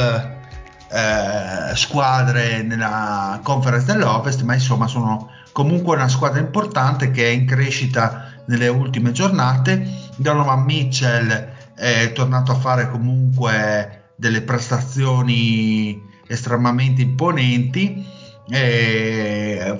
eh, 0.90 1.76
squadre 1.76 2.62
nella 2.62 3.38
conference 3.42 3.84
dell'Ovest, 3.84 4.40
ma 4.44 4.54
insomma 4.54 4.86
sono 4.86 5.28
comunque 5.52 5.96
una 5.96 6.08
squadra 6.08 6.40
importante 6.40 7.10
che 7.10 7.26
è 7.26 7.28
in 7.28 7.44
crescita 7.46 8.32
nelle 8.46 8.68
ultime 8.68 9.12
giornate. 9.12 9.86
Donovan 10.16 10.62
Mitchell 10.62 11.52
è 11.74 12.10
tornato 12.14 12.52
a 12.52 12.56
fare 12.56 12.90
comunque 12.90 14.12
delle 14.16 14.40
prestazioni 14.40 16.02
estremamente 16.26 17.02
imponenti, 17.02 18.06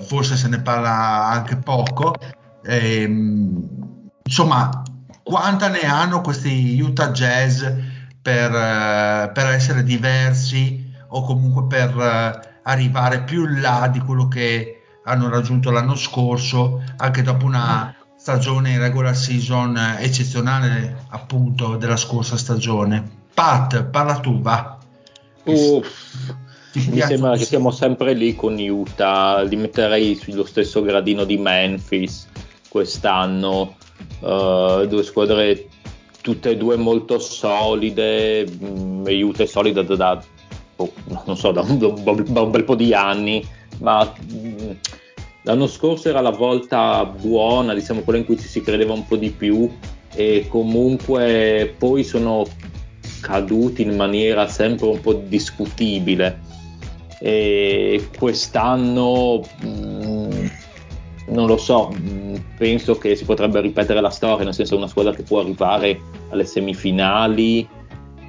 forse 0.06 0.36
se 0.36 0.48
ne 0.48 0.60
parla 0.60 1.28
anche 1.28 1.56
poco, 1.56 2.14
Ehm, 2.70 4.10
insomma, 4.22 4.82
quanta 5.22 5.68
ne 5.68 5.80
hanno 5.80 6.20
questi 6.20 6.78
Utah 6.78 7.10
Jazz 7.12 7.64
per, 8.20 8.50
uh, 8.50 9.32
per 9.32 9.46
essere 9.46 9.82
diversi 9.82 10.92
o 11.08 11.22
comunque 11.22 11.66
per 11.66 11.96
uh, 11.96 12.46
arrivare 12.64 13.22
più 13.22 13.44
in 13.44 13.62
là 13.62 13.88
di 13.90 14.00
quello 14.00 14.28
che 14.28 14.82
hanno 15.04 15.30
raggiunto 15.30 15.70
l'anno 15.70 15.94
scorso, 15.94 16.82
anche 16.98 17.22
dopo 17.22 17.46
una 17.46 17.94
stagione 18.18 18.72
in 18.72 18.80
regular 18.80 19.16
season 19.16 19.74
eccezionale 19.98 21.04
appunto 21.08 21.76
della 21.76 21.96
scorsa 21.96 22.36
stagione. 22.36 23.02
Pat, 23.32 23.84
parla 23.84 24.18
tu, 24.18 24.42
va. 24.42 24.76
Uff, 25.44 26.34
mi 26.74 27.00
sembra 27.00 27.34
che 27.38 27.46
siamo 27.46 27.70
sempre 27.70 28.12
lì 28.12 28.34
con 28.34 28.58
Utah, 28.58 29.40
li 29.40 29.56
metterei 29.56 30.14
sullo 30.16 30.44
stesso 30.44 30.82
gradino 30.82 31.24
di 31.24 31.38
Memphis 31.38 32.27
quest'anno, 32.68 33.76
uh, 34.20 34.86
due 34.86 35.02
squadre 35.02 35.68
tutte 36.20 36.50
e 36.50 36.56
due 36.56 36.76
molto 36.76 37.18
solide, 37.18 38.46
mm, 38.46 39.06
Utah 39.06 39.44
è 39.44 39.46
solida 39.46 39.82
da, 39.82 39.96
da, 39.96 40.22
oh, 40.76 40.92
so, 41.34 41.52
da, 41.52 41.62
un, 41.62 41.78
da, 41.78 42.42
un, 42.42 42.50
bel 42.50 42.64
po' 42.64 42.74
di 42.74 42.92
anni, 42.92 43.46
ma 43.78 44.04
mh, 44.04 44.36
mm, 44.36 44.70
l'anno 45.42 45.66
scorso 45.66 46.08
era 46.08 46.20
la 46.20 46.30
volta 46.30 47.04
buona, 47.04 47.74
diciamo 47.74 48.00
quella 48.00 48.18
in 48.18 48.26
cui 48.26 48.38
ci 48.38 48.46
si 48.46 48.60
credeva 48.60 48.92
un 48.92 49.06
po' 49.06 49.16
di 49.16 49.30
più 49.30 49.70
e 50.14 50.46
comunque 50.48 51.74
poi 51.78 52.04
sono 52.04 52.44
caduti 53.20 53.82
in 53.82 53.96
maniera 53.96 54.48
sempre 54.48 54.86
un 54.86 55.00
po' 55.00 55.14
discutibile. 55.14 56.46
E 57.20 58.08
quest'anno 58.16 59.42
mh, 59.60 59.66
mm, 59.66 60.17
non 61.28 61.46
lo 61.46 61.56
so, 61.56 61.92
mm, 61.94 62.34
penso 62.56 62.96
che 62.98 63.16
si 63.16 63.24
potrebbe 63.24 63.60
ripetere 63.60 64.00
la 64.00 64.10
storia, 64.10 64.44
nel 64.44 64.54
senso 64.54 64.76
una 64.76 64.86
squadra 64.86 65.12
che 65.12 65.22
può 65.22 65.40
arrivare 65.40 66.00
alle 66.30 66.44
semifinali, 66.44 67.68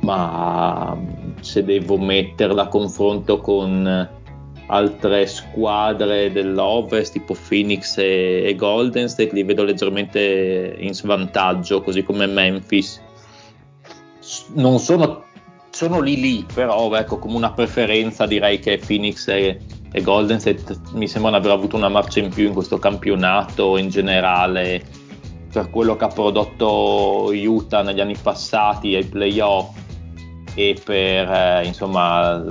ma 0.01 0.95
mm, 0.95 1.39
se 1.39 1.63
devo 1.63 1.97
metterla 1.97 2.63
a 2.63 2.67
confronto 2.67 3.39
con 3.39 4.17
altre 4.71 5.25
squadre 5.25 6.31
dell'Ovest 6.31 7.13
tipo 7.13 7.35
Phoenix 7.47 7.97
e, 7.97 8.43
e 8.45 8.55
Golden 8.55 9.09
State 9.09 9.33
li 9.33 9.43
vedo 9.43 9.63
leggermente 9.63 10.75
in 10.77 10.93
svantaggio, 10.93 11.81
così 11.81 12.03
come 12.03 12.27
Memphis. 12.27 13.01
Non 14.53 14.79
sono, 14.79 15.23
sono 15.71 15.99
lì 15.99 16.19
lì, 16.19 16.45
però 16.53 16.93
ecco, 16.95 17.17
come 17.17 17.35
una 17.35 17.51
preferenza 17.51 18.27
direi 18.27 18.59
che 18.59 18.79
Phoenix 18.85 19.27
e, 19.27 19.59
e 19.91 20.01
Golden 20.01 20.39
State 20.39 20.63
mi 20.93 21.07
sembrano 21.07 21.37
aver 21.37 21.51
avuto 21.51 21.75
una 21.75 21.89
marcia 21.89 22.19
in 22.19 22.29
più 22.29 22.47
in 22.47 22.53
questo 22.53 22.77
campionato 22.77 23.77
in 23.77 23.89
generale 23.89 24.83
per 25.51 25.69
quello 25.71 25.95
che 25.95 26.03
ha 26.03 26.09
prodotto 26.09 27.31
Utah 27.33 27.81
negli 27.81 27.99
anni 27.99 28.15
passati 28.15 28.95
ai 28.95 29.05
playoff 29.05 29.75
e 30.53 30.79
per 30.83 31.31
eh, 31.31 31.65
insomma 31.65 32.43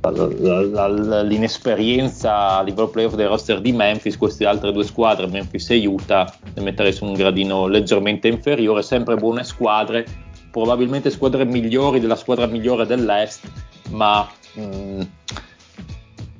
la, 0.00 0.62
la, 0.62 0.88
la, 0.88 1.22
l'inesperienza 1.22 2.58
a 2.58 2.62
livello 2.62 2.88
playoff 2.88 3.14
del 3.14 3.28
roster 3.28 3.60
di 3.60 3.72
Memphis, 3.72 4.16
queste 4.16 4.46
altre 4.46 4.72
due 4.72 4.84
squadre, 4.84 5.26
Memphis 5.26 5.70
e 5.70 5.86
Utah, 5.86 6.32
le 6.54 6.62
metterei 6.62 6.92
su 6.92 7.04
un 7.04 7.14
gradino 7.14 7.66
leggermente 7.66 8.28
inferiore, 8.28 8.82
sempre 8.82 9.16
buone 9.16 9.44
squadre, 9.44 10.06
probabilmente 10.50 11.10
squadre 11.10 11.44
migliori 11.44 12.00
della 12.00 12.16
squadra 12.16 12.46
migliore 12.46 12.86
dell'Est, 12.86 13.50
ma 13.90 14.28
mh, 14.54 14.62
mm, 14.62 15.00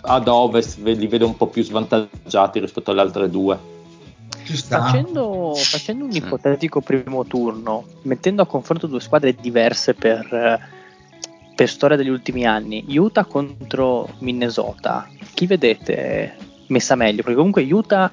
ad 0.08 0.26
Ovest 0.26 0.78
li 0.78 1.06
vedo 1.06 1.26
un 1.26 1.36
po' 1.36 1.48
più 1.48 1.62
svantaggiati 1.62 2.58
rispetto 2.58 2.90
alle 2.90 3.02
altre 3.02 3.28
due. 3.28 3.76
Facendo, 4.44 5.52
facendo, 5.54 6.04
un 6.04 6.10
ipotetico 6.10 6.80
primo 6.80 7.26
turno, 7.26 7.84
mettendo 8.02 8.40
a 8.40 8.46
confronto 8.46 8.86
due 8.86 9.00
squadre 9.00 9.34
diverse 9.34 9.92
per, 9.92 10.58
per 11.54 11.68
storia 11.68 11.98
degli 11.98 12.08
ultimi 12.08 12.46
anni, 12.46 12.84
Utah 12.96 13.26
contro 13.26 14.08
Minnesota, 14.20 15.06
chi 15.34 15.44
vedete 15.44 16.36
messa 16.68 16.94
meglio? 16.94 17.22
Perché 17.22 17.36
comunque 17.36 17.62
Utah 17.70 18.10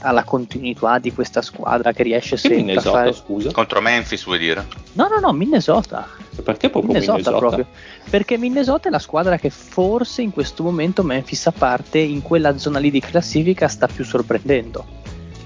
ha 0.00 0.12
la 0.12 0.24
continuità 0.24 0.98
di 0.98 1.12
questa 1.12 1.42
squadra 1.42 1.92
che 1.92 2.02
riesce 2.02 2.36
che 2.36 2.40
sempre 2.40 2.58
Minnesota, 2.58 2.88
a 2.88 2.92
fare... 2.92 3.12
scusa? 3.12 3.50
Contro 3.52 3.80
Memphis 3.80 4.24
vuoi 4.24 4.38
dire? 4.38 4.66
No, 4.92 5.08
no, 5.08 5.18
no, 5.20 5.32
Minnesota. 5.32 6.06
Perché 6.42 6.70
proprio 6.70 6.92
Minnesota, 6.92 7.16
Minnesota? 7.16 7.38
proprio? 7.38 7.66
Perché 8.08 8.38
Minnesota 8.38 8.88
è 8.88 8.90
la 8.90 8.98
squadra 8.98 9.36
che 9.38 9.50
forse 9.50 10.22
in 10.22 10.32
questo 10.32 10.62
momento 10.62 11.02
Memphis 11.02 11.46
a 11.46 11.52
parte 11.52 11.98
in 11.98 12.22
quella 12.22 12.56
zona 12.58 12.78
lì 12.78 12.90
di 12.90 13.00
classifica 13.00 13.68
sta 13.68 13.86
più 13.86 14.04
sorprendendo. 14.04 14.84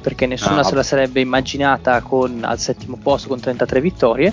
Perché 0.03 0.27
nessuno 0.27 0.61
Ah. 0.61 0.65
se 0.65 0.75
la 0.75 0.83
sarebbe 0.83 1.21
immaginata 1.21 2.01
con, 2.01 2.43
al 2.43 2.59
settimo 2.59 2.99
posto 3.01 3.29
con 3.29 3.41
33 3.41 3.81
vittorie 3.81 4.33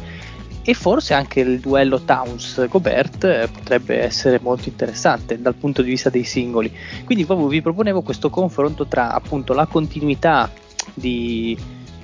e 0.70 0.76
forse 0.76 1.16
anche 1.16 1.40
il 1.40 1.60
duello 1.60 2.02
Towns-Gobert 2.02 3.24
eh, 3.24 3.50
potrebbe 3.52 4.04
essere 4.04 4.40
molto 4.40 4.70
interessante 4.70 5.42
dal 5.42 5.56
punto 5.56 5.82
di 5.82 5.90
vista 5.90 6.12
dei 6.12 6.24
singoli. 6.24 6.72
Quindi 7.06 7.26
proprio 7.26 7.48
vi 7.48 7.60
proponevo 7.60 8.04
questo 8.04 8.30
confronto 8.30 8.86
tra 8.86 9.12
appunto 9.12 9.54
la 9.54 9.66
continuità 9.66 10.48
di, 10.94 11.58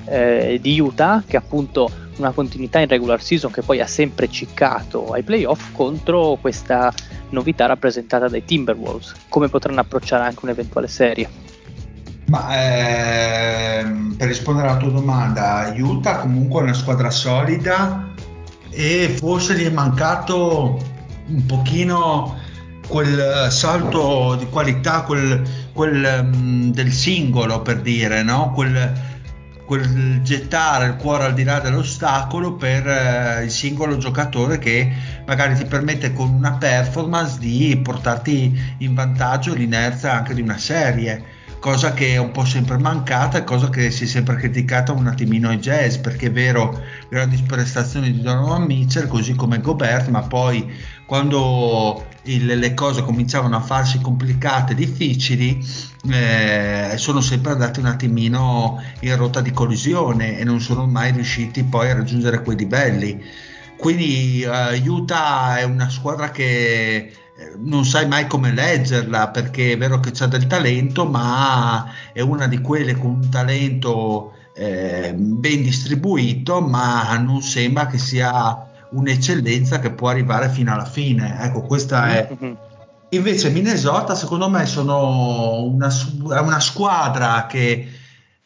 eh, 0.05 0.57
di 0.59 0.79
Utah, 0.79 1.21
che 1.27 1.33
è 1.33 1.39
appunto 1.39 1.91
una 2.15 2.31
continuità 2.31 2.79
in 2.79 2.87
regular 2.87 3.21
season 3.21 3.51
che 3.51 3.61
poi 3.61 3.81
ha 3.81 3.85
sempre 3.85 4.31
ciccato 4.31 5.11
ai 5.11 5.21
playoff, 5.21 5.71
contro 5.71 6.35
questa 6.41 6.91
novità 7.29 7.67
rappresentata 7.67 8.27
dai 8.27 8.45
Timberwolves. 8.45 9.13
Come 9.29 9.47
potranno 9.47 9.81
approcciare 9.81 10.23
anche 10.23 10.39
un'eventuale 10.41 10.87
serie? 10.87 11.29
Ma 12.29 12.47
ehm, 12.49 14.15
per 14.17 14.27
rispondere 14.27 14.69
alla 14.69 14.77
tua 14.77 14.89
domanda, 14.89 15.71
Utah 15.77 16.17
comunque 16.17 16.61
è 16.61 16.63
una 16.63 16.73
squadra 16.73 17.11
solida 17.11 18.13
e 18.69 19.15
forse 19.17 19.55
gli 19.55 19.65
è 19.65 19.69
mancato 19.69 20.79
un 21.27 21.45
pochino 21.45 22.37
quel 22.87 23.47
salto 23.49 24.35
di 24.35 24.47
qualità, 24.47 25.01
quel, 25.01 25.41
quel 25.73 26.23
mm, 26.23 26.69
del 26.69 26.91
singolo 26.91 27.61
per 27.61 27.81
dire, 27.81 28.23
no? 28.23 28.51
Quel, 28.53 28.91
quel 29.65 30.21
gettare 30.21 30.85
il 30.87 30.95
cuore 30.95 31.25
al 31.25 31.33
di 31.33 31.43
là 31.43 31.59
dell'ostacolo 31.59 32.53
per 32.53 32.87
eh, 32.87 33.43
il 33.43 33.51
singolo 33.51 33.97
giocatore 33.97 34.59
che 34.59 34.91
magari 35.25 35.55
ti 35.55 35.65
permette 35.65 36.13
con 36.13 36.29
una 36.29 36.53
performance 36.53 37.39
di 37.39 37.79
portarti 37.83 38.75
in 38.79 38.93
vantaggio 38.93 39.53
l'inerzia 39.53 40.13
anche 40.13 40.33
di 40.33 40.41
una 40.41 40.57
serie 40.57 41.34
cosa 41.65 41.95
che 41.95 42.13
è 42.13 42.17
un 42.17 42.29
po' 42.29 42.45
sempre 42.45 42.77
mancata 42.77 43.39
e 43.39 43.43
cosa 43.43 43.71
che 43.71 43.89
si 43.89 44.03
è 44.03 44.05
sempre 44.05 44.35
criticata 44.35 44.91
un 44.91 45.07
attimino 45.07 45.49
ai 45.49 45.57
jazz 45.57 45.95
perché 45.95 46.27
è 46.27 46.31
vero 46.31 46.79
grandi 47.09 47.41
prestazioni 47.41 48.11
di 48.11 48.21
Donovan 48.21 48.65
Mitchell 48.65 49.07
così 49.07 49.33
come 49.33 49.59
Gobert 49.61 50.09
ma 50.09 50.21
poi 50.21 50.71
quando 51.07 52.05
il, 52.25 52.45
le 52.45 52.73
cose 52.75 53.01
cominciavano 53.01 53.55
a 53.55 53.61
farsi 53.61 53.99
complicate 53.99 54.75
difficili 54.75 55.59
eh, 56.11 56.91
sono 56.97 57.19
sempre 57.19 57.53
andati 57.53 57.79
un 57.79 57.87
attimino 57.87 58.79
in 58.99 59.15
rotta 59.15 59.41
di 59.41 59.49
collisione 59.49 60.37
e 60.37 60.43
non 60.43 60.61
sono 60.61 60.85
mai 60.85 61.13
riusciti 61.13 61.63
poi 61.63 61.89
a 61.89 61.95
raggiungere 61.95 62.43
quei 62.43 62.57
livelli 62.57 63.19
quindi 63.75 64.43
eh, 64.43 64.87
Utah 64.87 65.57
è 65.57 65.63
una 65.63 65.89
squadra 65.89 66.29
che 66.29 67.11
non 67.57 67.85
sai 67.85 68.07
mai 68.07 68.27
come 68.27 68.53
leggerla 68.53 69.29
perché 69.29 69.73
è 69.73 69.77
vero 69.77 69.99
che 69.99 70.11
c'ha 70.11 70.25
del 70.25 70.47
talento 70.47 71.05
ma 71.05 71.85
è 72.13 72.21
una 72.21 72.47
di 72.47 72.59
quelle 72.59 72.95
con 72.95 73.11
un 73.11 73.29
talento 73.29 74.31
eh, 74.55 75.13
ben 75.13 75.61
distribuito 75.61 76.61
ma 76.61 77.17
non 77.17 77.41
sembra 77.41 77.87
che 77.87 77.97
sia 77.97 78.71
un'eccellenza 78.91 79.79
che 79.79 79.91
può 79.91 80.09
arrivare 80.09 80.49
fino 80.49 80.71
alla 80.73 80.85
fine. 80.85 81.37
Ecco 81.41 81.61
questa 81.63 82.09
è. 82.09 82.29
Invece 83.09 83.49
Minnesota 83.49 84.15
secondo 84.15 84.49
me 84.49 84.65
sono 84.65 85.63
una, 85.63 85.89
una 86.41 86.59
squadra 86.59 87.45
che 87.47 87.87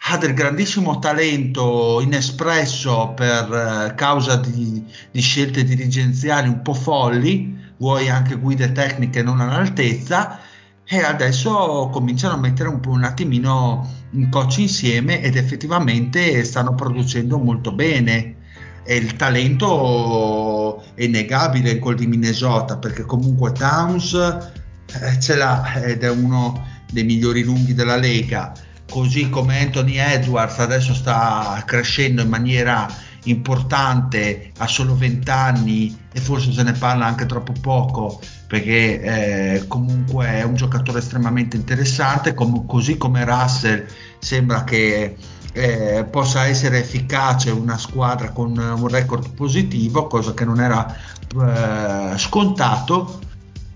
ha 0.04 0.18
del 0.18 0.34
grandissimo 0.34 1.00
talento 1.00 2.00
inespresso 2.02 3.14
per 3.16 3.52
eh, 3.90 3.94
causa 3.96 4.38
di, 4.38 4.84
di 5.12 5.22
scelte 5.22 5.64
dirigenziali 5.64 6.48
un 6.48 6.62
po' 6.62 6.74
folli 6.74 7.59
vuoi 7.80 8.10
anche 8.10 8.36
guide 8.36 8.72
tecniche 8.72 9.24
non 9.24 9.42
all'altezza 9.42 10.40
e 10.86 11.04
adesso 11.04 11.90
cominciano 11.92 12.36
a 12.36 12.38
mettere 12.38 12.70
un 12.70 12.80
un 12.86 13.04
attimino 13.04 13.88
un 14.12 14.30
coach 14.30 14.58
insieme 14.58 15.22
ed 15.22 15.36
effettivamente 15.36 16.44
stanno 16.44 16.74
producendo 16.74 17.38
molto 17.38 17.72
bene. 17.72 18.36
E 18.84 18.96
il 18.96 19.16
talento 19.16 20.82
è 20.96 21.04
innegabile 21.04 21.72
in 21.72 21.80
quel 21.80 21.96
di 21.96 22.08
Minnesota 22.08 22.78
perché 22.78 23.04
comunque 23.04 23.52
Towns 23.52 24.14
eh, 24.14 25.20
ce 25.20 25.36
l'ha 25.36 25.84
ed 25.84 26.04
è 26.04 26.10
uno 26.10 26.66
dei 26.92 27.04
migliori 27.04 27.44
lunghi 27.44 27.76
della 27.76 27.98
Lega. 27.98 28.52
Così 28.90 29.30
come 29.30 29.60
Anthony 29.60 29.98
Edwards 29.98 30.58
adesso 30.58 30.96
sta 30.96 31.62
crescendo 31.68 32.24
in 32.24 32.30
maniera 32.30 32.88
importante 33.26 34.52
a 34.58 34.68
solo 34.68 34.96
20 34.96 35.30
anni 35.30 35.98
e 36.12 36.20
forse 36.20 36.52
se 36.52 36.64
ne 36.64 36.74
parla 36.74 37.06
anche 37.06 37.26
troppo 37.26 37.54
poco 37.60 38.20
perché 38.48 39.02
eh, 39.02 39.68
comunque 39.68 40.28
è 40.28 40.44
un 40.44 40.56
giocatore 40.56 41.00
estremamente 41.00 41.58
interessante 41.58 42.34
com- 42.34 42.66
così 42.66 42.98
come 42.98 43.26
Russell 43.26 43.86
sembra 44.20 44.64
che 44.64 45.16
eh, 45.54 46.06
possa 46.10 46.46
essere 46.46 46.80
efficace 46.80 47.50
una 47.52 47.78
squadra 47.78 48.32
con 48.32 48.58
un 48.58 48.88
record 48.88 49.34
positivo 49.34 50.08
cosa 50.08 50.34
che 50.34 50.46
non 50.46 50.60
era 50.60 50.96
eh, 51.36 52.18
scontato. 52.18 53.20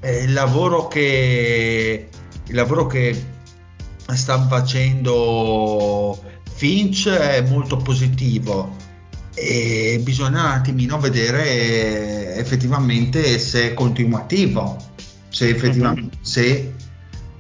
Il 0.02 0.34
lavoro 0.34 0.88
che 0.88 2.10
il 2.48 2.56
lavoro 2.56 2.88
che 2.88 3.26
stanno 4.14 4.48
facendo 4.48 6.22
Finch 6.54 7.08
è 7.10 7.42
molto 7.42 7.78
positivo 7.78 8.76
e 9.34 10.00
bisogna 10.04 10.42
un 10.42 10.52
attimino 10.52 11.00
vedere 11.00 12.36
effettivamente 12.36 13.40
se 13.40 13.72
è 13.72 13.74
continuativo, 13.74 14.78
se 15.30 15.50
effettivamente 15.50 16.16
mm-hmm. 16.16 16.24
se 16.24 16.74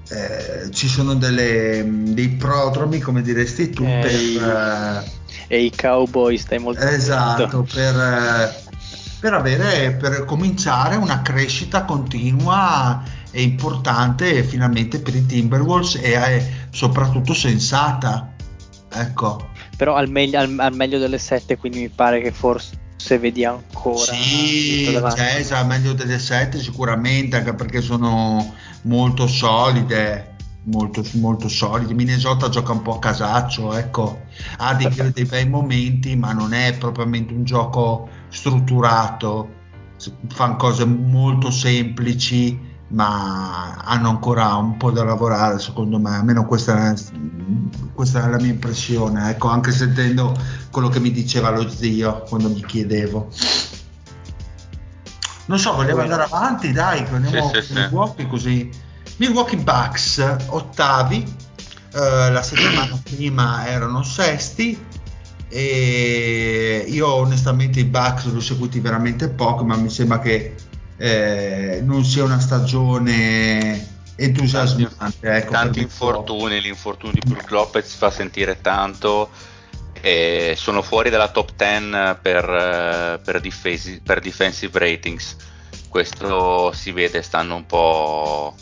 eh, 0.09 0.71
ci 0.71 0.87
sono 0.87 1.15
delle, 1.15 1.85
dei 1.87 2.29
prodromi, 2.29 2.99
come 2.99 3.21
diresti 3.21 3.69
tu, 3.69 3.83
eh, 3.83 3.99
per... 4.01 5.11
e 5.47 5.63
i 5.63 5.71
cowboy 5.75 6.37
stai 6.37 6.59
molto 6.59 6.81
Esatto, 6.81 7.65
per, 7.71 8.55
per, 9.19 9.33
avere, 9.33 9.93
per 9.93 10.25
cominciare 10.25 10.95
una 10.95 11.21
crescita 11.21 11.83
continua 11.83 13.21
è 13.33 13.39
importante 13.39 14.43
finalmente 14.43 14.99
per 14.99 15.15
i 15.15 15.25
Timberwolves 15.25 15.95
e 15.95 16.67
soprattutto 16.69 17.33
sensata. 17.33 18.31
Ecco. 18.91 19.49
Però 19.75 19.95
al 19.95 20.09
meglio, 20.09 20.39
al, 20.39 20.55
al 20.59 20.75
meglio 20.75 20.99
delle 20.99 21.17
sette, 21.17 21.57
quindi 21.57 21.79
mi 21.79 21.89
pare 21.89 22.21
che 22.21 22.31
forse 22.31 22.81
se 22.95 23.17
vedi 23.17 23.43
ancora 23.43 23.97
sì, 23.97 24.97
Cesa 25.15 25.63
meglio 25.65 25.91
delle 25.91 26.19
sette 26.19 26.59
sicuramente 26.59 27.35
anche 27.35 27.53
perché 27.53 27.81
sono 27.81 28.53
molto 28.83 29.27
solide 29.27 30.33
molto, 30.63 31.03
molto 31.13 31.47
solide. 31.47 31.93
Minnesota 31.93 32.49
gioca 32.49 32.71
un 32.71 32.81
po' 32.81 32.95
a 32.95 32.99
casaccio 32.99 33.75
ecco. 33.75 34.21
Ha 34.57 34.73
dei, 34.75 35.11
dei 35.11 35.25
bei 35.25 35.47
momenti 35.47 36.15
ma 36.15 36.31
non 36.33 36.53
è 36.53 36.75
propriamente 36.77 37.33
un 37.33 37.43
gioco 37.43 38.07
strutturato. 38.29 39.61
Fanno 40.27 40.55
cose 40.55 40.85
molto 40.85 41.49
semplici 41.49 42.71
ma 42.89 43.75
hanno 43.77 44.09
ancora 44.09 44.55
un 44.55 44.77
po' 44.77 44.91
da 44.91 45.03
lavorare 45.03 45.59
secondo 45.59 45.99
me, 45.99 46.15
almeno 46.15 46.45
questa 46.45 46.91
è, 46.91 46.93
questa 47.93 48.25
è 48.25 48.29
la 48.29 48.37
mia 48.37 48.51
impressione, 48.51 49.29
ecco, 49.29 49.47
anche 49.47 49.71
sentendo 49.71 50.37
quello 50.71 50.89
che 50.89 50.99
mi 50.99 51.11
diceva 51.11 51.49
lo 51.49 51.67
zio 51.69 52.23
quando 52.27 52.49
mi 52.49 52.63
chiedevo. 52.63 53.29
Non 55.45 55.59
so, 55.59 55.73
vogliamo 55.73 56.01
andare 56.01 56.23
avanti, 56.23 56.71
dai, 56.71 57.05
andiamo 57.11 57.51
sì, 57.53 57.61
sì, 57.61 57.73
Milwaukee 57.73 58.27
così. 58.27 58.69
Milwaukee 59.17 59.57
Bucks, 59.57 60.37
ottavi, 60.47 61.35
eh, 61.93 62.31
la 62.31 62.41
settimana 62.41 62.97
prima 63.03 63.67
erano 63.67 64.03
sesti, 64.03 64.79
e 65.49 66.85
io 66.87 67.13
onestamente 67.13 67.79
i 67.79 67.83
Bucks 67.83 68.25
li 68.25 68.37
ho 68.37 68.41
seguiti 68.41 68.79
veramente 68.79 69.29
poco 69.29 69.63
ma 69.63 69.75
mi 69.75 69.89
sembra 69.89 70.17
che 70.17 70.55
eh, 70.97 71.81
non 71.83 72.03
sia 72.03 72.23
una 72.23 72.39
stagione 72.39 73.91
entusiasmante. 74.15 75.35
Ecco, 75.35 75.51
tanti 75.51 75.81
infortuni, 75.81 76.61
l'infortunio 76.61 77.13
di 77.13 77.27
Brook 77.27 77.49
Lopez 77.49 77.85
si 77.87 77.97
fa 77.97 78.11
sentire 78.11 78.61
tanto. 78.61 79.29
E 79.99 80.55
sono 80.57 80.81
fuori 80.81 81.09
dalla 81.09 81.29
top 81.29 81.51
10 81.55 82.17
per, 82.21 83.21
per, 83.23 83.39
difesi, 83.39 84.01
per 84.01 84.19
defensive 84.19 84.77
ratings. 84.77 85.35
Questo 85.87 86.71
si 86.73 86.91
vede, 86.91 87.21
stanno 87.21 87.55
un 87.55 87.65
po' 87.65 88.55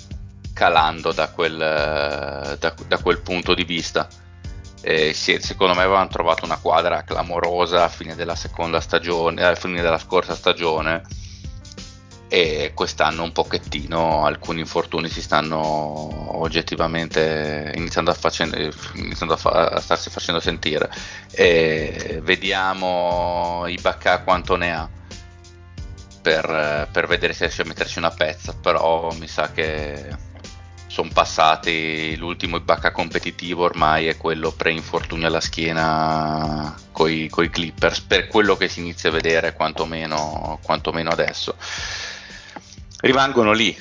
calando 0.53 1.11
da 1.11 1.29
quel, 1.29 1.57
da, 1.57 2.75
da 2.87 2.97
quel 3.01 3.19
punto 3.21 3.55
di 3.55 3.63
vista. 3.63 4.07
Eh, 4.83 5.13
sì, 5.13 5.37
secondo 5.39 5.73
me 5.73 5.81
avevano 5.81 6.07
trovato 6.07 6.45
una 6.45 6.57
quadra 6.57 7.03
clamorosa 7.03 7.83
a 7.83 7.89
fine 7.89 8.15
della 8.15 8.35
seconda 8.35 8.79
stagione, 8.79 9.43
a 9.43 9.55
fine 9.55 9.81
della 9.81 9.99
scorsa 9.99 10.35
stagione 10.35 11.03
e 12.33 12.71
quest'anno 12.73 13.23
un 13.23 13.33
pochettino 13.33 14.25
alcuni 14.25 14.61
infortuni 14.61 15.09
si 15.09 15.21
stanno 15.21 16.39
oggettivamente 16.39 17.73
iniziando 17.75 18.09
a, 18.09 18.13
facendo, 18.13 18.55
iniziando 18.93 19.33
a, 19.33 19.37
fa, 19.37 19.49
a 19.65 19.81
starsi 19.81 20.09
facendo 20.09 20.39
sentire. 20.39 20.89
E 21.29 22.21
vediamo 22.23 23.65
Ibaka 23.67 24.21
quanto 24.21 24.55
ne 24.55 24.73
ha 24.73 24.89
per, 26.21 26.87
per, 26.89 27.07
vedere 27.07 27.33
se 27.33 27.43
riesce 27.43 27.63
a 27.63 27.65
metterci 27.65 27.97
una 27.97 28.11
pezza 28.11 28.53
però 28.53 29.11
mi 29.19 29.27
sa 29.27 29.51
che 29.51 30.15
sono 30.87 31.09
passati 31.11 32.15
l'ultimo 32.15 32.55
Ibaka 32.55 32.91
competitivo 32.91 33.65
ormai 33.65 34.07
è 34.07 34.15
quello 34.15 34.51
pre-infortunio 34.51 35.27
alla 35.27 35.41
schiena 35.41 36.73
coi, 36.93 37.27
coi 37.27 37.49
Clippers 37.49 38.01
per 38.01 38.27
quello 38.27 38.55
che 38.55 38.69
si 38.69 38.79
inizia 38.79 39.09
a 39.09 39.13
vedere 39.13 39.53
quantomeno, 39.53 40.59
quantomeno 40.63 41.09
adesso 41.09 41.57
rimangono 43.01 43.51
lì, 43.51 43.75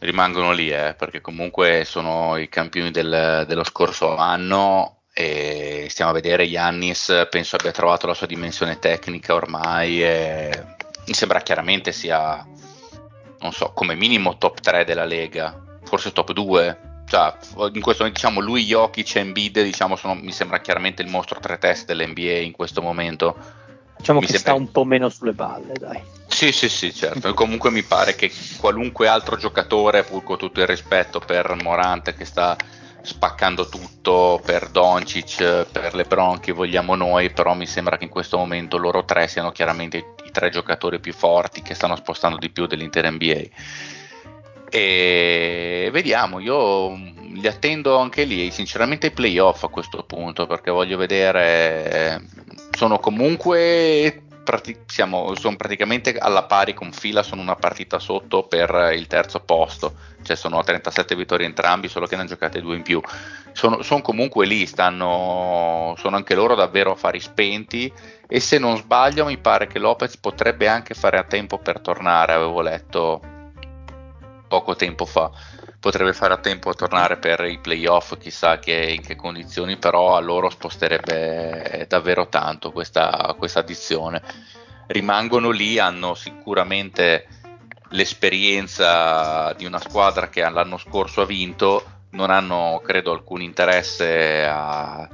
rimangono 0.00 0.52
lì 0.52 0.70
eh, 0.70 0.94
perché 0.96 1.20
comunque 1.20 1.84
sono 1.84 2.36
i 2.36 2.48
campioni 2.48 2.90
del, 2.90 3.44
dello 3.46 3.64
scorso 3.64 4.16
anno 4.16 5.02
e 5.12 5.86
stiamo 5.90 6.10
a 6.12 6.14
vedere 6.14 6.44
Yannis 6.44 7.26
penso 7.28 7.56
abbia 7.56 7.72
trovato 7.72 8.06
la 8.06 8.14
sua 8.14 8.26
dimensione 8.26 8.78
tecnica 8.78 9.34
ormai 9.34 10.02
e 10.02 10.64
mi 11.06 11.14
sembra 11.14 11.40
chiaramente 11.40 11.90
sia 11.90 12.46
non 13.40 13.52
so 13.52 13.72
come 13.72 13.96
minimo 13.96 14.38
top 14.38 14.60
3 14.60 14.84
della 14.84 15.04
Lega 15.04 15.60
forse 15.82 16.12
top 16.12 16.32
2 16.32 16.86
cioè, 17.08 17.34
in 17.72 17.80
questo 17.80 18.02
momento 18.02 18.20
diciamo 18.20 18.40
lui 18.40 18.64
Jokic 18.64 19.16
e 19.16 19.20
Embiid 19.20 19.62
diciamo 19.62 19.96
sono, 19.96 20.14
mi 20.14 20.30
sembra 20.30 20.60
chiaramente 20.60 21.02
il 21.02 21.08
mostro 21.08 21.40
3 21.40 21.58
test 21.58 21.86
dell'NBA 21.86 22.40
in 22.40 22.52
questo 22.52 22.82
momento. 22.82 23.34
Diciamo 23.96 24.20
mi 24.20 24.26
che 24.26 24.32
sembra... 24.32 24.52
sta 24.52 24.60
un 24.60 24.70
po' 24.70 24.84
meno 24.84 25.08
sulle 25.08 25.32
balle 25.32 25.72
dai 25.72 26.00
sì, 26.28 26.52
sì, 26.52 26.68
sì, 26.68 26.94
certo. 26.94 27.34
Comunque 27.34 27.70
mi 27.70 27.82
pare 27.82 28.14
che 28.14 28.30
qualunque 28.58 29.08
altro 29.08 29.36
giocatore, 29.36 30.04
pur 30.04 30.22
con 30.22 30.38
tutto 30.38 30.60
il 30.60 30.66
rispetto 30.66 31.18
per 31.18 31.56
Morante 31.62 32.14
che 32.14 32.24
sta 32.24 32.56
spaccando 33.00 33.68
tutto, 33.68 34.40
per 34.44 34.68
Doncic, 34.68 35.66
per 35.72 35.94
Lebron 35.94 36.40
che 36.40 36.52
vogliamo 36.52 36.94
noi, 36.94 37.30
però 37.30 37.54
mi 37.54 37.66
sembra 37.66 37.96
che 37.96 38.04
in 38.04 38.10
questo 38.10 38.36
momento 38.36 38.76
loro 38.76 39.04
tre 39.04 39.26
siano 39.28 39.50
chiaramente 39.50 39.96
i 40.24 40.30
tre 40.30 40.50
giocatori 40.50 41.00
più 41.00 41.14
forti 41.14 41.62
che 41.62 41.74
stanno 41.74 41.96
spostando 41.96 42.36
di 42.36 42.50
più 42.50 42.66
dell'intera 42.66 43.10
NBA. 43.10 43.42
E 44.70 45.88
vediamo, 45.90 46.38
io 46.40 46.92
li 46.94 47.46
attendo 47.46 47.96
anche 47.96 48.24
lì, 48.24 48.50
sinceramente 48.50 49.06
i 49.06 49.12
playoff 49.12 49.64
a 49.64 49.68
questo 49.68 50.02
punto, 50.04 50.46
perché 50.46 50.70
voglio 50.70 50.98
vedere, 50.98 52.22
sono 52.76 52.98
comunque 52.98 54.24
prati- 54.48 54.80
siamo, 54.86 55.34
sono 55.34 55.56
praticamente 55.56 56.16
alla 56.16 56.44
pari 56.44 56.72
con 56.72 56.90
fila, 56.90 57.22
sono 57.22 57.42
una 57.42 57.56
partita 57.56 57.98
sotto 57.98 58.44
per 58.44 58.92
il 58.94 59.06
terzo 59.06 59.40
posto, 59.40 59.92
cioè 60.22 60.36
sono 60.36 60.58
a 60.58 60.64
37 60.64 61.14
vittorie 61.14 61.44
entrambi, 61.44 61.88
solo 61.88 62.06
che 62.06 62.14
ne 62.14 62.22
hanno 62.22 62.30
giocate 62.30 62.62
due 62.62 62.76
in 62.76 62.82
più. 62.82 62.98
Sono, 63.52 63.82
sono 63.82 64.00
comunque 64.00 64.46
lì, 64.46 64.64
stanno, 64.64 65.94
sono 65.98 66.16
anche 66.16 66.34
loro 66.34 66.54
davvero 66.54 66.92
affari 66.92 67.20
spenti. 67.20 67.92
E 68.26 68.40
se 68.40 68.58
non 68.58 68.78
sbaglio 68.78 69.26
mi 69.26 69.36
pare 69.36 69.66
che 69.66 69.78
Lopez 69.78 70.16
potrebbe 70.16 70.66
anche 70.66 70.94
fare 70.94 71.18
a 71.18 71.24
tempo 71.24 71.58
per 71.58 71.80
tornare, 71.80 72.32
avevo 72.32 72.62
letto 72.62 73.20
poco 74.48 74.76
tempo 74.76 75.04
fa 75.04 75.30
potrebbe 75.80 76.12
fare 76.12 76.34
a 76.34 76.38
tempo 76.38 76.70
a 76.70 76.74
tornare 76.74 77.18
per 77.18 77.40
i 77.40 77.58
playoff, 77.58 78.16
chissà 78.18 78.58
che, 78.58 78.72
in 78.72 79.02
che 79.02 79.16
condizioni, 79.16 79.76
però 79.76 80.16
a 80.16 80.20
loro 80.20 80.50
sposterebbe 80.50 81.86
davvero 81.88 82.28
tanto 82.28 82.72
questa, 82.72 83.34
questa 83.38 83.60
addizione. 83.60 84.22
Rimangono 84.88 85.50
lì, 85.50 85.78
hanno 85.78 86.14
sicuramente 86.14 87.26
l'esperienza 87.90 89.52
di 89.54 89.64
una 89.64 89.78
squadra 89.78 90.28
che 90.28 90.48
l'anno 90.48 90.78
scorso 90.78 91.22
ha 91.22 91.26
vinto, 91.26 91.86
non 92.10 92.30
hanno 92.30 92.82
credo 92.84 93.12
alcun 93.12 93.42
interesse 93.42 94.44
a 94.46 95.08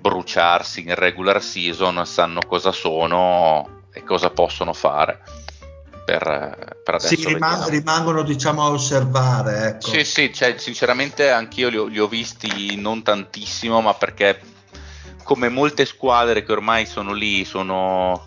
bruciarsi 0.00 0.80
in 0.80 0.94
regular 0.94 1.42
season, 1.42 2.04
sanno 2.04 2.40
cosa 2.46 2.72
sono 2.72 3.86
e 3.92 4.02
cosa 4.02 4.30
possono 4.30 4.72
fare 4.72 5.20
per, 6.08 6.78
per 6.82 6.94
adesso. 6.94 7.14
Sì, 7.14 7.26
rimang- 7.26 7.68
rimangono 7.68 8.22
diciamo 8.22 8.62
a 8.62 8.70
osservare. 8.70 9.66
Ecco. 9.66 9.90
Sì, 9.90 10.04
sì, 10.04 10.32
cioè, 10.32 10.54
sinceramente 10.56 11.30
anch'io 11.30 11.68
li 11.68 11.76
ho, 11.76 11.84
li 11.84 12.00
ho 12.00 12.08
visti 12.08 12.76
non 12.76 13.02
tantissimo, 13.02 13.82
ma 13.82 13.92
perché 13.92 14.40
come 15.22 15.50
molte 15.50 15.84
squadre 15.84 16.44
che 16.44 16.52
ormai 16.52 16.86
sono 16.86 17.12
lì, 17.12 17.44
sono 17.44 18.26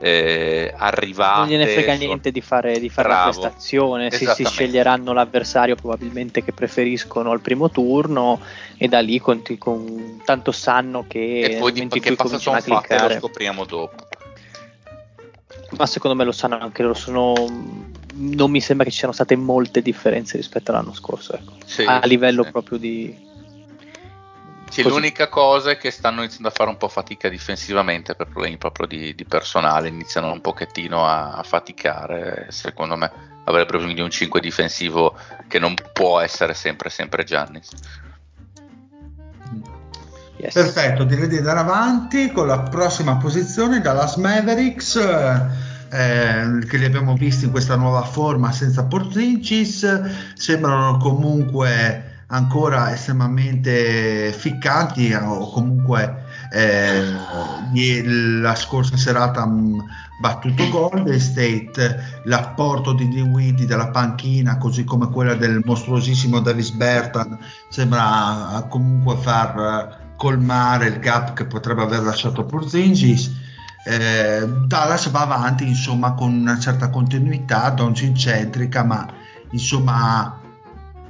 eh, 0.00 0.74
arrivate. 0.76 1.38
Non 1.38 1.48
gliene 1.50 1.66
frega 1.68 1.92
sono... 1.92 2.06
niente 2.06 2.32
di 2.32 2.40
fare, 2.40 2.80
di 2.80 2.88
fare 2.88 3.08
la 3.08 3.22
prestazione, 3.22 4.10
si, 4.10 4.26
si, 4.26 4.44
sceglieranno 4.44 5.12
l'avversario 5.12 5.76
probabilmente 5.76 6.42
che 6.42 6.52
preferiscono 6.52 7.30
al 7.30 7.40
primo 7.40 7.70
turno 7.70 8.40
e 8.76 8.88
da 8.88 8.98
lì 8.98 9.20
con, 9.20 9.40
con 9.56 10.20
tanto 10.24 10.50
sanno 10.50 11.04
che... 11.06 11.38
E 11.42 11.56
poi 11.58 11.70
di 11.70 12.00
che 12.00 12.16
passa 12.16 12.38
sono 12.38 12.60
fatte 12.60 12.98
lo 12.98 13.10
scopriamo 13.20 13.64
dopo 13.64 14.08
ma 15.80 15.86
secondo 15.86 16.14
me 16.14 16.24
lo 16.24 16.32
sanno 16.32 16.58
anche 16.58 16.82
loro. 16.82 16.94
Sono... 16.94 17.32
Non 18.12 18.50
mi 18.50 18.60
sembra 18.60 18.84
che 18.84 18.90
ci 18.90 18.98
siano 18.98 19.14
state 19.14 19.34
molte 19.34 19.80
differenze 19.80 20.36
rispetto 20.36 20.70
all'anno 20.70 20.92
scorso, 20.92 21.32
ecco. 21.32 21.54
sì, 21.64 21.84
a 21.84 22.04
livello 22.04 22.44
sì. 22.44 22.50
proprio 22.50 22.78
di. 22.78 23.28
Sì, 24.68 24.82
l'unica 24.82 25.28
cosa 25.28 25.70
è 25.70 25.78
che 25.78 25.90
stanno 25.90 26.20
iniziando 26.20 26.48
a 26.48 26.52
fare 26.52 26.68
un 26.68 26.76
po' 26.76 26.88
fatica 26.88 27.28
difensivamente 27.28 28.14
per 28.14 28.28
problemi 28.28 28.56
proprio 28.56 28.86
di, 28.86 29.14
di 29.14 29.24
personale, 29.24 29.88
iniziano 29.88 30.30
un 30.30 30.40
pochettino 30.40 31.04
a, 31.04 31.32
a, 31.32 31.42
faticare, 31.42 32.46
secondo 32.50 32.94
me 32.96 33.10
avrebbero 33.44 33.78
bisogno 33.78 33.94
di 33.94 34.00
un 34.02 34.10
5 34.10 34.38
difensivo 34.38 35.16
che 35.48 35.58
non 35.58 35.74
può 35.92 36.20
essere 36.20 36.54
sempre 36.54 36.88
sempre 36.90 37.24
Giannis. 37.24 37.70
Yes. 40.36 40.54
Perfetto, 40.54 41.04
direi 41.04 41.26
di 41.26 41.38
andare 41.38 41.58
avanti 41.58 42.30
con 42.30 42.46
la 42.46 42.60
prossima 42.60 43.16
posizione, 43.16 43.80
Dallas 43.80 44.16
Mavericks, 44.16 44.96
eh, 45.90 46.64
che 46.66 46.76
li 46.76 46.84
abbiamo 46.84 47.14
visti 47.14 47.46
in 47.46 47.50
questa 47.50 47.76
nuova 47.76 48.02
forma 48.02 48.52
senza 48.52 48.84
Porzingis, 48.84 50.34
sembrano 50.34 50.96
comunque 50.98 52.10
ancora 52.32 52.92
estremamente 52.92 54.32
ficcanti 54.32 55.12
o 55.12 55.50
comunque 55.50 56.24
eh, 56.52 57.02
la 58.40 58.54
scorsa 58.54 58.96
serata 58.96 59.42
ha 59.42 59.50
battuto 60.20 60.68
Golden 60.68 61.18
State 61.18 62.20
l'apporto 62.24 62.92
di 62.92 63.08
Dinwiddie 63.08 63.66
dalla 63.66 63.88
panchina 63.88 64.58
così 64.58 64.84
come 64.84 65.08
quella 65.10 65.34
del 65.34 65.60
mostruosissimo 65.64 66.40
Davis 66.40 66.70
Bertan 66.70 67.38
sembra 67.68 68.64
comunque 68.68 69.16
far 69.16 70.12
colmare 70.16 70.86
il 70.86 70.98
gap 71.00 71.32
che 71.32 71.46
potrebbe 71.46 71.82
aver 71.82 72.02
lasciato 72.02 72.44
Porzingis 72.44 73.39
eh, 73.84 74.46
Dallas 74.66 75.08
va 75.10 75.20
avanti 75.20 75.66
insomma 75.66 76.12
con 76.12 76.32
una 76.32 76.58
certa 76.58 76.90
continuità 76.90 77.70
Doncic 77.70 78.14
centrica 78.14 78.84
ma 78.84 79.06
insomma 79.50 80.40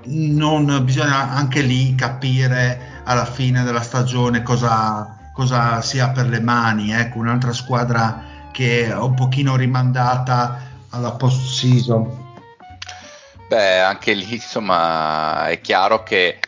non 0.05 0.85
bisogna 0.85 1.31
anche 1.31 1.61
lì 1.61 1.95
capire 1.95 3.03
alla 3.05 3.25
fine 3.25 3.63
della 3.65 3.83
stagione 3.83 4.43
cosa, 4.43 5.31
cosa 5.35 5.81
sia 5.83 6.11
per 6.11 6.29
le 6.29 6.41
mani. 6.41 6.93
Ecco, 6.93 7.19
un'altra 7.19 7.53
squadra 7.53 8.25
che 8.53 8.87
è 8.87 8.97
un 8.97 9.15
pochino 9.15 9.57
rimandata 9.57 10.69
alla 10.91 11.13
post 11.13 11.47
season. 11.47 12.29
Beh, 13.49 13.81
anche 13.81 14.15
lì 14.15 14.35
insomma 14.35 15.49
è 15.49 15.61
chiaro 15.61 16.03
che 16.03 16.39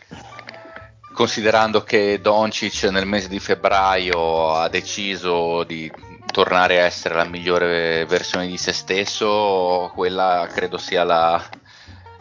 considerando 1.13 1.83
che 1.83 2.19
Doncic 2.21 2.83
nel 2.85 3.05
mese 3.05 3.27
di 3.27 3.39
febbraio 3.39 4.55
ha 4.55 4.69
deciso 4.69 5.63
di 5.63 5.91
tornare 6.31 6.81
a 6.81 6.85
essere 6.85 7.15
la 7.15 7.25
migliore 7.25 8.05
versione 8.05 8.47
di 8.47 8.57
se 8.57 8.73
stesso, 8.73 9.91
quella 9.93 10.47
credo 10.51 10.77
sia 10.77 11.03
la, 11.03 11.41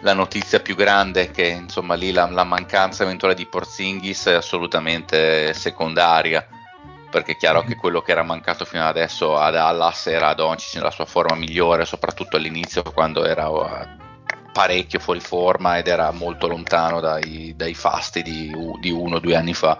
la 0.00 0.12
notizia 0.12 0.60
più 0.60 0.74
grande 0.74 1.30
che 1.30 1.46
insomma 1.46 1.94
lì 1.94 2.12
la, 2.12 2.28
la, 2.28 2.44
mancanza 2.44 3.04
eventuale 3.04 3.34
di 3.34 3.46
Porzingis 3.46 4.26
è 4.26 4.34
assolutamente 4.34 5.54
secondaria 5.54 6.46
perché 7.10 7.32
è 7.32 7.36
chiaro 7.36 7.62
che 7.62 7.76
quello 7.76 8.00
che 8.00 8.12
era 8.12 8.22
mancato 8.22 8.64
fino 8.64 8.86
adesso 8.86 9.36
a 9.36 9.50
Dallas 9.50 10.06
era 10.06 10.32
Doncic 10.34 10.74
nella 10.76 10.90
sua 10.90 11.04
forma 11.04 11.36
migliore 11.36 11.84
soprattutto 11.84 12.36
all'inizio 12.36 12.82
quando 12.82 13.24
era 13.24 13.48
uh, 13.48 13.86
parecchio 14.52 14.98
fuori 14.98 15.20
forma 15.20 15.78
ed 15.78 15.88
era 15.88 16.10
molto 16.10 16.46
lontano 16.46 17.00
dai, 17.00 17.54
dai 17.56 17.74
fasti 17.74 18.22
di, 18.22 18.52
di, 18.80 18.90
uno 18.90 19.16
o 19.16 19.20
due 19.20 19.34
anni 19.34 19.54
fa. 19.54 19.78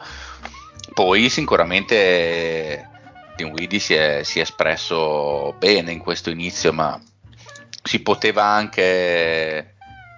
Poi 0.93 1.29
sicuramente 1.29 2.91
Dinwiddie 3.37 3.79
si 3.79 3.95
è, 3.95 4.23
si 4.23 4.39
è 4.39 4.43
espresso 4.43 5.55
bene 5.59 5.93
in 5.93 5.99
questo 5.99 6.31
inizio 6.31 6.73
ma 6.73 7.01
si 7.83 8.01
poteva 8.01 8.45
anche 8.45 9.73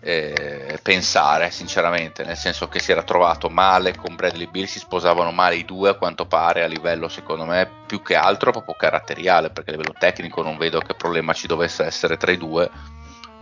eh, 0.04 0.78
pensare 0.82 1.50
sinceramente, 1.50 2.24
nel 2.24 2.36
senso 2.36 2.68
che 2.68 2.78
si 2.78 2.92
era 2.92 3.02
trovato 3.02 3.48
male 3.48 3.96
con 3.96 4.14
Bradley 4.14 4.48
Bill, 4.50 4.66
si 4.66 4.78
sposavano 4.78 5.32
male 5.32 5.56
i 5.56 5.64
due 5.64 5.90
a 5.90 5.94
quanto 5.94 6.26
pare 6.26 6.62
a 6.62 6.66
livello 6.66 7.08
secondo 7.08 7.46
me 7.46 7.66
più 7.86 8.02
che 8.02 8.14
altro 8.14 8.50
proprio 8.50 8.74
caratteriale, 8.74 9.48
perché 9.48 9.70
a 9.70 9.76
livello 9.76 9.94
tecnico 9.98 10.42
non 10.42 10.58
vedo 10.58 10.78
che 10.80 10.94
problema 10.94 11.32
ci 11.32 11.46
dovesse 11.46 11.84
essere 11.84 12.18
tra 12.18 12.30
i 12.30 12.36
due. 12.36 12.70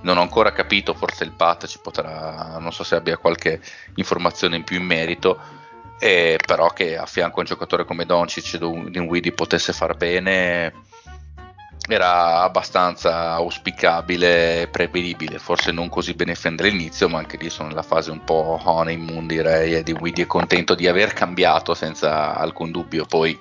Non 0.03 0.18
ho 0.18 0.20
ancora 0.20 0.53
capito, 0.53 0.95
forse 0.95 1.25
il 1.25 1.33
Pat 1.33 1.66
ci 1.66 1.79
potrà, 1.81 2.57
non 2.59 2.73
so 2.73 2.85
se 2.85 2.97
abbia 2.97 3.16
qualche 3.16 3.61
informazione 3.97 4.57
in 4.57 4.64
più 4.64 4.77
in 4.77 4.85
merito, 4.85 5.41
eh, 5.99 6.38
però 6.45 6.70
che 6.70 6.97
a 6.97 7.07
fianco 7.07 7.36
a 7.36 7.40
un 7.40 7.47
giocatore 7.47 7.84
come 7.84 8.07
Doncic 8.07 8.57
Dinwiddie 8.57 9.32
potesse 9.32 9.72
far 9.72 9.97
bene 9.97 10.72
era 11.88 12.43
abbastanza 12.43 13.32
auspicabile 13.32 14.62
e 14.62 14.68
prevedibile, 14.68 15.38
forse 15.38 15.72
non 15.72 15.88
così 15.88 16.14
bene 16.14 16.34
fende 16.34 16.62
all'inizio, 16.62 17.09
ma 17.09 17.18
anche 17.18 17.36
lì 17.36 17.51
sono 17.51 17.68
nella 17.68 17.82
fase 17.82 18.11
un 18.11 18.22
po' 18.22 18.61
honeymoon 18.62 19.26
direi 19.26 19.74
e 19.74 19.82
di 19.82 19.93
Widi 19.93 20.22
è 20.22 20.26
contento 20.26 20.74
di 20.74 20.86
aver 20.86 21.12
cambiato 21.12 21.74
senza 21.74 22.36
alcun 22.36 22.70
dubbio, 22.70 23.05
poi 23.05 23.38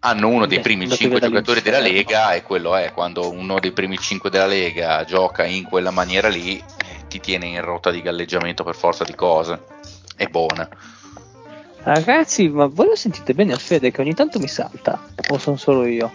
hanno 0.00 0.28
uno 0.28 0.46
dei 0.46 0.60
primi 0.60 0.88
5 0.88 1.20
giocatori 1.20 1.62
della 1.62 1.78
Lega 1.78 2.34
e 2.34 2.42
quello 2.42 2.76
è 2.76 2.92
quando 2.92 3.30
uno 3.30 3.58
dei 3.58 3.72
primi 3.72 3.96
5 3.96 4.28
della 4.28 4.46
Lega 4.46 5.04
gioca 5.04 5.44
in 5.44 5.64
quella 5.64 5.90
maniera 5.90 6.28
lì 6.28 6.58
eh, 6.58 7.06
ti 7.08 7.20
tiene 7.20 7.46
in 7.46 7.62
rotta 7.62 7.90
di 7.90 8.02
galleggiamento 8.02 8.64
per 8.64 8.74
forza 8.74 9.04
di 9.04 9.14
cose, 9.14 9.62
è 10.16 10.26
buona. 10.26 10.68
Ragazzi, 11.84 12.48
ma 12.48 12.66
voi 12.66 12.86
lo 12.86 12.96
sentite 12.96 13.34
bene 13.34 13.52
a 13.52 13.58
Fede 13.58 13.90
che 13.90 14.00
ogni 14.00 14.14
tanto 14.14 14.38
mi 14.38 14.48
salta? 14.48 15.06
O 15.28 15.38
sono 15.38 15.56
solo 15.56 15.84
io? 15.84 16.12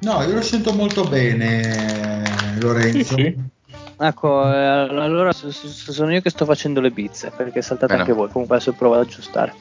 No, 0.00 0.22
io 0.22 0.32
lo 0.34 0.42
sento 0.42 0.72
molto 0.72 1.04
bene, 1.04 2.22
Lorenzo. 2.60 3.14
Sì, 3.14 3.22
sì. 3.22 3.52
Ecco, 3.98 4.50
eh, 4.50 4.56
allora 4.56 5.32
sono 5.32 6.12
io 6.12 6.20
che 6.20 6.30
sto 6.30 6.46
facendo 6.46 6.80
le 6.80 6.90
bizze 6.90 7.30
perché 7.30 7.60
saltate 7.62 7.88
Bene. 7.88 8.00
anche 8.00 8.14
voi. 8.14 8.28
Comunque 8.30 8.56
adesso 8.56 8.72
provo 8.72 8.94
ad 8.94 9.02
aggiustare. 9.02 9.54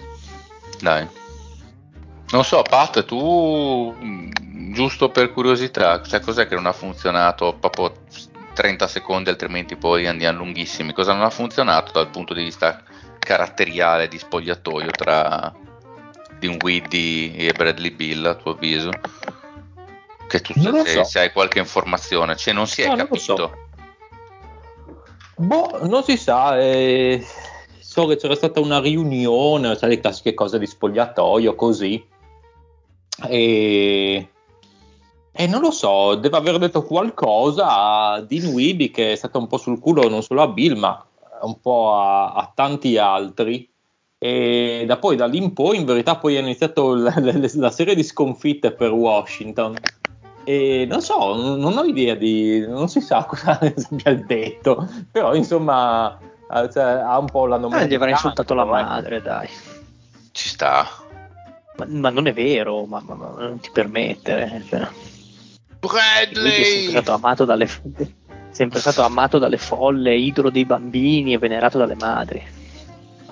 Dai. 0.79 1.07
Non 2.31 2.43
so, 2.43 2.61
Pat, 2.61 3.03
tu 3.05 3.93
mm, 4.01 4.71
giusto 4.71 5.09
per 5.09 5.33
curiosità, 5.33 6.01
cioè 6.01 6.21
cos'è 6.21 6.47
che 6.47 6.55
non 6.55 6.65
ha 6.65 6.73
funzionato 6.73 7.55
proprio 7.59 7.91
30 8.53 8.87
secondi, 8.87 9.29
altrimenti 9.29 9.75
poi 9.75 10.07
andiamo 10.07 10.39
lunghissimi? 10.39 10.93
Cosa 10.93 11.13
non 11.13 11.23
ha 11.23 11.29
funzionato 11.29 11.91
dal 11.91 12.09
punto 12.09 12.33
di 12.33 12.43
vista 12.43 12.81
caratteriale 13.23 14.07
di 14.07 14.17
spogliatoio 14.17 14.91
tra 14.91 15.53
Dinwiddie 16.39 17.35
e 17.35 17.53
Bradley 17.53 17.91
Bill, 17.91 18.25
a 18.25 18.35
tuo 18.35 18.51
avviso? 18.51 18.91
Che 20.27 20.39
tu 20.41 20.53
se, 20.53 20.85
so. 20.85 21.03
se, 21.03 21.19
hai 21.19 21.31
qualche 21.31 21.59
informazione, 21.59 22.35
cioè 22.35 22.53
non 22.53 22.67
si 22.67 22.81
è 22.81 22.87
no, 22.87 22.95
capito. 22.95 23.35
So. 23.37 23.51
Boh, 25.37 25.79
non 25.87 26.03
si 26.03 26.17
sa. 26.17 26.59
Eh, 26.59 27.25
so 27.79 28.07
che 28.07 28.17
c'era 28.17 28.35
stata 28.35 28.59
una 28.59 28.79
riunione, 28.79 29.75
sai, 29.75 29.89
le 29.89 29.99
classiche 29.99 30.33
cose 30.33 30.59
di 30.59 30.65
spogliatoio, 30.65 31.55
così. 31.55 32.03
E, 33.27 34.29
e 35.31 35.47
non 35.47 35.61
lo 35.61 35.71
so, 35.71 36.15
deve 36.15 36.37
aver 36.37 36.57
detto 36.57 36.83
qualcosa 36.83 37.67
a 37.67 38.21
Dinwiddie 38.21 38.89
che 38.89 39.11
è 39.11 39.15
stato 39.15 39.37
un 39.37 39.47
po' 39.47 39.57
sul 39.57 39.79
culo 39.79 40.09
non 40.09 40.23
solo 40.23 40.41
a 40.41 40.47
Bill, 40.47 40.77
ma 40.77 41.05
un 41.43 41.59
po' 41.59 41.93
a, 41.93 42.33
a 42.33 42.51
tanti 42.53 42.97
altri. 42.97 43.69
E 44.17 44.85
da 44.87 44.97
poi 44.97 45.15
da 45.15 45.25
lì 45.25 45.37
in 45.37 45.53
poi, 45.53 45.77
in 45.77 45.85
verità, 45.85 46.17
poi 46.17 46.35
è 46.35 46.39
iniziato 46.39 46.95
la, 46.95 47.13
la, 47.17 47.33
la 47.55 47.71
serie 47.71 47.95
di 47.95 48.03
sconfitte 48.03 48.71
per 48.71 48.91
Washington 48.91 49.75
e 50.45 50.85
non 50.89 51.01
so, 51.01 51.35
non 51.35 51.77
ho 51.77 51.83
idea 51.83 52.15
di, 52.15 52.65
non 52.67 52.89
si 52.89 52.99
sa 52.99 53.23
cosa 53.25 53.59
abbia 53.59 54.13
detto, 54.13 54.87
però 55.09 55.33
insomma 55.35 56.17
cioè, 56.71 56.83
ha 56.83 57.17
un 57.17 57.25
po' 57.25 57.47
la 57.47 57.59
Eh, 57.79 57.87
gli 57.87 57.95
avrà 57.95 58.09
insultato 58.09 58.53
la 58.53 58.65
madre, 58.65 59.21
dai. 59.21 59.47
Ci 60.31 60.49
sta. 60.49 60.85
Ma, 61.77 61.85
ma 61.87 62.09
non 62.09 62.27
è 62.27 62.33
vero, 62.33 62.85
ma, 62.85 63.01
ma, 63.03 63.15
ma 63.15 63.33
non 63.37 63.59
ti 63.59 63.69
permettere. 63.71 64.63
Cioè. 64.67 64.87
Bradley! 65.79 66.51
È 66.51 66.63
sempre 66.63 67.01
stato 67.01 67.13
amato 67.13 67.45
dalle 67.45 67.67
sempre 68.53 68.79
stato 68.79 69.03
amato 69.03 69.39
dalle 69.39 69.57
folle, 69.57 70.15
idolo 70.15 70.49
dei 70.49 70.63
bambini 70.63 71.33
e 71.33 71.37
venerato 71.37 71.77
dalle 71.77 71.95
madri. 71.95 72.41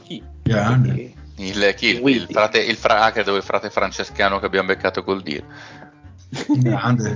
Chi? 0.03 0.21
Quindi, 0.43 1.15
il, 1.37 1.73
chi, 1.77 2.01
il, 2.01 2.07
il, 2.07 2.27
frate, 2.29 2.59
il, 2.59 2.75
fra, 2.75 3.03
ah, 3.05 3.11
credo 3.11 3.35
il 3.35 3.43
frate 3.43 3.69
francescano 3.69 4.39
che 4.39 4.45
abbiamo 4.45 4.67
beccato 4.67 5.03
col 5.03 5.21
dire. 5.21 5.45
Grande. 6.47 7.15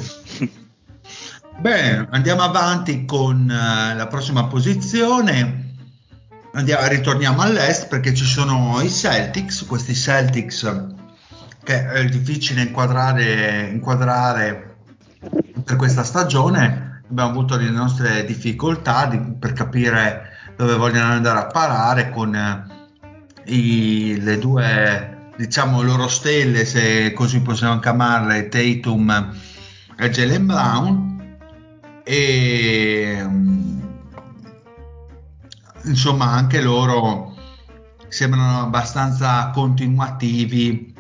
Bene, 1.60 2.08
andiamo 2.12 2.44
avanti 2.44 3.06
con 3.06 3.42
uh, 3.44 3.98
la 3.98 4.08
prossima 4.08 4.46
posizione. 4.46 5.64
Andiamo, 6.54 6.88
ritorniamo 6.88 7.42
all'est 7.42 7.88
perché 7.88 8.14
ci 8.14 8.24
sono 8.24 8.80
i 8.82 8.90
Celtics, 8.90 9.66
questi 9.66 9.94
Celtics 9.94 10.94
che 11.66 11.84
è 11.90 12.06
difficile 12.06 12.62
inquadrare, 12.62 13.70
inquadrare 13.72 14.76
per 15.64 15.76
questa 15.76 16.04
stagione. 16.04 16.85
Abbiamo 17.16 17.32
avuto 17.32 17.56
le 17.56 17.70
nostre 17.70 18.26
difficoltà 18.26 19.06
di, 19.06 19.18
per 19.40 19.54
capire 19.54 20.32
dove 20.58 20.76
vogliono 20.76 21.14
andare 21.14 21.40
a 21.40 21.46
parare 21.48 22.10
con 22.10 22.34
uh, 22.34 23.50
i, 23.50 24.20
le 24.20 24.38
due 24.38 25.30
diciamo 25.38 25.82
loro 25.82 26.10
stelle, 26.10 26.66
se 26.66 27.14
così 27.14 27.40
possiamo 27.40 27.80
chiamarle, 27.80 28.50
Tatum 28.50 29.34
e 29.98 30.10
Jalen 30.10 30.46
Brown. 30.46 31.38
E 32.04 33.18
mm, 33.24 33.80
insomma 35.86 36.32
anche 36.32 36.60
loro 36.60 37.34
sembrano 38.10 38.64
abbastanza 38.64 39.52
continuativi 39.52 40.94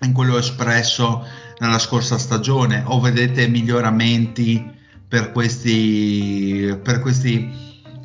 in 0.00 0.12
quello 0.12 0.36
espresso 0.36 1.24
nella 1.60 1.78
scorsa 1.78 2.18
stagione. 2.18 2.82
O 2.86 2.98
vedete 2.98 3.46
miglioramenti 3.46 4.73
per 5.14 5.30
questi, 5.30 6.76
per 6.82 6.98
questi 6.98 7.48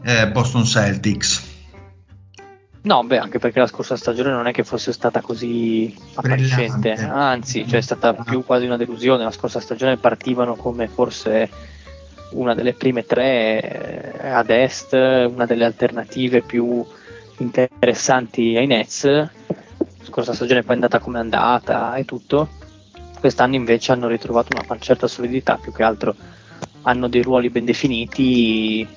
eh, 0.03 0.27
Boston 0.29 0.63
Celtics? 0.63 1.43
No, 2.83 3.03
beh, 3.03 3.17
anche 3.17 3.39
perché 3.39 3.57
la 3.57 3.65
scorsa 3.65 3.95
stagione 3.95 4.29
non 4.29 4.45
è 4.45 4.51
che 4.51 4.63
fosse 4.63 4.93
stata 4.93 5.19
così 5.19 5.91
appariscente, 6.13 6.91
anzi, 6.91 7.67
cioè 7.67 7.79
è 7.79 7.81
stata 7.81 8.13
più 8.13 8.45
quasi 8.45 8.65
una 8.67 8.77
delusione. 8.77 9.23
La 9.23 9.31
scorsa 9.31 9.59
stagione 9.59 9.97
partivano 9.97 10.53
come 10.53 10.87
forse 10.87 11.49
una 12.33 12.53
delle 12.53 12.73
prime 12.73 13.03
tre 13.03 14.11
eh, 14.21 14.29
ad 14.29 14.51
est, 14.51 14.93
una 14.93 15.47
delle 15.47 15.65
alternative 15.65 16.43
più, 16.43 16.85
interessanti 17.37 18.55
ai 18.55 18.67
Nets. 18.67 19.29
Scorsa 20.03 20.33
stagione 20.33 20.61
poi 20.61 20.73
è 20.73 20.75
andata 20.75 20.99
come 20.99 21.17
è 21.17 21.21
andata 21.21 21.95
e 21.95 22.05
tutto. 22.05 22.49
Quest'anno 23.19 23.55
invece 23.55 23.93
hanno 23.93 24.07
ritrovato 24.07 24.55
una 24.55 24.77
certa 24.77 25.07
solidità, 25.07 25.57
più 25.59 25.73
che 25.73 25.81
altro 25.81 26.15
hanno 26.83 27.07
dei 27.07 27.21
ruoli 27.21 27.49
ben 27.49 27.65
definiti 27.65 28.87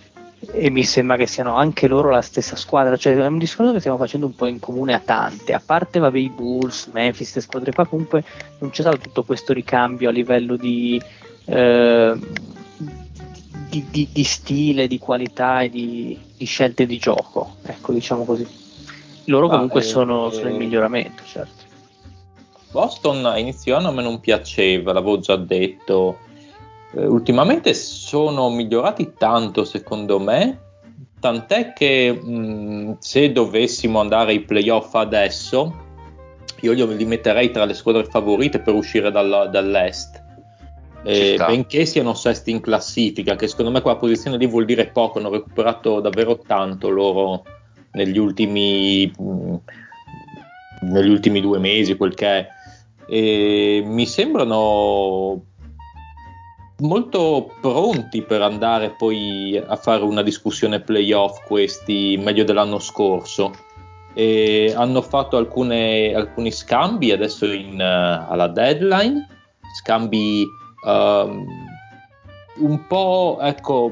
e 0.50 0.70
mi 0.70 0.82
sembra 0.82 1.16
che 1.16 1.26
siano 1.26 1.54
anche 1.54 1.86
loro 1.86 2.10
la 2.10 2.20
stessa 2.20 2.56
squadra, 2.56 2.96
cioè 2.96 3.14
è 3.14 3.26
un 3.26 3.38
discorso 3.38 3.72
che 3.72 3.78
stiamo 3.78 3.96
facendo 3.96 4.26
un 4.26 4.34
po' 4.34 4.46
in 4.46 4.58
comune 4.58 4.92
a 4.92 4.98
tante, 4.98 5.52
a 5.52 5.62
parte 5.64 6.00
vabbè, 6.00 6.18
i 6.18 6.30
Bulls, 6.30 6.88
Memphis, 6.92 7.30
queste 7.30 7.40
squadre 7.40 7.72
qua, 7.72 7.86
comunque 7.86 8.24
non 8.58 8.70
c'è 8.70 8.82
stato 8.82 8.98
tutto 8.98 9.22
questo 9.22 9.52
ricambio 9.52 10.08
a 10.08 10.12
livello 10.12 10.56
di, 10.56 11.00
eh, 11.44 12.18
di, 13.68 13.84
di, 13.88 14.08
di 14.12 14.24
stile, 14.24 14.88
di 14.88 14.98
qualità 14.98 15.60
e 15.60 15.70
di, 15.70 16.18
scelte 16.40 16.86
di 16.86 16.98
gioco, 16.98 17.56
ecco 17.62 17.92
diciamo 17.92 18.24
così. 18.24 18.46
Loro 19.26 19.46
comunque 19.46 19.80
ah, 19.80 19.84
sono, 19.84 20.28
eh, 20.28 20.32
sono 20.32 20.48
in 20.48 20.56
miglioramento, 20.56 21.22
certo. 21.24 21.62
Boston 22.72 23.24
a 23.26 23.38
inizio 23.38 23.76
anno 23.76 23.88
a 23.88 23.92
me 23.92 24.02
non 24.02 24.18
piaceva, 24.18 24.92
l'avevo 24.92 25.20
già 25.20 25.36
detto 25.36 26.18
eh, 26.94 27.06
ultimamente 27.06 27.74
sono 27.74 28.50
migliorati 28.50 29.14
tanto 29.16 29.64
secondo 29.64 30.18
me, 30.18 30.60
tant'è 31.20 31.72
che 31.72 32.12
mh, 32.12 32.30
mm, 32.30 32.92
se 32.98 33.32
dovessimo 33.32 34.00
andare 34.00 34.32
ai 34.32 34.40
playoff 34.40 34.94
adesso, 34.94 35.90
io 36.60 36.86
li 36.86 37.04
metterei 37.04 37.50
tra 37.50 37.64
le 37.64 37.74
squadre 37.74 38.04
favorite 38.04 38.60
per 38.60 38.74
uscire 38.74 39.10
dalla, 39.10 39.46
dall'est. 39.46 40.20
Eh, 41.04 41.34
benché 41.36 41.84
siano 41.84 42.14
sesti 42.14 42.52
in 42.52 42.60
classifica, 42.60 43.34
che 43.34 43.48
secondo 43.48 43.72
me 43.72 43.80
quella 43.80 43.96
posizione 43.96 44.36
lì 44.36 44.46
vuol 44.46 44.64
dire 44.64 44.86
poco, 44.86 45.18
hanno 45.18 45.30
recuperato 45.30 45.98
davvero 45.98 46.38
tanto 46.38 46.90
loro 46.90 47.42
negli 47.92 48.18
ultimi, 48.18 49.06
mh, 49.06 49.22
mm, 49.24 49.54
negli 50.82 51.10
ultimi 51.10 51.40
due 51.40 51.58
mesi, 51.58 51.96
quel 51.96 52.14
che 52.14 52.26
è. 52.26 52.48
E 53.06 53.82
mi 53.84 54.06
sembrano 54.06 55.42
molto 56.82 57.54
pronti 57.60 58.22
per 58.22 58.42
andare 58.42 58.90
poi 58.90 59.56
a 59.64 59.76
fare 59.76 60.02
una 60.02 60.22
discussione 60.22 60.80
playoff 60.80 61.44
questi 61.46 62.18
meglio 62.20 62.44
dell'anno 62.44 62.78
scorso. 62.78 63.52
E 64.14 64.74
hanno 64.76 65.00
fatto 65.00 65.38
alcune, 65.38 66.14
alcuni 66.14 66.50
scambi 66.50 67.12
adesso 67.12 67.46
in, 67.46 67.80
uh, 67.80 68.30
alla 68.30 68.48
deadline 68.48 69.26
scambi 69.80 70.44
uh, 70.84 71.46
un 72.58 72.86
po' 72.86 73.38
ecco 73.40 73.90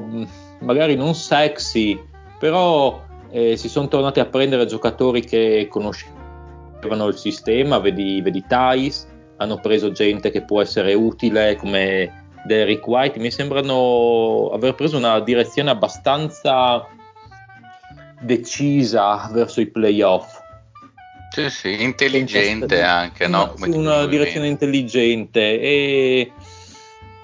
magari 0.59 0.95
non 0.95 1.15
sexy 1.15 1.99
però 2.37 3.03
eh, 3.31 3.57
si 3.57 3.67
sono 3.67 3.87
tornati 3.87 4.19
a 4.19 4.25
prendere 4.25 4.67
giocatori 4.67 5.21
che 5.21 5.67
conoscevano 5.71 7.07
il 7.07 7.17
sistema 7.17 7.79
vedi, 7.79 8.21
vedi 8.21 8.43
Thais 8.47 9.07
hanno 9.37 9.57
preso 9.57 9.91
gente 9.91 10.29
che 10.29 10.43
può 10.43 10.61
essere 10.61 10.93
utile 10.93 11.55
come 11.55 12.20
Derek 12.43 12.85
White 12.87 13.19
mi 13.19 13.31
sembrano 13.31 14.49
aver 14.53 14.75
preso 14.75 14.97
una 14.97 15.19
direzione 15.19 15.69
abbastanza 15.69 16.87
decisa 18.21 19.29
verso 19.31 19.61
i 19.61 19.67
playoff. 19.67 20.39
Sì, 21.31 21.49
sì, 21.49 21.81
intelligente 21.81 22.81
anche, 22.81 23.27
no? 23.27 23.53
Come 23.57 23.75
una 23.75 24.05
direzione 24.05 24.47
intelligente 24.47 25.61
e 25.61 26.31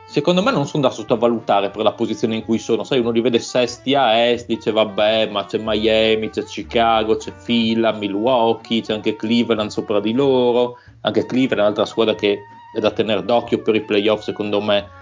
secondo 0.07 0.41
me 0.41 0.51
non 0.51 0.65
sono 0.65 0.83
da 0.83 0.89
sottovalutare 0.89 1.69
per 1.71 1.83
la 1.83 1.91
posizione 1.91 2.35
in 2.35 2.45
cui 2.45 2.57
sono. 2.57 2.85
Sai, 2.85 2.99
uno 2.99 3.11
li 3.11 3.19
vede 3.19 3.39
sesti 3.39 3.95
a 3.95 4.17
est, 4.29 4.45
dice 4.45 4.71
vabbè, 4.71 5.27
ma 5.27 5.45
c'è 5.45 5.59
Miami, 5.61 6.29
c'è 6.29 6.43
Chicago, 6.43 7.17
c'è 7.17 7.33
Phila, 7.43 7.91
Milwaukee, 7.91 8.81
c'è 8.81 8.93
anche 8.93 9.17
Cleveland 9.17 9.71
sopra 9.71 9.99
di 9.99 10.13
loro. 10.13 10.77
Anche 11.01 11.25
Cleveland 11.25 11.59
è 11.59 11.61
un'altra 11.63 11.85
squadra 11.85 12.15
che 12.15 12.39
è 12.73 12.79
da 12.79 12.91
tenere 12.91 13.25
d'occhio 13.25 13.61
per 13.61 13.75
i 13.75 13.81
playoff, 13.81 14.21
secondo 14.23 14.61
me 14.61 14.96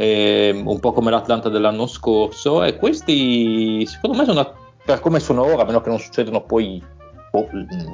eh, 0.00 0.62
un 0.64 0.78
po' 0.78 0.92
come 0.92 1.10
l'Atlanta 1.10 1.48
dell'anno 1.48 1.88
scorso 1.88 2.62
e 2.62 2.76
questi 2.76 3.84
secondo 3.84 4.16
me 4.16 4.24
sono 4.24 4.54
per 4.84 5.00
come 5.00 5.18
sono 5.18 5.42
ora, 5.42 5.62
a 5.62 5.64
meno 5.64 5.80
che 5.80 5.88
non 5.90 5.98
succedano 5.98 6.40
poi 6.42 6.80
oh, 7.32 7.48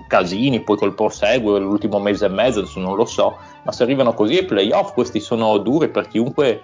casini, 0.07 0.61
poi 0.61 0.77
col 0.77 0.95
proseguo 0.95 1.59
l'ultimo 1.59 1.99
mese 1.99 2.27
e 2.27 2.29
mezzo, 2.29 2.61
adesso 2.61 2.79
non 2.79 2.95
lo 2.95 3.07
so, 3.07 3.37
ma 3.65 3.73
se 3.73 3.83
arrivano 3.83 4.13
così 4.13 4.37
ai 4.37 4.45
playoff 4.45 4.93
questi 4.93 5.19
sono 5.19 5.57
duri 5.59 5.89
per 5.89 6.07
chiunque 6.07 6.61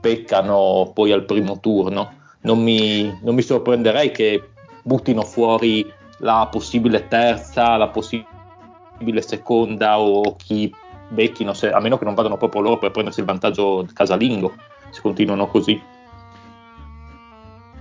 beccano 0.00 0.92
poi 0.94 1.12
al 1.12 1.24
primo 1.24 1.58
turno. 1.60 2.22
Non 2.42 2.62
mi, 2.62 3.18
non 3.22 3.34
mi 3.34 3.42
sorprenderei 3.42 4.10
che 4.10 4.50
buttino 4.82 5.22
fuori 5.22 5.90
la 6.18 6.46
possibile 6.50 7.08
terza, 7.08 7.76
la 7.76 7.88
possibile 7.88 9.22
seconda 9.22 9.98
o 9.98 10.36
chi 10.36 10.72
becchino, 11.08 11.54
se, 11.54 11.70
a 11.70 11.80
meno 11.80 11.96
che 11.96 12.04
non 12.04 12.14
vadano 12.14 12.36
proprio 12.36 12.60
loro 12.60 12.78
per 12.78 12.90
prendersi 12.90 13.20
il 13.20 13.26
vantaggio 13.26 13.86
casalingo 13.92 14.52
se 14.94 15.00
continuano 15.00 15.48
così. 15.48 15.92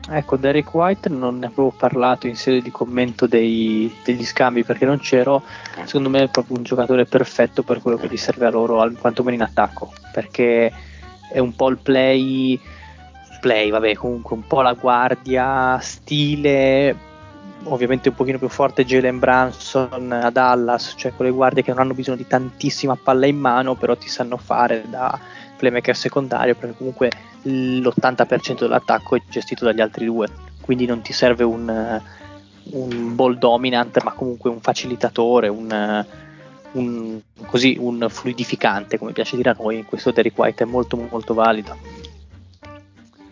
Ecco, 0.10 0.36
Derek 0.36 0.74
White 0.74 1.08
non 1.08 1.38
ne 1.38 1.46
avevo 1.46 1.72
parlato 1.72 2.28
in 2.28 2.36
sede 2.36 2.62
di 2.62 2.72
commento 2.72 3.26
dei, 3.26 3.94
degli 4.04 4.26
scambi 4.26 4.64
perché 4.64 4.86
non 4.86 5.00
c'ero. 5.00 5.44
Secondo 5.86 6.10
me 6.10 6.24
è 6.24 6.30
proprio 6.30 6.58
un 6.58 6.64
giocatore 6.64 7.06
perfetto 7.06 7.64
per 7.64 7.82
quello 7.82 7.98
che 7.98 8.08
gli 8.08 8.18
serve 8.18 8.48
a 8.48 8.50
loro, 8.50 8.92
quantomeno 9.00 9.36
in 9.36 9.44
attacco, 9.44 9.94
perché 10.12 10.74
è 11.32 11.40
un 11.40 11.56
po' 11.56 11.70
il 11.70 11.78
play, 11.78 12.60
play, 13.40 13.70
vabbè, 13.70 13.94
comunque 13.94 14.36
un 14.36 14.46
po' 14.46 14.62
la 14.62 14.74
guardia, 14.74 15.80
stile, 15.80 16.96
ovviamente 17.64 18.10
un 18.10 18.16
pochino 18.16 18.38
più 18.38 18.50
forte 18.50 18.84
Jalen 18.84 19.20
Branson 19.20 20.12
a 20.12 20.30
Dallas, 20.30 20.96
cioè 20.98 21.14
quelle 21.14 21.32
guardie 21.32 21.64
che 21.64 21.72
non 21.72 21.80
hanno 21.80 21.94
bisogno 21.94 22.18
di 22.18 22.28
tantissima 22.28 22.98
palla 23.02 23.26
in 23.26 23.38
mano, 23.38 23.76
però 23.76 23.96
ti 23.96 24.10
sanno 24.10 24.36
fare 24.36 24.84
da 24.90 25.18
playmaker 25.64 25.96
secondario 25.96 26.56
perché 26.56 26.76
comunque 26.76 27.10
l'80% 27.44 28.60
dell'attacco 28.60 29.16
è 29.16 29.22
gestito 29.30 29.64
dagli 29.64 29.80
altri 29.80 30.06
due, 30.06 30.28
quindi 30.60 30.86
non 30.86 31.02
ti 31.02 31.14
serve 31.14 31.46
un, 31.46 32.02
un 32.64 33.16
ball 33.16 33.38
dominant, 33.38 34.02
ma 34.04 34.12
comunque 34.12 34.50
un 34.50 34.60
facilitatore, 34.60 35.48
un, 35.48 36.06
un, 36.74 37.22
così, 37.46 37.78
un 37.80 38.06
fluidificante, 38.10 38.98
come 38.98 39.14
piace 39.14 39.38
dire 39.38 39.52
a 39.52 39.56
noi, 39.58 39.86
questo 39.86 40.12
Derek 40.12 40.38
White 40.38 40.66
è 40.66 40.68
molto 40.68 40.98
molto 40.98 41.34
valido. 41.34 41.78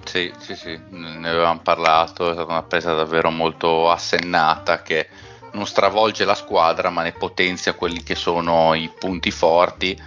Sì, 0.06 0.32
sì, 0.40 0.56
sì, 0.56 0.80
ne 0.90 1.30
avevamo 1.30 1.60
parlato, 1.62 2.30
è 2.30 2.34
stata 2.34 2.50
una 2.50 2.64
presa 2.64 2.94
davvero 2.94 3.30
molto 3.30 3.90
assennata 3.90 4.82
che 4.82 5.08
non 5.54 5.66
stravolge 5.66 6.24
la 6.24 6.34
squadra 6.34 6.90
ma 6.90 7.04
ne 7.04 7.12
potenzia 7.12 7.74
quelli 7.74 8.04
che 8.04 8.16
sono 8.16 8.74
i 8.74 8.90
punti 8.98 9.32
forti 9.32 9.98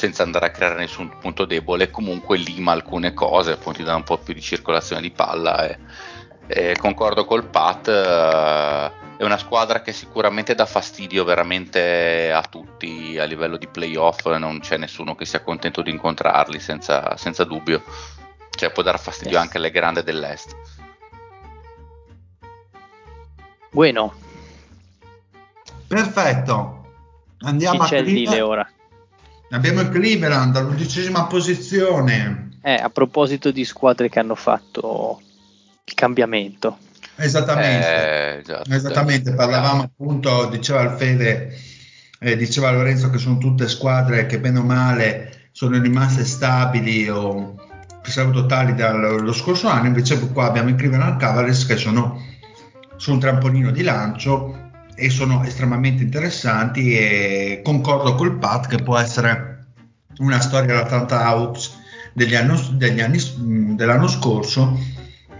senza 0.00 0.22
andare 0.22 0.46
a 0.46 0.50
creare 0.50 0.76
nessun 0.76 1.10
punto 1.18 1.44
debole, 1.44 1.90
comunque 1.90 2.38
lima 2.38 2.72
alcune 2.72 3.12
cose, 3.12 3.52
appunto 3.52 3.80
ti 3.80 3.84
dà 3.84 3.94
un 3.94 4.02
po' 4.02 4.16
più 4.16 4.32
di 4.32 4.40
circolazione 4.40 5.02
di 5.02 5.10
palla 5.10 5.68
e, 5.68 5.78
e 6.46 6.76
concordo 6.78 7.26
col 7.26 7.44
Pat, 7.44 7.86
eh, 7.88 8.90
è 9.18 9.22
una 9.22 9.36
squadra 9.36 9.82
che 9.82 9.92
sicuramente 9.92 10.54
dà 10.54 10.64
fastidio 10.64 11.22
veramente 11.24 12.32
a 12.32 12.40
tutti 12.40 13.18
a 13.18 13.24
livello 13.24 13.58
di 13.58 13.66
playoff, 13.66 14.24
non 14.24 14.60
c'è 14.60 14.78
nessuno 14.78 15.14
che 15.14 15.26
sia 15.26 15.42
contento 15.42 15.82
di 15.82 15.90
incontrarli 15.90 16.58
senza, 16.58 17.14
senza 17.18 17.44
dubbio, 17.44 17.82
cioè 18.56 18.72
può 18.72 18.82
dar 18.82 18.98
fastidio 18.98 19.34
yes. 19.34 19.42
anche 19.42 19.58
alle 19.58 19.70
grandi 19.70 20.02
dell'Est. 20.02 20.56
Bueno. 23.70 24.14
Perfetto. 25.86 26.78
Andiamo 27.40 27.80
Chi 27.80 27.84
a 27.84 27.88
c'è 27.88 27.98
il 27.98 28.04
dile 28.06 28.40
ora? 28.40 28.66
Abbiamo 29.50 29.80
il 29.80 29.88
Cleveland 29.88 30.54
all'undicesima 30.56 31.24
posizione. 31.24 32.58
Eh, 32.62 32.74
a 32.74 32.88
proposito 32.90 33.50
di 33.50 33.64
squadre 33.64 34.08
che 34.08 34.20
hanno 34.20 34.36
fatto 34.36 35.20
il 35.84 35.94
cambiamento. 35.94 36.78
Esattamente, 37.16 37.86
eh, 37.86 38.38
esatto, 38.38 38.72
esattamente. 38.72 39.34
parlavamo 39.34 39.82
appunto, 39.82 40.46
diceva 40.46 40.82
il 40.82 40.90
Fede, 40.96 41.58
eh, 42.20 42.36
diceva 42.36 42.70
Lorenzo 42.70 43.10
che 43.10 43.18
sono 43.18 43.38
tutte 43.38 43.68
squadre 43.68 44.26
che 44.26 44.38
bene 44.38 44.58
o 44.60 44.62
male 44.62 45.48
sono 45.52 45.80
rimaste 45.80 46.24
stabili 46.24 47.08
o 47.08 47.56
siamo 48.02 48.30
totali 48.30 48.74
dallo 48.74 49.32
scorso 49.32 49.68
anno, 49.68 49.88
invece 49.88 50.18
qua 50.28 50.46
abbiamo 50.46 50.70
i 50.70 50.74
Cleveland 50.74 51.18
Cavaliers 51.18 51.66
che 51.66 51.76
sono 51.76 52.22
su 52.96 53.12
un 53.12 53.18
trampolino 53.18 53.70
di 53.70 53.82
lancio 53.82 54.69
e 55.00 55.08
sono 55.08 55.42
estremamente 55.44 56.02
interessanti 56.02 56.94
e 56.94 57.62
concordo 57.64 58.14
col 58.14 58.36
Pat 58.36 58.66
che 58.66 58.82
può 58.82 58.98
essere 58.98 59.64
una 60.18 60.40
storia 60.40 60.74
da 60.74 60.84
tanta 60.84 61.24
Hawks 61.24 61.78
degli 62.12 62.34
anni, 62.34 62.60
degli 62.72 63.00
anni, 63.00 63.18
dell'anno 63.74 64.08
scorso 64.08 64.78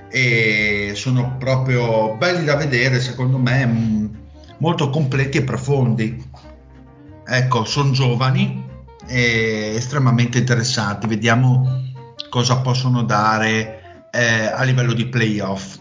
e 0.09 0.93
sono 0.95 1.37
proprio 1.39 2.17
belli 2.17 2.45
da 2.45 2.57
vedere 2.57 3.01
secondo 3.01 3.37
me 3.37 4.09
molto 4.57 4.89
completi 4.89 5.39
e 5.39 5.43
profondi. 5.43 6.31
Ecco 7.27 7.65
sono 7.65 7.91
giovani 7.91 8.65
e 9.07 9.75
estremamente 9.77 10.39
interessanti. 10.39 11.07
Vediamo 11.07 11.83
cosa 12.31 12.61
possono 12.61 13.03
dare 13.03 14.07
eh, 14.11 14.47
a 14.47 14.63
livello 14.63 14.95
di 14.95 15.07
playoff. 15.07 15.79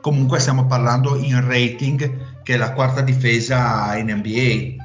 Comunque 0.00 0.38
stiamo 0.38 0.66
parlando 0.66 1.16
in 1.16 1.44
rating 1.44 2.23
che 2.44 2.54
è 2.54 2.56
la 2.56 2.72
quarta 2.72 3.00
difesa 3.00 3.96
in 3.96 4.10
NBA. 4.14 4.82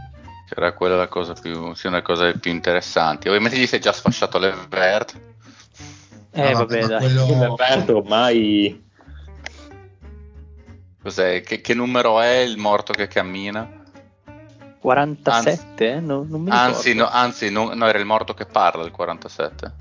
Era 0.56 0.72
quella 0.74 0.96
la 0.96 1.08
cosa 1.08 1.34
più, 1.34 1.76
sì, 1.76 1.86
una 1.86 2.02
cosa 2.02 2.32
più 2.32 2.50
interessante. 2.50 3.28
Ovviamente 3.30 3.58
gli 3.58 3.68
sei 3.68 3.80
già 3.80 3.92
sfasciato 3.92 4.40
l'Evert. 4.40 5.20
Eh, 6.32 6.52
No, 6.52 6.58
vabbè, 6.60 6.86
dai. 6.88 7.00
quello- 7.00 7.26
L'Evert 7.58 7.90
ormai 7.90 8.84
Cos'è? 11.02 11.42
Che, 11.42 11.62
che 11.62 11.74
numero 11.74 12.20
è 12.20 12.38
il 12.40 12.58
morto 12.58 12.92
che 12.94 13.08
cammina? 13.08 13.68
47? 14.80 15.92
eh? 15.94 16.00
No- 16.00 16.26
non 16.28 16.42
mi 16.42 16.50
ricordo. 16.50 16.74
Anzi, 16.76 16.94
no, 16.94 17.08
anzi 17.10 17.50
no, 17.52 17.74
no, 17.74 17.88
era 17.88 17.98
il 18.00 18.06
morto 18.06 18.34
che 18.34 18.46
parla, 18.46 18.84
il 18.84 18.92
47. 18.92 19.74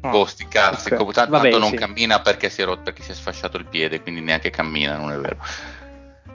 Ah, 0.00 0.08
Boh, 0.10 0.26
sti 0.26 0.46
cazzi, 0.48 0.92
ok. 0.92 0.98
com- 0.98 1.12
tanto 1.12 1.30
Vabbè, 1.32 1.50
non 1.58 1.70
sì. 1.70 1.76
cammina 1.76 2.20
perché 2.20 2.50
si, 2.50 2.62
è 2.62 2.64
rotto, 2.64 2.82
perché 2.82 3.02
si 3.02 3.12
è 3.12 3.14
sfasciato 3.14 3.56
il 3.56 3.66
piede, 3.66 4.00
quindi 4.02 4.20
neanche 4.20 4.50
cammina, 4.50 4.96
non 4.96 5.10
è 5.12 5.16
vero. 5.16 5.38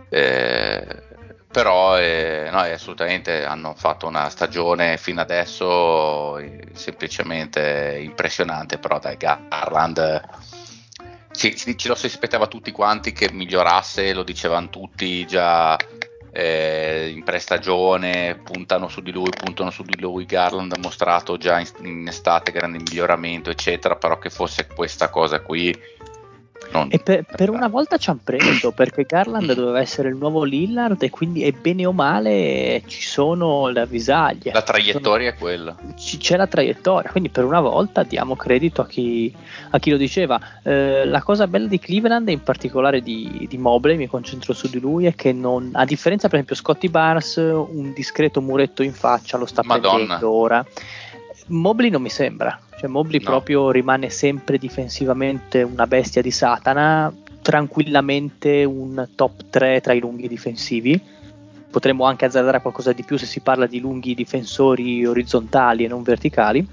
Eh, 0.09 1.07
però 1.51 1.99
eh, 1.99 2.49
no, 2.51 2.59
assolutamente 2.59 3.43
hanno 3.43 3.73
fatto 3.75 4.07
una 4.07 4.29
stagione 4.29 4.97
fino 4.97 5.21
adesso 5.21 6.37
eh, 6.37 6.69
semplicemente 6.73 7.99
impressionante, 8.01 8.77
però 8.77 8.99
dai 8.99 9.17
Garland 9.17 9.97
eh, 9.97 10.21
ci, 11.31 11.55
ci- 11.55 11.87
lo 11.87 11.95
si 11.95 12.05
aspettava 12.05 12.47
tutti 12.47 12.71
quanti 12.71 13.13
che 13.13 13.31
migliorasse, 13.31 14.13
lo 14.13 14.23
dicevano 14.23 14.69
tutti 14.69 15.25
già 15.25 15.75
eh, 16.31 17.09
in 17.13 17.23
prestagione, 17.23 18.39
puntano 18.43 18.87
su 18.87 19.01
di 19.01 19.11
lui, 19.11 19.29
puntano 19.29 19.71
su 19.71 19.83
di 19.83 19.99
lui. 19.99 20.25
Garland 20.25 20.73
ha 20.73 20.79
mostrato 20.79 21.37
già 21.37 21.59
in, 21.59 21.67
in 21.83 22.07
estate 22.07 22.51
grande 22.51 22.77
miglioramento, 22.77 23.49
eccetera, 23.49 23.95
però 23.95 24.17
che 24.19 24.29
fosse 24.29 24.67
questa 24.67 25.09
cosa 25.09 25.41
qui. 25.41 25.77
Non, 26.71 26.87
E 26.91 26.99
per, 26.99 27.23
per 27.23 27.49
una 27.49 27.67
volta 27.67 27.97
ci 27.97 28.09
hanno 28.09 28.19
preso 28.23 28.71
perché 28.71 29.03
Garland 29.03 29.53
doveva 29.53 29.79
essere 29.79 30.09
il 30.09 30.15
nuovo 30.15 30.43
Lillard 30.43 31.01
e 31.01 31.09
quindi 31.09 31.43
è 31.43 31.51
bene 31.51 31.85
o 31.85 31.91
male 31.91 32.83
ci 32.85 33.01
sono 33.01 33.67
le 33.69 33.81
avvisaglie. 33.81 34.51
la 34.51 34.61
traiettoria 34.61 35.29
è 35.29 35.35
quella. 35.35 35.75
Ci- 35.97 36.17
c'è 36.17 36.37
la 36.37 36.45
traiettoria, 36.47 37.09
quindi 37.09 37.29
per 37.29 37.43
una 37.45 37.59
volta 37.59 38.03
diamo 38.03 38.35
credito 38.35 38.81
a 38.81 38.87
chi, 38.87 39.33
a 39.71 39.79
chi 39.79 39.89
lo 39.89 39.97
diceva. 39.97 40.39
Eh, 40.63 41.05
la 41.05 41.23
cosa 41.23 41.47
bella 41.47 41.67
di 41.67 41.79
Cleveland, 41.79 42.27
e 42.29 42.33
in 42.33 42.43
particolare 42.43 43.01
di, 43.01 43.47
di 43.49 43.57
Mobley, 43.57 43.97
mi 43.97 44.07
concentro 44.07 44.53
su 44.53 44.69
di 44.69 44.79
lui, 44.79 45.05
è 45.05 45.15
che 45.15 45.33
non, 45.33 45.71
a 45.73 45.85
differenza 45.85 46.27
per 46.27 46.35
esempio 46.35 46.55
Scotty 46.55 46.89
Barnes, 46.89 47.35
un 47.37 47.93
discreto 47.95 48.41
muretto 48.41 48.83
in 48.83 48.93
faccia 48.93 49.37
lo 49.37 49.45
sta 49.45 49.63
Madonna. 49.65 49.95
prendendo 49.95 50.29
ora. 50.31 50.65
Mobley 51.49 51.89
non 51.89 52.01
mi 52.01 52.09
sembra, 52.09 52.59
cioè 52.77 52.89
Mobley 52.89 53.19
No. 53.19 53.29
proprio 53.29 53.71
rimane 53.71 54.09
sempre 54.09 54.57
difensivamente 54.57 55.63
una 55.63 55.87
bestia 55.87 56.21
di 56.21 56.31
Satana, 56.31 57.11
tranquillamente 57.41 58.63
un 58.63 59.07
top 59.15 59.49
3 59.49 59.81
tra 59.81 59.93
i 59.93 59.99
lunghi 59.99 60.27
difensivi. 60.27 61.01
Potremmo 61.71 62.05
anche 62.05 62.25
azzardare 62.25 62.61
qualcosa 62.61 62.93
di 62.93 63.03
più 63.03 63.17
se 63.17 63.25
si 63.25 63.41
parla 63.41 63.67
di 63.67 63.79
lunghi 63.79 64.15
difensori 64.15 65.05
orizzontali 65.05 65.85
e 65.85 65.87
non 65.87 66.03
verticali. 66.03 66.67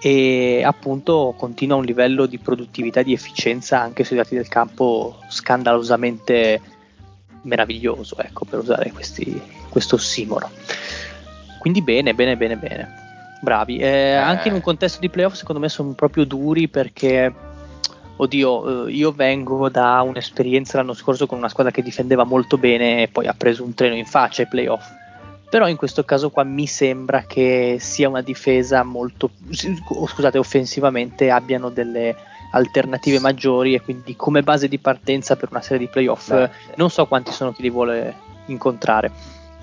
E 0.00 0.62
appunto 0.64 1.34
continua 1.36 1.76
un 1.76 1.84
livello 1.84 2.26
di 2.26 2.38
produttività 2.38 3.00
e 3.00 3.04
di 3.04 3.12
efficienza 3.12 3.80
anche 3.80 4.04
sui 4.04 4.16
dati 4.16 4.34
del 4.34 4.48
campo 4.48 5.18
scandalosamente 5.28 6.60
meraviglioso, 7.42 8.18
ecco, 8.18 8.44
per 8.44 8.58
usare 8.58 8.92
questi, 8.92 9.40
questo 9.68 9.94
ossimoro. 9.94 10.50
Quindi 11.58 11.82
bene, 11.82 12.14
bene, 12.14 12.36
bene, 12.36 12.56
bene. 12.56 13.03
Bravi. 13.40 13.78
Eh, 13.78 14.14
Anche 14.14 14.48
in 14.48 14.54
un 14.54 14.60
contesto 14.60 15.00
di 15.00 15.10
playoff 15.10 15.34
secondo 15.34 15.60
me 15.60 15.68
sono 15.68 15.92
proprio 15.92 16.24
duri 16.24 16.68
perché, 16.68 17.32
oddio, 18.16 18.86
eh, 18.86 18.92
io 18.92 19.12
vengo 19.12 19.68
da 19.68 20.00
un'esperienza 20.02 20.78
l'anno 20.78 20.94
scorso 20.94 21.26
con 21.26 21.38
una 21.38 21.48
squadra 21.48 21.72
che 21.72 21.82
difendeva 21.82 22.24
molto 22.24 22.56
bene 22.56 23.02
e 23.02 23.08
poi 23.08 23.26
ha 23.26 23.34
preso 23.36 23.64
un 23.64 23.74
treno 23.74 23.94
in 23.94 24.06
faccia 24.06 24.42
ai 24.42 24.48
playoff. 24.48 24.90
Però 25.50 25.68
in 25.68 25.76
questo 25.76 26.04
caso 26.04 26.30
qua 26.30 26.42
mi 26.42 26.66
sembra 26.66 27.24
che 27.26 27.76
sia 27.78 28.08
una 28.08 28.22
difesa 28.22 28.82
molto, 28.82 29.30
scusate, 29.52 30.38
offensivamente 30.38 31.30
abbiano 31.30 31.68
delle 31.68 32.16
alternative 32.50 33.20
maggiori 33.20 33.74
e 33.74 33.80
quindi 33.80 34.16
come 34.16 34.42
base 34.42 34.68
di 34.68 34.78
partenza 34.78 35.36
per 35.36 35.48
una 35.50 35.60
serie 35.60 35.86
di 35.86 35.92
playoff 35.92 36.30
Beh. 36.30 36.50
non 36.76 36.88
so 36.88 37.04
quanti 37.06 37.32
sono 37.32 37.52
chi 37.52 37.62
li 37.62 37.70
vuole 37.70 38.14
incontrare. 38.46 39.10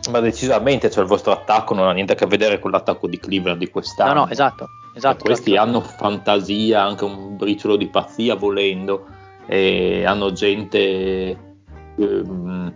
Ma 0.09 0.19
decisamente 0.19 0.89
cioè, 0.89 1.03
il 1.03 1.09
vostro 1.09 1.31
attacco 1.31 1.73
non 1.73 1.87
ha 1.87 1.91
niente 1.91 2.13
a 2.13 2.15
che 2.15 2.25
vedere 2.25 2.59
con 2.59 2.71
l'attacco 2.71 3.07
di 3.07 3.19
Cleveland 3.19 3.59
di 3.59 3.65
No, 3.65 3.71
quest'anno. 3.71 4.13
no, 4.13 4.29
esatto, 4.29 4.67
esatto. 4.95 5.23
questi 5.23 5.51
esatto. 5.51 5.67
hanno 5.67 5.81
fantasia, 5.81 6.83
anche 6.83 7.03
un 7.03 7.37
briciolo 7.37 7.75
di 7.75 7.87
pazzia 7.87 8.35
volendo, 8.35 9.05
e 9.45 10.03
hanno 10.05 10.31
gente, 10.31 11.55
ehm, 11.97 12.73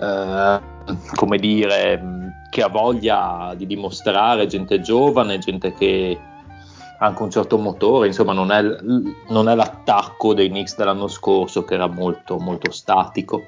eh, 0.00 0.60
come 1.14 1.38
dire, 1.38 2.02
che 2.50 2.62
ha 2.62 2.68
voglia 2.68 3.54
di 3.56 3.66
dimostrare, 3.66 4.46
gente 4.46 4.80
giovane, 4.80 5.38
gente 5.38 5.72
che 5.72 6.18
ha 6.98 7.06
anche 7.06 7.22
un 7.22 7.30
certo 7.30 7.56
motore, 7.58 8.08
insomma 8.08 8.32
non 8.32 8.52
è, 8.52 8.62
non 8.62 9.48
è 9.48 9.54
l'attacco 9.54 10.34
dei 10.34 10.48
Knicks 10.48 10.76
dell'anno 10.76 11.08
scorso 11.08 11.64
che 11.64 11.74
era 11.74 11.86
molto, 11.86 12.38
molto 12.38 12.70
statico 12.70 13.42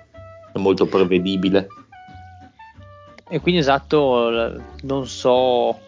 e 0.52 0.59
molto 0.59 0.86
prevedibile. 0.86 1.68
E 3.32 3.40
quindi 3.40 3.62
esatto, 3.62 4.60
non 4.82 5.06
so 5.09 5.80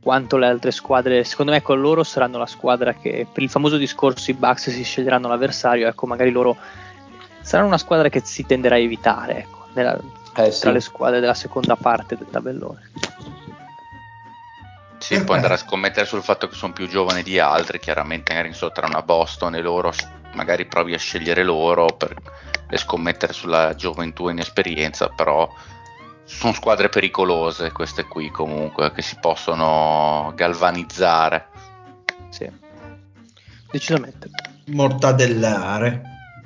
quanto 0.00 0.38
le 0.38 0.46
altre 0.46 0.70
squadre, 0.70 1.22
secondo 1.22 1.52
me 1.52 1.60
con 1.60 1.78
loro 1.82 2.02
saranno 2.02 2.38
la 2.38 2.46
squadra 2.46 2.94
che 2.94 3.26
per 3.30 3.42
il 3.42 3.50
famoso 3.50 3.76
discorso 3.76 4.30
i 4.30 4.34
Bucks 4.34 4.70
si 4.70 4.82
sceglieranno 4.84 5.28
l'avversario, 5.28 5.86
ecco 5.86 6.06
magari 6.06 6.30
loro 6.30 6.56
saranno 7.42 7.68
una 7.68 7.76
squadra 7.76 8.08
che 8.08 8.22
si 8.24 8.46
tenderà 8.46 8.76
a 8.76 8.78
evitare, 8.78 9.40
ecco, 9.40 9.66
nella- 9.74 10.00
Eh 10.36 10.50
sì. 10.50 10.62
tra 10.62 10.70
le 10.70 10.80
squadre 10.80 11.20
della 11.20 11.34
seconda 11.34 11.76
parte 11.76 12.16
del 12.16 12.28
tabellone. 12.30 12.90
Sì, 14.96 15.08
Perfetto. 15.08 15.24
puoi 15.24 15.36
andare 15.36 15.54
a 15.54 15.58
scommettere 15.58 16.06
sul 16.06 16.22
fatto 16.22 16.48
che 16.48 16.54
sono 16.54 16.72
più 16.72 16.88
giovani 16.88 17.22
di 17.22 17.38
altri, 17.38 17.80
chiaramente 17.80 18.32
magari 18.32 18.48
insottranno 18.48 18.96
a 18.96 19.02
Boston 19.02 19.56
e 19.56 19.60
loro 19.60 19.92
magari 20.32 20.64
provi 20.64 20.94
a 20.94 20.98
scegliere 20.98 21.42
loro 21.42 21.84
per, 21.84 22.14
e 22.70 22.78
scommettere 22.78 23.34
sulla 23.34 23.74
gioventù 23.74 24.28
e 24.28 24.32
inesperienza, 24.32 25.08
però 25.08 25.46
sono 26.28 26.52
squadre 26.52 26.90
pericolose 26.90 27.72
queste 27.72 28.04
qui 28.04 28.30
comunque, 28.30 28.92
che 28.92 29.02
si 29.02 29.16
possono 29.18 30.32
galvanizzare. 30.36 31.48
Sì. 32.28 32.48
Decisamente. 33.70 34.28
Mortadellare. 34.66 36.02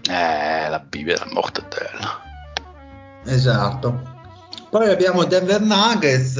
Eh, 0.08 0.68
la 0.68 0.78
Bibbia 0.78 1.18
della 1.18 1.32
mortadella. 1.32 2.20
Esatto. 3.24 4.10
Poi 4.70 4.88
abbiamo 4.88 5.24
Denver 5.24 5.60
Nuggets, 5.60 6.38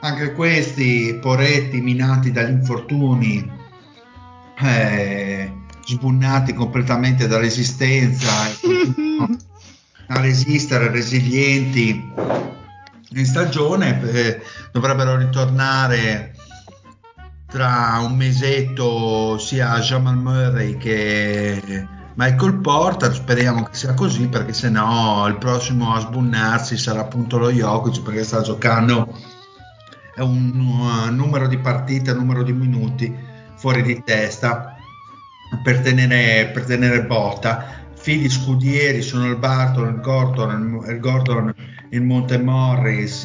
anche 0.00 0.32
questi 0.32 1.16
poretti 1.20 1.80
minati 1.80 2.32
dagli 2.32 2.50
infortuni, 2.50 3.48
eh, 4.58 5.52
sbunnati 5.84 6.54
completamente 6.54 7.28
dall'esistenza, 7.28 8.30
a 10.08 10.20
resistere, 10.20 10.90
resilienti 10.90 12.12
in 13.10 13.24
stagione, 13.24 14.00
eh, 14.02 14.42
dovrebbero 14.72 15.16
ritornare 15.16 16.34
tra 17.46 17.98
un 18.02 18.16
mesetto 18.16 19.38
sia 19.38 19.78
Jamal 19.78 20.16
Murray 20.16 20.76
che 20.76 21.86
Michael 22.14 22.60
Porter, 22.60 23.12
speriamo 23.12 23.64
che 23.64 23.74
sia 23.74 23.94
così 23.94 24.28
perché 24.28 24.52
sennò 24.52 25.28
il 25.28 25.36
prossimo 25.36 25.94
a 25.94 26.00
sbunnarsi 26.00 26.76
sarà 26.76 27.00
appunto 27.00 27.38
lo 27.38 27.50
Jokic 27.50 28.02
perché 28.02 28.24
sta 28.24 28.40
giocando 28.40 29.14
un 30.16 30.58
uh, 30.58 31.12
numero 31.12 31.46
di 31.46 31.58
partite, 31.58 32.12
un 32.12 32.18
numero 32.18 32.42
di 32.42 32.52
minuti 32.52 33.14
fuori 33.56 33.82
di 33.82 34.02
testa 34.02 34.76
per 35.62 35.80
tenere, 35.80 36.50
per 36.52 36.64
tenere 36.64 37.04
botta. 37.04 37.75
Figli 38.06 38.30
scudieri 38.30 39.02
sono 39.02 39.26
il 39.26 39.34
Barton, 39.36 39.88
il 39.94 40.00
Gordon, 40.00 40.80
il, 40.88 41.00
Gordon, 41.00 41.52
il 41.90 42.02
Montemorris, 42.02 43.24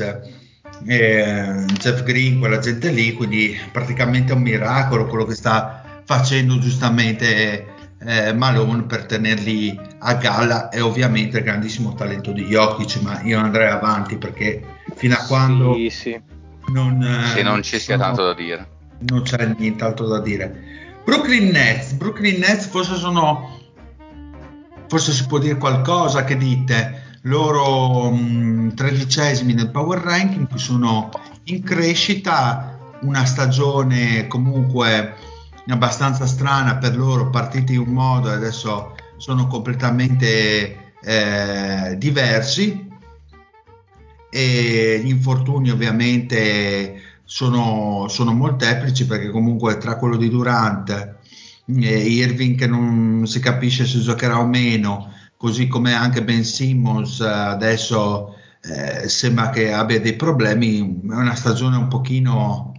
eh, 0.87 1.65
Jeff 1.79 2.01
Green, 2.01 2.39
quella 2.39 2.57
gente 2.57 2.89
lì, 2.89 3.13
quindi 3.13 3.55
praticamente 3.71 4.33
è 4.33 4.35
un 4.35 4.41
miracolo 4.41 5.05
quello 5.05 5.25
che 5.25 5.35
sta 5.35 6.01
facendo 6.03 6.57
giustamente 6.57 7.67
eh, 7.99 8.33
Malone 8.33 8.81
per 8.85 9.05
tenerli 9.05 9.79
a 9.99 10.15
galla 10.15 10.69
e 10.69 10.81
ovviamente 10.81 11.37
il 11.37 11.43
grandissimo 11.43 11.93
talento 11.93 12.31
di 12.31 12.45
Jokic, 12.45 13.01
ma 13.03 13.21
io 13.21 13.37
andrei 13.37 13.67
avanti 13.69 14.17
perché 14.17 14.63
fino 14.95 15.13
a 15.13 15.23
quando 15.27 15.75
Sì, 15.75 15.89
sì. 15.91 16.19
non, 16.69 17.03
eh, 17.03 17.27
Se 17.35 17.43
non 17.43 17.61
ci 17.61 17.77
sia 17.77 17.97
sono- 17.97 18.07
tanto 18.07 18.25
da 18.25 18.33
dire. 18.33 18.67
non 19.11 19.21
c'è 19.21 19.53
nient'altro 19.59 20.07
da 20.07 20.19
dire. 20.19 20.51
Brooklyn 21.05 21.49
Nets, 21.49 21.91
Brooklyn 21.91 22.39
Nets 22.39 22.65
forse 22.65 22.95
sono 22.95 23.59
forse 24.91 25.13
si 25.13 25.26
può 25.26 25.38
dire 25.38 25.55
qualcosa 25.55 26.26
che 26.26 26.35
dite. 26.35 27.19
Loro 27.22 28.11
mh, 28.11 28.73
tredicesimi 28.73 29.53
nel 29.53 29.72
power 29.72 30.01
ranking 30.01 30.53
sono 30.55 31.09
in 31.45 31.63
crescita 31.63 32.77
una 33.03 33.23
stagione 33.23 34.27
comunque 34.27 35.15
abbastanza 35.68 36.26
strana 36.26 36.76
per 36.76 36.97
loro 36.97 37.30
partiti 37.30 37.76
in 37.76 37.80
un 37.80 37.93
modo 37.93 38.30
e 38.30 38.34
adesso 38.34 38.95
sono 39.15 39.47
completamente 39.47 40.91
eh, 41.01 41.95
diversi. 41.97 42.89
E 44.30 45.01
gli 45.01 45.09
infortuni 45.09 45.69
ovviamente 45.69 47.01
sono, 47.23 48.07
sono 48.09 48.34
molteplici 48.34 49.05
perché 49.05 49.30
comunque 49.30 49.77
tra 49.77 49.95
quello 49.95 50.18
di 50.18 50.27
Durant 50.27 51.19
e 51.65 51.97
Irving 51.97 52.57
che 52.57 52.67
non 52.67 53.25
si 53.25 53.39
capisce 53.39 53.85
se 53.85 53.99
giocherà 53.99 54.39
o 54.39 54.45
meno, 54.45 55.11
così 55.38 55.67
come 55.67 55.93
anche 55.93 56.23
Ben 56.23 56.43
Simmons 56.43 57.21
adesso 57.21 58.35
eh, 58.61 59.07
sembra 59.07 59.49
che 59.49 59.71
abbia 59.71 59.99
dei 59.99 60.15
problemi, 60.15 60.79
è 60.79 61.13
una 61.13 61.35
stagione 61.35 61.77
un 61.77 61.88
pochino 61.88 62.73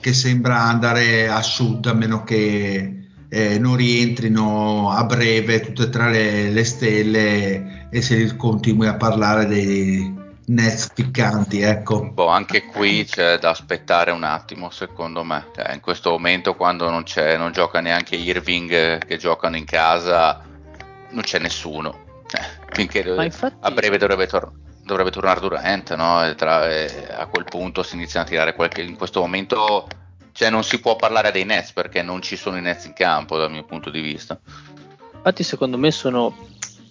che 0.00 0.12
sembra 0.12 0.62
andare 0.62 1.28
a 1.28 1.42
sud 1.42 1.86
a 1.86 1.92
meno 1.92 2.22
che 2.22 3.08
eh, 3.28 3.58
non 3.58 3.76
rientrino 3.76 4.90
a 4.90 5.04
breve 5.04 5.60
tutte 5.60 5.84
e 5.84 5.88
tre 5.88 6.10
le, 6.10 6.50
le 6.50 6.64
stelle 6.64 7.88
e 7.90 8.02
se 8.02 8.36
continui 8.36 8.86
a 8.86 8.94
parlare 8.94 9.46
dei, 9.46 10.15
Nets 10.48 10.90
piccanti, 10.94 11.60
ecco. 11.60 12.04
Boh, 12.04 12.28
anche 12.28 12.66
qui 12.66 13.04
c'è 13.04 13.38
da 13.38 13.50
aspettare 13.50 14.12
un 14.12 14.22
attimo, 14.22 14.70
secondo 14.70 15.24
me. 15.24 15.46
Cioè, 15.54 15.72
in 15.72 15.80
questo 15.80 16.10
momento, 16.10 16.54
quando 16.54 16.88
non, 16.88 17.02
non, 17.36 17.52
gioca 17.52 17.80
neanche 17.80 18.14
Irving, 18.14 18.70
eh, 18.70 19.00
che 19.04 19.16
giocano 19.16 19.56
in 19.56 19.64
casa, 19.64 20.40
non 21.10 21.22
c'è 21.22 21.40
nessuno. 21.40 22.04
Eh, 22.30 22.74
finché 22.74 23.00
infatti... 23.00 23.56
a 23.60 23.70
breve 23.72 23.98
dovrebbe, 23.98 24.28
tor- 24.28 24.52
dovrebbe 24.84 25.10
tornare 25.10 25.40
Durant, 25.40 25.94
no? 25.96 26.24
E 26.24 26.36
tra, 26.36 26.70
e 26.70 27.08
a 27.10 27.26
quel 27.26 27.44
punto 27.44 27.82
si 27.82 27.96
iniziano 27.96 28.24
a 28.24 28.28
tirare 28.28 28.54
qualche. 28.54 28.82
In 28.82 28.96
questo 28.96 29.20
momento, 29.20 29.88
cioè, 30.30 30.48
non 30.48 30.62
si 30.62 30.78
può 30.78 30.94
parlare 30.94 31.32
dei 31.32 31.44
Nets 31.44 31.72
perché 31.72 32.02
non 32.02 32.22
ci 32.22 32.36
sono 32.36 32.56
i 32.56 32.62
Nets 32.62 32.84
in 32.84 32.92
campo, 32.92 33.36
dal 33.36 33.50
mio 33.50 33.64
punto 33.64 33.90
di 33.90 34.00
vista. 34.00 34.38
Infatti, 35.12 35.42
secondo 35.42 35.76
me, 35.76 35.90
sono 35.90 36.36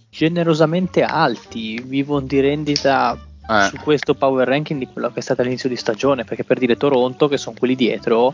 generosamente 0.10 1.04
alti, 1.04 1.82
vivono 1.82 2.26
di 2.26 2.42
rendita 2.42 3.18
eh. 3.48 3.68
su 3.70 3.78
questo 3.78 4.14
power 4.16 4.48
ranking 4.48 4.80
di 4.80 4.88
quello 4.88 5.12
che 5.12 5.20
è 5.20 5.22
stato 5.22 5.42
all'inizio 5.42 5.70
di 5.70 5.76
stagione, 5.76 6.24
perché 6.24 6.44
per 6.44 6.60
dire 6.60 6.78
Toronto, 6.78 7.28
che 7.28 7.38
sono 7.38 7.56
quelli 7.58 7.76
dietro, 7.76 8.34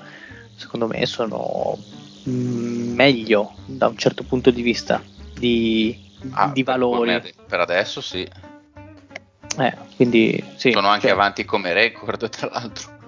secondo 0.55 0.87
me 0.87 1.05
sono 1.05 1.77
mm, 2.29 2.93
meglio 2.93 3.53
da 3.65 3.87
un 3.87 3.97
certo 3.97 4.23
punto 4.23 4.51
di 4.51 4.61
vista 4.61 5.01
di, 5.33 5.97
ah, 6.31 6.51
di 6.53 6.63
valori. 6.63 7.19
Per, 7.19 7.33
per, 7.47 7.59
adesso 7.59 8.01
sì. 8.01 8.27
Eh, 9.57 9.77
quindi, 9.95 10.43
sì 10.55 10.71
sono 10.71 10.87
anche 10.87 11.07
cioè, 11.07 11.11
avanti 11.11 11.45
come 11.45 11.73
record, 11.73 12.29
tra 12.29 12.49
l'altro. 12.51 12.99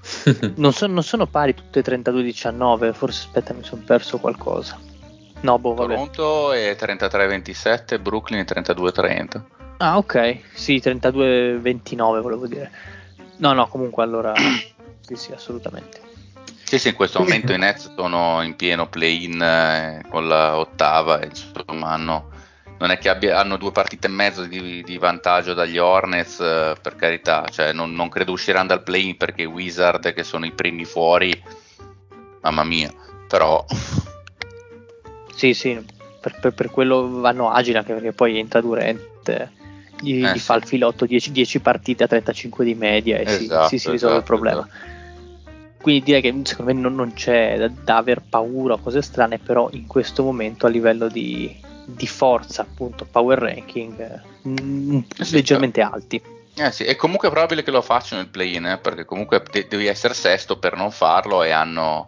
non, 0.56 0.72
so, 0.72 0.86
non, 0.86 1.02
sono 1.02 1.26
pari 1.26 1.54
tutte 1.54 1.82
32-19, 1.82 2.92
forse 2.92 3.26
aspetta, 3.26 3.52
mi 3.52 3.62
sono 3.62 3.82
perso 3.84 4.18
qualcosa. 4.18 4.78
No, 5.42 5.58
boh, 5.58 5.74
vabbè. 5.74 5.94
Toronto 5.94 6.52
è 6.52 6.76
33-27, 6.78 8.00
Brooklyn 8.00 8.44
è 8.44 8.60
32-30. 8.60 9.42
Ah, 9.82 9.96
ok. 9.96 10.40
Sì, 10.52 10.76
32-29 10.76 12.20
volevo 12.20 12.46
dire. 12.46 12.70
No, 13.38 13.54
no, 13.54 13.66
comunque 13.68 14.02
allora 14.02 14.34
sì, 15.00 15.16
sì, 15.16 15.32
assolutamente. 15.32 16.00
Sì, 16.64 16.78
sì, 16.78 16.88
in 16.88 16.94
questo 16.94 17.20
momento 17.20 17.52
i 17.52 17.58
Nets 17.58 17.94
sono 17.96 18.42
in 18.42 18.56
pieno 18.56 18.88
play-in 18.88 19.40
eh, 19.40 20.04
con 20.08 20.28
la 20.28 20.58
ottava, 20.58 21.24
insomma, 21.24 21.88
hanno, 21.88 22.28
non 22.78 22.90
è 22.90 22.98
che 22.98 23.08
abbia, 23.08 23.38
hanno 23.38 23.56
due 23.56 23.72
partite 23.72 24.06
e 24.06 24.10
mezzo 24.10 24.44
di, 24.44 24.82
di 24.82 24.98
vantaggio 24.98 25.54
dagli 25.54 25.78
Hornets, 25.78 26.40
eh, 26.40 26.76
per 26.80 26.94
carità, 26.96 27.46
cioè, 27.50 27.72
non, 27.72 27.92
non, 27.94 28.10
credo 28.10 28.32
usciranno 28.32 28.68
dal 28.68 28.82
play-in 28.82 29.16
perché 29.16 29.42
i 29.42 29.46
Wizard, 29.46 30.12
che 30.12 30.22
sono 30.22 30.44
i 30.44 30.52
primi 30.52 30.84
fuori, 30.84 31.42
mamma 32.42 32.64
mia, 32.64 32.92
però... 33.26 33.64
Sì, 35.34 35.54
sì, 35.54 35.82
per, 36.20 36.38
per, 36.38 36.52
per 36.52 36.70
quello 36.70 37.18
vanno 37.18 37.50
agili 37.50 37.78
anche 37.78 37.94
perché 37.94 38.12
poi 38.12 38.38
entra 38.38 38.60
Durant 38.60 39.58
gli, 40.00 40.24
eh, 40.24 40.32
gli 40.32 40.38
fa 40.38 40.54
il 40.54 40.64
filotto 40.64 41.06
10, 41.06 41.32
10, 41.32 41.60
partite 41.60 42.04
a 42.04 42.06
35 42.06 42.64
di 42.64 42.74
media 42.74 43.18
e 43.18 43.22
esatto, 43.22 43.68
si, 43.68 43.78
si, 43.78 43.78
si, 43.78 43.90
risolve 43.90 44.16
esatto, 44.16 44.16
il 44.16 44.24
problema. 44.24 44.60
Esatto. 44.60 44.98
Quindi 45.80 46.02
direi 46.02 46.20
che 46.20 46.40
secondo 46.44 46.74
me 46.74 46.80
non, 46.80 46.94
non 46.94 47.12
c'è 47.14 47.56
da, 47.56 47.68
da, 47.68 47.96
aver 47.96 48.22
paura 48.28 48.74
o 48.74 48.78
cose 48.78 49.00
strane, 49.00 49.38
però 49.38 49.68
in 49.72 49.86
questo 49.86 50.22
momento 50.22 50.66
a 50.66 50.68
livello 50.68 51.08
di, 51.08 51.54
di 51.86 52.06
forza, 52.06 52.62
appunto, 52.62 53.06
power 53.10 53.38
ranking, 53.38 54.22
mh, 54.42 54.50
mm, 54.50 54.98
eh 55.16 55.24
sì, 55.24 55.34
leggermente 55.34 55.80
però. 55.80 55.94
alti. 55.94 56.22
Eh 56.54 56.70
sì, 56.72 56.84
è 56.84 56.96
comunque 56.96 57.30
probabile 57.30 57.62
che 57.62 57.70
lo 57.70 57.80
facciano 57.80 58.20
il 58.20 58.28
play-in, 58.28 58.66
eh, 58.66 58.78
perché 58.78 59.06
comunque 59.06 59.42
de- 59.50 59.66
devi 59.68 59.86
essere 59.86 60.12
sesto 60.12 60.58
per 60.58 60.76
non 60.76 60.90
farlo 60.90 61.42
e 61.42 61.50
hanno 61.50 62.06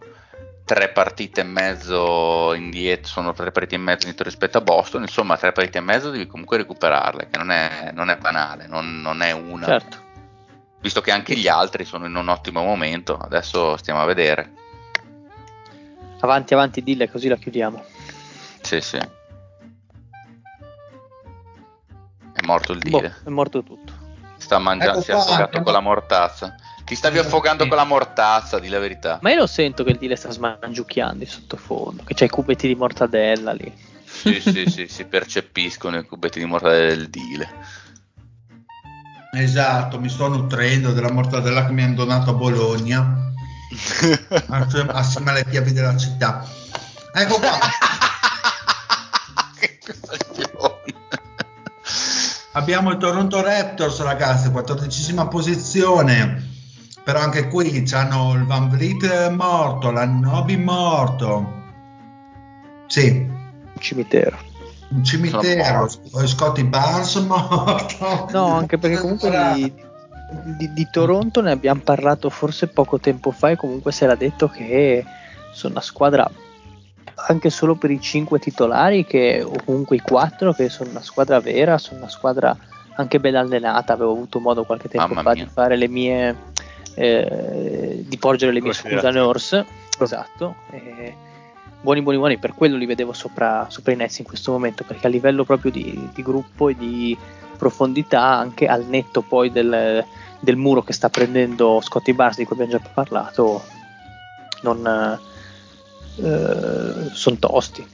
tre 0.65 0.91
partite 0.91 1.41
e 1.41 1.45
mezzo 1.45 2.55
indietro, 2.55 3.09
sono 3.09 3.33
tre 3.33 3.51
partite 3.51 3.75
e 3.75 3.79
mezzo 3.79 4.07
indietro 4.07 4.25
rispetto 4.25 4.59
a 4.59 4.61
Boston, 4.61 5.03
insomma 5.03 5.37
tre 5.37 5.53
partite 5.53 5.79
e 5.79 5.83
mezzo 5.83 6.11
devi 6.11 6.27
comunque 6.27 6.59
recuperarle, 6.59 7.29
che 7.31 7.39
non 7.39 7.51
è, 7.51 7.91
non 7.93 8.11
è 8.11 8.17
banale, 8.17 8.67
non, 8.67 9.01
non, 9.01 9.23
è 9.23 9.33
una. 9.33 9.67
Certo. 9.67 10.11
Visto 10.81 11.01
che 11.01 11.11
anche 11.11 11.37
gli 11.37 11.49
altri 11.49 11.85
sono 11.85 12.07
in 12.07 12.15
un 12.15 12.29
ottimo 12.29 12.63
momento, 12.63 13.17
adesso 13.17 13.77
stiamo 13.77 14.01
a 14.01 14.05
vedere. 14.05 14.53
Avanti, 16.21 16.55
avanti, 16.55 16.83
dille 16.83 17.11
così 17.11 17.29
la 17.29 17.37
chiudiamo. 17.37 17.85
Sì, 18.61 18.81
sì. 18.81 18.97
È 18.97 19.09
morto 22.45 22.73
il 22.73 22.79
dire. 22.79 23.17
Boh, 23.23 23.29
è 23.29 23.33
morto 23.33 23.63
tutto. 23.63 23.93
Sta 24.37 24.59
mangiando, 24.59 24.99
ecco 24.99 25.03
si 25.03 25.11
è 25.11 25.15
affogato 25.15 25.63
con 25.63 25.73
la 25.73 25.81
mortazza. 25.81 26.55
Ti 26.85 26.95
stavi 26.95 27.19
affogando 27.19 27.67
con 27.69 27.77
la 27.77 27.85
mortazza, 27.85 28.59
di 28.59 28.69
la 28.69 28.79
verità. 28.79 29.19
Ma 29.23 29.31
io 29.31 29.39
lo 29.39 29.47
sento 29.47 29.85
che 29.85 29.93
il 29.93 29.99
Dile 29.99 30.17
sta 30.17 30.31
smangiucchiando 30.31 31.23
in 31.25 31.31
sottofondo, 31.31 32.03
che 32.05 32.15
c'è 32.15 32.25
i 32.25 32.29
cubetti 32.29 32.67
di 32.67 32.75
mortadella 32.75 33.53
lì. 33.53 33.73
Sì, 34.05 34.41
sì, 34.41 34.67
sì, 34.69 34.89
si 34.89 35.05
percepiscono 35.05 35.99
i 35.99 36.05
cubetti 36.05 36.39
di 36.39 36.45
mortadella 36.45 36.95
del 36.95 37.09
Dile. 37.09 37.49
Esatto, 39.35 39.99
mi 39.99 40.11
sto 40.11 40.29
nutrendo 40.29 40.93
della 40.93 41.11
mortadella 41.11 41.65
che 41.65 41.73
mi 41.73 41.83
hanno 41.83 41.95
donato 41.95 42.31
a 42.31 42.35
Bologna, 42.35 43.33
assieme 44.89 45.31
alle 45.31 45.47
chiavi 45.49 45.73
della 45.73 45.97
città. 45.97 46.47
Ecco 47.15 47.39
qua. 47.39 47.59
che 49.59 49.79
Abbiamo 52.53 52.91
il 52.91 52.99
Toronto 52.99 53.41
Raptors, 53.41 54.03
ragazzi, 54.03 54.51
14 54.51 55.15
posizione 55.31 56.52
però 57.05 57.21
anche 57.21 57.49
qui 57.49 57.85
hanno 57.93 58.35
il 58.35 58.45
Van 58.47 58.69
Vliet 58.69 59.31
morto, 59.31 59.91
l'Annobi 59.91 60.57
morto. 60.57 61.61
Sì. 62.87 63.09
Un 63.09 63.81
cimitero. 63.81 64.39
Un 64.91 65.03
cimitero, 65.03 65.89
Scotty 65.89 66.65
Barnes 66.65 67.17
morto. 67.17 68.29
No, 68.31 68.47
anche 68.55 68.79
perché 68.79 68.99
comunque 68.99 69.31
di, 69.55 69.73
di, 70.59 70.73
di, 70.73 70.89
Toronto 70.91 71.41
ne 71.41 71.51
abbiamo 71.51 71.81
parlato 71.81 72.29
forse 72.31 72.69
poco 72.69 72.99
tempo 72.99 73.31
fa 73.31 73.51
e 73.51 73.57
comunque 73.57 73.91
si 73.91 74.05
era 74.05 74.15
detto 74.15 74.49
che 74.49 75.05
sono 75.53 75.75
una 75.75 75.83
squadra 75.83 76.31
anche 77.15 77.51
solo 77.51 77.75
per 77.75 77.91
i 77.91 78.01
cinque 78.01 78.39
titolari 78.39 79.05
che, 79.05 79.43
o 79.43 79.55
comunque 79.65 79.97
i 79.97 80.01
quattro 80.01 80.53
che 80.53 80.69
sono 80.69 80.91
una 80.91 81.03
squadra 81.03 81.41
vera, 81.41 81.79
sono 81.79 82.01
una 82.01 82.09
squadra 82.09 82.57
anche 82.95 83.21
ben 83.21 83.37
allenata, 83.37 83.93
avevo 83.93 84.13
avuto 84.13 84.41
modo 84.41 84.65
qualche 84.65 84.89
tempo 84.89 85.15
Mamma 85.15 85.23
fa 85.23 85.35
mia. 85.35 85.45
di 85.45 85.51
fare 85.51 85.77
le 85.77 85.89
mie 85.89 86.37
eh, 86.95 88.05
di 88.07 88.19
porgere 88.19 88.53
le 88.53 88.61
mie 88.61 88.73
scuse 88.73 89.07
a 89.07 89.11
Nurse. 89.11 89.65
Esatto. 89.99 90.57
Eh, 90.71 91.15
buoni, 91.81 92.03
buoni, 92.03 92.19
buoni. 92.19 92.39
Per 92.39 92.55
quello 92.55 92.77
li 92.77 92.87
vedevo 92.87 93.13
sopra, 93.13 93.67
sopra 93.69 93.93
i 93.93 93.97
Nets 93.97 94.19
in 94.19 94.25
questo 94.25 94.53
momento, 94.53 94.85
perché 94.85 95.07
a 95.07 95.11
livello 95.11 95.45
proprio 95.45 95.71
di, 95.71 96.09
di 96.13 96.23
gruppo 96.23 96.69
e 96.69 96.77
di 96.77 97.17
profondità, 97.57 98.23
anche 98.23 98.67
al 98.67 98.85
netto 98.87 99.23
poi 99.23 99.51
del, 99.51 100.05
del 100.41 100.57
muro 100.57 100.83
che 100.83 100.93
sta 100.93 101.09
prendendo 101.09 101.81
Scotty 101.81 102.13
Barnes, 102.13 102.37
di 102.37 102.45
cui 102.45 102.57
abbiamo 102.61 102.83
già 102.83 102.91
parlato, 102.93 103.63
non 104.63 105.19
eh, 106.17 107.11
sono 107.13 107.37
tosti. 107.39 107.87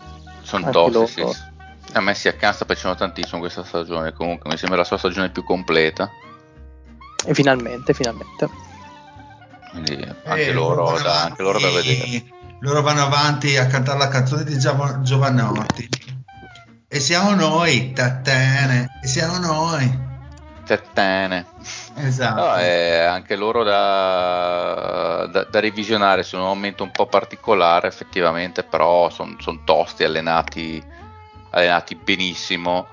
Sono 0.42 0.70
tosti, 0.70 1.06
sì, 1.06 1.26
sì. 1.26 1.46
A 1.92 2.00
me 2.00 2.14
si 2.14 2.28
accanta 2.28 2.64
piacciono 2.64 2.94
tantissimo 2.94 3.40
questa 3.40 3.64
stagione. 3.64 4.12
Comunque 4.12 4.50
mi 4.50 4.56
sembra 4.56 4.78
la 4.78 4.84
sua 4.84 4.98
stagione 4.98 5.30
più 5.30 5.44
completa. 5.44 6.10
E 7.26 7.34
finalmente, 7.34 7.92
finalmente 7.92 8.67
quindi 9.70 10.06
anche, 10.24 10.46
eh, 10.46 10.52
loro, 10.52 10.98
da, 11.00 11.24
anche 11.24 11.42
loro 11.42 11.58
da 11.58 11.70
vedere. 11.70 12.24
Loro 12.60 12.82
vanno 12.82 13.02
avanti 13.02 13.56
a 13.56 13.66
cantare 13.66 13.98
la 13.98 14.08
canzone 14.08 14.44
di 14.44 14.58
Giovanotti. 14.58 15.88
E 16.88 17.00
siamo 17.00 17.34
noi, 17.34 17.92
Tattene, 17.92 18.98
e 19.02 19.06
siamo 19.06 19.38
noi. 19.38 20.06
Tattene. 20.66 21.46
Esatto. 21.96 22.40
No, 22.40 23.12
anche 23.12 23.36
loro 23.36 23.62
da, 23.62 25.26
da, 25.30 25.44
da, 25.44 25.60
revisionare, 25.60 26.22
sono 26.22 26.42
un 26.42 26.48
momento 26.48 26.82
un 26.82 26.90
po' 26.90 27.06
particolare 27.06 27.88
effettivamente, 27.88 28.64
però 28.64 29.08
sono 29.10 29.36
son 29.38 29.64
tosti, 29.64 30.04
allenati, 30.04 30.82
allenati 31.50 31.94
benissimo 31.94 32.86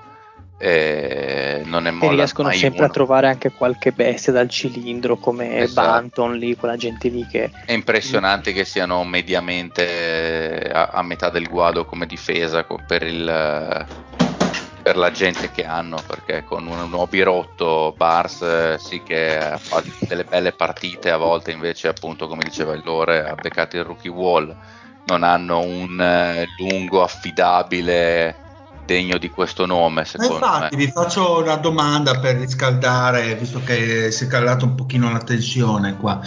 eh, 0.58 1.62
non 1.64 1.86
è 1.86 1.90
molla 1.90 2.12
e 2.12 2.14
riescono 2.16 2.50
sempre 2.50 2.80
uno. 2.80 2.88
a 2.88 2.90
trovare 2.90 3.26
anche 3.28 3.52
qualche 3.52 3.92
bestia 3.92 4.32
dal 4.32 4.48
cilindro 4.48 5.16
come 5.16 5.58
esatto. 5.58 5.88
Banton 5.88 6.36
lì, 6.36 6.56
quella 6.56 6.76
gente 6.76 7.08
lì 7.08 7.26
che 7.26 7.50
è 7.64 7.72
impressionante 7.72 8.52
che 8.52 8.64
siano 8.64 9.04
mediamente 9.04 10.70
a, 10.72 10.88
a 10.92 11.02
metà 11.02 11.28
del 11.28 11.48
guado 11.48 11.84
come 11.84 12.06
difesa 12.06 12.64
per 12.86 13.02
il 13.02 13.86
per 14.86 14.96
la 14.96 15.10
gente 15.10 15.50
che 15.50 15.64
hanno, 15.64 16.00
perché 16.06 16.44
con 16.44 16.64
un, 16.68 16.78
un 16.78 16.94
hobby 16.94 17.20
rotto 17.22 17.92
Bars 17.96 18.40
eh, 18.42 18.76
sì 18.78 19.02
che 19.02 19.56
fa 19.58 19.82
delle 19.98 20.22
belle 20.22 20.52
partite, 20.52 21.10
a 21.10 21.16
volte 21.16 21.50
invece 21.50 21.88
appunto 21.88 22.28
come 22.28 22.44
diceva 22.44 22.72
il 22.72 22.82
Lore 22.84 23.28
ha 23.28 23.34
beccato 23.34 23.76
il 23.76 23.82
rookie 23.82 24.12
wall, 24.12 24.56
non 25.06 25.24
hanno 25.24 25.58
un 25.58 26.00
eh, 26.00 26.46
lungo 26.58 27.02
affidabile 27.02 28.45
degno 28.86 29.18
di 29.18 29.28
questo 29.28 29.66
nome, 29.66 30.06
secondo 30.06 30.34
infatti, 30.34 30.76
me. 30.76 30.84
vi 30.84 30.90
faccio 30.90 31.42
una 31.42 31.56
domanda 31.56 32.18
per 32.18 32.36
riscaldare, 32.36 33.34
visto 33.34 33.60
che 33.62 34.10
si 34.10 34.24
è 34.24 34.26
calato 34.28 34.64
un 34.64 34.74
pochino 34.74 35.12
la 35.12 35.18
tensione 35.18 35.96
qua. 35.96 36.20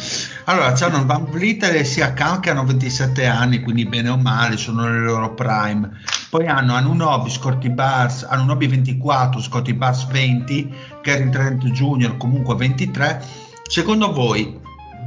Allora, 0.44 0.74
c'hanno 0.74 1.04
Van 1.06 1.26
Vliet 1.26 1.64
e 1.64 1.84
Siakam 1.84 2.42
che 2.42 2.52
hanno 2.52 2.66
27 2.66 3.26
anni, 3.26 3.62
quindi 3.62 3.86
bene 3.86 4.10
o 4.10 4.18
male 4.18 4.58
sono 4.58 4.84
nel 4.84 5.04
loro 5.04 5.34
prime. 5.34 5.90
Poi 6.30 6.46
hanno 6.46 6.76
Anunobi, 6.76 7.32
Scotty 7.32 7.70
Bars, 7.70 8.24
Anunobi 8.30 8.68
24, 8.68 9.42
Scotty 9.42 9.74
Bars 9.74 10.06
20, 10.06 10.76
Gary 11.02 11.30
Trent 11.32 11.64
Jr. 11.64 12.18
comunque 12.18 12.54
23. 12.56 13.26
Secondo 13.68 14.12
voi 14.12 14.60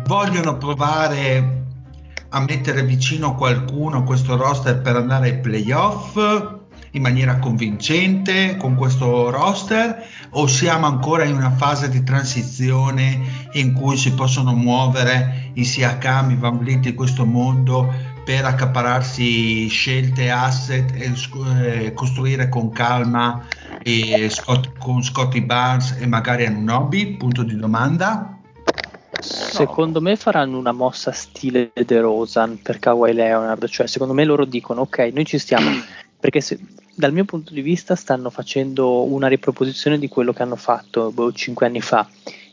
vogliono 0.07 0.57
provare 0.57 1.61
a 2.31 2.41
mettere 2.41 2.83
vicino 2.83 3.35
qualcuno 3.35 3.99
a 3.99 4.03
questo 4.03 4.37
roster 4.37 4.81
per 4.81 4.97
andare 4.97 5.29
ai 5.29 5.39
playoff? 5.39 6.61
In 6.93 7.03
maniera 7.03 7.39
convincente 7.39 8.57
con 8.57 8.75
questo 8.75 9.31
roster 9.31 10.07
o 10.31 10.47
siamo 10.47 10.87
ancora 10.87 11.25
in 11.25 11.35
una 11.35 11.51
fase 11.51 11.89
di 11.89 12.03
transizione 12.03 13.49
in 13.53 13.73
cui 13.73 13.97
si 13.97 14.13
possono 14.13 14.55
muovere 14.55 15.51
i 15.55 15.65
Siakam, 15.65 16.31
i 16.31 16.37
Van 16.37 16.59
Vliet 16.59 16.81
di 16.81 16.95
questo 16.95 17.25
mondo 17.25 18.11
per 18.25 18.45
accapararsi 18.45 19.67
scelte, 19.69 20.31
asset 20.31 20.93
e 20.93 21.13
eh, 21.61 21.93
costruire 21.93 22.49
con 22.49 22.71
calma 22.71 23.45
e 23.83 24.29
Scott, 24.31 24.79
con 24.79 25.03
Scotty 25.03 25.41
Barnes 25.41 25.97
e 25.99 26.07
magari 26.07 26.47
Anunobi? 26.47 27.17
Punto 27.17 27.43
di 27.43 27.57
domanda. 27.57 28.39
Secondo 29.19 30.01
me 30.01 30.17
faranno 30.17 30.59
una 30.59 30.73
mossa 30.73 31.13
stile 31.13 31.71
De 31.75 32.01
Rosan 32.01 32.61
per 32.63 32.79
Kawhi 32.79 33.13
Leonard, 33.13 33.67
cioè 33.69 33.87
secondo 33.87 34.15
me 34.15 34.25
loro 34.25 34.45
dicono 34.45 34.83
ok, 34.83 35.11
noi 35.13 35.25
ci 35.25 35.39
stiamo, 35.39 35.71
perché 36.19 36.41
se, 36.41 36.59
dal 37.03 37.13
mio 37.13 37.25
punto 37.25 37.53
di 37.53 37.63
vista 37.63 37.97
stanno 37.97 38.31
facendo 38.31 39.03
una 39.03 39.27
riproposizione 39.27 39.99
di 39.99 40.07
quello 40.07 40.33
che 40.33 40.45
hanno 40.45 40.55
fatto 40.55 41.11
boh, 41.11 41.33
5 41.33 41.67
anni 41.67 41.81
fa, 41.81 42.09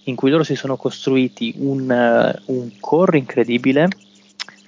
in 0.06 0.16
cui 0.16 0.32
loro 0.32 0.44
si 0.44 0.56
sono 0.56 0.76
costruiti 0.76 1.54
un, 1.58 1.82
uh, 1.88 2.52
un 2.52 2.72
core 2.80 3.20
incredibile 3.20 3.88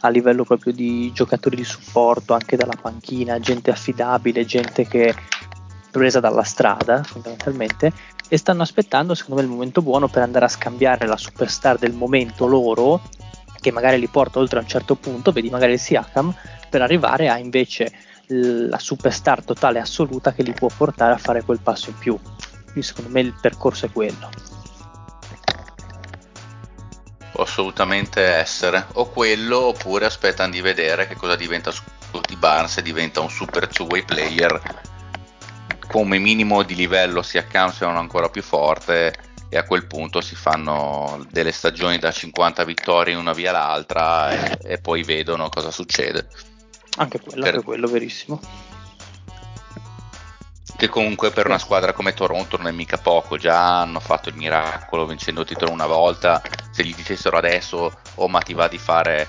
a 0.02 0.10
livello 0.10 0.44
proprio 0.44 0.72
di 0.72 1.12
giocatori 1.14 1.56
di 1.56 1.64
supporto, 1.64 2.34
anche 2.34 2.58
dalla 2.58 2.78
panchina, 2.80 3.40
gente 3.40 3.72
affidabile, 3.72 4.46
gente 4.46 4.86
che 4.86 5.16
presa 5.90 6.20
dalla 6.20 6.44
strada 6.44 7.02
fondamentalmente 7.02 7.92
e 8.28 8.38
stanno 8.38 8.62
aspettando 8.62 9.16
secondo 9.16 9.42
me 9.42 9.48
il 9.48 9.52
momento 9.52 9.82
buono 9.82 10.08
per 10.08 10.22
andare 10.22 10.46
a 10.46 10.50
scambiare 10.50 11.08
la 11.08 11.18
superstar 11.18 11.80
del 11.80 11.94
momento 11.94 12.46
loro 12.46 13.02
che 13.60 13.72
magari 13.72 14.00
li 14.00 14.08
porta 14.08 14.38
oltre 14.38 14.60
a 14.60 14.62
un 14.62 14.68
certo 14.68 14.94
punto, 14.94 15.32
vedi 15.32 15.50
magari 15.50 15.74
il 15.74 15.80
Siakam 15.80 16.34
per 16.70 16.84
arrivare 16.84 17.30
a 17.30 17.40
invece 17.40 17.92
la 18.32 18.80
superstar 18.80 19.44
totale 19.44 19.80
assoluta 19.80 20.34
che 20.34 20.44
li 20.44 20.54
può 20.54 20.70
portare 20.76 21.14
a 21.14 21.18
fare 21.18 21.44
quel 21.44 21.60
passo 21.62 21.90
in 21.90 21.98
più. 21.98 22.20
Quindi 22.64 22.84
secondo 22.84 23.10
me 23.10 23.22
il 23.22 23.36
percorso 23.40 23.86
è 23.86 23.92
quello. 23.92 24.30
Può 27.32 27.44
assolutamente 27.44 28.22
essere. 28.22 28.88
O 28.94 29.10
quello, 29.10 29.68
oppure 29.68 30.06
aspettano 30.06 30.52
di 30.52 30.62
vedere 30.62 31.08
che 31.08 31.16
cosa 31.16 31.36
diventa 31.36 31.72
Scotty 31.72 32.38
Barnes 32.38 32.78
e 32.78 32.82
diventa 32.82 33.20
un 33.20 33.30
super 33.30 33.68
two-way 33.68 34.04
player. 34.04 34.62
Come 35.88 36.18
minimo 36.18 36.64
di 36.64 36.76
livello 36.76 37.22
si 37.22 37.38
accansano 37.38 38.00
ancora 38.00 38.30
più 38.30 38.42
forte 38.42 39.14
e 39.50 39.58
a 39.58 39.66
quel 39.66 39.86
punto 39.86 40.22
si 40.22 40.36
fanno 40.36 41.26
delle 41.30 41.52
stagioni 41.52 41.98
da 41.98 42.10
50 42.10 42.64
vittorie 42.64 43.16
una 43.16 43.34
via 43.34 43.52
l'altra 43.52 44.32
e, 44.32 44.58
e 44.64 44.78
poi 44.78 45.04
vedono 45.04 45.50
cosa 45.50 45.72
succede. 45.72 46.30
Anche 46.98 47.20
quello, 47.20 47.44
per... 47.44 47.54
anche 47.54 47.66
quello 47.66 47.88
verissimo. 47.88 48.40
Che 50.76 50.90
comunque 50.90 51.30
per 51.30 51.46
una 51.46 51.60
squadra 51.60 51.94
come 51.94 52.14
Toronto 52.14 52.58
non 52.58 52.68
è 52.68 52.72
mica 52.72 52.98
poco, 52.98 53.38
già 53.38 53.82
hanno 53.82 54.00
fatto 54.00 54.30
il 54.30 54.36
miracolo 54.36 55.06
vincendo 55.06 55.42
il 55.42 55.48
titolo 55.48 55.72
una 55.72 55.86
volta, 55.86 56.42
se 56.72 56.84
gli 56.84 56.96
dicessero 56.96 57.38
adesso 57.38 58.00
oh 58.16 58.28
ma 58.28 58.40
ti 58.40 58.54
va 58.54 58.68
di 58.68 58.80
fare 58.80 59.28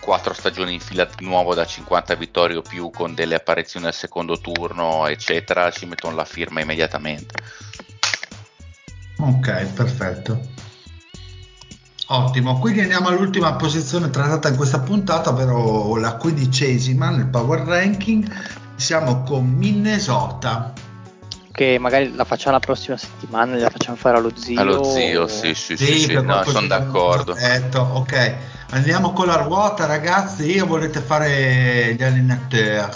quattro 0.00 0.32
stagioni 0.32 0.72
in 0.72 0.80
fila 0.80 1.04
di 1.04 1.26
nuovo 1.26 1.54
da 1.54 1.66
50 1.66 2.14
vittorie 2.14 2.56
o 2.56 2.62
più 2.62 2.88
con 2.88 3.14
delle 3.14 3.34
apparizioni 3.34 3.84
al 3.84 3.92
secondo 3.92 4.40
turno 4.40 5.06
eccetera, 5.06 5.70
ci 5.70 5.84
mettono 5.84 6.16
la 6.16 6.24
firma 6.24 6.62
immediatamente. 6.62 7.34
Ok, 9.18 9.66
perfetto. 9.74 10.40
Ottimo, 12.10 12.58
quindi 12.58 12.80
andiamo 12.80 13.08
all'ultima 13.08 13.52
posizione 13.56 14.08
trattata 14.08 14.48
in 14.48 14.56
questa 14.56 14.80
puntata, 14.80 15.28
ovvero 15.28 15.96
la 15.96 16.16
quindicesima 16.16 17.10
nel 17.10 17.26
power 17.26 17.60
ranking. 17.60 18.26
Siamo 18.76 19.22
con 19.24 19.44
Minnesota. 19.44 20.72
Che 21.52 21.78
magari 21.78 22.14
la 22.14 22.24
facciamo 22.24 22.52
la 22.52 22.60
prossima 22.60 22.96
settimana, 22.96 23.56
la 23.56 23.68
facciamo 23.68 23.98
fare 23.98 24.16
allo 24.16 24.32
zio. 24.34 24.58
Allo 24.58 24.84
zio, 24.84 25.26
sì, 25.26 25.52
sì, 25.52 25.76
sì, 25.76 25.86
sì, 25.86 25.98
sì 25.98 26.12
no, 26.14 26.42
sono 26.44 26.66
d'accordo. 26.66 27.34
Perfetto, 27.34 27.80
ok. 27.80 28.36
Andiamo 28.70 29.12
con 29.12 29.26
la 29.26 29.36
ruota, 29.36 29.84
ragazzi. 29.84 30.58
O 30.60 30.66
volete 30.66 31.00
fare 31.00 31.94
gli 31.94 32.02
allenatori? 32.02 32.90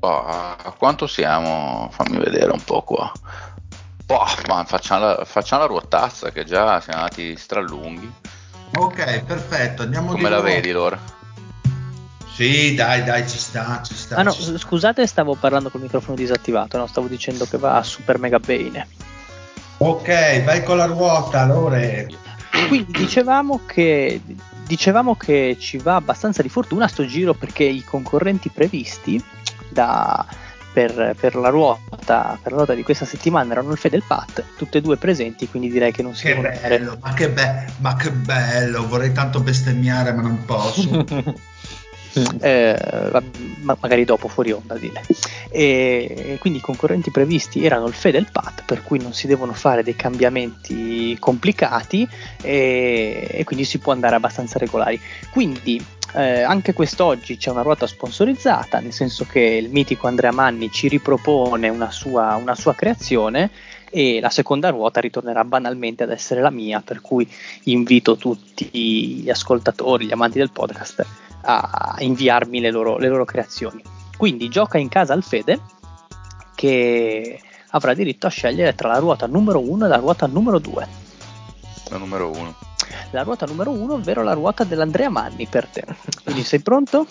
Oh, 0.00 0.24
a 0.26 0.74
quanto 0.76 1.06
siamo? 1.06 1.88
Fammi 1.90 2.18
vedere 2.18 2.52
un 2.52 2.62
po' 2.62 2.82
qua. 2.82 3.10
Boh, 4.12 4.26
ma 4.46 4.62
facciamo 4.64 5.06
la, 5.06 5.24
facciamo 5.24 5.62
la 5.62 5.68
ruotazza 5.68 6.30
che 6.32 6.44
già 6.44 6.82
siamo 6.82 6.98
andati 7.00 7.34
stralunghi. 7.34 8.12
Ok, 8.74 9.22
perfetto. 9.22 9.82
Andiamo 9.82 10.12
Come 10.12 10.28
la 10.28 10.42
vedi, 10.42 10.70
Lora? 10.70 10.98
Sì, 12.34 12.74
dai, 12.74 13.04
dai, 13.04 13.26
ci 13.26 13.38
sta, 13.38 13.80
ci 13.82 13.94
sta. 13.94 14.16
Ah 14.16 14.22
no, 14.22 14.32
sta. 14.32 14.58
scusate, 14.58 15.06
stavo 15.06 15.34
parlando 15.34 15.70
col 15.70 15.80
microfono 15.80 16.14
disattivato, 16.14 16.76
no, 16.76 16.86
stavo 16.86 17.06
dicendo 17.06 17.46
che 17.46 17.56
va 17.56 17.82
super 17.82 18.18
mega 18.18 18.38
bene. 18.38 18.86
Ok, 19.78 20.42
vai 20.42 20.62
con 20.62 20.76
la 20.76 20.84
ruota, 20.84 21.46
Lore. 21.46 22.08
Quindi 22.68 22.92
dicevamo 22.92 23.60
che, 23.64 24.20
dicevamo 24.66 25.16
che 25.16 25.56
ci 25.58 25.78
va 25.78 25.94
abbastanza 25.94 26.42
di 26.42 26.50
fortuna 26.50 26.86
sto 26.86 27.06
giro 27.06 27.32
perché 27.32 27.64
i 27.64 27.82
concorrenti 27.82 28.50
previsti 28.50 29.22
da, 29.70 30.26
per, 30.72 31.14
per, 31.18 31.34
la 31.34 31.48
ruota, 31.48 32.38
per 32.42 32.52
la 32.52 32.58
ruota 32.58 32.74
di 32.74 32.82
questa 32.82 33.04
settimana 33.04 33.52
erano 33.52 33.72
il 33.72 33.78
Fede 33.78 33.96
e 33.96 33.98
il 33.98 34.04
Pat, 34.06 34.44
tutte 34.56 34.78
e 34.78 34.80
due 34.80 34.96
presenti, 34.96 35.48
quindi 35.48 35.70
direi 35.70 35.92
che 35.92 36.02
non 36.02 36.14
si 36.14 36.26
che 36.26 36.34
bello, 36.34 36.98
ma 37.00 37.12
che, 37.12 37.28
be- 37.28 37.66
ma 37.78 37.96
che 37.96 38.10
bello, 38.10 38.86
vorrei 38.86 39.12
tanto 39.12 39.40
bestemmiare 39.40 40.12
ma 40.12 40.22
non 40.22 40.44
posso. 40.44 41.04
eh, 42.40 43.22
magari 43.60 44.04
dopo 44.04 44.28
fuori 44.28 44.52
onda 44.52 44.76
dile. 44.76 45.02
E 45.50 46.38
quindi 46.40 46.58
i 46.60 46.62
concorrenti 46.62 47.10
previsti 47.10 47.64
erano 47.64 47.86
il 47.86 47.92
Fede 47.94 48.16
e 48.16 48.20
il 48.20 48.28
Pat 48.32 48.64
per 48.64 48.82
cui 48.82 48.98
non 48.98 49.12
si 49.12 49.26
devono 49.26 49.52
fare 49.52 49.82
dei 49.82 49.94
cambiamenti 49.96 51.16
complicati 51.18 52.08
e, 52.40 53.28
e 53.30 53.44
quindi 53.44 53.64
si 53.64 53.78
può 53.78 53.92
andare 53.92 54.14
abbastanza 54.14 54.58
regolari 54.58 54.98
quindi 55.30 55.84
eh, 56.14 56.42
anche 56.42 56.72
quest'oggi 56.74 57.36
c'è 57.36 57.50
una 57.50 57.62
ruota 57.62 57.86
sponsorizzata, 57.86 58.80
nel 58.80 58.92
senso 58.92 59.24
che 59.24 59.40
il 59.40 59.70
mitico 59.70 60.06
Andrea 60.06 60.32
Manni 60.32 60.70
ci 60.70 60.88
ripropone 60.88 61.68
una 61.68 61.90
sua, 61.90 62.36
una 62.36 62.54
sua 62.54 62.74
creazione 62.74 63.50
e 63.90 64.20
la 64.20 64.30
seconda 64.30 64.68
ruota 64.70 65.00
ritornerà 65.00 65.44
banalmente 65.44 66.02
ad 66.02 66.10
essere 66.10 66.40
la 66.40 66.50
mia, 66.50 66.80
per 66.80 67.00
cui 67.00 67.26
invito 67.64 68.16
tutti 68.16 68.68
gli 69.22 69.30
ascoltatori, 69.30 70.06
gli 70.06 70.12
amanti 70.12 70.38
del 70.38 70.50
podcast 70.50 71.21
a 71.42 71.96
inviarmi 71.98 72.60
le 72.60 72.70
loro, 72.70 72.98
le 72.98 73.08
loro 73.08 73.24
creazioni. 73.24 73.82
Quindi 74.16 74.48
gioca 74.48 74.78
in 74.78 74.88
casa 74.88 75.12
al 75.12 75.22
Fede 75.22 75.60
che 76.54 77.40
avrà 77.70 77.94
diritto 77.94 78.26
a 78.26 78.30
scegliere 78.30 78.74
tra 78.74 78.88
la 78.88 78.98
ruota 78.98 79.26
numero 79.26 79.58
1 79.60 79.86
e 79.86 79.88
la 79.88 79.96
ruota 79.96 80.26
numero 80.26 80.58
2. 80.58 80.88
La 81.90 81.96
numero 81.96 82.30
1 82.30 82.70
la 83.12 83.22
ruota 83.22 83.46
numero 83.46 83.70
uno, 83.70 83.94
ovvero 83.94 84.22
la 84.22 84.32
ruota 84.32 84.64
dell'Andrea 84.64 85.08
Manni 85.08 85.46
per 85.46 85.66
te. 85.66 85.84
Quindi 86.24 86.42
sei 86.42 86.60
pronto? 86.60 87.06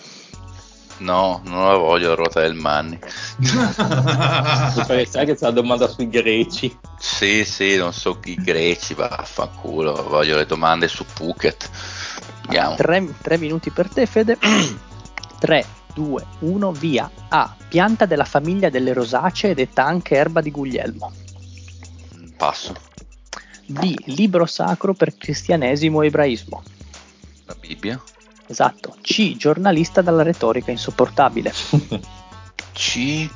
No, 0.98 1.40
non 1.44 1.66
la 1.66 1.76
voglio 1.76 2.08
la 2.08 2.14
ruota 2.14 2.40
del 2.40 2.54
Manni. 2.54 2.98
sai 3.40 5.06
che 5.06 5.34
c'è 5.34 5.36
la 5.40 5.50
domanda 5.50 5.88
sui 5.88 6.08
greci. 6.08 6.76
Sì, 6.98 7.44
sì, 7.44 7.76
non 7.76 7.92
so 7.92 8.20
chi 8.20 8.34
greci, 8.34 8.94
vaffanculo, 8.94 10.06
voglio 10.08 10.36
le 10.36 10.46
domande 10.46 10.86
su 10.88 11.04
Phuket. 11.04 11.70
Tre, 12.76 13.14
tre 13.20 13.38
minuti 13.38 13.70
per 13.70 13.88
te, 13.88 14.06
Fede. 14.06 14.38
3, 15.38 15.66
2, 15.94 16.26
1, 16.40 16.72
via. 16.72 17.10
A. 17.28 17.54
Pianta 17.68 18.06
della 18.06 18.24
famiglia 18.24 18.70
delle 18.70 18.92
rosacee, 18.92 19.54
detta 19.54 19.84
anche 19.84 20.14
erba 20.14 20.40
di 20.40 20.50
Guglielmo. 20.50 21.12
Passo. 22.36 22.74
B. 23.66 23.94
Libro 24.06 24.46
sacro 24.46 24.94
per 24.94 25.16
cristianesimo 25.16 26.02
e 26.02 26.06
ebraismo. 26.06 26.62
La 27.44 27.56
Bibbia. 27.58 28.00
Esatto. 28.46 28.96
C. 29.00 29.36
Giornalista 29.36 30.02
dalla 30.02 30.22
retorica 30.22 30.70
insopportabile. 30.70 31.52
C. 32.72 33.30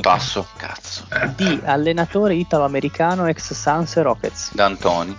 Passo, 0.00 0.46
cazzo. 0.56 1.06
D. 1.36 1.60
Allenatore 1.64 2.34
italo-americano 2.34 3.26
ex 3.26 3.52
Suns 3.52 3.96
e 3.96 4.02
Rockets. 4.02 4.54
D'Antoni. 4.54 5.16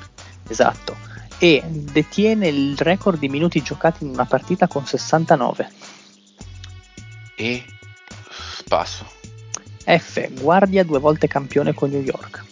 Esatto. 0.48 0.96
E. 1.44 1.64
Detiene 1.66 2.50
il 2.50 2.78
record 2.78 3.18
di 3.18 3.28
minuti 3.28 3.64
giocati 3.64 4.04
in 4.04 4.12
una 4.12 4.26
partita 4.26 4.68
con 4.68 4.86
69. 4.86 5.72
E 7.36 7.66
passo. 8.68 9.04
F. 9.84 10.40
Guardia 10.40 10.84
due 10.84 11.00
volte 11.00 11.26
campione 11.26 11.74
con 11.74 11.90
New 11.90 12.04
York. 12.04 12.44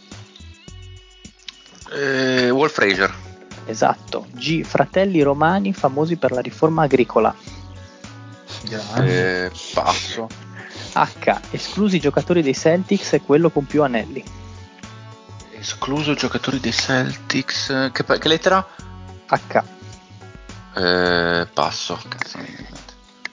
Eh, 1.93 2.49
Wolf 2.49 2.73
Fraser. 2.73 3.13
Esatto. 3.67 4.25
G. 4.31 4.63
Fratelli 4.63 5.21
romani 5.21 5.71
famosi 5.71 6.15
per 6.15 6.31
la 6.31 6.41
riforma 6.41 6.81
agricola. 6.81 7.35
Eh, 8.97 9.51
passo. 9.71 10.27
H. 10.93 11.39
Esclusi 11.51 11.97
i 11.97 11.99
giocatori 11.99 12.41
dei 12.41 12.55
Celtics 12.55 13.13
e 13.13 13.21
quello 13.21 13.51
con 13.51 13.67
più 13.67 13.83
anelli. 13.83 14.23
Escluso 15.59 16.13
giocatori 16.13 16.59
dei 16.59 16.71
Celtics. 16.71 17.89
Che, 17.91 18.03
che 18.19 18.27
lettera? 18.27 18.65
H. 19.27 19.63
Eh, 20.75 21.47
passo. 21.53 21.99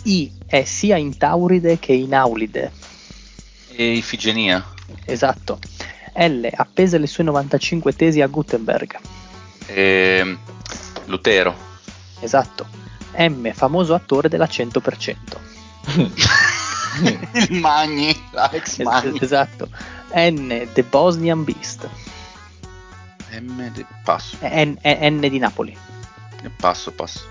I. 0.03 0.32
È 0.47 0.65
sia 0.65 0.97
in 0.97 1.16
Tauride 1.16 1.78
che 1.78 1.93
in 1.93 2.15
Aulide. 2.15 2.73
E 3.69 3.93
Ifigenia. 3.93 4.65
Esatto. 5.05 5.59
L. 6.15 6.47
Appese 6.53 6.98
le 6.98 7.07
sue 7.07 7.24
95 7.24 7.94
tesi 7.94 8.20
a 8.20 8.27
Gutenberg. 8.27 8.98
E 9.66 10.39
Lutero. 11.07 11.55
Esatto. 12.20 12.66
M. 13.16 13.53
Famoso 13.53 13.94
attore 13.94 14.28
della 14.28 14.47
100%. 14.47 15.16
Il 17.51 17.61
Magni. 17.61 18.28
Alex 18.35 18.78
Es- 18.78 18.85
Magni. 18.85 19.19
esatto. 19.20 19.69
N. 20.15 20.69
The 20.73 20.82
Bosnian 20.82 21.44
Beast. 21.44 21.89
M 23.31 23.70
de- 23.73 23.86
passo. 24.05 24.36
N, 24.40 24.78
N 24.82 25.20
di 25.20 25.39
Napoli. 25.39 25.77
Passo, 26.61 26.93
passo. 26.93 27.28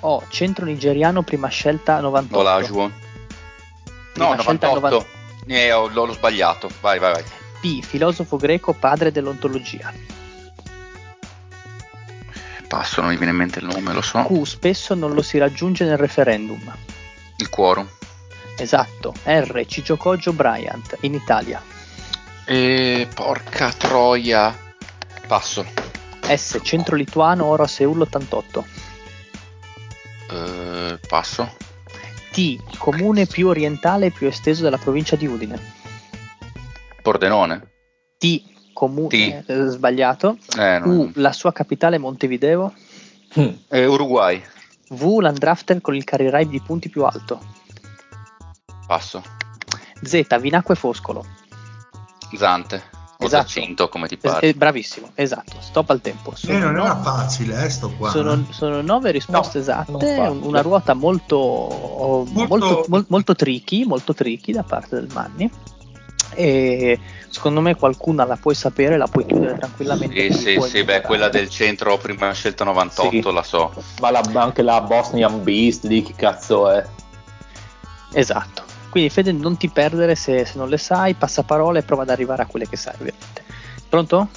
O. 0.00 0.24
Centro 0.28 0.64
nigeriano 0.64 1.22
prima 1.22 1.48
scelta 1.48 2.00
98. 2.00 2.38
Olajuwon. 2.38 2.92
No, 4.16 4.28
Prima 4.28 4.40
scelta 4.40 4.68
98. 4.68 5.06
Eh, 5.46 5.72
ho- 5.72 5.88
l'ho, 5.88 6.12
sbagliato. 6.12 6.70
Vai, 6.80 6.98
vai, 6.98 7.12
vai. 7.12 7.24
P. 7.60 7.82
Filosofo 7.82 8.36
greco 8.36 8.72
padre 8.72 9.10
dell'ontologia. 9.12 9.92
Passo, 12.68 13.00
non 13.02 13.10
mi 13.10 13.16
viene 13.16 13.32
in 13.32 13.38
mente 13.38 13.58
il 13.58 13.66
nome, 13.66 13.92
lo 13.92 14.00
so. 14.00 14.22
Q. 14.24 14.42
Spesso 14.44 14.94
non 14.94 15.12
lo 15.12 15.22
si 15.22 15.38
raggiunge 15.38 15.84
nel 15.84 15.98
referendum. 15.98 16.74
Il 17.36 17.48
quorum. 17.50 17.86
Esatto. 18.56 19.12
R. 19.24 19.64
Ciciocoggio 19.66 20.32
Bryant 20.32 20.96
in 21.00 21.14
Italia. 21.14 21.62
E 22.46 23.08
porca 23.12 23.72
troia. 23.72 24.56
Passo. 25.26 25.64
S. 26.22 26.60
Centro 26.62 26.96
lituano 26.96 27.44
oro 27.46 27.64
a 27.64 27.66
Seul 27.66 28.00
88. 28.00 28.64
Eh, 30.30 30.98
passo. 31.06 31.56
T. 32.30 32.58
Comune 32.78 33.26
più 33.26 33.48
orientale 33.48 34.06
e 34.06 34.10
più 34.10 34.26
esteso 34.26 34.62
della 34.62 34.78
provincia 34.78 35.16
di 35.16 35.26
Udine. 35.26 35.60
Pordenone. 37.02 37.72
T. 38.18 38.42
Comune 38.72 39.44
T. 39.44 39.50
eh, 39.50 39.66
sbagliato. 39.68 40.38
Eh, 40.56 40.78
U. 40.78 41.04
no. 41.04 41.10
La 41.14 41.32
sua 41.32 41.52
capitale 41.52 41.98
Montevideo. 41.98 42.72
Eh, 43.68 43.86
Uruguay. 43.86 44.42
V. 44.90 45.18
L'undrafted 45.20 45.80
con 45.80 45.94
il 45.94 46.04
carrier 46.04 46.46
di 46.46 46.60
punti 46.60 46.88
più 46.88 47.04
alto. 47.04 47.40
Passo. 48.86 49.22
Z. 50.02 50.38
Vinacque 50.40 50.74
Foscolo. 50.74 51.24
Zante. 52.36 52.93
Esatto. 53.26 53.42
Giacinto, 53.44 53.88
come 53.88 54.08
ti 54.08 54.14
Es- 54.14 54.20
pare. 54.32 54.48
eh, 54.48 54.54
bravissimo, 54.54 55.10
esatto. 55.14 55.56
Stop 55.60 55.90
al 55.90 56.00
tempo. 56.00 56.32
Eh, 56.32 56.36
Sono, 56.36 56.70
non 56.70 56.84
era 56.84 57.00
facile, 57.00 57.64
eh, 57.64 57.68
sto 57.70 57.90
qua. 57.96 58.10
sono- 58.10 58.46
sono 58.50 58.80
nove 58.82 59.10
risposte 59.10 59.58
No, 59.58 59.62
esatte, 59.64 60.16
una 60.42 60.60
ruota 60.62 60.94
molto, 60.94 61.36
Molto- 62.30 62.46
molto, 62.48 62.84
mol- 62.88 63.04
molto 63.08 63.34
tricky, 63.34 63.84
molto 63.84 64.14
tricky 64.14 64.52
da 64.52 64.62
parte 64.62 64.96
del 64.96 65.08
Manni. 65.12 65.50
E 66.36 66.98
secondo 67.28 67.60
me 67.60 67.76
qualcuna 67.76 68.24
la 68.24 68.36
puoi 68.36 68.56
sapere, 68.56 68.96
la 68.96 69.06
puoi 69.06 69.24
chiudere 69.24 69.56
tranquillamente. 69.56 70.32
Sì, 70.32 70.58
sì, 70.58 70.60
sì, 70.68 70.82
beh, 70.82 71.02
quella 71.02 71.28
del 71.28 71.48
centro 71.48 71.96
prima 71.98 72.32
scelta 72.32 72.64
98 72.64 73.28
Sì. 73.28 73.34
la 73.34 73.42
so. 73.44 73.72
Ma 74.00 74.10
la- 74.10 74.22
anche 74.34 74.62
la 74.62 74.80
Bosnian 74.80 75.42
Beast 75.44 75.84
lì, 75.84 76.02
che 76.02 76.14
cazzo 76.16 76.70
è? 76.70 76.84
Esatto. 78.12 78.62
Quindi 78.94 79.10
Fede 79.10 79.32
non 79.32 79.56
ti 79.56 79.68
perdere 79.70 80.14
se, 80.14 80.44
se 80.44 80.52
non 80.56 80.68
le 80.68 80.78
sai, 80.78 81.14
passa 81.14 81.42
parola 81.42 81.80
e 81.80 81.82
prova 81.82 82.02
ad 82.02 82.10
arrivare 82.10 82.42
a 82.42 82.46
quelle 82.46 82.68
che 82.68 82.76
sai 82.76 82.94
ovviamente. 82.94 83.42
Pronto? 83.88 84.28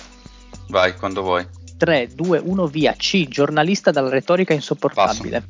Vai, 0.69 0.95
quando 0.95 1.21
vuoi. 1.21 1.47
3, 1.77 2.07
2, 2.15 2.41
1, 2.43 2.65
via. 2.65 2.95
C. 2.97 3.27
Giornalista 3.27 3.91
dalla 3.91 4.09
retorica 4.09 4.55
insopportabile. 4.55 5.45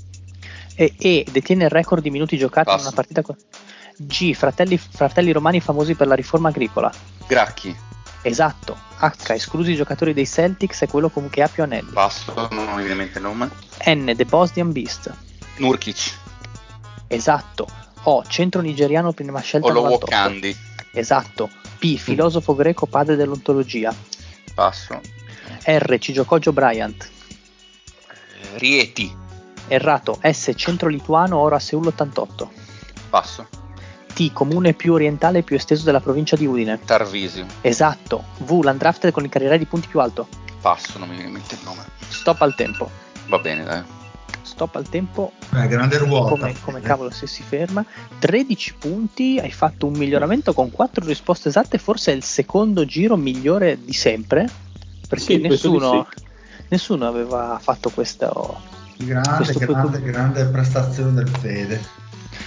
E, 0.76 0.94
e. 0.98 1.26
Detiene 1.32 1.64
il 1.64 1.70
record 1.70 2.04
di 2.04 2.10
minuti 2.10 2.38
giocati 2.38 2.70
in 2.70 2.76
Passo. 2.76 2.88
una 2.88 2.96
partita. 2.98 3.22
con- 3.22 3.38
G. 3.96 4.34
Fratelli, 4.34 4.78
fratelli 4.78 5.32
romani 5.32 5.62
famosi 5.62 5.96
per 5.96 6.08
la 6.08 6.16
riforma 6.16 6.50
agricola. 6.50 6.92
Gracchi. 7.28 7.74
Esatto. 8.24 8.78
H. 8.98 9.32
Esclusi 9.32 9.72
i 9.72 9.76
giocatori 9.76 10.14
dei 10.14 10.28
Celtics 10.28 10.82
e 10.82 10.88
quello 10.90 11.10
che 11.30 11.42
ha 11.44 11.48
più 11.48 11.64
anelli. 11.64 11.92
Passo, 11.94 12.34
non 12.52 12.74
mi 12.76 12.84
viene 12.84 12.92
in 12.92 12.98
mente 12.98 13.20
il 13.20 13.24
nome. 13.24 13.50
N. 13.86 14.12
The 14.14 14.26
Bosnian 14.26 14.74
Beast. 14.74 15.10
Nurkic. 15.60 16.14
Esatto. 17.08 17.86
O. 18.10 18.24
Centro 18.26 18.62
nigeriano 18.62 19.12
prima 19.12 19.42
scelta 19.42 19.68
Olo 19.68 19.82
98. 19.82 20.16
Wakandi. 20.16 20.58
Esatto. 20.92 21.50
P. 21.78 21.98
Filosofo 21.98 22.56
greco 22.56 22.86
padre 22.86 23.18
dell'ontologia. 23.18 23.94
Passo. 24.54 25.02
R. 25.64 25.98
Ciciocoggio 26.00 26.54
Bryant. 26.54 27.04
Eh, 27.04 28.58
Rieti. 28.58 29.14
Errato. 29.68 30.20
S. 30.24 30.54
Centro 30.56 30.88
lituano 30.88 31.38
oro 31.38 31.56
a 31.56 31.60
Seul 31.60 31.88
88. 31.88 32.52
Passo. 33.10 33.48
T. 34.14 34.32
Comune 34.32 34.74
più 34.74 34.94
orientale 34.94 35.40
e 35.40 35.44
più 35.44 35.58
esteso 35.58 35.84
della 35.84 36.00
provincia 36.00 36.38
di 36.38 36.46
Udine. 36.46 36.80
Tarvisio. 36.86 37.46
Esatto. 37.60 38.24
V. 38.38 38.62
L'undrafted 38.64 39.12
con 39.12 39.26
il 39.26 39.30
carriere 39.30 39.58
di 39.58 39.66
punti 39.66 39.90
più 39.90 40.00
alto. 40.00 40.28
Passo, 40.62 40.98
non 40.98 41.10
mi 41.10 41.16
viene 41.16 41.30
in 41.30 41.36
mente 41.36 41.56
il 41.56 41.62
nome. 41.66 41.84
Stop 42.08 42.42
al 42.42 42.56
tempo. 42.56 42.90
Va 43.28 43.38
bene, 43.40 43.66
dai. 43.66 43.84
Stop 44.42 44.76
al 44.76 44.90
tempo. 44.90 45.34
Eh, 45.54 45.68
grande 45.68 45.98
ruota. 45.98 46.30
Come, 46.30 46.56
come 46.62 46.82
cavolo 46.82 47.10
se 47.12 47.28
si 47.28 47.44
ferma. 47.44 47.84
13 48.20 48.74
punti. 48.80 49.40
Hai 49.40 49.52
fatto 49.52 49.86
un 49.86 49.94
miglioramento 49.94 50.54
con 50.54 50.72
4 50.72 51.06
risposte 51.06 51.50
esatte. 51.50 51.78
Forse 51.78 52.12
è 52.12 52.16
il 52.16 52.24
secondo 52.24 52.86
giro 52.86 53.16
migliore 53.18 53.78
di 53.84 53.94
sempre. 53.94 54.50
Perché 55.08 55.24
Sì, 55.24 55.40
penso 55.40 55.68
di 55.70 55.74
nessuno, 55.78 56.08
nessuno 56.70 57.08
aveva 57.08 57.60
fatto 57.62 57.90
questo. 57.90 58.60
Grande, 58.98 59.36
Questo 59.44 59.60
grande, 59.60 60.02
grande 60.02 60.46
prestazione 60.46 61.12
del 61.14 61.30
Fede. 61.30 61.80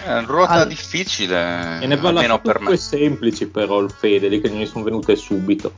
È 0.04 0.10
una 0.10 0.20
ruota 0.22 0.52
Al- 0.52 0.68
difficile. 0.68 1.80
E 1.80 1.86
ne 1.86 1.96
lasciato 2.00 2.40
per 2.40 2.60
me. 2.60 2.76
semplici 2.76 3.46
però 3.46 3.80
il 3.80 3.90
Fede, 3.90 4.28
lì 4.28 4.40
che 4.40 4.48
non 4.48 4.58
gli 4.58 4.66
sono 4.66 4.82
venute 4.84 5.14
subito. 5.16 5.72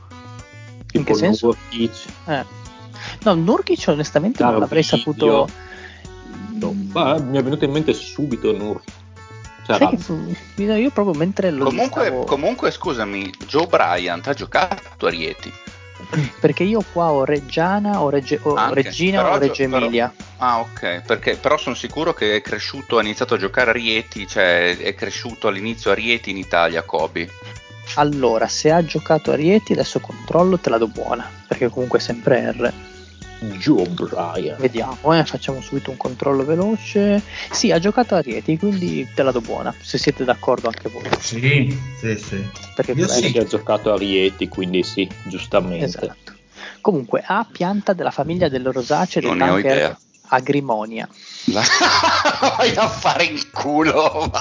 In 0.93 1.03
che 1.03 1.13
senso? 1.13 1.47
Nurkic. 1.47 1.91
Eh. 2.25 2.45
No, 3.23 3.33
Nurkic 3.33 3.83
onestamente 3.87 4.41
non 4.41 4.51
Caro 4.51 4.61
l'avrei 4.61 4.81
video. 4.83 4.97
saputo. 4.97 5.49
No, 6.63 6.75
ma 6.93 7.19
mi 7.19 7.37
è 7.37 7.43
venuto 7.43 7.65
in 7.65 7.71
mente 7.71 7.93
subito 7.93 8.51
Nurkic. 8.55 8.93
Cioè, 9.65 10.75
io 10.75 10.89
proprio 10.91 11.13
mentre 11.15 11.49
lo 11.49 11.63
Comunque, 11.65 12.05
stavo- 12.05 12.23
comunque, 12.25 12.69
scusami, 12.69 13.31
Joe 13.47 13.65
Bryant 13.67 14.27
ha 14.27 14.33
giocato 14.33 15.05
a 15.05 15.09
Rieti. 15.09 15.51
perché 16.41 16.63
io 16.63 16.83
qua 16.91 17.11
ho 17.11 17.23
Reggiana, 17.23 18.01
ho, 18.01 18.09
Regge- 18.09 18.39
ho 18.41 18.55
Anche, 18.55 18.81
Regina 18.81 19.21
però 19.21 19.29
o 19.29 19.33
gio- 19.35 19.39
Reggio 19.39 19.63
però- 19.69 19.77
Emilia. 19.77 20.13
Ah, 20.37 20.59
ok, 20.59 21.01
perché 21.05 21.37
però 21.37 21.57
sono 21.57 21.75
sicuro 21.75 22.13
che 22.13 22.35
è 22.35 22.41
cresciuto, 22.41 22.97
ha 22.97 23.01
iniziato 23.01 23.35
a 23.35 23.37
giocare 23.37 23.69
a 23.69 23.73
Rieti, 23.73 24.27
cioè 24.27 24.77
è 24.77 24.93
cresciuto 24.95 25.47
all'inizio 25.47 25.91
a 25.91 25.93
Rieti 25.93 26.29
in 26.29 26.37
Italia, 26.37 26.81
Kobe. 26.83 27.29
Allora, 27.95 28.47
se 28.49 28.69
ha 28.71 28.83
giocato 28.83 29.31
a 29.31 29.35
Rieti, 29.35 29.71
adesso 29.71 29.99
controllo, 30.01 30.57
te 30.57 30.69
la 30.69 30.77
do 30.77 30.87
buona. 30.87 31.25
Perché 31.47 31.69
comunque 31.69 31.99
è 31.99 32.01
sempre 32.01 32.51
R. 32.51 32.73
Joe 33.57 33.87
Bryan. 33.89 34.55
Vediamo, 34.57 35.13
eh, 35.13 35.25
facciamo 35.25 35.61
subito 35.61 35.91
un 35.91 35.97
controllo 35.97 36.45
veloce. 36.45 37.21
Sì, 37.51 37.71
ha 37.71 37.79
giocato 37.79 38.15
a 38.15 38.21
Rieti, 38.21 38.57
quindi 38.57 39.07
te 39.13 39.23
la 39.23 39.31
do 39.31 39.41
buona. 39.41 39.73
Se 39.79 39.97
siete 39.97 40.23
d'accordo 40.23 40.67
anche 40.67 40.89
voi. 40.89 41.03
Sì, 41.19 41.77
sì, 41.99 42.17
sì. 42.17 42.49
Perché 42.75 42.91
Io 42.93 43.07
sì. 43.07 43.37
ha 43.37 43.45
giocato 43.45 43.93
a 43.93 43.97
Rieti, 43.97 44.47
quindi 44.47 44.83
sì, 44.83 45.09
giustamente. 45.23 45.85
Esatto. 45.85 46.31
Comunque, 46.81 47.23
ha 47.25 47.45
pianta 47.49 47.93
della 47.93 48.11
famiglia 48.11 48.49
delle 48.49 48.71
rosacee 48.71 49.21
Non 49.21 49.33
detta 49.33 49.45
ne 49.45 49.51
ho 49.51 49.55
anche 49.55 49.67
idea. 49.67 49.97
Agrimonia. 50.27 51.07
La- 51.45 51.63
Vai 52.57 52.75
a 52.75 52.87
fare 52.87 53.25
il 53.25 53.49
culo. 53.51 54.31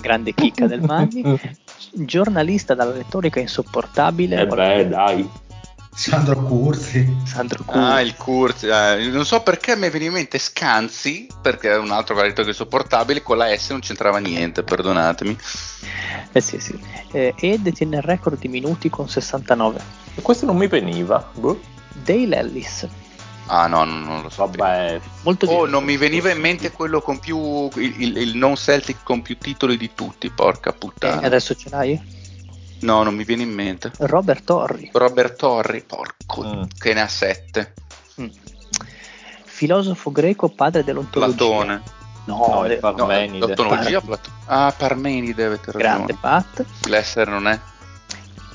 Grande 0.00 0.34
chicca 0.34 0.66
del 0.66 0.80
Magni. 0.80 1.22
Giornalista 1.92 2.74
dalla 2.74 2.92
retorica 2.92 3.40
insopportabile. 3.40 4.40
Eh 4.40 4.46
beh, 4.46 4.88
dai. 4.88 5.28
Sandro 5.98 6.40
Curzi. 6.44 7.16
Sandro 7.24 7.64
Curzi. 7.64 7.80
Ah, 7.80 8.00
il 8.00 8.14
Curzi. 8.14 8.66
eh, 8.68 9.08
non 9.10 9.24
so 9.24 9.40
perché 9.42 9.74
mi 9.74 9.90
viene 9.90 10.06
in 10.06 10.12
mente 10.12 10.38
Scanzi, 10.38 11.26
perché 11.42 11.72
è 11.72 11.76
un 11.76 11.90
altro 11.90 12.14
varietore 12.14 12.52
sopportabile, 12.52 13.20
con 13.20 13.36
la 13.36 13.56
S 13.56 13.70
non 13.70 13.80
c'entrava 13.80 14.18
niente, 14.18 14.62
perdonatemi. 14.62 15.36
Eh 16.30 16.40
sì, 16.40 16.60
sì. 16.60 16.78
Eh, 17.10 17.34
e 17.36 17.58
detiene 17.58 17.96
il 17.96 18.02
record 18.02 18.38
di 18.38 18.46
minuti 18.46 18.88
con 18.88 19.08
69. 19.08 19.80
E 20.14 20.22
questo 20.22 20.46
non 20.46 20.56
mi 20.56 20.68
veniva. 20.68 21.30
Boh. 21.34 21.60
Dale 21.92 22.36
Ellis. 22.36 22.86
Ah 23.50 23.66
no, 23.66 23.84
non, 23.84 24.02
non 24.02 24.22
lo 24.22 24.28
so. 24.28 24.46
Vabbè, 24.46 25.00
Molto 25.22 25.46
Oh, 25.46 25.66
non 25.66 25.82
mi 25.84 25.96
veniva 25.96 26.30
in 26.30 26.38
mente 26.40 26.70
quello 26.70 27.00
con 27.00 27.18
più. 27.18 27.68
il, 27.76 27.94
il- 28.02 28.16
il 28.18 28.36
non 28.36 28.56
Celtic 28.56 29.02
con 29.02 29.22
più 29.22 29.38
titoli 29.38 29.76
di 29.76 29.90
tutti, 29.94 30.30
porca 30.30 30.72
puttana. 30.72 31.22
adesso 31.26 31.54
ce 31.54 31.70
l'hai? 31.70 32.16
No, 32.80 33.02
non 33.02 33.14
mi 33.14 33.24
viene 33.24 33.42
in 33.42 33.50
mente. 33.52 33.90
Robert 33.98 34.44
Torri. 34.44 34.90
Robert 34.92 35.36
Torri, 35.36 35.82
porco, 35.82 36.44
Mm. 36.44 36.62
che 36.78 36.92
ne 36.94 37.00
ha 37.00 37.08
sette. 37.08 37.72
Mm. 38.20 38.26
Filosofo 39.44 40.12
greco, 40.12 40.48
padre 40.48 40.84
dell'ontologia. 40.84 41.34
Platone. 41.36 41.82
No, 42.26 42.46
No, 42.46 42.64
è 42.64 42.72
eh, 42.72 42.76
Par- 42.76 42.94
No, 42.94 43.06
Parmenide. 43.06 43.46
l'ontologia, 43.46 44.00
Platone. 44.02 44.36
Ah, 44.46 44.74
Parmenide, 44.76 45.44
avete 45.46 45.72
grande 45.72 46.12
ragione. 46.12 46.18
Pat. 46.20 46.64
L'essere 46.88 47.30
non 47.30 47.48
è. 47.48 47.58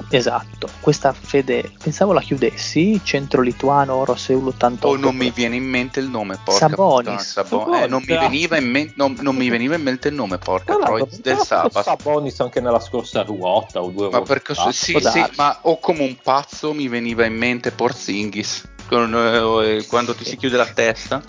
Esatto. 0.09 0.69
Questa 0.79 1.13
fede, 1.13 1.71
pensavo 1.81 2.13
la 2.13 2.21
chiudessi, 2.21 2.99
centro 3.03 3.41
lituano 3.41 3.95
Oro 3.95 4.15
Seul 4.15 4.47
88. 4.47 4.87
Oh, 4.87 4.95
non 4.95 5.15
mi 5.15 5.31
viene 5.31 5.55
in 5.55 5.63
mente 5.63 5.99
il 5.99 6.07
nome, 6.07 6.37
porca 6.43 6.69
Sabonis. 6.69 7.03
puttana, 7.03 7.19
Sabo- 7.19 7.59
Sabonis, 7.59 7.83
eh, 7.83 7.87
non, 7.87 8.03
mi 8.05 8.13
ah. 8.13 8.19
veniva 8.19 8.57
in 8.57 8.69
men- 8.69 8.93
non, 8.95 9.17
non 9.21 9.35
mi 9.35 9.49
veniva 9.49 9.75
in 9.75 9.81
mente 9.81 10.09
il 10.09 10.13
nome, 10.13 10.37
porca 10.37 10.75
troia, 10.75 11.07
del 11.21 11.37
sabato. 11.39 11.81
Sabonis 11.81 12.39
anche 12.41 12.61
nella 12.61 12.79
scorsa 12.79 13.23
ruota 13.23 13.81
o 13.81 13.89
due 13.89 14.09
Ma 14.09 14.19
volte 14.19 14.33
perché 14.33 14.53
fa. 14.53 14.71
sì, 14.71 14.99
sì, 14.99 15.25
ma 15.35 15.57
o 15.61 15.79
come 15.79 16.03
un 16.03 16.15
pazzo 16.21 16.73
mi 16.73 16.87
veniva 16.87 17.25
in 17.25 17.35
mente 17.35 17.71
Porzingis 17.71 18.69
con, 18.87 19.13
eh, 19.15 19.85
quando 19.87 20.13
ti 20.13 20.25
si 20.25 20.37
chiude 20.37 20.57
la 20.57 20.67
testa, 20.67 21.21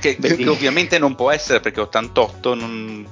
che, 0.00 0.16
che 0.16 0.48
ovviamente 0.48 0.98
non 0.98 1.14
può 1.14 1.30
essere 1.30 1.60
perché 1.60 1.80
88 1.80 2.54
non 2.54 3.06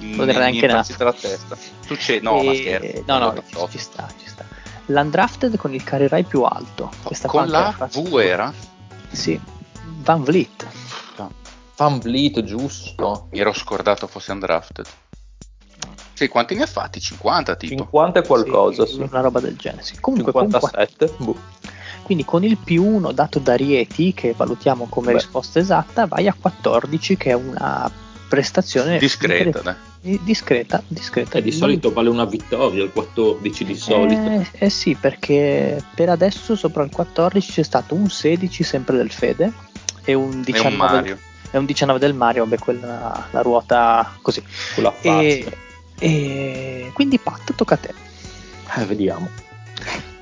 Non 0.00 0.10
mi- 0.10 0.22
era 0.22 0.32
mi 0.32 0.38
neanche 0.38 0.60
è 0.66 0.70
impazzita 0.70 1.04
la 1.04 1.12
testa. 1.12 1.56
Succede, 1.86 2.20
no, 2.22 2.42
ma 2.42 2.52
E- 2.52 2.56
scherzo. 2.56 3.02
No, 3.06 3.18
no, 3.18 3.26
88. 3.28 3.68
ci 3.70 3.78
sta, 3.78 4.08
ci 4.20 4.28
sta. 4.28 4.44
L'undrafted 4.86 5.56
con 5.56 5.74
il 5.74 5.84
carry 5.84 6.24
più 6.24 6.42
alto. 6.42 6.90
Questa 7.02 7.28
con 7.28 7.48
la 7.48 7.74
anche 7.78 8.00
V 8.00 8.18
era? 8.18 8.52
Sì. 9.10 9.38
Van 10.02 10.22
Vliet. 10.22 10.66
Van 11.76 11.98
Vliet, 12.00 12.42
giusto. 12.42 13.28
Mi 13.30 13.38
ero 13.38 13.52
scordato 13.52 14.06
fosse 14.06 14.32
undrafted. 14.32 14.86
Sì, 16.14 16.26
quanti 16.26 16.56
ne 16.56 16.64
ha 16.64 16.66
fatti? 16.66 16.98
50 17.00 17.54
tipo. 17.54 17.74
50 17.76 18.18
e 18.20 18.26
qualcosa, 18.26 18.84
Sì, 18.86 18.94
sì. 18.94 19.00
Una 19.02 19.20
roba 19.20 19.38
del 19.38 19.56
genere. 19.56 19.82
sì. 19.84 20.00
Comunque, 20.00 20.32
con 20.32 20.48
qua- 20.50 20.58
57. 20.60 21.14
boh. 21.18 21.36
quindi 22.02 22.24
con 22.24 22.42
il 22.42 22.56
più 22.56 22.84
1 22.84 23.12
dato 23.12 23.38
da 23.38 23.54
Rieti, 23.54 24.14
che 24.14 24.32
valutiamo 24.34 24.86
come 24.88 25.08
Beh. 25.12 25.18
risposta 25.18 25.58
esatta, 25.60 26.06
vai 26.06 26.26
a 26.26 26.34
14, 26.38 27.16
che 27.18 27.30
è 27.30 27.34
una 27.34 27.88
prestazione 28.28 28.98
Discreta. 28.98 29.76
Di- 30.00 30.20
discreta, 30.22 30.82
discreta. 30.86 31.38
Eh, 31.38 31.42
di 31.42 31.50
solito 31.50 31.92
vale 31.92 32.08
una 32.08 32.24
vittoria, 32.24 32.84
il 32.84 32.92
14 32.92 33.64
di 33.64 33.74
solito. 33.74 34.30
Eh, 34.30 34.46
eh 34.52 34.70
sì, 34.70 34.94
perché 34.94 35.82
per 35.94 36.10
adesso 36.10 36.54
sopra 36.54 36.84
il 36.84 36.90
14 36.90 37.52
c'è 37.52 37.62
stato 37.62 37.94
un 37.94 38.08
16 38.08 38.62
sempre 38.62 38.96
del 38.96 39.10
Fede 39.10 39.52
e 40.04 40.14
un 40.14 40.30
È 40.30 40.34
un 40.36 40.42
19, 40.42 40.76
Mario. 40.76 41.18
e 41.50 41.58
un 41.58 41.64
19 41.64 41.98
del 41.98 42.14
Mario, 42.14 42.46
beh, 42.46 42.58
quella 42.58 43.26
la 43.30 43.40
ruota 43.42 44.16
così. 44.22 44.42
Con 44.74 44.84
la 44.84 44.94
E, 45.00 45.44
e 45.98 46.90
quindi 46.94 47.18
Pat, 47.18 47.54
tocca 47.54 47.74
a 47.74 47.78
te. 47.78 47.92
Eh, 48.76 48.84
vediamo. 48.84 49.28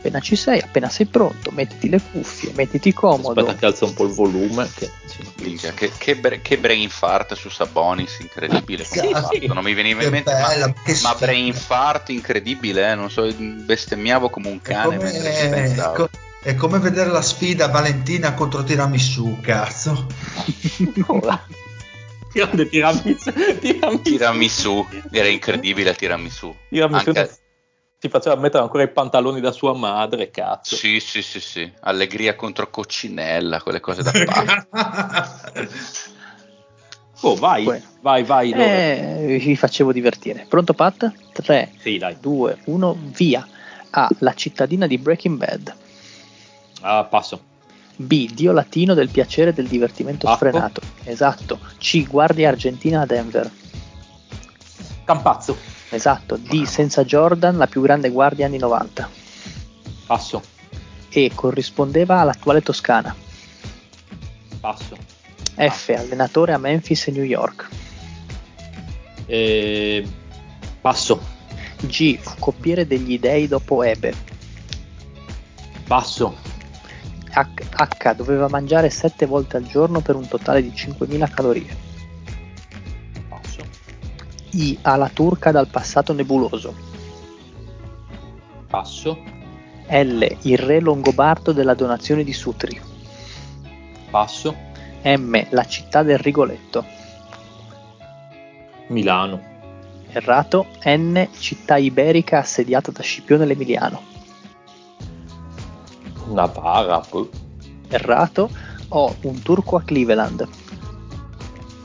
Appena 0.07 0.21
ci 0.23 0.37
sei, 0.37 0.61
appena 0.61 0.89
sei 0.89 1.07
pronto, 1.07 1.51
mettiti 1.51 1.89
le 1.89 2.01
cuffie, 2.01 2.53
mettiti 2.55 2.93
comodo. 2.93 3.41
Aspetta 3.41 3.59
che 3.59 3.67
alza 3.67 3.87
un 3.87 3.95
po' 3.95 4.05
il 4.05 4.13
volume. 4.13 4.71
Che, 4.73 4.89
sì. 5.05 5.19
Minchia, 5.43 5.73
che, 5.73 5.91
che, 5.99 6.15
bre- 6.15 6.41
che 6.41 6.59
brain 6.59 6.89
fart 6.89 7.35
su 7.35 7.49
Sabonis, 7.49 8.21
incredibile. 8.21 8.85
Sì, 8.85 9.01
sì. 9.33 9.47
Non 9.47 9.65
mi 9.65 9.75
veniva 9.75 10.05
in 10.05 10.11
mente, 10.11 10.33
ma, 10.33 10.47
bella, 10.47 10.67
ma 10.69 10.95
sfiga. 10.95 11.15
brain 11.15 11.53
fart 11.53 12.11
incredibile, 12.11 12.93
eh, 12.93 12.95
non 12.95 13.11
so, 13.11 13.27
bestemmiavo 13.35 14.31
come 14.31 14.49
un 14.49 14.63
cane 14.63 14.97
mentre 14.97 15.35
ci 15.35 15.43
come, 15.43 15.61
pensavo. 15.63 15.95
co- 15.95 16.11
è 16.41 16.55
come 16.55 16.79
vedere 16.79 17.11
la 17.11 17.23
sfida 17.23 17.67
Valentina 17.67 18.33
contro 18.35 18.63
Tiramisù, 18.63 19.39
cazzo. 19.41 20.07
Grande 22.33 22.69
tiramisù. 22.69 23.33
Tiramisù. 23.59 24.03
Tiramisù, 24.03 24.87
era 25.11 25.27
incredibile 25.27 25.91
il 25.91 25.97
tiramisù. 25.97 26.55
Tiramisù 26.69 27.09
Anche- 27.09 27.39
si 27.99 28.09
faceva 28.11 28.37
mettere 28.37 28.63
ancora 28.63 28.83
i 28.83 28.91
pantaloni 28.91 29.41
da 29.41 29.53
sua 29.53 29.75
madre, 29.75 30.31
cazzo. 30.31 30.77
Sì, 30.77 31.01
sì, 31.01 31.23
sì, 31.23 31.41
sì. 31.41 31.73
Allegria 31.81 32.37
contro 32.37 32.69
Coccinella, 32.69 33.61
quelle 33.63 33.81
cose 33.81 34.03
da 34.03 34.11
pazzo. 34.13 34.67
Oh, 37.23 37.35
vai, 37.35 37.65
Bueno. 37.65 37.83
vai, 38.03 38.23
vai. 38.25 38.53
Eh, 38.53 39.39
vi 39.41 39.57
facevo 39.57 39.91
divertire. 39.91 40.45
Pronto 40.47 40.75
Pat? 40.75 41.11
3, 41.33 41.73
Sì, 41.79 41.97
dai. 41.97 42.19
2, 42.21 42.59
1, 42.65 42.95
via. 43.17 43.45
A. 43.91 44.09
La 44.19 44.35
cittadina 44.35 44.87
di 44.87 44.99
Breaking 44.99 45.39
Bad. 45.39 45.75
Ah, 46.83 47.05
passo. 47.05 47.43
B. 47.97 48.31
Dio 48.35 48.53
latino 48.53 48.93
del 48.93 49.09
piacere 49.09 49.51
e 49.51 49.53
del 49.55 49.67
divertimento 49.67 50.29
Acqua. 50.29 50.49
sfrenato. 50.51 50.83
Esatto. 51.05 51.59
C. 51.79 52.07
Guardia 52.07 52.51
argentina 52.51 53.01
a 53.01 53.07
Denver. 53.07 53.51
Campazzo. 55.05 55.57
Esatto. 55.91 56.37
D. 56.37 56.65
Senza 56.65 57.05
Jordan, 57.05 57.57
la 57.57 57.67
più 57.67 57.81
grande 57.81 58.11
guardia 58.11 58.47
anni 58.47 58.59
90. 58.59 59.09
Passo. 60.07 60.43
E. 61.09 61.31
Corrispondeva 61.35 62.21
all'attuale 62.21 62.63
Toscana. 62.63 63.15
Passo. 64.61 64.97
F. 65.55 65.95
Allenatore 65.97 66.53
a 66.53 66.59
Memphis 66.59 67.07
e 67.07 67.11
New 67.13 67.23
York. 67.23 67.69
Eh, 69.27 70.07
passo. 70.81 71.35
G. 71.81 72.19
Fu 72.19 72.35
coppiere 72.39 72.87
degli 72.87 73.19
dei 73.19 73.49
dopo 73.49 73.83
Ebe. 73.83 74.15
Passo. 75.87 76.37
H. 77.31 77.47
H. 77.71 78.15
Doveva 78.15 78.49
mangiare 78.49 78.91
7 78.91 79.27
volte 79.27 79.57
al 79.57 79.67
giorno 79.67 80.01
per 80.01 80.17
un 80.17 80.27
totale 80.27 80.63
di 80.63 80.71
5.000 80.71 81.31
calorie. 81.31 81.86
I. 84.57 84.79
Ala 84.83 85.11
turca 85.11 85.51
dal 85.51 85.69
passato 85.69 86.13
nebuloso. 86.15 86.75
Passo. 88.67 89.19
L. 89.89 90.37
Il 90.43 90.59
re 90.59 90.81
longobardo 90.81 91.53
della 91.53 91.75
donazione 91.75 92.25
di 92.25 92.33
Sutri. 92.33 92.81
Passo. 94.11 94.57
M. 95.03 95.47
La 95.51 95.65
città 95.67 96.03
del 96.03 96.19
Rigoletto. 96.19 96.85
Milano. 98.89 99.55
Errato. 100.09 100.67
N. 100.87 101.29
Città 101.39 101.77
iberica 101.77 102.39
assediata 102.39 102.91
da 102.91 103.03
Scipione 103.03 103.45
l'Emiliano. 103.45 104.03
Navarra. 106.29 107.03
boh. 107.09 107.29
Errato. 107.89 108.49
O. 108.89 109.15
Un 109.23 109.43
turco 109.43 109.77
a 109.77 109.83
Cleveland. 109.83 110.49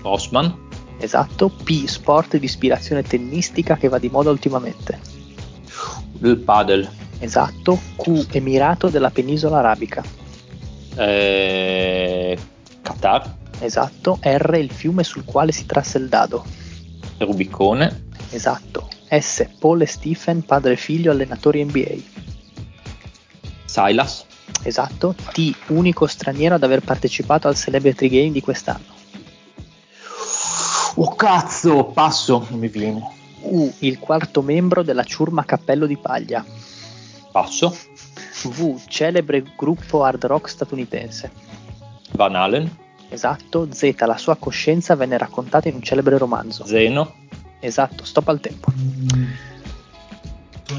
Osman. 0.04 0.70
Esatto. 1.02 1.50
P. 1.50 1.86
Sport 1.88 2.38
di 2.38 2.46
ispirazione 2.46 3.02
tennistica 3.02 3.76
che 3.76 3.88
va 3.88 3.98
di 3.98 4.08
moda 4.10 4.30
ultimamente. 4.30 5.00
Il 6.20 6.38
padel. 6.38 6.88
Esatto. 7.18 7.80
Q. 7.96 8.28
Emirato 8.32 8.90
della 8.90 9.10
penisola 9.10 9.58
arabica. 9.58 10.04
Eh, 10.96 12.38
Qatar. 12.84 13.36
Esatto. 13.60 14.20
R. 14.22 14.58
Il 14.60 14.72
fiume 14.72 15.04
sul 15.04 15.26
quale 15.26 15.52
si 15.52 15.66
trasse 15.66 15.98
il 15.98 16.08
dado. 16.08 16.46
Rubicone. 17.18 18.10
Esatto. 18.30 18.88
S. 19.10 19.48
Paul 19.60 19.82
e 19.82 19.88
Stephen, 19.88 20.46
padre 20.46 20.74
e 20.74 20.78
figlio, 20.78 21.12
allenatori 21.12 21.64
NBA. 21.66 21.96
Silas. 23.66 24.26
Esatto. 24.62 25.16
T. 25.32 25.52
Unico 25.68 26.06
straniero 26.06 26.56
ad 26.56 26.64
aver 26.64 26.82
partecipato 26.82 27.48
al 27.48 27.56
Celebrity 27.56 28.08
Game 28.08 28.32
di 28.32 28.42
quest'anno. 28.42 29.00
Oh 31.04 31.16
cazzo, 31.16 31.86
passo. 31.86 32.46
Non 32.50 32.60
mi 32.60 32.68
viene. 32.68 33.02
U. 33.42 33.74
Il 33.80 33.98
quarto 33.98 34.44
membro 34.44 34.84
della 34.84 35.04
ciurma 35.04 35.44
Cappello 35.46 35.88
di 35.88 35.98
Paglia. 35.98 36.46
Passo. 37.32 37.76
V. 38.44 38.80
Celebre 38.88 39.44
gruppo 39.56 40.04
hard 40.04 40.26
rock 40.26 40.48
statunitense. 40.50 41.32
Van 42.12 42.36
Allen. 42.36 42.70
Esatto. 43.10 43.68
Z. 43.72 43.96
La 44.06 44.18
sua 44.18 44.36
coscienza 44.36 44.96
venne 44.96 45.18
raccontata 45.18 45.70
in 45.70 45.76
un 45.76 45.82
celebre 45.82 46.20
romanzo. 46.20 46.66
Zeno. 46.68 47.14
Esatto. 47.60 48.06
Stop 48.06 48.28
al 48.28 48.40
tempo. 48.40 48.72
Mm. 48.72 49.26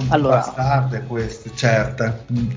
Allora. 0.09 0.37
bastarde 0.37 1.03
queste, 1.09 1.51
certe. 1.55 2.25
Mm. 2.33 2.51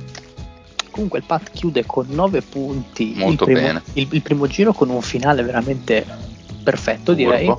Comunque 0.91 1.17
il 1.19 1.25
Pat 1.25 1.49
chiude 1.51 1.83
con 1.85 2.05
9 2.09 2.41
punti 2.43 3.13
Molto 3.17 3.43
il, 3.45 3.51
primo, 3.53 3.67
bene. 3.67 3.81
il- 3.93 4.07
il 4.11 4.21
primo 4.21 4.45
giro 4.47 4.71
con 4.71 4.89
un 4.89 5.01
finale 5.01 5.41
veramente 5.43 6.05
perfetto 6.65 7.13
direi. 7.13 7.53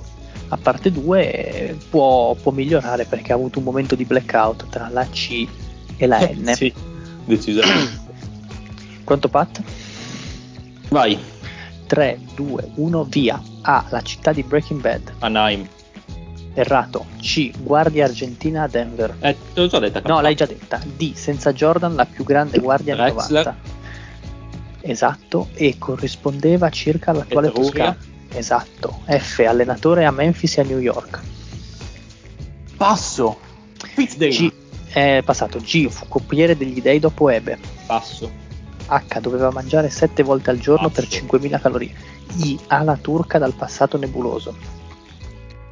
A 0.49 0.57
parte 0.57 0.93
2 0.93 1.77
può, 1.89 2.35
può 2.35 2.53
migliorare 2.53 3.05
perché 3.05 3.33
ha 3.33 3.35
avuto 3.35 3.59
un 3.59 3.65
momento 3.65 3.95
di 3.95 4.05
blackout 4.05 4.69
tra 4.69 4.89
la 4.91 5.07
C 5.09 5.47
e 5.97 6.07
la 6.07 6.21
N. 6.31 6.53
Sì, 6.55 6.73
decisamente. 7.25 8.05
Pronto 9.05 9.29
Pat? 9.29 9.63
Vai, 10.89 11.19
3, 11.87 12.19
2, 12.35 12.71
1, 12.75 13.05
via. 13.05 13.43
A. 13.63 13.87
La 13.91 14.03
città 14.03 14.33
di 14.33 14.43
Breaking 14.43 14.81
Bad. 14.81 15.15
Anaheim. 15.21 15.67
Errato. 16.55 17.07
C. 17.21 17.51
Guardia 17.59 18.05
argentina 18.05 18.63
a 18.63 18.69
Denver. 18.69 19.17
Eh, 19.21 19.37
te 19.53 19.61
l'ho 19.61 19.67
già 19.67 19.79
detta. 19.79 20.01
No, 20.05 20.21
l'hai 20.21 20.35
già 20.35 20.47
detta. 20.47 20.81
D. 20.85 21.13
Senza 21.15 21.53
Jordan, 21.53 21.95
la 21.95 22.07
più 22.07 22.25
grande 22.25 22.59
guardia 22.59 22.95
Drexler. 22.95 23.45
90. 23.45 23.75
Esatto. 24.83 25.49
E 25.55 25.77
corrispondeva 25.79 26.71
circa 26.71 27.11
all'attuale. 27.11 27.51
Toscana. 27.51 27.97
Esatto. 28.37 29.01
F. 29.07 29.39
Allenatore 29.47 30.05
a 30.05 30.11
Memphis 30.11 30.59
e 30.59 30.61
a 30.61 30.65
New 30.65 30.79
York. 30.79 31.21
Passo. 32.77 33.39
Fitzdale. 33.79 34.31
G. 34.31 34.53
È 34.93 35.23
passato. 35.25 35.59
G. 35.59 35.89
Fu 35.89 36.07
coppiere 36.07 36.55
degli 36.55 36.83
dei 36.83 36.99
dopo 36.99 37.31
Ebe. 37.31 37.59
Passo. 37.87 38.31
H. 38.89 39.21
Doveva 39.21 39.51
mangiare 39.51 39.89
7 39.89 40.23
volte 40.23 40.51
al 40.51 40.59
giorno 40.59 40.91
per 40.91 41.09
Passo. 41.09 41.25
5.000 41.25 41.61
calorie. 41.61 41.95
I. 42.37 42.59
Ala 42.67 42.99
turca 42.99 43.39
dal 43.39 43.55
passato 43.55 43.97
nebuloso. 43.97 44.55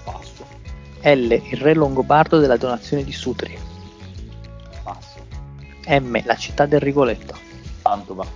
Passo. 0.02 0.46
L. 1.02 1.32
Il 1.32 1.58
re 1.58 1.74
longobardo 1.74 2.38
della 2.38 2.56
donazione 2.56 3.04
di 3.04 3.12
Sutri. 3.12 3.58
Passo. 4.82 5.18
M. 5.86 6.18
La 6.24 6.36
città 6.36 6.64
del 6.64 6.80
Rigoletto. 6.80 7.36
Mantova. 7.82 8.26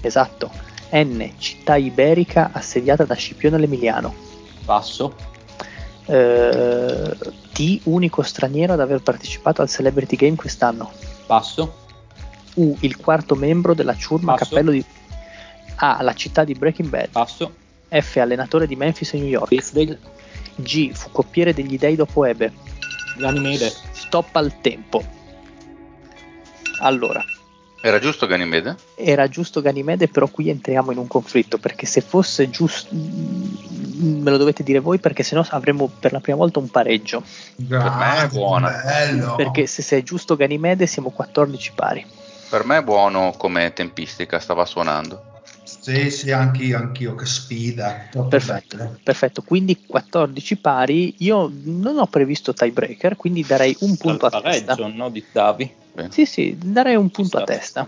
Esatto. 0.00 0.50
N. 0.92 1.32
Città 1.38 1.76
iberica 1.76 2.50
assediata 2.52 3.04
da 3.04 3.14
Scipione 3.14 3.58
l'Emiliano. 3.58 4.14
Passo. 4.64 5.14
Eh, 6.06 7.16
T. 7.52 7.80
Unico 7.84 8.22
straniero 8.22 8.72
ad 8.72 8.80
aver 8.80 9.02
partecipato 9.02 9.62
al 9.62 9.68
Celebrity 9.68 10.16
Game 10.16 10.36
quest'anno. 10.36 10.90
Passo. 11.26 11.86
U. 12.54 12.76
Il 12.80 12.96
quarto 12.96 13.34
membro 13.34 13.74
della 13.74 13.96
ciurma 13.96 14.32
Passo. 14.32 14.44
cappello 14.44 14.70
di... 14.70 14.84
A. 15.76 16.02
La 16.02 16.14
città 16.14 16.44
di 16.44 16.54
Breaking 16.54 16.88
Bad. 16.88 17.08
Passo. 17.10 17.52
F. 17.88 18.16
Allenatore 18.16 18.66
di 18.66 18.76
Memphis 18.76 19.12
e 19.14 19.18
New 19.18 19.28
York. 19.28 19.48
Fitzdale. 19.48 19.98
G. 20.56 20.92
Fu 20.92 21.10
coppiere 21.10 21.54
degli 21.54 21.78
dei 21.78 21.96
dopo 21.96 22.24
Ebe. 22.24 22.52
Ganymede. 23.16 23.72
Stop 23.92 24.34
al 24.36 24.60
tempo. 24.60 25.02
Allora, 26.80 27.24
Era 27.80 28.00
giusto 28.00 28.26
Ganymede? 28.26 28.76
era 28.96 29.28
giusto 29.28 29.60
Ganimede, 29.60 30.08
però 30.08 30.26
qui 30.26 30.48
entriamo 30.50 30.90
in 30.90 30.98
un 30.98 31.06
conflitto 31.06 31.58
perché 31.58 31.86
se 31.86 32.00
fosse 32.00 32.50
giusto, 32.50 32.88
me 32.92 34.30
lo 34.30 34.36
dovete 34.36 34.62
dire 34.64 34.80
voi 34.80 34.98
perché 34.98 35.22
sennò 35.22 35.44
avremmo 35.50 35.88
per 35.88 36.12
la 36.12 36.20
prima 36.20 36.38
volta 36.38 36.58
un 36.58 36.68
pareggio. 36.68 37.22
Grande, 37.56 38.24
è 38.24 38.28
buona. 38.28 38.70
Bello. 38.84 39.36
Perché 39.36 39.66
se, 39.66 39.82
se 39.82 39.98
è 39.98 40.02
giusto 40.02 40.34
Ganimede 40.34 40.86
siamo 40.86 41.10
14 41.10 41.72
pari. 41.74 42.04
Per 42.48 42.64
me 42.64 42.78
è 42.78 42.82
buono 42.82 43.34
come 43.36 43.72
tempistica, 43.72 44.40
stava 44.40 44.64
suonando. 44.64 45.22
Sì, 45.62 46.10
sì, 46.10 46.32
anch'io, 46.32 46.78
anch'io, 46.78 47.14
che 47.14 47.26
sfida. 47.26 48.08
Perfetto, 48.28 48.96
perfetto. 49.02 49.42
Quindi 49.42 49.84
14 49.86 50.56
pari. 50.56 51.14
Io 51.18 51.50
non 51.64 51.98
ho 51.98 52.06
previsto 52.06 52.54
tiebreaker, 52.54 53.16
quindi 53.16 53.44
darei 53.46 53.76
un 53.80 53.96
punto 53.96 54.26
a 54.26 54.30
Dal 54.30 54.42
testa. 54.42 54.74
pareggio, 54.74 54.96
no? 54.96 55.10
Dittavi. 55.10 55.74
Bene. 55.98 56.12
Sì, 56.12 56.26
sì, 56.26 56.56
darei 56.62 56.94
un 56.94 57.10
punto 57.10 57.38
a 57.38 57.40
Sta. 57.42 57.52
testa. 57.52 57.86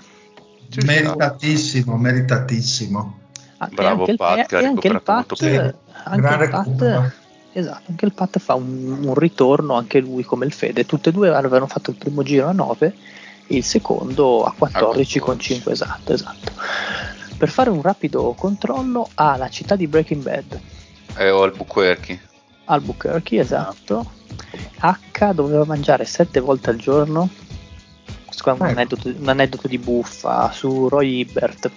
Ci. 0.69 0.81
Meritatissimo, 0.85 1.97
meritatissimo. 1.97 3.19
Ah, 3.59 3.69
Bravo 3.73 4.01
anche 4.01 4.11
il- 4.13 4.17
Pat, 4.17 4.47
che 4.47 4.57
ha 4.57 4.61
e 4.61 4.65
anche 4.65 4.89
il 4.89 5.01
Pat, 5.03 5.39
bene. 5.41 5.75
anche 6.05 6.19
il 6.45 6.49
Pat, 6.51 6.67
recupero. 6.67 7.13
esatto, 7.53 7.83
anche 7.89 8.05
il 8.07 8.13
Pat 8.13 8.39
fa 8.41 8.55
un, 8.55 8.99
un 9.05 9.15
ritorno, 9.15 9.75
anche 9.75 10.01
lui 10.01 10.25
come 10.25 10.45
il 10.47 10.53
Fede. 10.53 10.87
Tutte 10.87 11.11
e 11.11 11.13
due 11.13 11.29
avevano 11.33 11.69
fatto 11.69 11.91
il 11.91 11.97
primo 11.97 12.23
giro 12.25 12.49
a 12.49 12.53
9 12.53 12.95
e 13.47 13.57
il 13.57 13.63
secondo 13.65 14.43
a 14.45 14.53
14 14.57 15.19
A 15.19 15.21
con 15.21 15.35
14. 15.37 15.55
5 15.55 15.73
esatto, 15.73 16.13
esatto. 16.13 16.53
Per 17.37 17.49
fare 17.49 17.71
un 17.71 17.81
rapido 17.81 18.35
controllo 18.37 19.09
a 19.15 19.37
la 19.37 19.49
città 19.49 19.77
di 19.77 19.87
Breaking 19.87 20.23
Bad, 20.23 20.61
E 21.17 21.31
ho 21.31 21.45
il 21.45 21.53
Buquerque. 21.57 22.21
Albuquerque, 22.65 23.39
esatto. 23.39 24.11
H 24.81 25.33
doveva 25.33 25.65
mangiare 25.65 26.05
7 26.05 26.41
volte 26.41 26.71
al 26.71 26.77
giorno. 26.77 27.29
Questo 28.31 28.43
qua 28.45 28.53
è 28.53 28.57
un, 28.57 28.67
Ecco. 28.69 28.79
aneddoto, 28.79 29.13
un 29.21 29.29
aneddoto 29.29 29.67
di 29.69 29.79
buffa 29.79 30.53
su 30.53 30.89
Roy 30.89 31.19
Hibbert. 31.19 31.71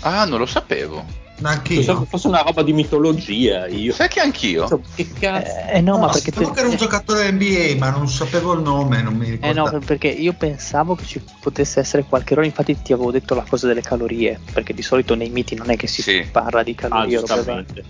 Ah, 0.00 0.24
non 0.24 0.38
lo 0.38 0.46
sapevo. 0.46 1.04
Pensavo 1.36 1.60
che 1.62 1.74
Anch'io. 1.80 2.04
fosse 2.06 2.28
una 2.28 2.40
roba 2.42 2.62
di 2.62 2.72
mitologia. 2.72 3.66
Io. 3.66 3.92
Sai 3.92 4.08
che 4.08 4.20
anch'io? 4.20 4.66
Che 4.94 5.12
cazzo? 5.18 5.50
Eh, 5.68 5.80
no, 5.82 5.98
ma 5.98 6.06
No, 6.06 6.12
perché 6.12 6.30
sapevo 6.32 6.48
te- 6.48 6.54
che 6.54 6.60
era 6.60 6.68
un 6.68 6.76
giocatore 6.76 7.30
NBA, 7.32 7.74
ma 7.78 7.90
non 7.90 8.08
sapevo 8.08 8.52
il 8.54 8.62
nome, 8.62 9.02
non 9.02 9.14
mi 9.14 9.26
Eh 9.26 9.30
ricordo. 9.32 9.70
no, 9.72 9.78
perché 9.84 10.08
io 10.08 10.32
pensavo 10.32 10.94
che 10.94 11.04
ci 11.04 11.20
potesse 11.40 11.80
essere 11.80 12.04
qualche 12.04 12.32
errore, 12.32 12.46
infatti 12.46 12.80
ti 12.80 12.92
avevo 12.94 13.10
detto 13.10 13.34
la 13.34 13.44
cosa 13.46 13.66
delle 13.66 13.82
calorie, 13.82 14.40
perché 14.52 14.72
di 14.72 14.80
solito 14.82 15.14
nei 15.14 15.28
miti 15.28 15.54
non 15.56 15.70
è 15.70 15.76
che 15.76 15.86
si 15.88 16.00
Sì. 16.02 16.26
parla 16.30 16.62
di 16.62 16.70
Ah, 16.78 16.80
calorie. 16.88 17.18
giustamente. 17.18 17.84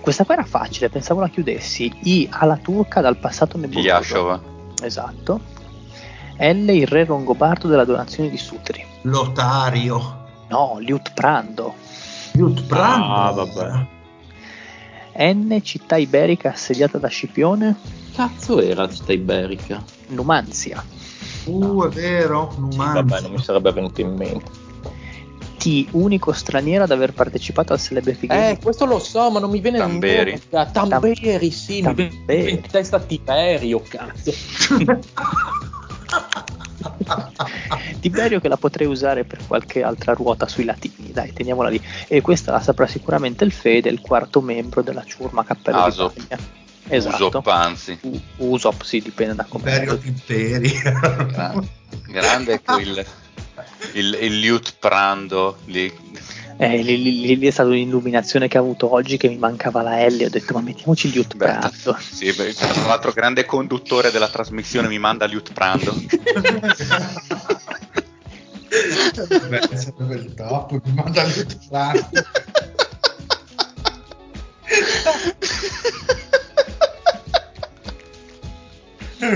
Questa 0.00 0.24
qua 0.24 0.34
era 0.34 0.44
facile, 0.44 0.88
pensavo 0.88 1.20
la 1.20 1.28
chiudessi. 1.28 1.92
I 2.04 2.26
alla 2.30 2.56
turca 2.56 3.02
dal 3.02 3.18
passato 3.18 3.58
nebuloso. 3.58 3.86
Yashova. 3.86 4.40
Esatto. 4.82 5.40
L 6.40 6.68
il 6.70 6.86
re 6.86 7.04
longobardo 7.04 7.68
della 7.68 7.84
donazione 7.84 8.30
di 8.30 8.38
Sutri. 8.38 8.84
Lotario. 9.02 10.18
No, 10.48 10.78
Liut 10.80 11.12
Prando. 11.12 11.74
Youth 12.32 12.62
Brand. 12.62 13.02
Ah, 13.04 13.30
vabbè. 13.30 13.86
N 15.32 15.60
città 15.62 15.96
iberica 15.96 16.50
assediata 16.52 16.98
da 16.98 17.08
Scipione. 17.08 17.76
Cazzo 18.14 18.60
era 18.60 18.82
la 18.82 18.90
città 18.90 19.12
iberica? 19.12 19.82
Numanzia. 20.08 20.82
Uh, 21.44 21.84
è 21.84 21.88
vero. 21.88 22.50
Sì, 22.52 22.60
Numanzia. 22.60 23.02
vabbè, 23.02 23.20
non 23.20 23.30
mi 23.32 23.42
sarebbe 23.42 23.72
venuto 23.72 24.00
in 24.00 24.14
mente. 24.14 24.50
T 25.58 25.88
unico 25.90 26.32
straniero 26.32 26.84
ad 26.84 26.90
aver 26.90 27.12
partecipato 27.12 27.74
al 27.74 27.80
Celebrity 27.80 28.26
Game. 28.28 28.50
Eh, 28.52 28.58
questo 28.62 28.86
lo 28.86 28.98
so, 28.98 29.30
ma 29.30 29.40
non 29.40 29.50
mi 29.50 29.60
viene 29.60 29.76
Tamberi. 29.76 30.32
il 30.32 30.42
nome. 30.48 30.70
Tamberi, 30.72 31.50
sì, 31.50 31.82
mi 31.82 31.92
viene 31.92 32.10
Tamberi. 32.10 32.50
in 32.52 32.60
testa 32.62 32.98
Tiberio, 32.98 33.82
cazzo. 33.86 34.32
Tiberio 38.00 38.40
che 38.40 38.48
la 38.48 38.56
potrei 38.56 38.86
usare 38.86 39.24
per 39.24 39.38
qualche 39.46 39.82
altra 39.82 40.12
ruota 40.12 40.46
sui 40.48 40.64
latini, 40.64 41.12
dai, 41.12 41.32
teniamola 41.32 41.68
lì. 41.68 41.82
E 42.08 42.20
questa 42.20 42.52
la 42.52 42.60
saprà 42.60 42.86
sicuramente 42.86 43.44
il 43.44 43.52
Fede, 43.52 43.88
il 43.88 44.00
quarto 44.00 44.40
membro 44.40 44.82
della 44.82 45.04
ciurma 45.04 45.44
Cappello 45.44 45.78
Asop. 45.84 46.14
di 46.14 46.26
Paglia. 46.26 46.58
Esatto. 46.88 47.26
Uso 47.26 47.40
Panzi. 47.42 47.98
U- 48.02 48.20
Usop, 48.36 48.82
sì, 48.82 49.00
dipende 49.00 49.34
da 49.34 49.44
come. 49.44 49.70
Imperio 49.70 49.98
Timperi. 49.98 50.70
Gra- 50.82 51.54
grande 52.06 52.60
quel 52.62 53.06
il, 53.92 54.18
il 54.20 54.38
Liut 54.38 54.74
Prando 54.78 55.58
lì. 55.66 55.92
Eh, 56.62 56.82
lì, 56.82 57.02
lì- 57.02 57.38
lì 57.38 57.46
è 57.46 57.50
stata 57.50 57.70
un'illuminazione 57.70 58.46
che 58.46 58.58
ho 58.58 58.60
avuto 58.60 58.92
oggi 58.92 59.16
che 59.16 59.28
mi 59.28 59.38
mancava 59.38 59.80
la 59.80 60.06
L. 60.06 60.24
Ho 60.26 60.28
detto, 60.28 60.52
ma 60.52 60.60
mettiamoci 60.60 61.10
Liut 61.10 61.34
Beh, 61.34 61.46
Prando. 61.46 61.96
Sì, 61.98 62.30
beh, 62.34 62.52
tra 62.52 62.86
l'altro 62.86 63.12
grande 63.12 63.46
conduttore 63.46 64.10
della 64.10 64.28
trasmissione 64.28 64.86
mi 64.86 64.98
manda 64.98 65.24
Liut 65.24 65.54
Prando. 65.54 65.94
Beh, 69.48 69.68
sarebbe 69.74 70.14
il 70.16 70.34
top. 70.34 70.72
Mi 70.84 70.92
manda 70.92 71.22
Youth 71.22 71.68
Brand. 71.68 72.08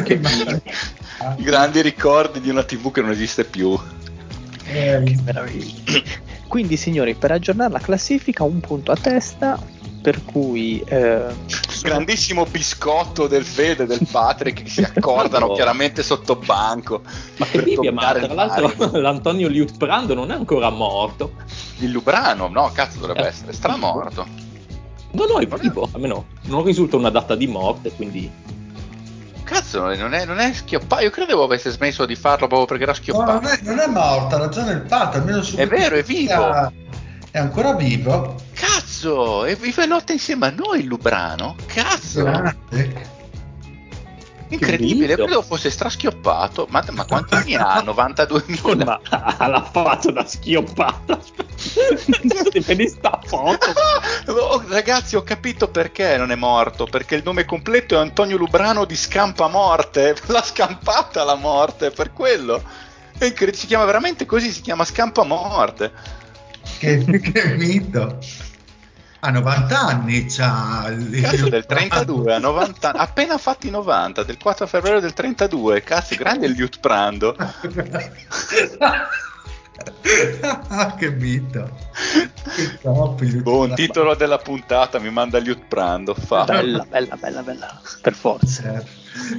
Che 0.05 0.21
I 1.39 1.43
grandi 1.43 1.81
ricordi 1.81 2.43
di 2.43 2.51
una 2.51 2.65
TV 2.65 2.93
che 2.93 3.01
non 3.01 3.13
esiste 3.13 3.45
più. 3.45 3.79
Eh, 4.67 5.19
meraviglia. 5.25 6.03
Quindi, 6.55 6.77
signori, 6.77 7.17
per 7.17 7.33
aggiornare 7.33 7.73
la 7.73 7.81
classifica, 7.81 8.45
un 8.45 8.61
punto 8.61 8.93
a 8.93 8.95
testa. 8.95 9.61
Per 10.01 10.25
cui 10.25 10.81
eh, 10.87 11.25
Grandissimo 11.83 12.47
biscotto 12.47 13.27
del 13.27 13.45
Fede 13.45 13.83
e 13.83 13.87
del 13.87 14.07
Patrick 14.09 14.63
che 14.63 14.69
si 14.69 14.81
accordano 14.81 15.51
chiaramente 15.55 16.05
sotto 16.05 16.37
banco. 16.37 17.03
Ma 17.39 17.47
che 17.47 17.59
per 17.59 17.65
Bibbia, 17.65 17.91
ma 17.91 18.13
tra 18.13 18.33
l'altro 18.33 18.73
l'Antonio 19.01 19.49
Liutprando 19.49 20.15
non 20.15 20.31
è 20.31 20.35
ancora 20.35 20.71
morto. 20.71 21.33
Il 21.79 21.91
Lubrano, 21.91 22.47
no, 22.47 22.71
cazzo 22.73 23.01
dovrebbe 23.01 23.25
Eh, 23.25 23.31
essere 23.31 23.53
stramorto. 23.53 24.25
No, 25.11 25.25
no, 25.27 25.39
è 25.41 25.49
vivo, 25.59 25.89
almeno 25.91 26.27
non 26.43 26.63
risulta 26.63 26.95
una 26.95 27.11
data 27.11 27.35
di 27.35 27.49
morte, 27.49 27.91
quindi... 27.91 28.31
Cazzo, 29.45 29.95
non 29.95 30.15
è, 30.15 30.25
non 30.25 30.39
è 30.39 30.53
schioppato. 30.53 31.03
Io 31.03 31.11
credevo 31.11 31.45
avesse 31.45 31.71
smesso 31.71 32.07
di 32.07 32.17
farlo 32.17 32.47
proprio 32.47 32.67
perché 32.67 32.83
era 32.83 32.93
no, 32.93 32.99
schioppato. 32.99 33.41
non, 33.41 33.47
è, 33.47 33.59
non 33.63 33.79
è 33.79 33.87
morta, 33.87 34.37
ha 34.37 34.39
ragione 34.39 34.73
il 34.73 34.81
Pat, 34.81 35.15
almeno 35.15 35.43
su 35.43 35.57
È 35.57 35.67
vero, 35.67 35.97
è 35.97 36.03
vivo. 36.03 36.73
È 37.31 37.39
ancora 37.39 37.75
vivo. 37.75 38.37
Cazzo, 38.53 39.45
e 39.45 39.55
vive 39.57 39.87
lotta 39.87 40.13
insieme 40.13 40.47
a 40.47 40.51
noi 40.51 40.81
il 40.81 40.87
Lubrano? 40.87 41.57
Cazzo, 41.67 42.23
Grande. 42.23 43.23
Incredibile, 44.49 45.09
Che 45.09 45.15
credevo 45.15 45.43
fosse 45.43 45.71
straschioppato. 45.71 46.67
Ma, 46.71 46.85
ma 46.91 47.05
quanti 47.05 47.35
anni 47.35 47.55
ha? 47.55 47.83
92.000? 47.85 48.85
Ma 48.85 49.01
ha 49.39 49.47
la 49.47 49.63
faccia 49.63 50.11
da 50.11 50.25
schioppata. 50.27 51.19
Vedi 52.67 52.89
sta 52.89 53.21
foto? 53.25 53.73
Oh, 54.27 54.65
ragazzi, 54.69 55.17
ho 55.17 55.23
capito 55.23 55.69
perché 55.69 56.17
non 56.17 56.31
è 56.31 56.35
morto. 56.35 56.87
Perché 56.87 57.15
il 57.15 57.23
nome 57.25 57.45
completo 57.45 57.95
è 57.95 57.99
Antonio 57.99 58.37
Lubrano 58.37 58.85
di 58.85 58.97
Scampamorte. 58.97 60.17
L'ha 60.27 60.43
scampata 60.43 61.25
la 61.25 61.35
morte, 61.35 61.91
per 61.91 62.13
quello. 62.13 62.63
È 63.17 63.25
incredibile, 63.25 63.57
si 63.57 63.67
chiama 63.67 63.85
veramente 63.85 64.27
così, 64.27 64.51
si 64.51 64.61
chiama 64.61 64.85
Scampo 64.85 65.21
a 65.21 65.25
morte. 65.25 65.93
Che, 66.79 67.05
che 67.21 67.55
mito. 67.57 68.19
A 69.25 69.31
90 69.31 69.79
anni 69.81 70.27
c'ha 70.27 70.87
il 70.91 71.23
Cazzo 71.23 71.49
del 71.49 71.65
32, 71.65 72.35
a 72.35 72.39
90, 72.39 72.93
appena 72.93 73.39
fatti 73.39 73.71
90, 73.71 74.23
del 74.23 74.37
4 74.37 74.67
febbraio 74.67 75.01
del 75.01 75.15
32, 75.15 75.83
cazzo, 75.83 76.15
grande 76.15 76.45
il 76.45 76.53
Liut 76.53 76.79
Prando. 76.79 77.35
che 80.99 81.11
mito. 81.11 81.71
Che 82.55 82.79
top, 82.83 83.23
il- 83.23 83.43
Buon 83.43 83.75
titolo 83.75 84.15
della 84.15 84.37
puntata, 84.37 84.99
mi 84.99 85.09
manda 85.11 85.39
Liut 85.39 85.65
Prando, 85.69 86.13
fa. 86.15 86.45
Bella, 86.45 86.85
bella, 86.87 87.17
bella, 87.17 87.43
bella. 87.43 87.81
Per 88.03 88.13
forza. 88.13 88.75
Eh, 88.75 88.85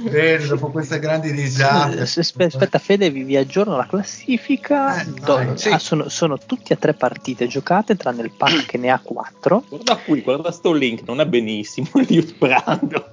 Bene, 0.08 0.46
dopo 0.46 0.70
queste 0.70 0.98
grandi 0.98 1.30
risate. 1.30 2.00
Aspe- 2.00 2.44
Aspetta, 2.44 2.78
Fede, 2.78 3.10
vi, 3.10 3.24
vi 3.24 3.36
aggiorno 3.36 3.76
la 3.76 3.86
classifica. 3.86 5.02
Eh, 5.02 5.06
vai, 5.20 5.58
sì. 5.58 5.68
ah, 5.68 5.78
sono, 5.78 6.08
sono 6.08 6.38
tutti 6.38 6.72
a 6.72 6.76
tre 6.76 6.94
partite 6.94 7.46
giocate, 7.46 7.96
tranne 7.96 8.22
il 8.22 8.30
pack 8.30 8.66
che 8.66 8.78
ne 8.78 8.90
ha 8.90 8.98
quattro. 8.98 9.64
Guarda 9.68 9.96
qui, 9.96 10.22
guarda 10.22 10.50
sto 10.50 10.72
link, 10.72 11.02
non 11.06 11.20
è 11.20 11.26
benissimo 11.26 11.88
il 12.08 12.34
Brando. 12.38 13.10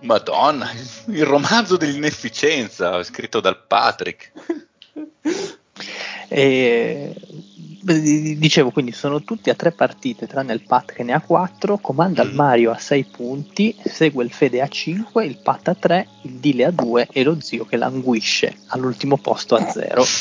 Madonna, 0.00 0.70
il 1.06 1.24
romanzo 1.24 1.76
dell'inefficienza, 1.76 3.02
scritto 3.02 3.40
dal 3.40 3.62
Patrick. 3.66 4.32
E, 6.28 7.14
dicevo, 8.38 8.70
quindi 8.70 8.92
sono 8.92 9.22
tutti 9.22 9.50
a 9.50 9.54
tre 9.54 9.72
partite, 9.72 10.26
tranne 10.26 10.52
il 10.52 10.62
Pat 10.62 10.92
che 10.92 11.02
ne 11.02 11.12
ha 11.12 11.20
quattro. 11.20 11.78
Comanda 11.78 12.22
il 12.22 12.32
Mm. 12.32 12.36
Mario 12.36 12.70
a 12.70 12.78
6 12.78 13.04
punti, 13.04 13.74
segue 13.84 14.24
il 14.24 14.32
Fede 14.32 14.60
a 14.60 14.68
5, 14.68 15.24
il 15.24 15.38
Pat 15.42 15.68
a 15.68 15.74
3, 15.74 16.08
il 16.22 16.32
Dile 16.34 16.64
a 16.66 16.70
2 16.70 17.08
e 17.12 17.22
lo 17.22 17.40
zio 17.40 17.64
che 17.64 17.76
languisce 17.76 18.56
all'ultimo 18.68 19.16
posto 19.16 19.54
a 19.56 19.70
0. 19.70 20.04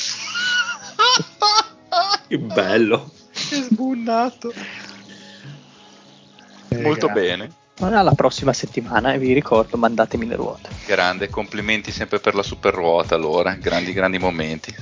Che 2.27 2.38
bello. 2.39 3.10
Che 3.31 3.56
sbunnato. 3.61 4.52
Eh, 6.69 6.81
Molto 6.81 7.07
grazie. 7.07 7.22
bene. 7.38 7.52
Alla 7.80 8.11
prossima 8.14 8.53
settimana 8.53 9.14
e 9.14 9.19
vi 9.19 9.34
ricordo, 9.34 9.77
mandatemi 9.77 10.26
le 10.26 10.35
ruote. 10.35 10.69
Grande, 10.85 11.30
complimenti 11.30 11.91
sempre 11.91 12.19
per 12.19 12.34
la 12.35 12.44
super 12.44 12.73
ruota 12.73 13.15
allora, 13.15 13.53
grandi 13.53 13.94
grandi 13.94 14.18
momenti. 14.18 14.76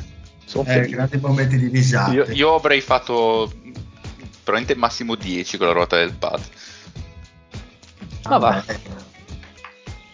Sono 0.45 0.69
Eh, 0.69 0.87
grandi 0.87 1.17
momenti 1.17 1.57
di 1.57 1.67
risate. 1.67 2.13
Io, 2.13 2.25
io 2.31 2.55
avrei 2.55 2.81
fatto 2.81 3.51
probabilmente 4.43 4.75
massimo 4.79 5.15
10 5.15 5.57
con 5.57 5.67
la 5.67 5.73
ruota 5.73 5.97
del 5.97 6.13
pad. 6.13 6.41
Ah, 8.23 8.37
va. 8.37 8.63
Eh, 8.65 9.03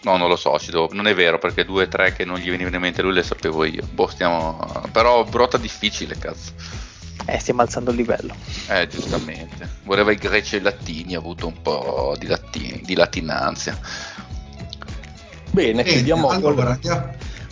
No, 0.04 0.16
non 0.16 0.28
lo 0.28 0.34
so, 0.34 0.58
ci 0.58 0.72
devo- 0.72 0.88
non 0.90 1.06
è 1.06 1.14
vero 1.14 1.38
perché 1.38 1.64
2 1.64 1.86
3 1.86 2.12
che 2.12 2.24
non 2.24 2.36
gli 2.38 2.50
venivano 2.50 2.74
in 2.74 2.82
mente 2.82 3.02
lui 3.02 3.12
le 3.12 3.22
sapevo 3.22 3.62
io. 3.64 3.86
Boh, 3.92 4.08
stiamo 4.08 4.58
però 4.90 5.24
ruota 5.30 5.58
difficile, 5.58 6.18
cazzo. 6.18 6.50
Eh, 7.26 7.38
stiamo 7.38 7.60
alzando 7.62 7.92
il 7.92 7.98
livello. 7.98 8.34
Eh, 8.68 8.88
giustamente. 8.88 9.68
Voleva 9.84 10.10
i 10.10 10.16
greci 10.16 10.56
e 10.56 10.58
i 10.58 10.62
latini, 10.62 11.14
ha 11.14 11.18
avuto 11.18 11.46
un 11.46 11.62
po' 11.62 12.16
di, 12.18 12.26
lati- 12.26 12.80
di 12.84 12.96
latinanza. 12.96 13.78
Bene, 15.52 15.82
Bene, 15.82 15.82
chiudiamo 15.84 16.30
allora, 16.30 16.76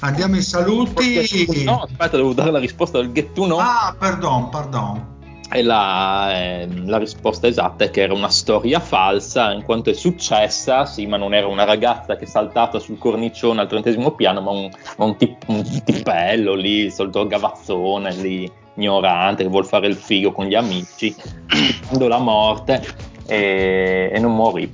andiamo, 0.01 0.35
ai 0.35 0.43
saluti. 0.43 1.65
No, 1.65 1.83
aspetta, 1.83 2.17
devo 2.17 2.33
dare 2.33 2.51
la 2.51 2.59
risposta 2.59 2.99
del 2.99 3.13
get 3.13 3.33
to 3.33 3.45
know. 3.45 3.59
Ah, 3.59 3.95
pardon, 3.97 4.49
pardon. 4.49 5.19
E 5.53 5.63
la, 5.63 6.31
ehm, 6.33 6.89
la 6.89 6.99
risposta 6.99 7.49
esatta 7.49 7.85
è 7.85 7.91
che 7.91 8.03
era 8.03 8.15
una 8.15 8.29
storia 8.29 8.79
falsa, 8.79 9.53
in 9.53 9.65
quanto 9.65 9.91
è 9.91 9.95
successa, 9.95 10.87
sì, 10.87 11.07
ma 11.07 11.17
non 11.17 11.35
era 11.35 11.49
una 11.49 11.65
ragazza 11.65 12.17
che 12.17 12.25
è 12.25 12.29
saltata 12.29 12.79
sul 12.79 12.99
cornicione 12.99 13.61
al 13.61 13.69
trentesimo 13.69 14.13
piano, 14.13 14.41
ma 14.41 14.51
un, 14.53 14.71
un, 14.99 15.17
tip- 15.17 15.49
un 15.49 15.83
tipello 15.85 16.55
lì, 16.55 16.85
il 16.85 16.93
solito 16.93 17.27
gavazzone 17.27 18.15
lì, 18.15 18.51
ignorante, 18.75 19.43
che 19.43 19.49
vuol 19.49 19.67
fare 19.67 19.89
il 19.89 19.97
figo 19.97 20.31
con 20.31 20.47
gli 20.47 20.55
amici, 20.55 21.15
aspettando 21.49 22.07
la 22.07 22.19
morte 22.19 22.87
e, 23.27 24.11
e 24.13 24.19
non 24.21 24.37
morì, 24.37 24.71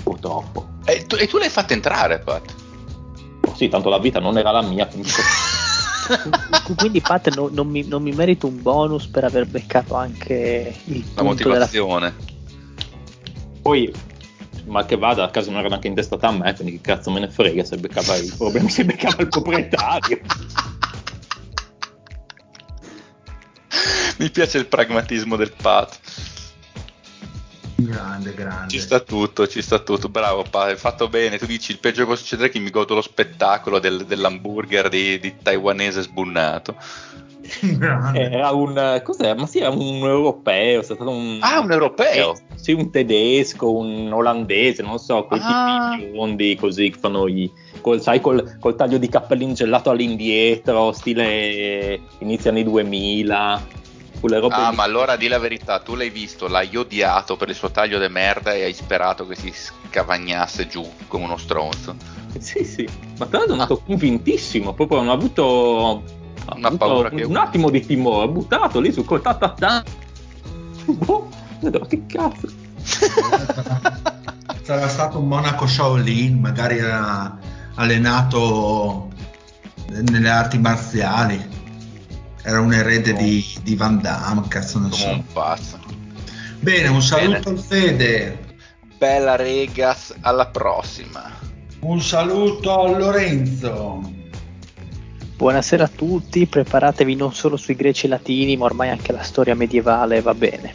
purtroppo. 0.00 0.68
E 0.84 1.06
tu, 1.06 1.16
e 1.16 1.26
tu 1.26 1.38
l'hai 1.38 1.48
fatta 1.48 1.72
entrare, 1.72 2.20
Pat? 2.20 2.62
Sì, 3.54 3.68
tanto 3.68 3.88
la 3.88 3.98
vita 3.98 4.20
non 4.20 4.36
era 4.36 4.50
la 4.50 4.62
mia, 4.62 4.86
quindi 4.86 5.10
Quindi 6.76 7.00
Pat 7.00 7.34
no- 7.34 7.48
non, 7.50 7.68
mi, 7.68 7.86
non 7.86 8.02
mi 8.02 8.12
merito 8.12 8.46
un 8.46 8.60
bonus 8.60 9.06
per 9.06 9.24
aver 9.24 9.46
beccato 9.46 9.94
anche 9.94 10.74
il 10.84 11.04
La 11.14 11.22
punto 11.22 11.42
della 11.42 11.54
motivazione. 11.54 12.14
Poi, 13.62 13.92
mal 14.66 14.84
che 14.84 14.96
vada, 14.96 15.24
a 15.24 15.30
casa 15.30 15.50
non 15.50 15.60
era 15.60 15.68
neanche 15.68 15.88
intestata 15.88 16.28
a 16.28 16.32
me, 16.32 16.54
quindi 16.54 16.72
che 16.72 16.80
cazzo 16.82 17.10
me 17.10 17.20
ne 17.20 17.30
frega 17.30 17.64
se 17.64 17.76
beccava 17.76 18.16
i 18.16 18.32
problemi, 18.36 18.68
se 18.68 18.84
beccava 18.84 19.22
il 19.22 19.28
proprietario. 19.28 20.20
Mi 24.18 24.30
piace 24.30 24.58
il 24.58 24.66
pragmatismo 24.66 25.36
del 25.36 25.52
Pat. 25.60 25.98
Grande, 27.84 28.34
grande. 28.34 28.68
Ci 28.70 28.80
sta 28.80 29.00
tutto, 29.00 29.46
ci 29.46 29.62
sta 29.62 29.78
tutto. 29.78 30.08
Bravo, 30.08 30.44
hai 30.52 30.76
fatto 30.76 31.08
bene. 31.08 31.38
Tu 31.38 31.46
dici 31.46 31.72
il 31.72 31.78
peggio 31.78 32.00
che 32.00 32.06
può 32.06 32.14
succedere 32.16 32.48
è 32.48 32.50
che 32.50 32.58
mi 32.58 32.70
godo 32.70 32.94
lo 32.94 33.02
spettacolo 33.02 33.78
del- 33.78 34.04
dell'hamburger 34.04 34.88
di, 34.88 35.18
di 35.18 35.34
taiwanese 35.42 36.02
sbunnato. 36.02 36.76
Grande. 37.60 38.30
Era 38.30 38.50
un, 38.52 39.00
cos'era? 39.04 39.34
Ma 39.34 39.46
sì, 39.46 39.58
era 39.58 39.68
un 39.70 39.98
europeo, 40.06 40.80
è 40.80 40.82
stato 40.82 41.08
un... 41.10 41.38
Ah, 41.40 41.60
un 41.60 41.70
europeo? 41.70 42.34
Eh, 42.34 42.42
sì, 42.54 42.72
un 42.72 42.90
tedesco, 42.90 43.70
un 43.70 44.10
olandese, 44.10 44.82
non 44.82 44.98
so, 44.98 45.24
quei 45.26 45.40
Ah. 45.42 45.94
tipi 45.98 46.10
biondi 46.10 46.56
così 46.56 46.90
che 46.90 46.98
fanno 46.98 47.26
i... 47.28 47.50
Col, 47.82 48.00
sai, 48.00 48.22
col, 48.22 48.56
col 48.58 48.76
taglio 48.76 48.96
di 48.96 49.10
cappellino 49.10 49.52
gelato 49.52 49.90
all'indietro, 49.90 50.92
stile 50.92 52.00
inizia 52.20 52.50
anni 52.50 52.64
2000, 52.64 53.62
quelle 54.24 54.38
robe 54.40 54.54
Ah, 54.54 54.70
lì. 54.70 54.76
ma 54.76 54.84
allora 54.84 55.16
di 55.16 55.28
la 55.28 55.38
verità, 55.38 55.80
tu 55.80 55.94
l'hai 55.94 56.08
visto, 56.08 56.48
l'hai 56.48 56.74
odiato 56.74 57.36
per 57.36 57.50
il 57.50 57.54
suo 57.54 57.70
taglio 57.70 57.98
de 57.98 58.08
merda 58.08 58.54
e 58.54 58.62
hai 58.62 58.72
sperato 58.72 59.26
che 59.26 59.34
si 59.34 59.52
scavagnasse 59.52 60.66
giù 60.66 60.82
come 61.08 61.24
uno 61.24 61.36
stronzo. 61.36 61.94
Sì, 62.38 62.64
sì, 62.64 62.88
ma 63.18 63.26
tra 63.26 63.38
l'altro 63.38 63.56
è 63.56 63.60
andato 63.60 63.82
convintissimo, 63.84 64.72
proprio 64.72 65.00
non 65.00 65.10
ha 65.10 65.12
avuto, 65.12 66.02
ha 66.46 66.54
Una 66.56 66.68
avuto 66.68 66.86
paura 66.86 67.10
un, 67.10 67.16
che- 67.16 67.24
un 67.24 67.36
attimo 67.36 67.68
di 67.68 67.84
timore, 67.84 68.24
ha 68.24 68.28
buttato 68.28 68.80
lì 68.80 68.92
su 68.92 69.04
col 69.04 69.20
ta 69.20 69.34
ta 69.34 69.50
ta. 69.50 69.84
Boh, 70.86 71.28
che 71.86 72.06
cazzo. 72.06 72.48
Sarà 74.62 74.88
stato 74.88 75.18
un 75.18 75.28
monaco 75.28 75.66
Shaolin, 75.66 76.40
magari 76.40 76.78
era 76.78 77.36
allenato 77.74 79.10
nelle 79.88 80.30
arti 80.30 80.56
marziali. 80.58 81.53
Era 82.46 82.60
un 82.60 82.74
erede 82.74 83.14
di, 83.14 83.42
di 83.62 83.74
Van 83.74 84.02
Damme, 84.02 84.46
cazzo 84.48 84.78
non 84.78 84.90
come 84.90 85.02
so. 85.02 85.08
un 85.08 85.24
pazzo. 85.32 85.78
Bene, 86.60 86.88
un 86.88 87.00
saluto 87.00 87.40
Bene. 87.40 87.56
al 87.56 87.58
Fede. 87.58 88.38
Bella 88.98 89.34
Regas, 89.34 90.14
alla 90.20 90.48
prossima. 90.48 91.32
Un 91.80 92.02
saluto 92.02 92.82
a 92.82 92.98
Lorenzo. 92.98 94.12
Buonasera 95.36 95.84
a 95.84 95.90
tutti, 95.94 96.46
preparatevi 96.46 97.16
non 97.16 97.32
solo 97.32 97.56
sui 97.56 97.76
greci 97.76 98.04
e 98.04 98.08
latini, 98.10 98.58
ma 98.58 98.66
ormai 98.66 98.90
anche 98.90 99.12
la 99.12 99.22
storia 99.22 99.54
medievale 99.54 100.20
va 100.20 100.34
bene. 100.34 100.72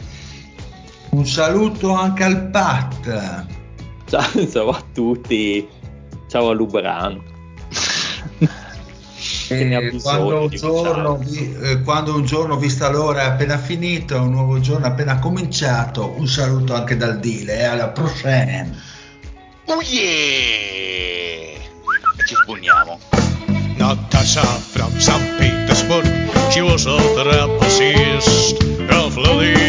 Un 1.10 1.24
saluto 1.24 1.92
anche 1.92 2.24
al 2.24 2.50
Pat. 2.50 3.46
Ciao, 4.06 4.48
ciao 4.50 4.70
a 4.70 4.84
tutti, 4.92 5.68
ciao 6.26 6.50
a 6.50 6.52
Lubrano. 6.52 7.22
Che 9.56 9.64
ne 9.64 9.74
ha 9.74 9.80
E 9.80 9.90
bisogno 9.90 10.26
quando, 10.26 10.42
un 10.42 10.48
giorno, 10.50 11.16
vi- 11.16 11.56
eh, 11.60 11.82
quando 11.82 12.14
un 12.14 12.24
giorno, 12.24 12.56
vista 12.56 12.88
l'ora, 12.88 13.22
è 13.22 13.26
appena 13.26 13.58
finito, 13.58 14.20
un 14.20 14.30
nuovo 14.30 14.60
giorno 14.60 14.86
è 14.86 14.88
appena 14.90 15.18
cominciato, 15.18 16.14
un 16.16 16.28
saluto 16.28 16.72
anche 16.74 16.96
dal 16.96 17.18
Dile 17.18 17.58
e 17.58 17.64
alla 17.64 17.88
prossima. 17.88 18.64
Oh 19.64 19.80
yeah! 19.82 21.58
E 21.58 22.24
ci 22.26 22.34
spugniamo. 22.42 22.98
Natasha 23.76 24.42
from 24.42 24.96
St. 24.98 25.18
Petersburg, 25.38 26.06
she 26.50 26.60
was 26.60 26.86
a 26.86 26.96
trapezist. 27.14 28.62
Ralph 28.86 29.14
Vladimir 29.14 29.59